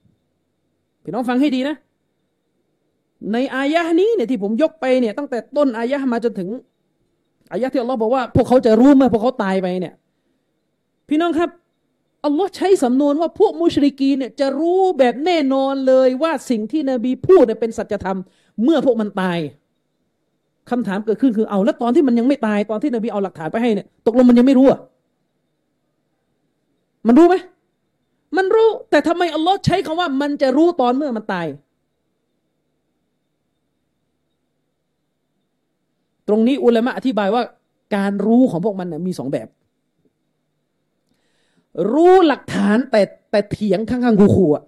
[1.04, 1.76] พี่น้องฟังให้ดีนะ
[3.32, 6.48] ในอายะห์นี้เนี่ยที่ผมยกไปเนี่ยตั้งแต่ต้นอายะห์มาจนถึง
[7.52, 9.94] อายะห์ที่อัลลอฮ์บอกว่า พวกเขาจะรู้เมื่อพวกเขาตายไปเนี่ย
[11.08, 11.50] พี่น้องครับ
[12.26, 18.18] อัลลอฮ์ใช้สำนวนว่าพวกมุชริกีเนี่ยจะรู้แบบแน่นอนเลยว่าสิ่งที่นบีพูดเนี่ยเป็นสัจธรรม
[18.62, 19.38] เมื่อพวกมันตาย
[20.70, 24.80] คำถามเกิดขึ้นคือเอาแล้วตอนที่มันยังไม่ตายตอนที่นบีเอาหลักฐานไปให้เนี่ยตกลงมันยังไม่รู้อะ
[27.06, 27.36] มันรู้ไหม
[28.36, 31.46] มันรู้ แต่ทำไมอัลลอฮ์ใช้คำว่ามันจะรู้ตอนเมื่อมันตาย
[36.28, 37.42] ตรงนี้อุลามะอธิบายว่า
[37.96, 39.48] การรู้ของพวกมันนะมีสองแบบ
[41.92, 44.64] รู้หลักฐานแต่แต่เถียงข้างๆคูคูอะ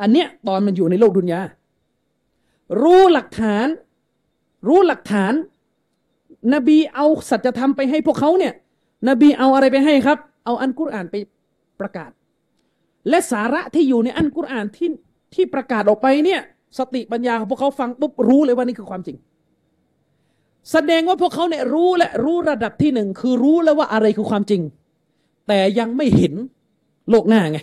[0.00, 1.40] อันเนี้ยตอนมันอยู่ในโลกดุนยา
[2.82, 3.66] รู้หลักฐาน
[4.68, 5.32] รู้หลักฐาน
[6.54, 8.52] นบีเอาสัจธรรมไปให้พวกเขาเนี่ย
[9.08, 11.14] นบีเอาอะไรไปให้ครับ เอาอันกุรอานไป
[11.80, 12.10] ประกาศ
[13.08, 14.88] และสาระที่อยู่ในอันกุรอานที่
[15.34, 16.40] ที่ประกาศออกไปเนี่ย
[16.78, 19.16] สติปัญญาของพวกเขาฟังปุ๊บรู้เลยว่านี่คือความจริง
[20.72, 24.62] แสดงว่าพวกเขาเนี่ยรู้และรู้ระดับที่หนึ่งคือรู้แล้วว่าอะไรคือความจริง
[25.48, 26.34] แต่ยังไม่เห็น
[27.10, 27.58] โลกหน้าไง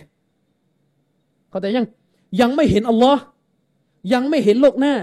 [1.48, 1.86] เขาแต่ยัง
[2.40, 3.22] ยังไม่เห็นอัลลอฮ์
[4.12, 4.94] ยังไม่เห็นโลกหน้า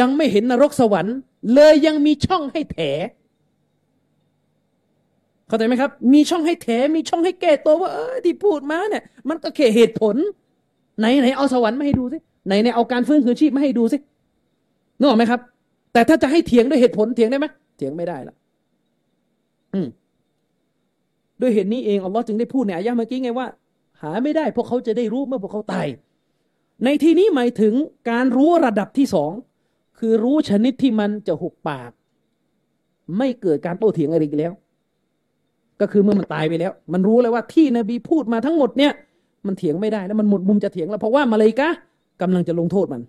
[0.00, 1.16] ยังไม่เห็นนรกสวรรค์
[1.54, 2.78] เลยยังมีช่องให้แถ
[5.46, 10.16] เข้าใจไหมครับ มีช่องให้แถมีช่องให้แก้ตัวว่าเออที่พูดมาเนี่ย มันก็แค่เหตุผล
[10.98, 13.98] ไหนไหนเอาสวรรค์มาให้ดูสิไหนไหนเอาการฟื้นคืนชีพมาให้ดูสิ
[14.98, 15.40] นึกออกไหมครับ
[15.92, 17.46] แต่ถ้าจะให้เถียงด้วยเหตุผลเถียงได้ไหม
[17.76, 18.34] เถียงไม่ได้ละ
[19.74, 19.86] อืม
[21.40, 23.46] ด้วยเหตุนี้เองอัลลอฮ์จึงได้พูดในอายะเมื่อกี้ไงว่า
[24.02, 25.86] หาไม่ได้พวกเขาจะได้รู้เมื่อพวกเขาตาย
[26.84, 27.74] ในที่นี้หมายถึง
[28.10, 29.32] การรู้ระดับที่สอง
[29.98, 31.90] คือรู้ชนิดที่มันจะหุบปาก
[33.18, 34.52] ไม่เกิดการโต้เถียงอะไรอีกแล้ว
[35.80, 38.92] ก็คือเมื่อมันตายไปแล้ว มันรู้เลยว่าที่นบีพูดมาทั้งหมดเนี่ย
[39.46, 41.70] มันเถียงไม่ได้แล้วมันหมดมุมจะเถียงแล้วเพราะว่ามาเลยกะ
[42.22, 43.02] กำลังจะลงโทษมัน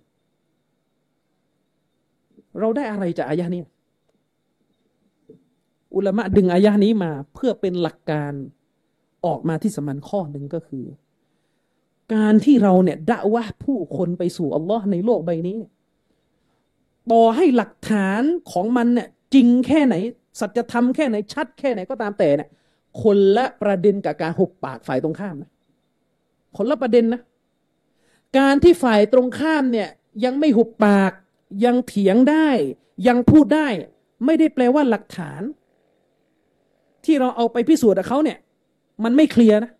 [2.58, 3.62] เราได้อะไรจากอายะเนี้
[5.94, 8.32] อุลามะดึงอายะนี้มาเพื่อเป็นหลักการ
[9.26, 10.84] ออกมาที่สำคัญข้อหนึ่งก็คือ
[12.14, 15.58] การที่เราเนี่ยด่าวะผู้คนไปสู่อัลลอฮ์ในโลกใบนี้
[17.10, 18.22] ต่อให้หลักฐาน
[18.52, 19.94] ของมันเนี่ยจริงแค่ไหน
[20.40, 22.48] สัจธรรมแค่ไหนชัดแค่ไหนก็ตามแต่เนี่ย
[23.02, 25.50] คนละประเด็นกับการหุบปากฝ่ายตรงข้ามนะ
[26.56, 27.20] คนละประเด็นนะ
[28.38, 29.88] การที่ฝ่ายตรงข้ามเนี่ย
[30.24, 31.12] ยังไม่หุบปาก
[31.64, 32.48] ยังเถียงได้
[33.08, 33.68] ยังพูดได้
[34.24, 35.42] ไม่ได้แปลว่าหลักฐาน
[37.10, 38.38] ที่เราเอาไปพิสูจน์กับเขาเนี่ย
[39.04, 39.70] มันไม่เคลียร์นะ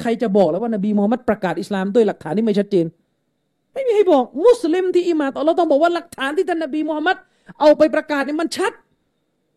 [0.00, 2.86] ใครจะบอกแล้วว่านบีมูฮัมมัดประกาศอิสลามด้วยหลักฐานที่ไม่ชัดเจน
[3.72, 7.16] ไม่มีให้บอก มุสลิมที่อิมาต่อเราต้องบอกว่าหลักฐานที่ท่านนบีมูฮัมมัด
[7.60, 8.72] เอาไปประกาศเนี่ยมันชัด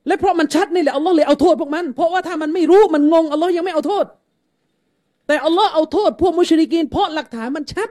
[0.07, 4.05] และเพราะมันชัดนี่แหละอัลลอฮ์เลยเอาโทษพวกมัน เพราะว่าถ้ามันไม่รู้มันงงอัลลอฮ์ยังไม่เอาโทษ
[5.27, 7.89] แต่อัลลอฮ์เอาโทษพวกมุชริกีนเพราะหลักฐานมันชัด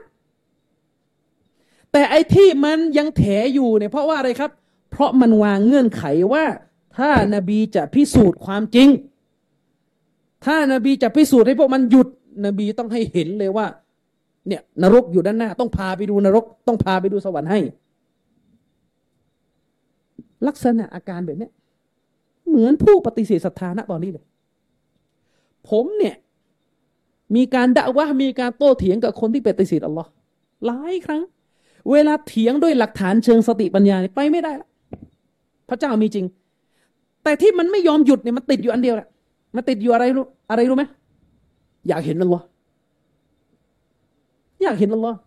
[1.91, 3.23] แต่ไอ้ที่มันยังแถ
[3.53, 4.51] อยู่เนี่ยเพราะว่าอะไรครับ
[4.91, 6.43] เพราะมันวางเงื่อนไขว่า
[6.97, 8.89] ถ้านบีจะพิสูจน์ความจริง
[10.45, 12.07] ถ้านบีจะพิสูจน์ให้พวกมันหยุด
[12.45, 13.67] นบีต้องให้เห็นเลยว่า
[14.47, 17.59] เนี่ยนรกอยู่ด้านหน้า ต้องพาไปดูนรก ต้องพาไปดูสวรรค์ให้
[20.47, 21.49] ลักษณะอาการแบบนี้
[22.47, 24.25] เหมือนผู้ปฏิเสธศรัทธาณตอนนี้เลย
[25.69, 26.15] ผมเนี่ย
[27.35, 30.09] มีการด่าว่ามีการโต้เถียงกับคนที่ปฏิเสธอัลลอฮ์
[30.65, 31.23] หลายครั้ง
[31.91, 34.69] เวลาเถียงด้วยหลักฐานเชิงสติปัญญาไปไม่ได้ละ
[35.69, 36.25] พระเจ้ามีจริง
[37.25, 39.07] แต่ที่มันไม่ยอมหยุดเนี่ยมันติดอยู่อันเดียวแหละ
[39.55, 40.83] มันติดอยู่อะไรรู้อะไรรู้ไหม
[41.87, 42.45] อยากเห็นอัลลอฮ์
[44.63, 45.17] อยากเห็นอัลลอฮ์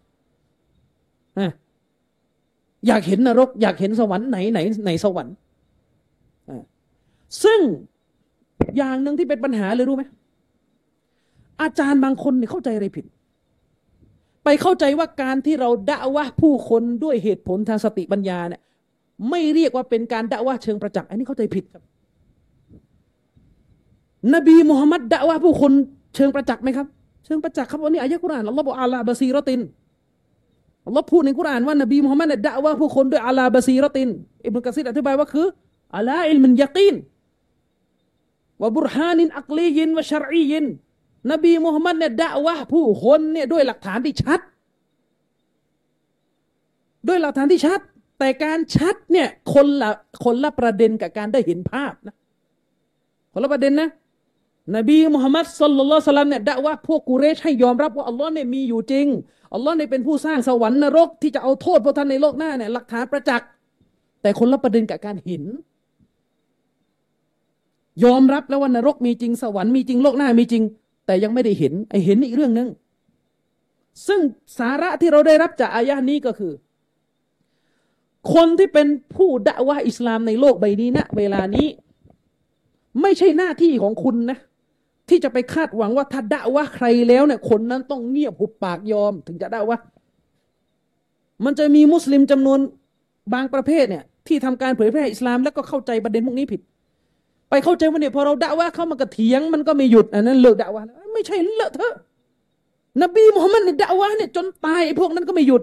[2.87, 5.35] อยากเห็นนรก อยากเห็นสวรรค์ไหนไหนไหนสวรรค์
[7.45, 7.61] ซึ่ง
[8.77, 10.05] อย่างหนึ่งที่เป็นปัญหาเลยรู้ไหม
[11.63, 13.05] อาจารย์บางคนเนี่ยเข้าใจอะไรผิด
[14.45, 18.61] ไปเข้าใจว่าการที่เราด่าว่าผู้คนด้วยเหตุผลทางสติปัญญาเนี่ย
[19.31, 21.83] ไม่เรียกว่าเป็นการด่าว่าเชิงประจักษ์อันนี้เข้าใจผิดครับ
[24.35, 25.73] นบีมุฮัมมัดด่าว่าผู้คน
[26.15, 26.87] เชิงประจักษ์ไหมครับ
[27.25, 29.61] เชิงประจักษ์ครับวันนี้อายะกุรอานอัลลอฮฺบอกอาลาบาซีรติน
[30.87, 34.09] อัลลอฮ์พูดในกุรอานว่านบีมุฮัมมัดเนี่ยด่าว่าผู้คนด้วยอาลาบาซีรติน
[34.47, 35.47] อิบนุกะซีรอธิบายว่าคือ
[35.97, 36.95] อาลาอิลมันยากีน
[38.63, 40.65] วะบุรฮานินอักลียินวะชารอียิน
[41.33, 44.41] นบีมุฮัมมัดเนี่ยด่าวะผู้คนเนี่ยด้วยหลักฐานที่ชัด
[47.09, 47.81] ด้วยหลักฐานที่ชัด
[48.19, 49.91] แต่การชัดเนี่ยคนละ
[50.25, 52.15] คนละประเด็นกับการได้เห็นภาพนะ
[53.33, 53.91] คนละประเด็นนะ
[54.77, 59.07] นบีมุฮัมมัดสุลลัลสลัมเนี่ยด่าว่าพวกกูเรชให้ยอมรับว่าอัลลอฮ์เนี่ยมีอยู่จริง
[59.55, 63.49] อัลลอฮ์เนี่ยเป็นผู้สร้างสวรรค์นรกที่จะเอาโทษพวกท่านในโลกหน้าเนี่ยหลักฐานประจักษ์
[64.23, 65.45] แต่คนละประเด็นกับการเห็น
[68.05, 70.63] ยอมรับแล้วว่านรกมีจริงสวรรค์มีจริงโลกหน้ามีจริง
[71.07, 72.69] แต่ยังไม่ได้เห็นไอเห็นอีกเรื่องหนึ่ง
[74.07, 74.21] ซึ่ง
[74.59, 76.53] สาระที่เราได้รับจากอายะนี้ก็คือ
[78.35, 78.87] คนที่เป็น
[79.17, 81.69] ผู้ด่าว่าอิสลามในโลกใบนี้นะเวลานี้
[83.03, 84.39] ไม่ใช่หน้าที่ของคุณนะ
[85.09, 89.79] ที่จะไปคาดหวังว่าถ้าด่าว่าใครแล้วเนี่ยคนนั้นต้องเงียบหุบปากยอม ถึงจะด่าว่า
[91.45, 92.59] มันจะมีมุสลิมจำนวน
[93.35, 96.61] บางประเภทเนี่ย ที่ทำการเผยแพร่อิสลามแล้วก็เข้าใจประเด็นพวกนี้ผิด
[97.51, 100.83] ไปเข้าใจว่าเนี่ยพอเราด่าว่าเขามันก็เถียง มันก็ไม่หยุดอันนั้นเลิกด่าว่า
[101.15, 101.95] ไม่ใช่เลอะเถอะ
[103.03, 105.63] นบีมุฮัมมัดเนี่ยด่าว่าเนี่ยจนตายไอ้พวกนั้นก็ไม่หยุด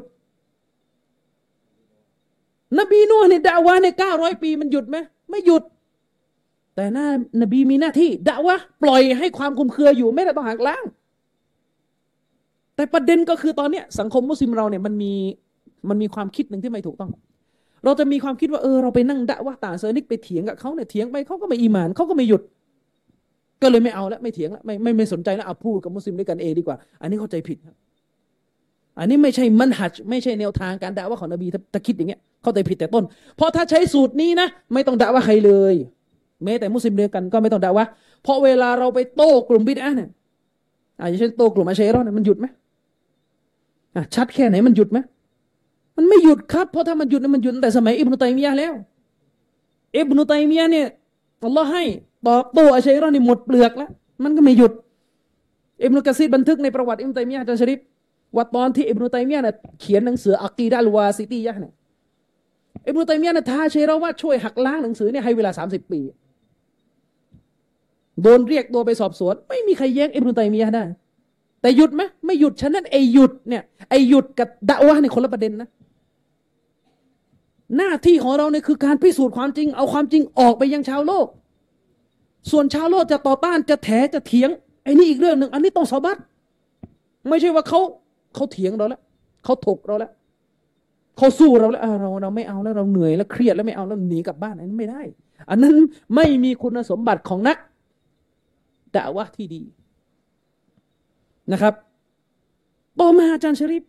[2.80, 4.98] นบีนูห์เนี่ยด่าว่าเนี่ยเก้าร้อยปีมันหยุดไหม
[5.30, 5.64] ไม่หยุด
[6.76, 7.08] แต่หน้า
[7.42, 10.84] นบีมีหน้าที่ด่าว่าปล่อยให้ความคุมเครืออยู่ไม่ได้ต้องหักล้าง
[12.76, 15.14] แต่ประเด็นก็คือตอนเนี้ยสังคมมุสลิมเราเนี่ยมันมี
[15.90, 17.12] มันมีความคิดหนึ่งที่ไม่ถูกต้อง
[17.84, 22.42] เราจะมีความคิดว่าเออเราไปนั่งด่าว่าต่างเซอร์นิกไปเถียงกับเขาเนี่ยเถียงไปเขาก็ไม่อีมานเขาก็ไม่หยุด
[23.62, 27.76] ก็เลยไม่เอาแล้วไม่เถียงแล้วไม่ไม่ไม่สนใจแล้วเอาพูดกับมุสลิมด้วยกันเองดีกว่า อันนี้เข้าใจผิดครับ
[29.00, 33.04] อันนี้ไม่ใช่มันหัดไม่ใช่แนวทางการด่าว่าของนบีถ้าคิดอย่างเงี้ย เข้าใจผิดแต่ต้น
[33.38, 35.76] เพราะถ้าใช้สูตรนี้นะ ไม่ต้องด่าว่าใครเลย
[36.44, 37.86] แม้แต่มุสลิมเดียวกันก็ไม่ต้องด่าว่า
[38.24, 40.10] เพราะเวลาเราไปโต้กลุ่มบิดอะเนี่ย
[41.00, 42.46] อาจจะเช่นโต้กลุ่มอาเชรอเนี่ยมันหยุดไหม
[44.16, 44.98] ชัดแค่ไหนมันหยุดไหม
[45.98, 48.74] มันไม่หยุดครับ เพราะถ้ามันหยุดมันหยุดตั้งแต่สมัยอิบนุตัยมียะแล้ว
[49.98, 50.88] อิบนุตัยมียะเนี่ย
[51.44, 51.84] อัลลอฮ์ให้
[52.28, 53.90] ตอบโต้อาชัยรอนี่หมดเปลือกแล้ว
[54.24, 54.72] มันก็ไม่หยุด
[55.84, 57.80] อิบนุกะซีดบันทึกในประวัติอิบนุตัยมียะจันชริฟ
[58.36, 61.74] ว่าตอนที่อิบนุตัยมียะเนี่ยเขียนหนังสืออักีดะลวาซิตียะเนี่ย
[62.88, 66.02] อิบนุตัยมียะเนี่ยท้าชัยรอว่าช่วยหักล้างหนังสือเนี่ยให้เวลาสามสิบปี
[68.22, 70.84] โดนเรียกตัวไปสอบสวน ไม่มีใครแย้งอิบนุตัยมียะได้
[71.62, 75.70] แต่หยุดไหมไม่หยุดฉะนั้นไอหยุดเนี่ยไอหยุดกับดะวะนี่คนละประเด็นนะ
[77.78, 81.28] หน้าที่ของเราเนี่ยคือการพิสูจน์ความจริง เอาความจริงออกไปยังชาวโลก
[82.52, 84.50] ส่วนชาวโลกจะต่อต้านจะแถจะเถียง
[84.84, 86.18] ไอ้นี่อีกเรื่องหนึ่งอันนี้ต้องสอบัต
[87.30, 87.80] ไม่ใช่ว่าเขา
[88.36, 89.02] เขาเถียงเราแล้ว
[89.44, 90.12] เขาถกเราแล้ว
[91.18, 95.02] เขาสู้เราแล้วเราเราไม่เอาแล้วเราเหนื่อยแล้วเครียดแล้วไม่เอาแล้วหนีกลับบ้านอันนั้นไม่ได้
[95.50, 95.76] อันนั้น
[96.16, 97.58] ไม่มีคุณสมบัติของนัก
[98.96, 99.64] ด่าวะที่ดี
[101.52, 101.74] นะครับ
[103.00, 103.84] ต่อมาอาจารย์ชริป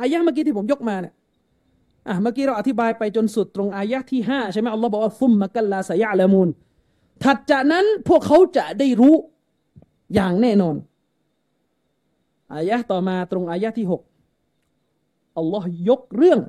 [0.00, 1.14] อายะเมื่อกี้ที่ผมยกมาเนี่ย
[2.08, 6.48] อะเมื่อกี้เราอธิบายไปจนสุดตรงอายะที่ห้าใช่ไหมอัลลอฮ์บอกว่าฟุมมะกัลลาสยะละมูล
[7.22, 9.14] ถัดจากนั้นพวกเขาจะได้รู้
[10.14, 10.76] อย่างแน่นอน
[12.54, 14.02] อายะต่อมาตรงอายะที่หก
[15.38, 16.40] อัลลอฮ์ยกเรื่อง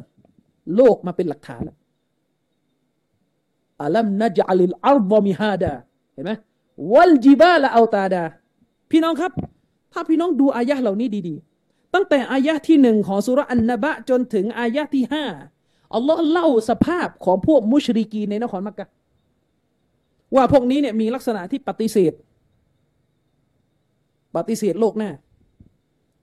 [0.75, 1.63] โลกมาเป็นหลักฐาน
[3.83, 5.73] อัลัมนจัลิลอัลบมิฮาดา
[6.13, 6.31] เห็นไหม
[6.93, 8.23] วัลจิบาละอัลตาดา
[8.91, 9.31] พี่น้องครับ
[9.93, 15.25] ถ้าพี่น้องดูอายะเหล่านี้ดีๆ ตั้งแต่อายะที่หนึ่งของสุรอันนบะจนถึงอายะที่ห้า
[15.95, 18.87] อัลลอฮ์เล่าสภาพของพวกมุชริกีในนครมักกะ
[20.35, 22.13] ว่าพวกนี้เนี่ยมีลักษณะที่ปฏิเสธ
[24.35, 25.11] ปฏิเสธโลกหน้า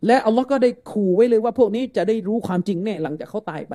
[0.06, 3.74] และอัลลอฮ์ก็ได้ขู่ไว้เลยว่าพวกนี้จะได้รู้ความจริงแน่หลังจากเขาตายไป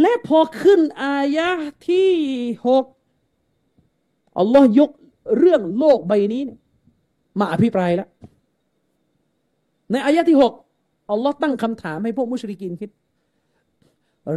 [0.00, 1.48] และพอขึ้นอายะ
[1.88, 2.10] ที่
[2.66, 2.84] หก
[4.38, 4.90] อัลลอฮ์ยก
[5.38, 6.42] เรื่องโลกใบนี้
[7.38, 8.08] มาอภิปรายแล้ว
[9.90, 10.52] ในอายะที่หก
[11.10, 12.90] อัลลอฮ์ตั้งคำถามให้พวกมุชริกินคิด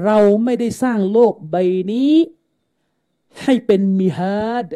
[0.03, 1.55] เราไม่ได้สร้างโลกใบ
[1.91, 2.13] นี้
[3.43, 4.67] ให้เป็นมิฮาด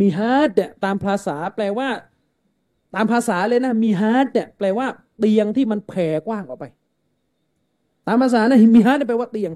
[0.00, 1.88] มิฮาดตามภาษาแปลว่า
[2.94, 4.86] ตามภาษาเลยนะมิฮาร์ดเนี่ยแปลว่า
[5.18, 6.64] เตียงที่มันแผ่กว้างออกไป
[8.06, 9.52] ตามภาษานะมิฮาร์ดแปลว่าเตียง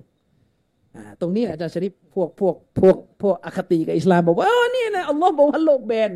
[1.20, 6.10] ตรงนี้อาจารย์ชริปพวกพวกพวกพวกอคติกับอิสลามบอกว่าอ๋อนี่นะอัลลอฮ์บอกว่าโลกแบน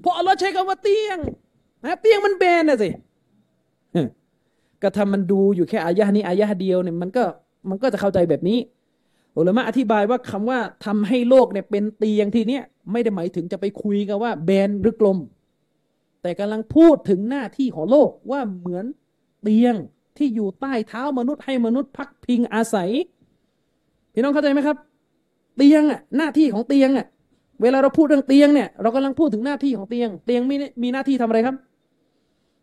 [0.00, 1.18] เพราะอัลลอฮ์ใช้คำว่าเตียง
[1.84, 2.90] นะเตียงมันแบนนะสิ
[4.82, 7.24] ก็ทำมันดูอยู่แค่อายะนี้อายะเดียวเนี่ยมันก็
[7.68, 8.58] มันก็จะเข้าใจแบบนี้
[9.38, 15.18] อุลามะอธิบายว่าคำว่าทำให้โลกเนี่ยเป็นเตียงที่เนี้ย ไม่ได้หมายถึงจะไปคุยกันว่าแบนหรือกลม
[16.22, 18.84] แต่กำลังพูดถึงหน้าที่ของโลกว่าเหมือน
[19.42, 19.74] เตียง
[20.16, 22.90] ที่อยู่ใต้เท้ามนุษย์ให้มนุษย์พักพิงอาศัย
[24.12, 24.76] พี่น้องเข้าใจไหมครับ
[25.56, 27.06] เตียงอะหน้าที่ของเตียงอะ
[27.62, 31.56] เวลาเราพูดเรื่องเตียงเนี่ยเรากำลังพูดถึงหน้าที่ของเตียง เตียงมีมีหน้าที่ทำอะไรครับ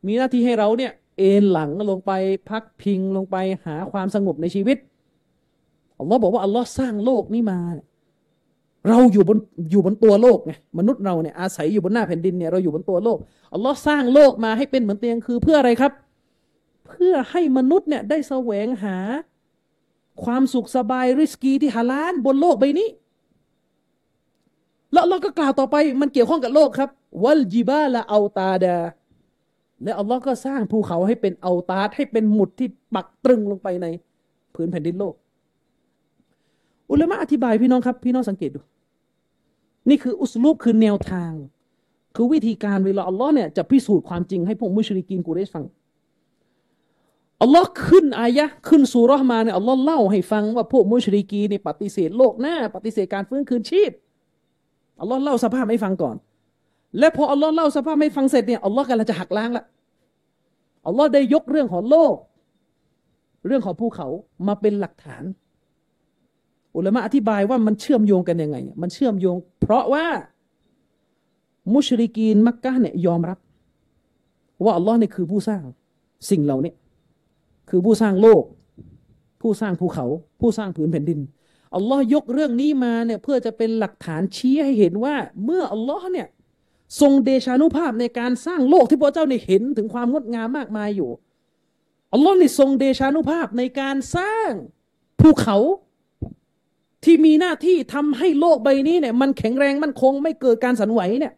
[0.08, 2.12] มีหน้าที่ให้เราเนี่ยเอนหลังลงไป
[2.50, 4.78] พักพิงลงไปหาความสงบในชีวิต
[5.98, 7.60] อัลลอฮ์บอกว่าอัลลอฮ์สร้างโลกนี้มา
[8.88, 9.38] เราอยู่บน
[9.72, 13.18] อยู่บนตัวโลกไงมนุษย์เราเนี่ยอาศัยอยู่บนหน้าแผ่นดินเนี่ยเราอยู่บนตัวโลก
[13.54, 15.92] อัลลอฮ์สร้างโลกมาให้เป็นเหมือนเตียงคือเพื่ออะไรครับ
[16.88, 18.98] เพื่อให้มนุษย์เนี่ยได้แสวงหา
[20.24, 22.90] ความสุขสบายริสกีที่ฮาลาลบนโลกใบนี้
[24.94, 26.90] แล้วเราก็กล่าวต่อไปมันเกี่ยวข้องกับโลกครับ
[27.24, 28.78] วัลจิบาละเอาตาดา
[29.84, 33.88] และอัลลอฮ์ก็สร้างภูเขาให้เป็นเอาตาดให้เป็นหมุดที่ปักตรึงลงไปใน
[34.56, 35.14] พื้นแผ่นดินโลก
[36.92, 38.60] อุลามะอธิบายพี่น้องครับ พี่น้องสังเกตดู
[39.90, 41.32] นี่คืออุสลูปคือแนวทาง
[42.16, 45.66] คือวิธีการเวลาอัลลอฮ์เนี่ยจะพิสูจน์ความจริงให้พวกมุชริกีนกูเรชฟัง
[47.42, 53.92] อัลลอฮ์ขึ้นอายะขึ้นสุรห์มาเนี่ยอัลลอฮ์เล่าให้ฟังว่าพวกมุชริกีเนี่ยปฏิเสธโลกหน้า ปฏิเสธการฟื้นคืนชีพ
[55.00, 56.16] อัลลอฮ์เล่าสภาพให้ฟังก่อน
[57.00, 59.66] และพออัลลอฮ์เล่าสภาพให้ฟังเสร็จเนี่ยอัลลอฮ์กำลังจะหักล้างละ
[60.88, 62.16] อัลลอฮ์ได้ยกเรื่องของโลก
[63.48, 64.08] เรื่องของภูเขา
[64.48, 65.24] มาเป็นหลักฐาน
[66.76, 70.06] อุลามะอธิบายว่ามันเชื่อมโยงกันยังไง มันเชื่อมโยง เพราะว่า
[71.74, 73.40] มุชริกีนมักกะเนี่ยยอมรับ
[74.64, 75.64] ว่าอัลลอฮ์เนี่ยคือผู้สร้าง
[76.30, 76.74] สิ่งเหล่านี้
[77.70, 78.44] คือผู้สร้างโลก
[79.42, 80.06] ผู้สร้างภูเขา
[80.40, 81.20] ผู้สร้างผืนแผ่นดิน
[81.76, 86.28] อัลลอฮ์ยกเรื่องนี้มาเนี่ยเพื่อจะเป็นหลักฐานชี้ให้เห็นว่า เมื่ออัลลอฮ์เนี่ย
[87.02, 91.10] ทรงเดชานุภาพในการสร้างโลกที่พระเจ้าเนี่ยเห็นถึงความงดงามมากมายอยู่
[92.14, 94.50] อัลลอฮ์นี่ทรงเดชานุภาพในการสร้าง
[95.20, 95.58] ภูเขา
[97.06, 101.34] ที่มีหน้าที่ทำให้โลกใบนี้เนี่ย มันแข็งแรงมันคง ไม่เกิดการสั่นไหวเนี่ย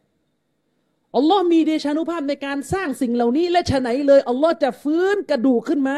[1.15, 5.97] อัลลอฮ์มีเดชานุภาพในการสร้างสิ่งเหล่านี้ และฉะไหนเลยอัลลอฮ์จะฟื้นกระดูกขึ้นมา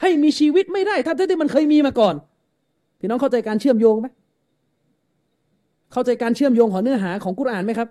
[0.00, 2.14] ให้มีชีวิตไม่ได้ทั้งที่มันเคยมีมาก่อน
[2.98, 4.06] พี่น้องเข้าใจการเชื่อมโยงไหม
[5.92, 7.88] เข้าใจการเชื่อมโยงของเนื้อหาของกุรอานไหมครับ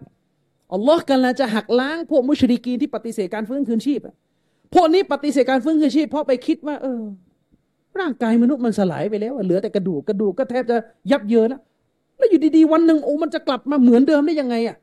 [0.74, 4.00] อัลลอฮ์กำลังจะหักล้างพวกมุชริกีนที่ปฏิเสธการฟื้นคืนชีพ
[4.74, 7.02] พวกนี้ปฏิเสธการฟื้นคืนชีพเพราะไปคิดว่า เออ
[8.02, 10.78] ร่างกายมนุษย์มันสลายไปแล้วเหลือแต่กระดูกกระดูกก็แทบจะ
[11.12, 11.62] ยับเยินแล้ว
[12.18, 14.78] แล้วอยู่ดีๆวันหนึ่งโอ้มันจะกลับมาเหมือนเดิมได้ยังไงอะ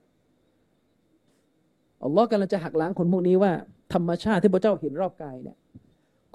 [2.05, 3.53] อัลลอฮ์กำลังจะหักล้างคนพวกนี้ว่า
[3.93, 5.57] ธรรมชาติที่พระเจ้าเห็นรอบกายเนี่ย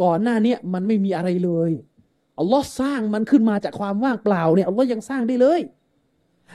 [0.01, 1.71] ก่อนหน้านี้มันไม่มีอะไรเลย
[2.39, 5.61] อัลลอฮ์สร้างมันขึ้นมาจากความว่างเปล่าเนี่ยอัลลอฮ์ยังสร้างได้เลย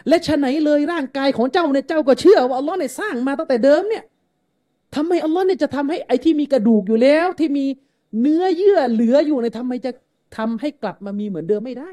[0.09, 4.05] และฉะไหนเลยร่างกายของเจ้าเนี่ยเจ้าก็เชื่อว่าอัลลอฮ์เนี่ยสร้างมาตั้งแต่เดิมเนี่ย
[4.95, 7.67] ทำไมอัลลอฮ์เนี่ยจะทำให้ไอ้ที่มีกระดูกอยู่แล้วที่มี
[8.21, 9.91] เนื้อเยื่อเหลืออยู่ในทำไมจะ
[10.37, 11.93] ทำให้กลับมามีเหมือนเดิมไม่ได้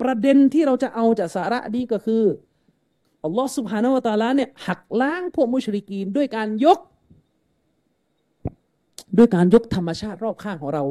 [0.00, 2.22] ประเด็นที่เราจะเอาจากสาระนี้ก็คือ
[3.24, 6.78] อัลลอฮ์สุบฮานาวะตาลาเนี่ยหักล้างพวกมุชริกีนด้วยการยก
[9.18, 10.84] ด้วยการยกธรรมชาติรอบข้างของเรา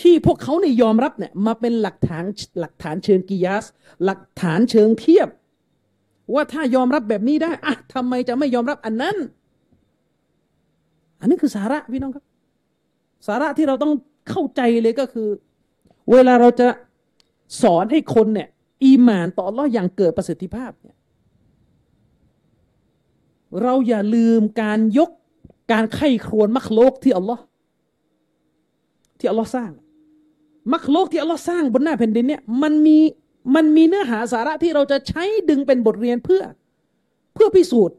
[0.00, 2.24] ที่พวกเขาเนี่ยยอมรับเนี่ยมาเป็นหลักฐาน
[2.60, 3.64] หลักฐานเชิงกิยาส
[4.04, 5.28] หลักฐานเชิงเทียบ
[6.34, 9.16] ว่าถ้ายอมรับแบบนี้ได้อะทำไมจะไม่ยอมรับอันนั้น
[11.20, 12.24] อันนี้คือสาระพี่น้องครับ
[13.26, 13.92] สาระที่เราต้อง
[14.28, 15.28] เข้าใจเลยก็คือ
[16.10, 16.68] เวลาเราจะ
[17.62, 18.48] สอนให้คนเนี่ย
[18.84, 20.96] อีมานต่อรออย่างเกิดประสิทธิภาพเนี่ย
[23.62, 25.10] เราอย่าลืมการยก
[25.72, 27.42] การไข้ครวนมักโลกที่อัลลอฮ์
[29.18, 29.70] ที่อัลลอฮ์สร้าง
[30.72, 32.98] มักโลกที่อัลลอฮ์สร้างบนหน้าแผ่นดินเนี่ยมันมี
[33.54, 36.42] มันมีเนื้อหาสาระที่เราจะใช้ดึงเป็นบทเรียนเพื่อ
[37.34, 37.96] เพื่อพิสูจน์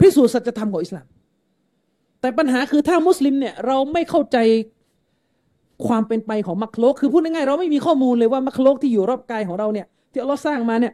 [0.00, 1.06] พิสูจน์สัจธรรมของอิสลาม
[2.20, 4.36] แต่ปัญหาคือถ้ามุสลิมเนี่ยเราไม่เข้าใจ
[5.88, 10.92] ความเป็นไปของมักโลกคือพูดง่ายๆเราไม่มีข้อมูลเลยว่ามักโลกที่อยู่รอบกายของเราเนี่ยที่อัลลอสร้างมาเนี่ย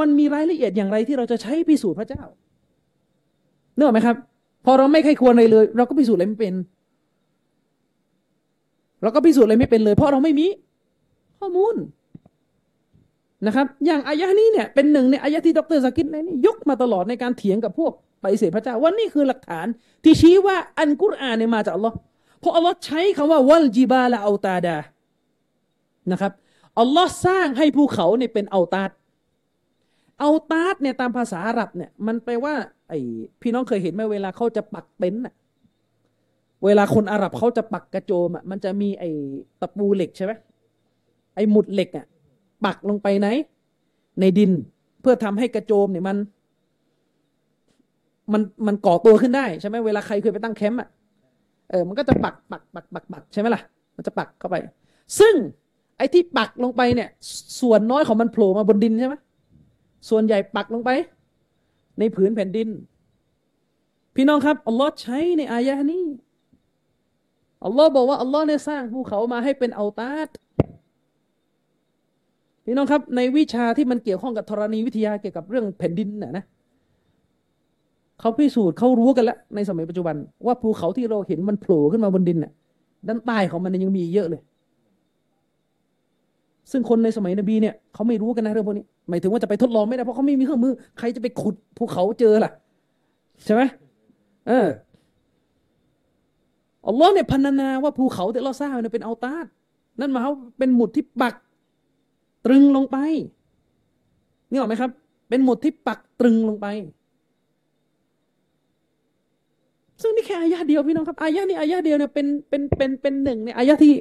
[0.00, 2.22] มันมีรายละเอียดอย่างไรที่เราจะใช้พิสูจน์พระเจ้า
[3.76, 4.16] เนอะไหมครับ
[4.64, 6.54] พอเราไม่ใครควรอะไรเลย เราก็พิสูจน์อะไรไม่เป็น
[9.02, 10.46] เราก็พิสูจน์อะไรไม่เป็นเลย เพราะเราไม่มี
[11.38, 11.76] ข้อมูล
[13.46, 17.92] นะครับ อย่างอายะนี้เนี่ยเป็นหนึ่งในอายะที่ดรสกิดเนี่ยกมาตลอดในการเถียงกับพวก
[18.22, 19.66] ปฏิเสธพระเจ้าว่านี่คือหลักฐาน
[20.04, 21.96] ที่ชี้ว่าอันกุรอานเนี่ยมาจากอัลลอฮ์
[22.46, 24.76] ราะอัลลอฮ์ใช้คำว่าวัลจิบาละเอาตาดา
[26.12, 26.32] นะครับ
[26.80, 28.90] อัลลอฮ์สร้างให้ภูเขาเนี่ยเป็นเอาตาด
[30.20, 32.54] เอาตาดเนี่ยตามภาษาอาหรับเนี่ยมันแปลว่า
[32.88, 33.00] ไอ้
[33.40, 35.34] พี่น้องเคยเห็นไหมเวลาเขาจะปักเต็นท์อะ
[36.64, 39.10] เวลาคนอาหรับเขาจะปักกระโจมอะมันจะมีไอ้
[39.60, 40.32] ตะปูเหล็กใช่ไหม
[41.34, 42.06] ไอ้หมุดเหล็กอะ
[42.64, 43.28] ปักลงไปไหน
[44.20, 44.52] ในดิน
[45.00, 46.16] เพื่อทำให้กระโจมเนี่ยมัน
[48.32, 50.88] มันมันก่อตัวขึ้นได้ใช่ไหมเวลาใครเคยไปตั้งแคมป์อะ
[51.70, 53.62] เออมันก็จะปักปักปักปักปักใช่ไหมล่ะ
[53.96, 54.56] มันจะปักเข้าไป
[55.18, 55.34] ซึ่ง
[55.98, 57.08] ไอ้ที่ปักลงไปเนี่ย
[57.60, 59.14] ส่วนน้อยของมันโผล่มาบนดินใช่ไหม
[60.08, 60.90] ส่วนใหญ่ปักลงไป
[61.98, 62.68] ในผืนแผ่นดิน
[64.14, 66.04] พี่น้องครับอัลลอฮ์ใช้ในอายะนี้
[67.64, 70.28] อัลลอฮ์บอกว่าอัลลอฮ์เนี่ยสร้างภูเขามาให้เป็นอัลตาด
[72.64, 76.44] พี่น้องครับ ในวิชาที่มันเกี่ยวข้องกับธรณีวิทยาเกี่ยวกับเรื่องแผ่นดินน่ะนะ
[78.20, 82.52] เขาพิสูจน์เขารู้กันแล้วในสมัยปัจจุบัน ว่าภูเขาที่เราเห็นมันโผล่ขึ้นมาบนดินน่ะ
[83.08, 84.42] ด้านใต้ของมันยังมีเยอะเลย
[86.70, 92.52] ซึ่งคนในสมัยนบีเนี่ยเขาไม่รู้กันนะเรื่องพวกนี้หมายถึงว่าจะไปทดลองไม่ได้เพราะเขาไม่มีเครื่องมือ ใครจะไปขุดภูเขาเจอล่ะ
[93.44, 93.62] ใช่ไหม
[94.48, 94.66] เออ
[96.86, 99.46] อัลลอฮ์เนี่ยพันนาว่าภูเขาที่เราสร้างเนี่ยเป็นอัลตาด
[100.00, 101.34] นั่นหมายควาเป็นหมุดที่ปัก
[102.46, 102.96] ตรึงลงไป
[104.50, 104.90] นี่หรอไหมครับ
[105.28, 106.66] เป็นหมุดที่ปักตรึงลงไป
[110.02, 113.92] ซึ่งนี่แค่อายะเดียวพี่น้องครับอายะนี้อายะเดียวเนี่ยเป็นเป็นเป็นเป็นหนึ่งในอายะที่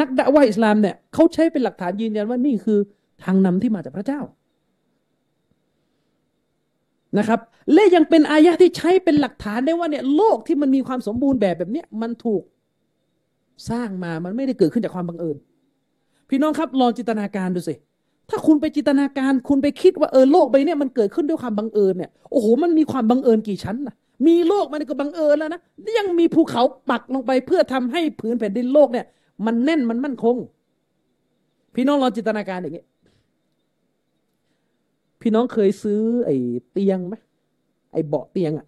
[0.00, 2.78] นักดะวะอิสลามเนี่ยเขาใช้เป็นหลักฐานยืนยันว่านี่คือ
[3.24, 4.20] ทางนำที่มาจากพระเจ้า
[7.18, 7.40] นะครับ
[7.72, 12.42] และยังเป็นอายะที่ใช้เป็นหลักฐานได้ว่าเนี่ยโลกที่มันมีความสมบูรณ์แบบแบบเนี้ยมันถูก
[13.70, 15.36] สร้างมามันไม่ได้เกิดขึ้นจากความบังเอิญ
[16.28, 17.74] พี่น้องครับลองจินตนาการดูสิ
[18.30, 23.94] ถ้าคุณไปจินตนาการคุณไปคิดว่าเออโลกใบนี้มันเกิดขึ้นด้วยความบังเอิญเนี่ยโอ้โหมันมีความบังเอิญกี่ชั้นนะ
[24.26, 25.60] มีโลกมันก็บังเอิญแล้วนะ
[25.98, 29.06] ยังมีภูเขาปักลงไปเพื่อทำให้ผืนแผ่นดินโลกเนี่ย
[29.46, 30.36] มันแน่นมันมั่นคง
[31.74, 32.84] พี่น้องลองจินตนาการอย่างนี้
[35.20, 36.36] พี่น้องเคยซื้อ ไอ้
[36.72, 37.14] เตียงไหม
[37.92, 38.66] ไอ้เบาะเตียงอะ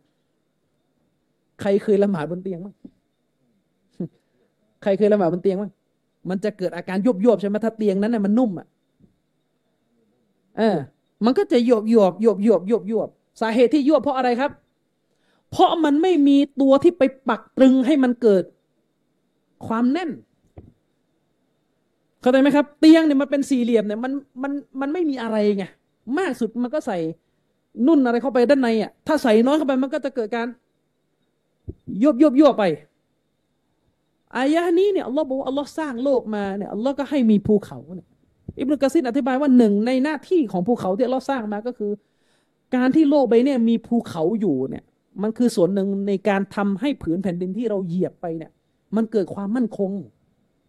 [1.60, 2.74] ใครเคยละหมาดบนเตียงมั้ง
[4.82, 5.70] ใครเคยละหมาดบนเตียงมั้ง
[6.28, 8.66] มันจะเกิดอาการยุบยบใช่ไหมถ้าเตียงนั้นน่ะมันนุ่มอะ
[10.58, 10.76] เออ
[11.24, 13.08] มันก็จะยุบยบยุบยบยุบยบ
[13.40, 14.50] สาเหตุที่ยบเพราะอะไรครับ
[15.50, 18.44] เพราะมันไม่มีตัวที่ไปปักตรึงให้มันเกิด
[19.66, 20.10] ความแน่น
[22.20, 24.12] เข้าใจไหมครับ เตียงเนี่ยมันเป็นสี่เหลี่ยมเนี่ยมัน
[24.42, 25.64] มันมันไม่มีอะไรไง
[26.18, 26.98] มากสุดมันก็ใส่
[27.86, 30.46] นุ่นอะไรเข้าไปด้านในอะถ้าใส่น้อยเข้าไปมันก็จะเกิดการ
[32.04, 32.64] ยบยบยบไป
[34.36, 38.06] อายะนี้เนี่ยอัลลอฮ์บอกว่าอัลลอฮ์สร้างโลกมาเนี่ยอัลลอฮ์ก็ให้มีภูเขาเนี่ย
[38.58, 41.92] อิบนุกะซินอธิบายว่าหนึ่งในหน้าที่ของภูเขาที่อัลลอฮ์สร้างมาก็คือ
[42.76, 44.84] การที่โลกใบเนี่ยมีภูเขาอยู่เนี่ย
[45.23, 48.50] มันคือส่วนหนึ่งในการทำให้ผืนแผ่นดินที่เราเหยียบไปเนี่ย
[48.97, 49.90] มันเกิดความมั่นคง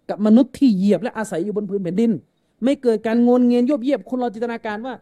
[0.10, 2.12] กับมนุษย์ที่เหยียบและอาศัยอยู่บนพื้นแผ่นดิน
[2.64, 4.94] ไม่เกิดการงนเงียนยบเยียบคุณเราจินตนาการว่า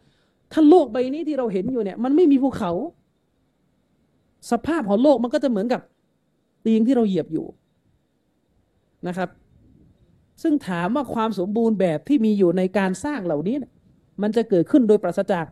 [0.51, 2.71] ถ้าโลกใบนี้ที่เราเห็นอยู่เนี่ย มันไม่มีภูเขา
[4.51, 5.81] สภาพของโลกมันก็จะเหมือนกับ
[6.61, 7.45] เตียงที่เราเหยียบอยู่
[9.07, 9.29] นะครับ
[10.41, 13.55] ซึ่งถามว่าความสมบูรณ์แบบที่มีอยู่ในการสร้างเหล่านี้
[14.21, 15.45] มันจะเกิดขึ้นโดยปราศจาก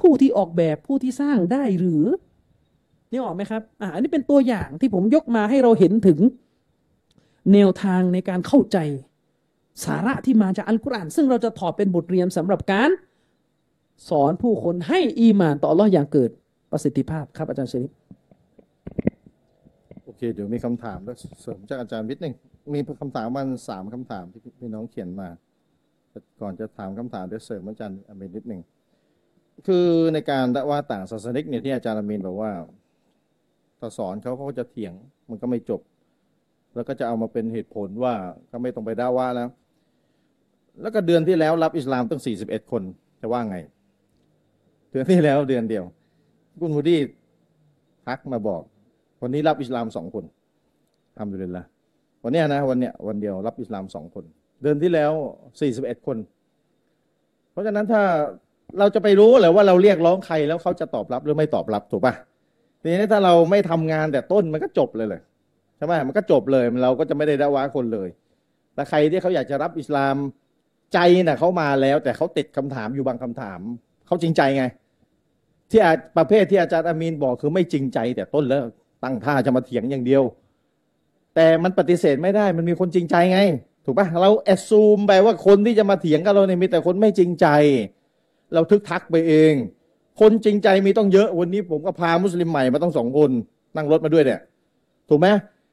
[0.00, 2.04] ผู้ที่ออกแบบผู้ที่สร้างได้หรือ
[3.10, 6.18] นี่ออกไหมครับอ่าอันนี้เป็นตัวอย่างที่ผมยกมาให้เราเห็นถึง
[7.52, 8.78] แนวทางในการเข้าใจ
[9.84, 12.90] สาระที่มาจากอัลกุรอาน ซึ่งเราจะถอดเป็นบทเรียนสำหรับการ
[14.08, 16.30] สอนผู้คนให้อีหมานต่ออัลลอฮ์อย่างเกิด
[16.70, 17.90] ประสิทธิภาพครับอาจารย์ชริฟ
[20.04, 22.34] โอเค เดี๋ยวมีคำถามแล้วเสริมจากอาจารย์วิทย์หนึ่ง
[22.74, 25.28] มีคำถามมันสามคำถามที่พี่น้องเขียนมา
[26.40, 28.60] ก่อนจะถามคำถามเดี๋ยวเสริมอาจารย์อามินนิดหนึ่ง
[29.66, 32.52] คือในการว่าต่างศาสนิกเนี่ยที่อาจารย์อามินบอกว่า
[33.84, 34.92] ถ้าสอนเขาเขาก็จะเถียง
[35.30, 35.80] มันก็ไม่จบ
[36.74, 38.14] แล้วก็จะเอามาเป็นเหตุผลว่า
[38.50, 39.48] ก็ไม่ต้องไปด่าว่าแล้ว
[40.80, 42.82] แล้วก็เดือนที่แล้วรับอิสลามตั้งสี่สิบเอ็ดคน
[43.20, 43.58] จะว่าไง
[44.90, 45.84] เดือนที่แล้วเดือนเดียว
[46.60, 47.00] คุณฮูดี้
[48.06, 48.62] ทักมาบอก
[49.22, 50.24] วันนี้รับอิสลามสองคน
[51.16, 51.64] ทำดูเลยละ
[52.22, 54.24] วันเนี้ยนะวันเนี้ยวันเดียวรับอิสลามสองคน
[54.62, 55.12] เดือนที่แล้ว
[55.60, 56.16] สี่สิบเอ็ดคน
[57.52, 58.02] เพราะฉะนั้นถ้า
[58.78, 62.14] เราจะไปรู้เหรือว่าเราเรียกร้องใครแล้วเขาจะตอบรับหรือไม่ตอบรับถูกปะ
[62.86, 65.20] ทีนี้ถ้าเราไม่ทำงานแต่ต้นมันก็จบเลยเลย
[65.76, 68.08] ใช่ไหมมันก็จบเลยเราก็จะไม่ได้ด่าว่าคนเลย
[68.74, 70.16] แต่ใครที่เขาอยากจะรับอิสลาม
[70.94, 73.60] ใจน่ะเขามาแล้ว แต่เขาติดคำถามอยู่บางคำถาม
[74.06, 74.64] เขาจริงใจไง
[75.70, 78.62] ที่อาประเภทที่อาจารย์อามีนบอกคือไม่จริงใจ แต่ต้นแล้ว
[79.04, 80.22] ตั้งท่าจะมาเถียงอย่างเดียว
[81.34, 83.40] แต่มันปฏิเสธไม่ได้ มันมีคนจริงใจไง
[83.84, 87.46] ถูกปะเราแอดซูมไปว่าคนที่จะมาเถียงกับเราเนี่ยมีแต่คนไม่จริงใจ
[88.54, 89.52] เราทึกทักไปเอง
[90.20, 93.30] คนจริงใจมีต้องเยอะวันนี้ผมก็พามุสลิมใหม่มาต้องสองคน
[93.76, 94.40] นั่งรถมาด้วยเนี่ย
[95.08, 95.28] ถูกไหม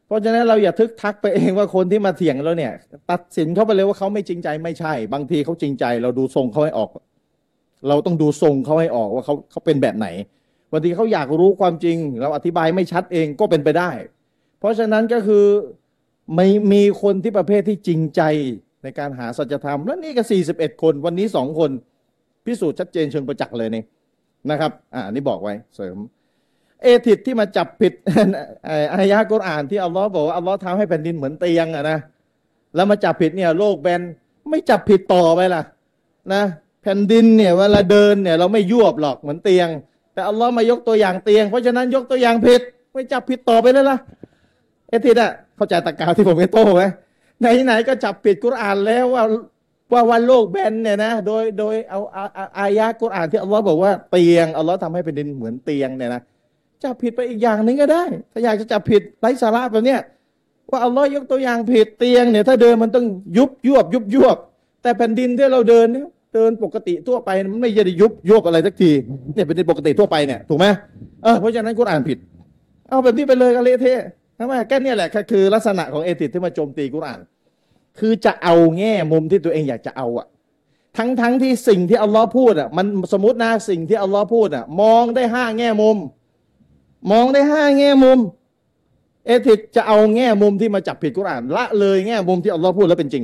[0.06, 2.72] เพราะฉะนั้นเราอย่าทึกทักไปเองว่าคนที่มาเถียงเราเนี่ย
[3.12, 6.90] ตัดสินเขาไปเลยว่าเขาไม่จริงใจไม่ใช่ บางทีเขาจริงใจ เราดูทรงเขาให้ออก
[7.88, 10.08] เราต้องดูทรงเขาให้ออกว่าเขาเขาเป็นแบบไหน
[10.72, 13.90] บางทีเขาอยากรู้ความจริง เราอธิบายไม่ชัดเองก็เป็นไปได้
[14.60, 15.46] เพราะฉะนั้นก็คือ
[16.36, 18.22] ไม่มีคนที่ประเภทที่จริงใจ
[18.84, 21.72] ในการหาสัจธรรม แล้วนี่ก็สี่สิบเอ็ดคนวันนี้สองคน
[22.46, 23.84] พิสูจน์ชัดเจนเชิงประจักษ์เลยเนี่
[24.50, 25.98] นะครับ อ่านี่บอกไว้เสริม
[26.82, 27.94] เอทิดที่มาจับผิด
[28.94, 31.98] อายะกุรอานที่อัลลอฮ์บอกว่าอัลลอฮ์ทำให้แผ่นดินเหมือนเตียงอะนะ
[32.76, 34.02] แล้วมาจับผิดเนี่ยโลกแบน
[34.50, 35.62] ไม่จับผิดต่อไปล่ะ
[36.34, 36.44] นะ
[36.82, 39.68] แผ่นดินเนี่ยเวลาเดินเนี่ยเราไม่ยวบหรอกเหมือนเตียง
[40.14, 42.62] แต่อัลลอฮ์มายกตัวอย่างเตียง เพราะฉะนั้นยกตัวอย่างผิด
[42.94, 43.98] ไม่จับผิดต่อไปเลยล่ะ
[44.90, 46.84] เอทิดอะเข้าใจตะกาวที่ผมไปโต้ไหม
[47.40, 49.24] ไหนๆก็จับผิดกุรอานแล้วว่า
[49.94, 56.22] ว่าวันโลกแบนเนี่ยนะโดยโดยเอาอาอาอายะกุรอานที่อัลลอฮ์บอกว่าเตียงอัลลอฮ์ทำให้แผ่นดินเหมือนเตียงเนี่ยนะ
[56.84, 60.00] จับผิดไปอีกอย่างหนึ่งก็ได้ ถ้าอยากจะจับผิดไร้สาระแบบเนี้ย
[60.72, 63.06] ว่าอัลลอฮ์ยกตัวอย่างผิดเตียงเนี่ย ถ้าเดินมันต้อง
[63.38, 64.38] ยุบยวบยุบยวบ
[64.82, 68.92] แต่แผ่นดินที่เราเดินเนี่ยเดินปกติทั่วไปมันไม่ได้ยุบยวบอะไรสักที
[69.34, 70.66] เนี่ยเป็นดินปกติทั่วไปเนี่ยถูกไหม
[71.24, 72.18] เออเพราะฉะนั้นกุรอานผิด
[72.90, 74.02] เอาแบบนี้ไปเลยกันเละเทะ
[74.36, 77.20] ใช่ไมแค่เนี้แหละคือลักษณะของเอติดที่มาโจมตีกุรอาน
[78.00, 80.28] คือจะเอาแง่มุมที่ตัวเองอยากจะเอาอะ
[80.98, 85.98] ทั้งทั้งที่สิ่งที่อัลลอฮ์พูดอะมันสมมตินะสิ่งที่อัลลอฮ์พูดอะมองได้ห้าแง่มุม
[87.12, 88.20] มองได้ห้าแง่มุม
[89.26, 93.24] เอติดจะเอาแง่มุมที่มาจับผิดกุรอานละเลยแง่มุมที่อัลลอฮ์พูดแล้วเป็นจริง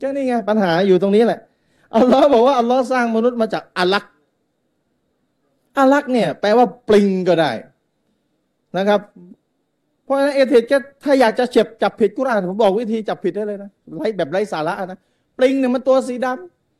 [0.00, 1.40] ก็นี่ไงปัญหาอยู่ตรงนี้แหละ
[1.96, 4.04] อัลลอฮ์บอกว่าอัลลอฮ์สร้างมนุษย์มาจากอัลัก
[5.78, 7.50] อัลักเนี่ยแปลว่าปลิงก็ได้
[8.76, 9.00] นะครับ
[10.12, 14.98] ราะฉะนั้นเอเทดก็ถ้าอยากจะเจ็บจับผิดกุรอานผมบอกวิธีจับผิดได้เลยนะไร้แบบไร้สาระนะ
[15.38, 16.26] ปลิงเนี่ยมันตัวสีด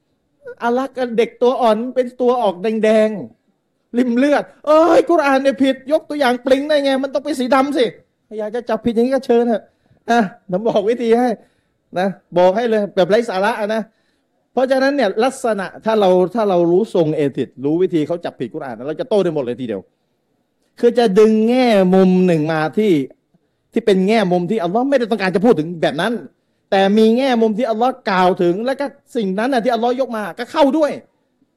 [0.05, 7.85] ำอาลักเด็กตัวอ่อนเป็นตัวออกแดงๆริมเลือด เอ้ยกุรอานเนี่ยผิด ยกตัวอย่างปลิงได้ไง มันต้องเป็นสีดำสิ
[8.39, 9.63] อยากจะจับผิดอย่างนี้ก็เชิญเถอะ
[10.11, 10.21] อะ
[10.51, 11.29] ผมบอกวิธีให้
[11.99, 13.83] นะบอกให้เลยแบบไร้สาระนะ
[14.53, 19.83] เพราะฉะนั้นเนี่ยลักษณะถ้าเราถ้าเรารู้ทรงเอติดรู้วิธีเขาจับผิดกุรอานเราจะโต้ได้หมดเลยทีเดียว
[20.81, 22.93] คือจะดึงแง่มุมหนึ่งมาที่
[23.73, 26.13] ที่เป็นแง่มุมที่อัลลอฮ์ไม่ได้ต้องการจะพูดถึงแบบนั้น
[26.71, 28.87] แต่มีแง่มุมที่อัลลอฮ์กล่าวถึง แล้วก็
[29.17, 30.93] สิ่งนั้นนะที่อัลลอฮ์ยกมาก็เข้าด้วย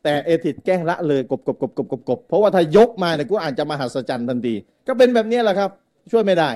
[0.03, 4.55] แต่เอติดแกล้งละเลยกบกบกบกบกบกบเพราะว่าถ้ายกมาเนี่ยกูอ่านจะมหัศจรรย์ทันที
[4.87, 5.69] ก็เป็นแบบนี้แหละครับ
[6.11, 6.49] ช่วยไม่ได้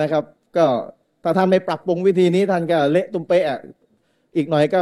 [0.00, 0.22] นะครับ
[0.56, 0.66] ก็
[1.24, 3.42] ถ้าท่านไม่ปรับปรุงวิธีนี้ท่านก็เละตุ้มเป๊ะ
[4.36, 4.80] อีกหน่อยก็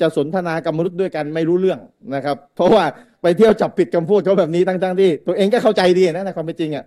[0.00, 1.80] จะสนทนากับมนุษย์ด้วยกันไม่รู้เรื่อง
[2.14, 2.84] นะครับ เพราะว่า
[3.22, 6.84] ไปเที่ยวจับผิดคำพูดเขาแบบนี้ทั้งๆที่ ตัวเองก็เข้าใจดีนะในความเป็นจริงอะ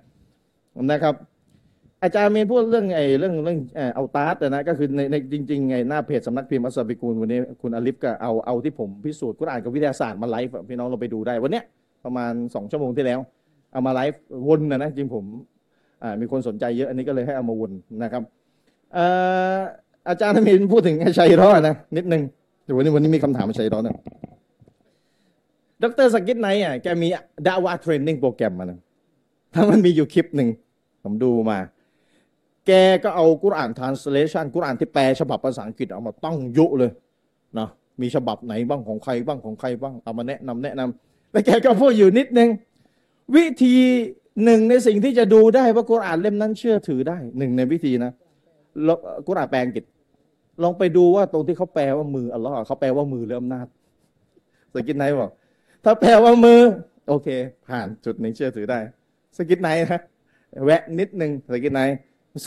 [0.92, 1.14] นะครับ
[2.04, 3.60] อาจารย์เมนพูดเรื่องไอ้เรื่องเรื่อง
[3.96, 11.64] เอาตาร์ตนะก็คือในในจริงๆไงหน้าเพจสำนักพิมพ์อัสบิกูลวันนี้คุณอลิฟก็เอาเอาที่ผมพิสูจน์กุรอานกับวิทยาศาสตร์มาไลฟ์พี่น้องเราไปดูได้วันเนี้ย
[12.06, 13.20] ประมาณสองชั่วโมงที่แล้ว
[13.74, 15.26] เอามาไลฟ์วนนะนะจริงผม
[16.22, 17.72] มีคนสนใจเยอะอันนี้ก็เลยให้เอามาวน
[18.04, 18.24] นะครับ
[20.10, 22.22] อาจารย์เมนพูดถึงชัยร้อนนะนิดนึง
[22.64, 23.96] เดี๋ยววันนี้วันนี้มีคำถามมาชัยร้อนะ
[25.84, 27.08] ดร.ซากิรไนค์อะแกมี
[27.48, 28.80] dawah training program มานะ
[29.54, 30.50] ถ้ามันมีอยู่คลิปหนึ่ง
[31.04, 31.58] ผมดูมา
[32.68, 32.72] แก
[33.04, 36.92] ก็เอากุรอาน translation กุรอานที่แปลฉบับภาษาอังกฤษเอามาตั้งเยอะเลย
[37.60, 37.70] นะ
[38.02, 42.50] มีฉบับไหนบ้างของใครบ้างของใครบ้างเอามาแนะนำแนะนำแล้วแกก็พูดอยู่นิดนึง
[43.36, 43.76] วิธี
[44.44, 48.12] หนึ่งในสิ่งที่จะดูได้ว่ากุรอานเล่มนั้นเชื่อถือได้หนึ่งในวิธีนะ
[49.28, 49.84] กุรอานแปลอังกฤษ
[50.64, 53.68] ลองไปดูว่าตรงที่เขาแปลว่ามืออัลลอฮ์เขาแปลว่ามือหรืออำนาจ
[54.74, 55.32] ซากิรไนค์บอก
[55.84, 56.62] ถ้าแปลว่ามือ
[57.08, 57.28] โอเค
[57.68, 58.80] ผ่านจุดนี้เชื่อถือได้
[59.38, 60.02] ซากิรไนค์นะ
[60.66, 61.80] แวะนิดนึงซากิรไนค์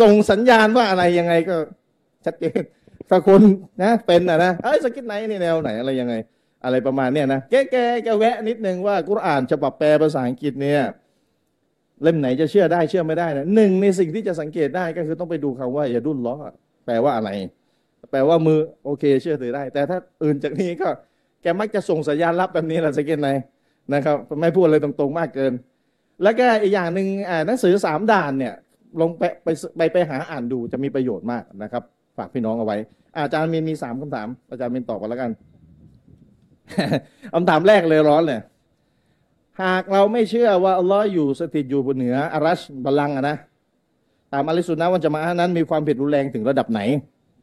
[0.01, 1.57] ส่งสัญญาณว่าอะไรยังไงก็
[2.25, 2.61] ชัดเจน
[3.11, 3.41] ถ้าคน
[3.83, 6.15] นะ เป็นอะนะไอ้ซากิรไนค์นี่แนวไหนอะไรยังไง
[6.65, 10.81] อะไรประมาณเนี้ยนะแกแกแกแวะนิดนึงว่ากุรอานฉบับแปลภาษาอังกฤษเนี่ย
[12.03, 16.37] เล่มไหนจะเชื่อได้เชื่อไม่ได้นะหนึ่งในสิ่งที่จะสังเกตได้ก็คือต้องไปดูคำว่าอย่าดุนล้อ
[16.87, 17.31] แปลว่าอะไร
[18.11, 20.89] แปลว่ามือโอเค เชื่อถือได้ แต่ถ้าอื่นจากนี้ก็
[21.43, 23.31] แกมักจะส่งสัญญาณรับแบบนี้แหละสกิทไหน
[23.95, 25.53] นะครับ ไม่พูดอะไรตรงๆมากเกิน
[26.23, 27.07] แล้วก็อีกอย่างหนึ่ง
[27.47, 28.55] หนังสือสามด่านเนี่ย
[29.01, 31.83] ลงไปไปไปไปหาอ่านดูจะมีประโยชน์มากนะครับ
[32.17, 32.77] ฝากพี่น้องเอาไว้
[33.17, 35.31] อาจารย์มีมีสามคำถาม อาจารย์มีตอบกันแล้วกัน
[37.35, 38.41] คำถามแรกเลยร้อนเลย
[39.63, 43.37] หากเราไม่เชื่อว่าอัลลอฮ์อยู่สถิตอยู่บนเหนืออารัชบาลังอะนะ
[44.33, 46.81] ตามอลิสุนนะวันจะมานั้นมีความผิดรุนแรงถึงระดับไหน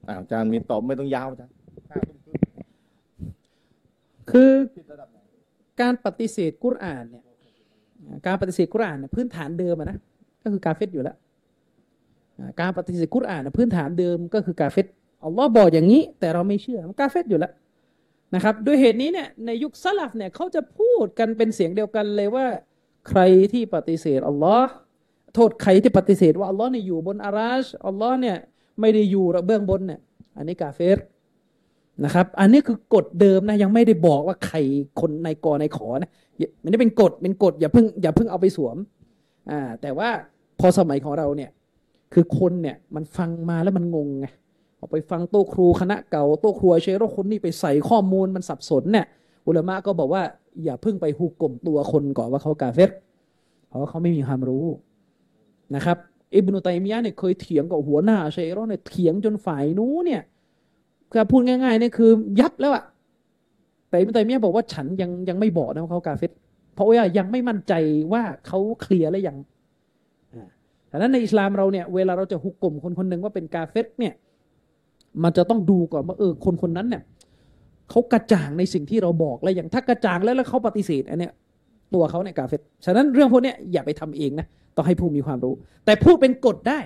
[0.07, 1.53] อาจารย์มีตอบไม่ต้องยาวจารย์
[4.31, 4.51] คือ
[5.81, 7.23] การปฏิเสธกุรอานเนี่ย
[8.27, 9.97] การปฏิเสธกุรอานเนี่ยพื้นฐานเดิมนะ
[10.41, 11.15] ก็คือกาเฟตอยู่แล้ว
[12.59, 14.87] การปฏิเสธกุรอานพื้นฐานเดิมก็คือกาเฟต
[15.25, 17.51] อัลลอฮ์บอกอย่างนี้ แต่เราไม่เชื่อมันกาเฟตอยู่แล้ว
[18.35, 22.45] นะครับด้วยเหตุนี้เนี่ยในยุคสลับเนี่ยเขาจะพูดกันเป็นเสียงเดียวกันเลยว่า
[23.09, 23.21] ใคร
[23.53, 24.69] ที่ปฏิเสธอัลลอฮ์
[25.35, 28.37] โทษใครที่ปฏิเสธว่าอัลลอฮ์เนี่ยอยู่บนอาราชอัลลอฮ์เนี่ย
[28.79, 29.99] ไม่ได้อยู่ระเบื้องบนเนี่ย
[30.37, 30.99] อันนี้กาเฟร
[32.03, 34.57] นะครับ อันนี้คือกฎเดิมนะยังไม่ได้บอกว่าใคร
[35.01, 38.77] คนในกอในขอนี่มันนี่เป็นกฎเป็นกฎอย่าเพิ่งอย่าเพิ่งเอาไปสวม
[39.51, 40.09] อ่าแต่ว่า
[40.59, 41.49] พอสมัยของเราเนี่ย
[42.13, 44.25] คือคนเนี่ยมันฟังมาแล้วมันงงไง
[44.77, 49.05] เอาไปฟังโต๊ะครูคณะเก่าโต๊ะครูเชโรคนนี้ไปใส่ข้อมูลมันสับสนเนี่ย
[49.47, 50.23] อุลามะก็บอกว่า
[50.63, 52.91] อย่าเพิ่งไปฮุกกลมตัวคนก่อนว่าเขากาเฟร
[53.67, 54.65] เพราะว่าเขาไม่มีความรู้
[55.75, 55.97] นะครับ
[56.33, 60.21] อิบนุตัยมียะเนี่ยเคยเถียงกับหัวหน้าเชโรเนี่ยเถียงจนฝ่ายนู้นเนี่ย
[61.13, 62.83] ก็พูดง่ายๆเนี่ยคือยับแล้วอะ
[63.89, 66.25] แต่อิบนุตัยมียะบอกว่าฉันยังยังไม่บอกนะว่าเขากาเฟร
[66.75, 67.73] เพราะว่ายังไม่มั่นใจ
[68.13, 69.50] ว่าเขาเคลียร์แล้วยังอ่า
[70.91, 74.13] ดังนั้นในอิสลามเราเนี่ยเวลาเราจะฮุกกลมคนคนหนึ่งว่าเป็นกาเฟรเนี่ย
[75.23, 77.03] มันจะต้องดูก่อนว่าเออคนคนนั้นเนี่ย
[77.89, 81.31] เขากระจ่างในสิ่งที่เราบอกแล้วอย่างถ้ากระจ่างแล้วแล้วเขาปฏิเสธอันเนี้ย
[81.93, 85.53] ตัวเขาเนี่ยกาเฟตฉะนั้นเรื่องพวกเนี้ยอย่าไปทำเองนะต้องให้ผู้มีความรู้
[85.85, 86.79] แต่พูดเป็นกฎได้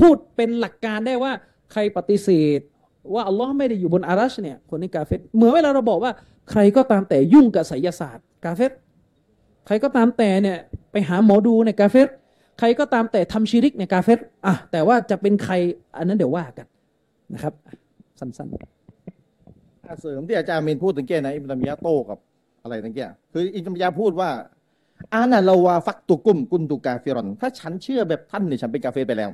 [0.00, 1.32] พูดเป็นหลักการได้ว่า
[1.72, 2.60] ใครปฏิเสธ
[3.14, 6.12] ว่าอัลลอฮ์ไม่ได้อยู่บนอารัชเนี่ยคนนี้กาเฟตเหมือนเวลาเราบอกว่า
[6.50, 8.72] ใครก็ตามแต่ยุ่งกับไสยศาสตร์ กาเฟร
[9.66, 10.58] ใครก็ตามแต่เนี่ย
[10.92, 12.08] ไปหาหมอดูเนี่ยกาเฟร
[12.58, 15.54] ใครก็ตามแต่ทำชิริกเนี่ยกาเฟรอะแต่ว่าจะเป็นใคร
[15.96, 16.66] อันนั้นเดี๋ยวว่ากัน
[17.34, 17.52] นะครับ
[18.20, 22.18] สั้นอะเสริมที่อาจารย์เมนพูดถึงเกี้ยนะอิบนุตัมียะโตกับ
[22.62, 24.30] อะไรตั้งเกี้ยคืออิบนุตัมียะพูดว่า
[25.14, 29.30] أنا لو وافقتكم كنت كافرا ถ้าฉันเชื่อแบบท่านเนี่ยฉันเป็นกาเฟรไปแล้ว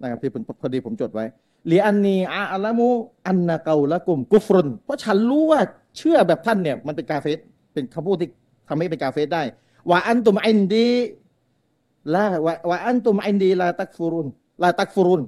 [0.00, 1.24] นะครับที่ผมพอดีผมจดไว้
[1.70, 2.88] ลีอันนีอาอัลมู
[3.28, 5.60] อันนาเกาละกุมกุฟรุนเพราะฉันรู้ว่า
[5.98, 7.30] เชื่อแบบท่านเนี่ยมันเป็นกาเฟร
[7.74, 8.28] เป็นคำพูดที่
[8.68, 9.42] ทำให้เป็นกาเฟรได้
[9.90, 10.88] ว่าอันตุมอินดี
[12.14, 12.26] ลา
[12.70, 14.28] ว่าอันตุมอินดีลาตักฟุรุน
[14.62, 15.22] ลาตักฟุรุน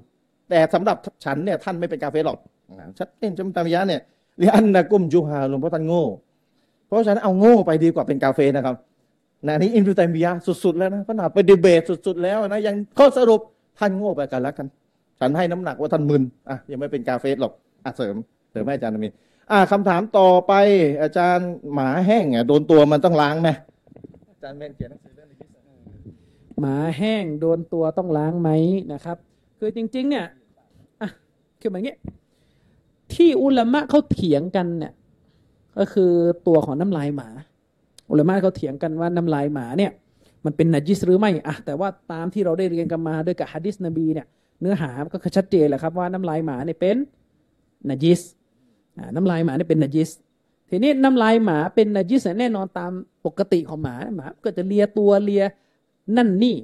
[0.50, 2.38] แต่สำหรับฉันเนี่ยท่านไม่เป็นกาเฟรหรอก
[2.98, 4.00] ชัดเจนจำตามยะเนี่ย
[4.40, 6.04] ลีอันนะกุมจูฮาลุงเพราะท่านโง่
[6.86, 8.76] เพราะฉะนั้นเอาโง่ไปดีกว่าเป็นกาเฟนะครับ
[9.46, 10.32] นะนี่อินดูตัมยะ
[10.64, 13.40] สุดๆแล้วนะขนาดไปดีเบตสุด ๆ แล้วนะยังข้อสรุป
[13.78, 14.66] ท่านโง่ไปกันแล้วกัน
[15.20, 17.52] ฉันให้น้ำหนักว่าท่านมึนอะยังไม่เป็นกาเฟหรอก
[17.84, 18.14] อะเสริม
[18.50, 19.12] เสริมให้อาจารย์อามิน
[19.50, 20.52] อะคำถามต่อไป
[21.02, 23.48] อาจารย์หมาแห้งอะโดนตัวมันต้องล้างไหม
[24.32, 25.12] อาจารย์เมนเขียนหนังสือ
[26.62, 28.50] หมาแห้งโดนตัวต้องล้างไหม
[28.92, 29.16] นะครับ
[29.58, 30.26] คือจริง ๆ เนี่ย
[31.00, 31.10] อะ
[31.60, 31.94] คือแบบนี้
[33.12, 34.92] ที่อุลามะเขาเถียงกันเนี่ย
[35.78, 36.12] ก็คือ
[36.46, 37.28] ตัวของน้ำลายหมา
[38.10, 39.92] อุลามะเขาเถียงกันว่าน้ำลายหมาเนี่ย
[40.44, 44.26] มันเป็นนัจิสหรือไม่อะแต่ว่าตามที่เราได้เรียนกันมาด้วยกับฮะดิษนบีเนี่ย
[44.60, 46.96] เนื้อหาก็คชัดเจนแหละครับว่าน้ำลายหมาเนี่ยเป็น
[47.90, 48.20] นัจิส
[49.16, 50.10] น้ำลายหมาเนี่ยเป็นนัจิส
[50.70, 52.92] ทีนี้น้ำลายหมาเป็นนัจิสแน่นอนตาม
[53.26, 55.44] ปกติของหมาหมา ก็จะเลียตัวเลีย
[56.16, 56.56] นั่นนี่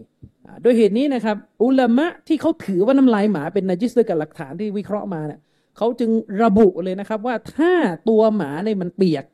[0.47, 5.41] อ่าด้วยเหตุนี้นะครับ อุลามะที่เขาถือว่าน้ำลายหมาเป็นนจิสด้วยกับหลักฐานที่วิเคราะห์มาเนี่ย
[5.77, 6.11] เขาจึง
[6.43, 7.73] ระบุเลยนะครับว่าถ้า
[8.09, 9.25] ตัวหมาเนี่ยมันเปียก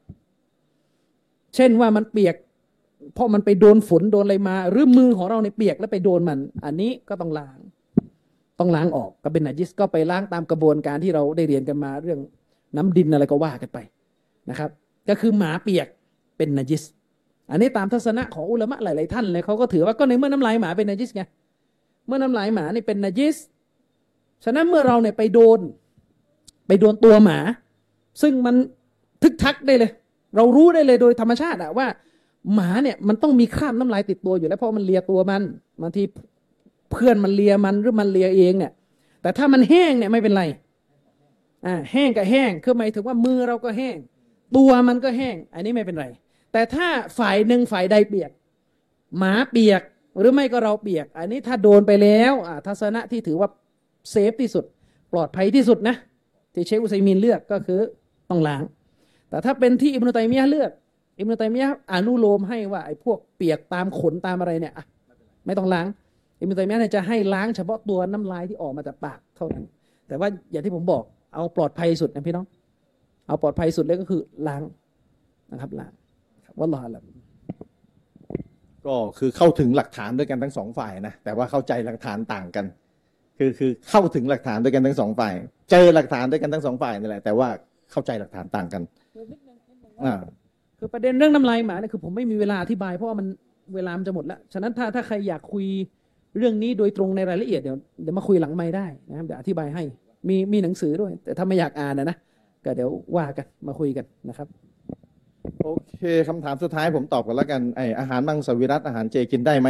[1.55, 2.37] เช่นว่ามันเปียก
[3.15, 7.59] เพราะมันไปโดนฝนโดนอะไรมา หรือมือของเราในเปียกแล้วไปโดนมัน อันนี้ก็ต้องล้าง
[8.59, 12.19] ต้องล้างออกก็เป็นนจิสก็ไปล้างตามกระบวนการที่เราได้เรียนกันมาเรื่อง
[12.77, 13.79] น้ำดินอะไรก็ว่ากันไป
[14.51, 14.71] นะครับ
[15.09, 15.89] ก็คือหมาเปียก
[16.37, 16.83] เป็นนจิส
[17.51, 21.23] อันนี้ตามทัศนะของอุลามะหลาย ๆ ท่านเลยเขาก็ถือว่าก็ในเมื่อน้ำลายหมาเป็นนัจิสไง
[22.07, 23.37] เมื่อน้ำลายหมานี่เป็นนัจิส
[24.45, 25.61] ฉะนั้นเมื่อเราเนี่ยไปโดน
[26.67, 27.39] ไปโดนตัวหมา
[28.23, 28.55] ซึ่งมัน
[29.23, 29.91] ทึกทักได้เลย
[30.37, 31.87] เรารู้ได้เลยโดยธรรมชาติอะว่า
[32.55, 35.43] หมาเนี่ยมันต้องมีคราบน้ำลายติดตัวอยู่แล้วเพราะมันเลียตัวมัน
[35.83, 36.03] บางที
[36.91, 38.73] เพื่อนมันเลียมันหรือมันเลียเองเนี่ย
[39.23, 40.43] แต่ถ้ามันแห้งเนี่ยไม่เป็นไร
[41.67, 43.97] อ่าแห้งกับแห้งคือหมายถึงว่ามือเราก็แห้ง
[44.57, 46.07] ตัวมันก็แห้ง อันนี้ไม่เป็นไร
[46.55, 48.31] แต่ถ้าฝ่ายหนึ่งฝ่ายใดเปียก
[49.19, 49.83] หมาเปียก
[50.19, 52.33] หรือไม่ก็เราเปียก อันนี้ถ้าโดนไปแล้ว
[52.67, 53.49] ทัศนะที่ถือว่า
[54.11, 54.65] เซฟที่สุด
[55.13, 55.97] ปลอดภัยที่สุดนะ
[56.55, 57.81] ที่เชคอุซัยมินเลือกก็คือ
[58.31, 58.63] ต้องล้าง
[59.29, 60.71] แต่ถ้าเป็นที่อิบนุตัยมียะเลือก
[61.19, 64.75] อิบนุตัยมียะอนุโลมให้ว่าไอ้พวกเปียกตามขนตามอะไรเนี่ย
[65.47, 65.87] ไม่ต้องล้าง
[66.39, 69.65] อิบนุตัยมียะห์เนี่ยจะให้ล้างเฉพาะตัวน้ำลายที่ออกมาจากปากเท่านั้น
[70.09, 71.03] แต่ว่าอย่างที่ผมบอก
[71.35, 72.47] เอาปลอดภัยสุดนะพี่น้อง
[73.27, 74.63] เอาปลอดภัยสุดเลยก็คือล้าง
[75.53, 75.93] นะครับล้าง
[76.61, 77.05] วัลลอฮุอาลัม
[78.87, 82.65] ก็คือเข้าถึงหลักฐานด้วยกันทั้งสองฝ่ายนะแต่ว่าเข้าใจหลักฐานต่างกัน
[83.39, 85.35] คือคือเข้าถึงหลักฐานด้วยกันทั้งสองฝ่าย
[85.71, 87.49] เจอหลักฐานด้วยกันทั้งสองฝ่ายนี่แหละ แต่ว่า
[87.91, 88.83] เข้าใจหลักฐานต่างกัน
[90.05, 90.15] อ่า
[90.79, 93.27] คือประเด็นเรื่องน้ำลายหมาเนี่ยคือผมไม่มีเวลาอธิบายเพราะว่ามัน
[93.75, 95.67] เวลามันจะหมดแล้วฉะนั้นถ้าถ้าใครอยากคุย
[96.39, 99.83] เรื่องนี้โดยตรงในรายละเอียดเดี๋ยวเดี๋ยวมาคุยหลังไม่ได้นะครับเดี๋ยวอธิบายให้
[100.29, 102.17] มีมีหนังสือด้วย แต่ถ้าไม่อยากอ่านนะนะ
[102.65, 104.49] ก็เดี๋ยวว่ากันมาคุยกันนะครับ
[105.63, 109.69] โอเคคำถามสุดท้ายผมตอบกันแล้วกันไออาหารมังสวิรัตอาหารเจกินได้ไหม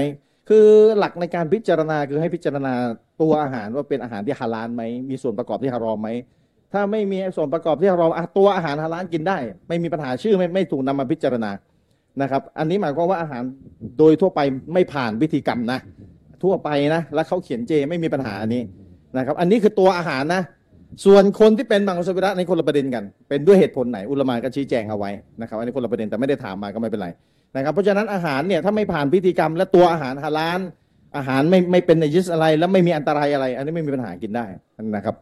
[0.49, 0.67] คือ
[0.99, 2.73] หลักในการพิจารณาคือให้พิจารณา
[3.21, 6.09] ตัวอาหารว่าเป็นอาหารที่ฮาลาลไหมมีส่วนประกอบที่ฮารอมไหม
[6.73, 9.39] ถ้าไม่มีส่วนประกอบที่เราอะตัวอาหารฮาลาลกินได้
[9.69, 11.51] ไม่มีปัญหาชื่อไม่ไม่ถูกนำมาพิจารณา
[12.23, 13.43] นะครับ อันนี้หมายความว่าอาหาร
[13.99, 14.41] โดยทั่วไป
[14.73, 15.79] ไม่ผ่านพิธีกรรมนะ
[16.43, 18.63] ทั่วไปนะ แล้วเขาเขียนเจไม่มีปัญหาอันนี้
[19.17, 20.43] นะครับ อันนี้คือตัวอาหารนะ
[21.05, 27.09] ส่วนคนที่เป็นมังสวิรัตในคนละประเด็นกัน เป็นด้วยเหตุผลไหนอุลามะก็ชี้แจงเอาไว้นะครับอันนี้คนละประเด็นแต่ไม่ได้ถามมาก็ไม่เป็นไร
[27.57, 30.61] นะครับเพราะฉะนั้นอาหารเนี่ยถ้าไม่ผ่านพิธีกรรม และตัวอาหารฮาลาล
[31.17, 34.45] อาหารไม่ไม่เป็นในยิสอะไร แล้วไม่มีอันตรายอะไร อันนี้ไม่มีปัญหากินได้
[34.97, 35.15] นะครับ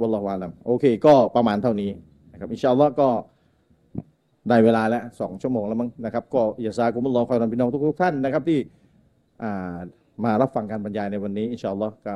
[0.00, 1.90] วัลลอฮุอาลัมโอเค ก็ประมาณเท่านี้
[2.32, 3.08] นะครับอินชาอัลลอฮ์ก็
[4.48, 8.58] ได้เวลาแล้วสองชั่วโมงแล้วมั้งนะครับก็อย่าซากุมุลลอฮ์คอยรอนพี่น้องทุกท่านนะครับที่
[10.24, 12.14] มารับฟังการบรรยายในวันนี้อินชาอัลลอฮ์ก็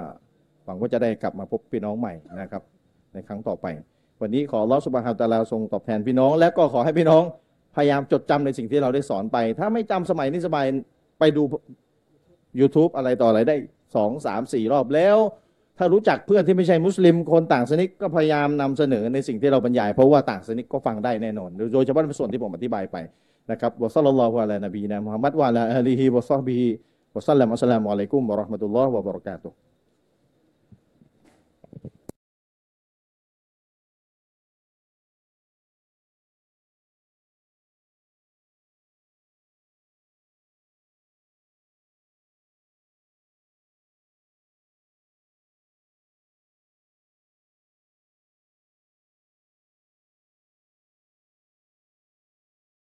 [0.65, 2.13] หวังว่าจะได้กลับมาพบพี่น้องใหม่
[2.43, 2.63] นะครับ
[3.13, 3.67] ในครั้งต่อไป
[4.21, 7.23] วันนี้ขออัลลอสุบฮานฮูวตะอาลาทรงตอบแทนพี่น้อง และก็ขอให้พี่น้อง
[7.77, 10.67] พยายามจดจำในสิ่งที่เราได้สอนไป ถ้าไม่จำสมัยนี้สบาย
[11.19, 11.43] ไปดู
[12.61, 13.57] YouTube อะไรต่ออะไรได้
[13.97, 15.17] สองสามสี่รอบแล้ว
[15.79, 22.97] ถ้ารู้จักเพื่อนที่ไม่ใช่มุสลิมคนต่างศาสนิกก็พยายามนำเสนอในสิ่งที่เราบรรยาย เพราะว่าต่างศาสนิกก็ฟังได้แน่นอน โดยเฉพาะในส่วนที่ผมอธิบายไป
[23.51, 26.69] นะครับวะซัลลัลลอฮุอะลานบีนะมุฮัมมัดวะลาอาลีฮิวะซอฮบิฮิ
[27.17, 29.57] วะซัลลัมอัสสลามุอะลัยกุมวะเราะห์มะตุลลอฮ์วะบะเราะกาตุฮ์